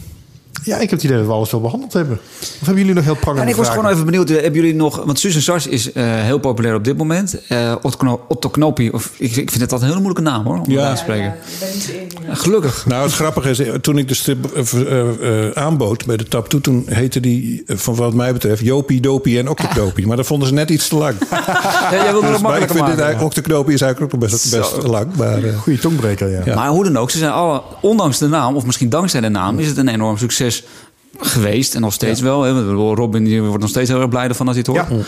ja, 0.64 0.74
ik 0.74 0.80
heb 0.80 0.90
het 0.90 1.02
idee 1.02 1.16
dat 1.16 1.26
we 1.26 1.32
alles 1.32 1.50
wel 1.50 1.60
behandeld 1.60 1.92
hebben. 1.92 2.18
Of 2.40 2.56
hebben 2.58 2.78
jullie 2.78 2.94
nog 2.94 3.04
heel 3.04 3.14
prangende 3.14 3.42
En 3.44 3.48
ik 3.48 3.56
was 3.56 3.64
vragen? 3.66 3.82
gewoon 3.82 3.94
even 3.94 4.10
benieuwd, 4.10 4.30
eh, 4.30 4.34
hebben 4.42 4.60
jullie 4.60 4.74
nog... 4.74 5.04
Want 5.04 5.18
Suus 5.18 5.34
en 5.34 5.42
Sars 5.42 5.66
is 5.66 5.92
eh, 5.92 6.04
heel 6.06 6.38
populair 6.38 6.74
op 6.74 6.84
dit 6.84 6.96
moment. 6.96 7.36
Eh 7.48 7.74
Otto, 7.82 7.96
Kno- 7.98 8.20
Otto 8.28 8.48
Knopi, 8.48 8.90
of, 8.90 9.10
ik, 9.18 9.36
ik 9.36 9.50
vind 9.50 9.62
het 9.62 9.72
altijd 9.72 9.80
een 9.82 9.96
hele 9.96 10.00
moeilijke 10.00 10.30
naam 10.30 10.44
hoor, 10.44 10.58
om 10.58 10.70
Ja. 10.70 10.80
ja. 10.82 10.92
te 10.92 10.96
spreken. 10.98 11.34
Gelukkig. 12.30 12.86
Nou, 12.86 13.02
het 13.02 13.12
grappige 13.12 13.50
is, 13.50 13.60
toen 13.80 13.98
ik 13.98 14.08
de 14.08 14.14
strip 14.14 14.44
eh, 14.56 14.62
eh, 14.72 15.46
eh, 15.46 15.52
aanbood 15.52 16.06
bij 16.06 16.16
de 16.16 16.24
Tap 16.24 16.48
toe, 16.48 16.60
toen 16.60 16.82
heette 16.86 17.20
die, 17.20 17.62
van 17.66 17.94
wat 17.94 18.14
mij 18.14 18.32
betreft, 18.32 18.62
Jopie, 18.62 19.00
Dopie 19.00 19.38
en 19.38 19.48
Octoknopie. 19.48 20.06
Maar 20.06 20.16
dat 20.16 20.26
vonden 20.26 20.48
ze 20.48 20.54
net 20.54 20.70
iets 20.70 20.88
te 20.88 20.96
lang. 20.96 21.14
Ja, 21.90 22.02
jij 22.02 22.12
wilde 22.12 22.26
Dus, 22.30 22.40
maar 22.40 22.52
ik 22.52 22.58
vind 22.58 22.68
dit 22.72 22.78
maken. 22.78 22.88
eigenlijk, 23.04 23.22
Octoknopie 23.24 23.74
is 23.74 23.80
eigenlijk 23.80 24.14
ook 24.14 24.20
nog 24.20 24.30
best, 24.30 24.50
best 24.56 24.70
Zo. 24.70 24.88
lang. 24.88 25.06
Maar, 25.16 25.44
eh, 25.44 25.58
Goeie 25.58 25.78
tongbreker, 25.78 26.30
ja. 26.30 26.40
Ja. 26.44 26.54
Maar 26.54 26.68
hoe 26.68 26.84
dan 26.84 26.96
ook, 26.96 27.10
ze 27.10 27.18
zijn 27.18 27.30
alle, 27.32 27.62
ondanks 27.80 28.18
de 28.18 28.26
naam, 28.28 28.56
of 28.56 28.64
misschien 28.66 28.88
dankzij 28.88 29.20
de 29.20 29.28
naam, 29.28 29.58
is 29.58 29.66
het 29.68 29.76
een 29.76 29.88
enorm 29.88 30.18
succes 30.18 30.45
geweest. 31.20 31.74
En 31.74 31.80
nog 31.80 31.92
steeds 31.92 32.20
wel. 32.20 32.42
Hè. 32.42 32.72
Robin 32.72 33.24
die 33.24 33.42
wordt 33.42 33.60
nog 33.60 33.70
steeds 33.70 33.90
heel 33.90 34.00
erg 34.00 34.08
blij 34.08 34.28
ervan 34.28 34.46
als 34.48 34.56
hij 34.56 34.64
het 34.72 34.76
hoort. 34.88 35.04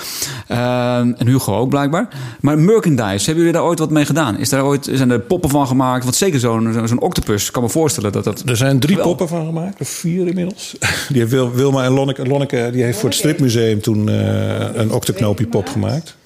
Ehm, 0.49 1.13
en 1.17 1.27
Hugo 1.27 1.57
ook 1.57 1.69
blijkbaar. 1.69 2.09
Maar 2.41 2.59
merchandise, 2.59 3.25
hebben 3.25 3.37
jullie 3.37 3.53
daar 3.53 3.63
ooit 3.65 3.79
wat 3.79 3.91
mee 3.91 4.05
gedaan? 4.05 4.39
Is 4.39 4.49
daar 4.49 4.65
ooit, 4.65 4.89
zijn 4.93 5.11
er 5.11 5.21
poppen 5.21 5.51
van 5.51 5.67
gemaakt? 5.67 6.05
Want 6.05 6.17
zeker 6.17 6.41
zo'n 6.41 6.83
zo'n- 6.87 7.01
octopus, 7.01 7.47
ik 7.47 7.53
kan 7.53 7.63
me 7.63 7.69
voorstellen 7.69 8.13
dat 8.13 8.25
dat... 8.25 8.43
er 8.47 8.57
zijn 8.57 8.79
drie 8.79 8.97
Wel. 8.97 9.05
poppen 9.05 9.29
van 9.29 9.47
gemaakt, 9.47 9.81
of 9.81 9.89
vier 9.89 10.27
inmiddels. 10.27 10.75
Die 11.09 11.19
heeft 11.19 11.31
Wil- 11.31 11.53
Wilma 11.53 11.85
en 11.85 11.93
Lonneke, 11.93 12.27
Lonneke 12.27 12.69
die 12.73 12.83
heeft 12.83 12.99
voor 12.99 13.09
het 13.09 13.19
stripmuseum 13.19 13.81
toen 13.81 14.09
eh, 14.09 14.75
een 14.75 14.93
Octoknopie 14.93 15.47
pop 15.47 15.69
gemaakt. 15.69 16.17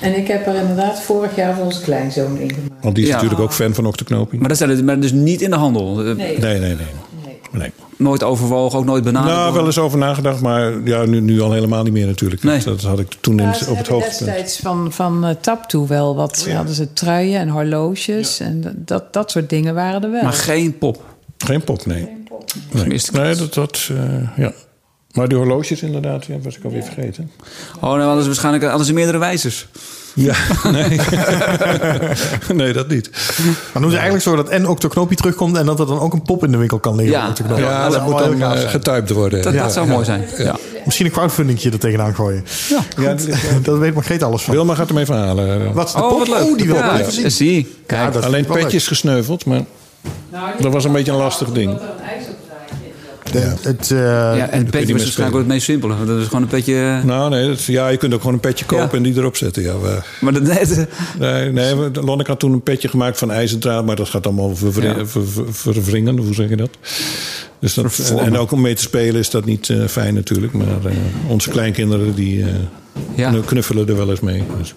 En 0.00 0.16
ik 0.18 0.26
heb 0.28 0.46
er 0.46 0.54
inderdaad 0.54 1.00
vorig 1.02 1.36
jaar 1.36 1.54
voor 1.54 1.64
onze 1.64 1.80
kleinzoon 1.80 2.38
in 2.38 2.50
gemaakt. 2.52 2.82
Want 2.82 2.94
die 2.94 3.04
is 3.04 3.10
Ja. 3.10 3.14
natuurlijk 3.16 3.42
ook 3.42 3.52
fan 3.52 3.74
van 3.74 3.86
Octoknopie. 3.86 4.38
Maar 4.38 4.48
dat 4.48 4.58
zijn 4.58 4.84
maar 4.84 5.00
dus 5.00 5.12
niet 5.12 5.42
in 5.42 5.50
de 5.50 5.56
handel. 5.56 5.94
Nee. 5.94 6.14
Nee, 6.14 6.38
nee, 6.38 6.58
nee. 6.58 6.76
Nee. 7.24 7.38
nee. 7.52 7.72
Nooit 7.96 8.22
overwogen, 8.22 8.78
ook 8.78 8.84
nooit 8.84 9.04
benaderd. 9.04 9.34
Nou, 9.34 9.52
wel 9.54 9.66
eens 9.66 9.78
over 9.78 9.98
nagedacht, 9.98 10.40
maar 10.40 10.72
ja, 10.84 11.04
nu, 11.04 11.20
nu 11.20 11.40
al 11.40 11.52
helemaal 11.52 11.82
niet 11.82 11.92
meer 11.92 12.06
natuurlijk. 12.06 12.42
Nee. 12.42 12.64
Dat 12.64 12.80
had 12.82 12.98
ik 12.98 13.12
toen 13.20 13.38
in, 13.40 13.44
Ja, 13.44 13.50
op 13.68 13.76
het 13.76 13.88
hoogtepunt. 13.88 14.02
destijds 14.18 14.56
van, 14.58 14.92
van 14.92 15.24
uh, 15.28 15.30
Tap 15.40 15.62
toe 15.68 15.88
wel 15.88 16.16
wat. 16.16 16.48
Hadden 16.50 16.74
ze 16.74 16.92
truien 16.92 17.40
en 17.40 17.48
horloges. 17.48 18.40
En 18.40 18.60
dat- 18.60 18.74
dat, 18.86 19.12
dat 19.12 19.30
soort 19.30 19.48
dingen 19.50 19.74
waren 19.74 20.02
er 20.02 20.10
wel. 20.10 20.22
Maar 20.22 20.32
geen 20.32 20.78
pop. 20.78 21.02
Geen 21.38 21.64
pop, 21.64 21.86
nee. 21.86 22.02
Nee, 22.72 22.82
Gemiste 22.82 23.12
nee 23.12 23.24
kans. 23.24 23.38
dat, 23.38 23.54
dat 23.54 23.88
eh, 23.92 24.28
ja. 24.36 24.52
Maar 25.12 25.28
die 25.28 25.38
horloges 25.38 25.82
inderdaad, 25.82 26.26
ja, 26.26 26.38
was 26.38 26.56
ik 26.56 26.64
alweer 26.64 26.82
vergeten. 26.82 27.30
Oh, 27.80 27.94
nou, 27.94 28.20
ze 28.20 28.26
waarschijnlijk 28.26 28.84
ze 28.84 28.92
meerdere 28.92 29.18
wijzers. 29.18 29.66
Ja, 30.16 30.34
nee. 30.70 31.00
nee, 32.54 32.72
dat 32.72 32.88
niet. 32.88 33.10
Maar 33.72 33.82
doen 33.82 33.90
ze 33.90 33.96
eigenlijk 33.96 34.24
zo 34.24 34.36
dat 34.36 34.48
en 34.48 34.68
Octoknopie 34.68 35.16
terugkomt... 35.16 35.56
en 35.56 35.66
dat 35.66 35.80
er 35.80 35.86
dan 35.86 35.98
ook 36.00 36.12
een 36.12 36.22
pop 36.22 36.44
in 36.44 36.50
de 36.50 36.56
winkel 36.56 36.78
kan 36.78 36.94
liggen. 36.94 37.14
Ja. 37.18 37.32
Ja, 37.56 37.88
dat 37.88 38.06
moet 38.06 38.18
dan 38.18 38.42
eh, 38.42 38.50
getyped 38.70 39.10
worden. 39.10 39.42
Dat, 39.42 39.52
ja. 39.52 39.62
dat 39.62 39.72
zou 39.72 39.86
mooi 39.86 40.04
zijn. 40.04 40.24
Ja. 40.38 40.56
Misschien 40.84 41.06
een 41.06 41.12
crowdfundingje 41.12 41.70
er 41.70 41.78
tegenaan 41.78 42.14
gooien. 42.14 42.44
Ja, 42.98 43.12
die- 43.14 43.34
Dat 43.62 43.78
weet 43.78 43.94
Margreet 43.94 44.22
alles 44.22 44.42
van. 44.42 44.54
Wilma 44.54 44.74
gaat 44.74 44.88
hem 44.88 44.98
even 44.98 45.16
halen. 45.16 45.72
Wat 45.72 45.86
is 45.86 45.92
de 45.92 46.02
Oh, 46.02 46.08
pop? 46.08 46.18
wat 46.18 46.28
leuk. 46.28 46.42
Oh, 46.50 46.56
die 46.58 46.66
wil 46.66 46.76
ik 46.76 46.92
even 46.98 47.12
zien. 47.12 47.30
Zie, 47.30 47.76
kijk. 47.86 48.14
Alleen 48.16 48.44
petjes 48.44 48.86
gesneuveld, 48.86 49.44
maar 49.44 49.60
dat 50.60 50.72
was 50.72 50.84
een 50.84 50.92
beetje 50.92 51.12
een 51.12 51.18
lastig 51.18 51.48
ding. 51.52 51.78
De- 53.32 53.54
het, 53.62 53.90
eh, 53.90 53.98
ja, 53.98 54.48
en 54.48 54.58
het 54.58 54.70
petje 54.70 54.92
was 54.92 55.02
waarschijnlijk 55.02 55.38
ook 55.38 55.44
het 55.44 55.52
meest 55.52 55.64
simpele. 55.64 55.94
want 55.94 56.06
Dat 56.08 56.18
is 56.20 56.24
gewoon 56.26 56.42
een 56.42 56.48
petje... 56.48 57.00
Nou, 57.04 57.30
nee, 57.30 57.48
dat, 57.48 57.64
ja, 57.64 57.88
je 57.88 57.96
kunt 57.96 58.14
ook 58.14 58.18
gewoon 58.20 58.34
een 58.34 58.40
petje 58.40 58.64
kopen 58.64 58.84
Ja. 58.86 58.92
en 58.92 59.02
die 59.02 59.16
erop 59.16 59.36
zetten. 59.36 59.62
Ja, 59.62 59.74
maar- 59.76 60.06
Maar 60.20 60.32
dat 60.32 60.42
net... 60.42 60.86
nee, 61.18 61.52
nee, 61.52 61.74
we- 61.74 61.90
Lonneke 62.02 62.30
had 62.30 62.40
toen 62.40 62.52
een 62.52 62.62
petje 62.62 62.88
gemaakt 62.88 63.18
van 63.18 63.30
ijzerdraad, 63.30 63.86
maar 63.86 63.96
dat 63.96 64.08
gaat 64.08 64.26
allemaal 64.26 64.56
vervri- 64.56 64.86
Ja. 64.86 65.06
ver- 65.06 65.26
ver- 65.28 65.44
verwringen, 65.74 66.18
hoe 66.18 66.34
zeg 66.34 66.48
je 66.48 66.56
dat? 66.56 66.70
Dus 67.60 67.74
dat 67.74 68.12
en 68.18 68.36
ook 68.36 68.50
om 68.52 68.60
mee 68.60 68.74
te 68.74 68.82
spelen 68.82 69.20
is 69.20 69.30
dat 69.30 69.44
niet 69.44 69.68
eh, 69.68 69.84
fijn 69.86 70.14
natuurlijk, 70.14 70.52
maar 70.52 70.66
eh, 70.84 70.92
onze 71.28 71.50
kleinkinderen 71.50 72.14
die 72.14 72.42
eh, 72.42 72.48
Ja, 73.14 73.34
knuffelen 73.44 73.88
er 73.88 73.96
wel 73.96 74.10
eens 74.10 74.20
mee. 74.20 74.42
Dus. 74.58 74.74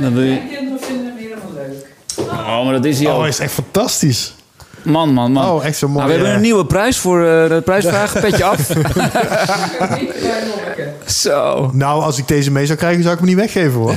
dan 0.00 0.14
wil 0.14 0.22
je... 0.22 0.28
Mijn 0.28 0.48
kinderen 0.48 0.80
vinden 0.80 1.06
hem 1.06 1.16
helemaal 1.16 1.52
leuk. 1.54 1.86
Oh, 2.30 2.64
maar 2.64 2.72
dat 2.72 2.84
is 2.84 2.98
hij 2.98 3.06
oh, 3.10 3.18
ook. 3.18 3.26
is 3.26 3.38
echt 3.38 3.52
fantastisch. 3.52 4.34
Man, 4.82 5.12
man, 5.12 5.32
man. 5.32 5.50
Oh, 5.50 5.64
echt 5.64 5.76
zo 5.76 5.88
mooi. 5.88 5.98
Nou, 5.98 6.08
we 6.08 6.12
hebben 6.12 6.30
eh, 6.30 6.36
een 6.36 6.42
nieuwe 6.42 6.66
prijs 6.66 6.98
voor 6.98 7.18
eh, 7.18 7.48
de 7.48 7.60
prijsvraag. 7.64 8.12
Petje 8.20 8.44
af. 8.44 8.70
Zo. 11.06 11.70
Nou, 11.72 12.02
als 12.02 12.18
ik 12.18 12.28
deze 12.28 12.50
mee 12.50 12.66
zou 12.66 12.78
krijgen, 12.78 13.02
zou 13.02 13.14
ik 13.14 13.20
hem 13.20 13.28
niet 13.28 13.38
weggeven 13.38 13.80
hoor. 13.80 13.94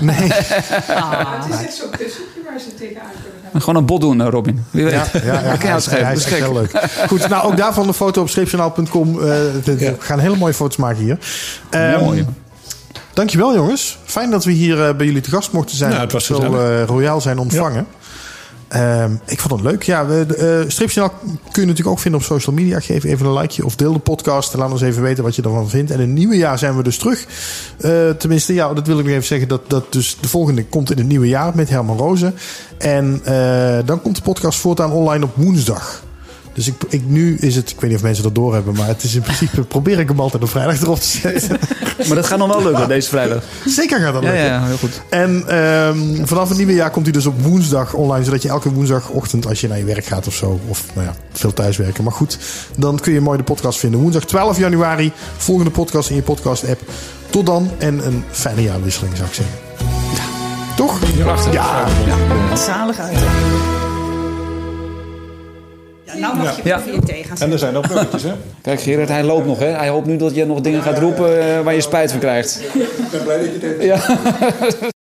Nee? 0.00 0.16
Het 0.32 1.54
is 1.54 1.60
echt 1.64 1.74
zo'n 1.74 1.90
kussentje 1.90 2.40
waar 2.44 2.60
ze 2.60 2.74
tegenaan 2.74 3.10
kunnen 3.22 3.40
gaan. 3.52 3.60
Gewoon 3.60 3.76
een 3.76 3.86
bod 3.86 4.00
doen, 4.00 4.20
eh, 4.20 4.28
Robin. 4.28 4.64
Wie 4.70 4.84
weet. 4.84 4.92
Ja, 4.92 5.06
ja, 5.12 5.22
ja, 5.22 5.56
hij, 5.58 5.76
is, 5.76 6.24
echt 6.24 6.34
heel 6.34 6.52
leuk. 6.52 6.70
Goed, 7.06 7.28
nou 7.28 7.44
ook 7.44 7.56
daarvan 7.56 7.88
een 7.88 7.94
foto 7.94 8.20
op 8.20 8.28
streepjournaal.com. 8.28 9.08
Eh, 9.08 9.24
we 9.64 9.76
we 9.76 9.94
gaan 9.98 10.18
hele 10.18 10.36
mooie 10.36 10.54
foto's 10.54 10.76
maken 10.76 11.02
hier. 11.02 11.18
Ehm, 11.70 12.04
Mooi. 12.04 12.26
Dankjewel 13.12 13.54
jongens. 13.54 13.98
Fijn 14.04 14.30
dat 14.30 14.44
we 14.44 14.52
hier 14.52 14.86
eh, 14.86 14.94
bij 14.94 15.06
jullie 15.06 15.20
te 15.20 15.30
gast 15.30 15.52
mochten 15.52 15.76
zijn. 15.76 15.92
Ja, 15.92 16.00
het 16.00 16.12
was 16.12 16.24
Zo 16.24 16.56
eh, 16.56 16.84
royaal 16.84 17.20
zijn 17.20 17.38
ontvangen. 17.38 17.86
Ehm, 18.70 19.14
ik 19.26 19.40
vond 19.40 19.60
het 19.60 19.70
leuk. 19.70 19.82
Ja, 19.82 20.06
we, 20.06 20.64
Stripjournaal 20.68 21.14
kun 21.24 21.62
je 21.62 21.68
natuurlijk 21.68 21.88
ook 21.88 21.98
vinden 21.98 22.20
op 22.20 22.26
social 22.26 22.56
media. 22.56 22.80
Geef 22.80 23.04
even 23.04 23.26
een 23.26 23.38
likeje 23.38 23.64
of 23.64 23.76
deel 23.76 23.92
de 23.92 23.98
podcast. 23.98 24.52
En 24.52 24.58
laat 24.58 24.70
ons 24.70 24.80
even 24.80 25.02
weten 25.02 25.24
wat 25.24 25.36
je 25.36 25.42
ervan 25.42 25.68
vindt. 25.68 25.90
En 25.90 26.00
in 26.00 26.08
het 26.08 26.18
nieuwe 26.18 26.36
jaar 26.36 26.58
zijn 26.58 26.76
we 26.76 26.82
dus 26.82 26.98
terug. 26.98 27.26
Eh, 27.80 28.10
tenminste, 28.10 28.54
ja, 28.54 28.74
dat 28.74 28.86
wil 28.86 28.98
ik 28.98 29.04
nog 29.04 29.12
even 29.12 29.26
zeggen. 29.26 29.48
Dat, 29.48 29.70
dat 29.70 29.92
dus 29.92 30.16
de 30.20 30.28
volgende 30.28 30.64
komt 30.64 30.90
in 30.90 30.98
het 30.98 31.06
nieuwe 31.06 31.28
jaar 31.28 31.52
met 31.54 31.68
Herman 31.68 31.96
Rozen. 31.96 32.34
En 32.78 33.20
eh, 33.24 33.78
dan 33.84 34.02
komt 34.02 34.16
de 34.16 34.22
podcast 34.22 34.58
voortaan 34.58 34.92
online 34.92 35.24
op 35.24 35.30
woensdag. 35.34 36.02
Dus 36.60 36.68
ik, 36.68 36.82
ik, 36.88 37.02
nu 37.06 37.36
is 37.36 37.56
het, 37.56 37.70
ik 37.70 37.80
weet 37.80 37.90
niet 37.90 37.98
of 37.98 38.04
mensen 38.04 38.22
dat 38.24 38.34
doorhebben, 38.34 38.74
maar 38.74 38.86
het 38.86 39.02
is 39.02 39.14
in 39.14 39.20
principe, 39.22 39.60
probeer 39.76 39.98
ik 39.98 40.08
hem 40.08 40.20
altijd 40.20 40.42
op 40.42 40.48
vrijdag 40.48 40.80
erop 40.82 41.00
te 41.00 41.06
zetten. 41.06 41.58
Maar 42.06 42.16
dat 42.16 42.26
gaat 42.26 42.38
nog 42.38 42.48
wel 42.48 42.62
lukken 42.62 42.88
deze 42.88 43.08
vrijdag. 43.08 43.42
Zeker 43.66 44.00
gaat 44.00 44.12
dat 44.12 44.22
Ja, 44.22 44.28
lukken. 44.30 44.48
ja, 44.48 44.66
heel 44.66 44.76
goed. 44.76 45.00
En 45.08 45.44
ehm, 45.48 46.26
vanaf 46.26 46.48
het 46.48 46.56
nieuwe 46.56 46.72
jaar 46.74 46.90
komt 46.90 47.04
hij 47.04 47.12
dus 47.14 47.26
op 47.26 47.42
woensdag 47.42 47.94
online. 47.94 48.24
Zodat 48.24 48.42
je 48.42 48.48
elke 48.48 48.72
woensdagochtend 48.72 49.46
als 49.46 49.60
je 49.60 49.68
naar 49.68 49.78
je 49.78 49.84
werk 49.84 50.04
gaat 50.04 50.26
of 50.26 50.34
zo. 50.34 50.60
Of 50.68 50.84
nou 50.94 51.06
ja, 51.06 51.14
veel 51.32 51.52
thuiswerken. 51.52 52.04
Maar 52.04 52.12
goed, 52.12 52.38
dan 52.76 52.98
kun 53.00 53.12
je 53.12 53.20
mooi 53.20 53.38
de 53.38 53.44
podcast 53.44 53.78
vinden. 53.78 54.00
Woensdag 54.00 54.24
12 54.24 54.58
januari. 54.58 55.12
Volgende 55.36 55.70
podcast 55.70 56.10
in 56.10 56.16
je 56.16 56.22
podcast 56.22 56.68
app. 56.68 56.80
Tot 57.30 57.46
dan 57.46 57.70
en 57.78 58.06
een 58.06 58.24
fijne 58.30 58.62
jaarwisseling 58.62 59.16
zou 59.16 59.28
ik 59.28 59.34
zeggen. 59.34 59.54
Toch? 60.76 60.98
Ja. 61.52 61.86
Zalig 62.56 62.98
uit. 62.98 63.18
Nou 66.16 66.36
mag 66.36 66.56
je 66.56 66.62
Ja. 66.64 66.80
weer 66.84 67.00
tegen 67.00 67.36
En 67.38 67.52
er 67.52 67.58
zijn 67.58 67.76
ook 67.76 67.88
buggetjes, 67.88 68.22
hè? 68.22 68.32
Kijk, 68.62 68.80
Gerard, 68.80 69.08
hij 69.08 69.22
loopt 69.22 69.46
nog, 69.46 69.58
hè? 69.58 69.66
Hij 69.68 69.88
hoopt 69.88 70.06
nu 70.06 70.16
dat 70.16 70.34
je 70.34 70.46
nog 70.46 70.60
dingen 70.60 70.82
gaat 70.82 70.98
roepen 70.98 71.40
eh, 71.40 71.60
waar 71.60 71.74
je 71.74 71.80
spijt 71.80 72.10
van 72.10 72.20
krijgt. 72.20 72.60
Ik 72.74 73.10
ben 73.10 73.22
blij 73.22 73.36
dat 73.38 73.46
je 73.46 73.52
het 73.52 73.62
hebt. 73.62 73.82
Ja. 73.82 74.98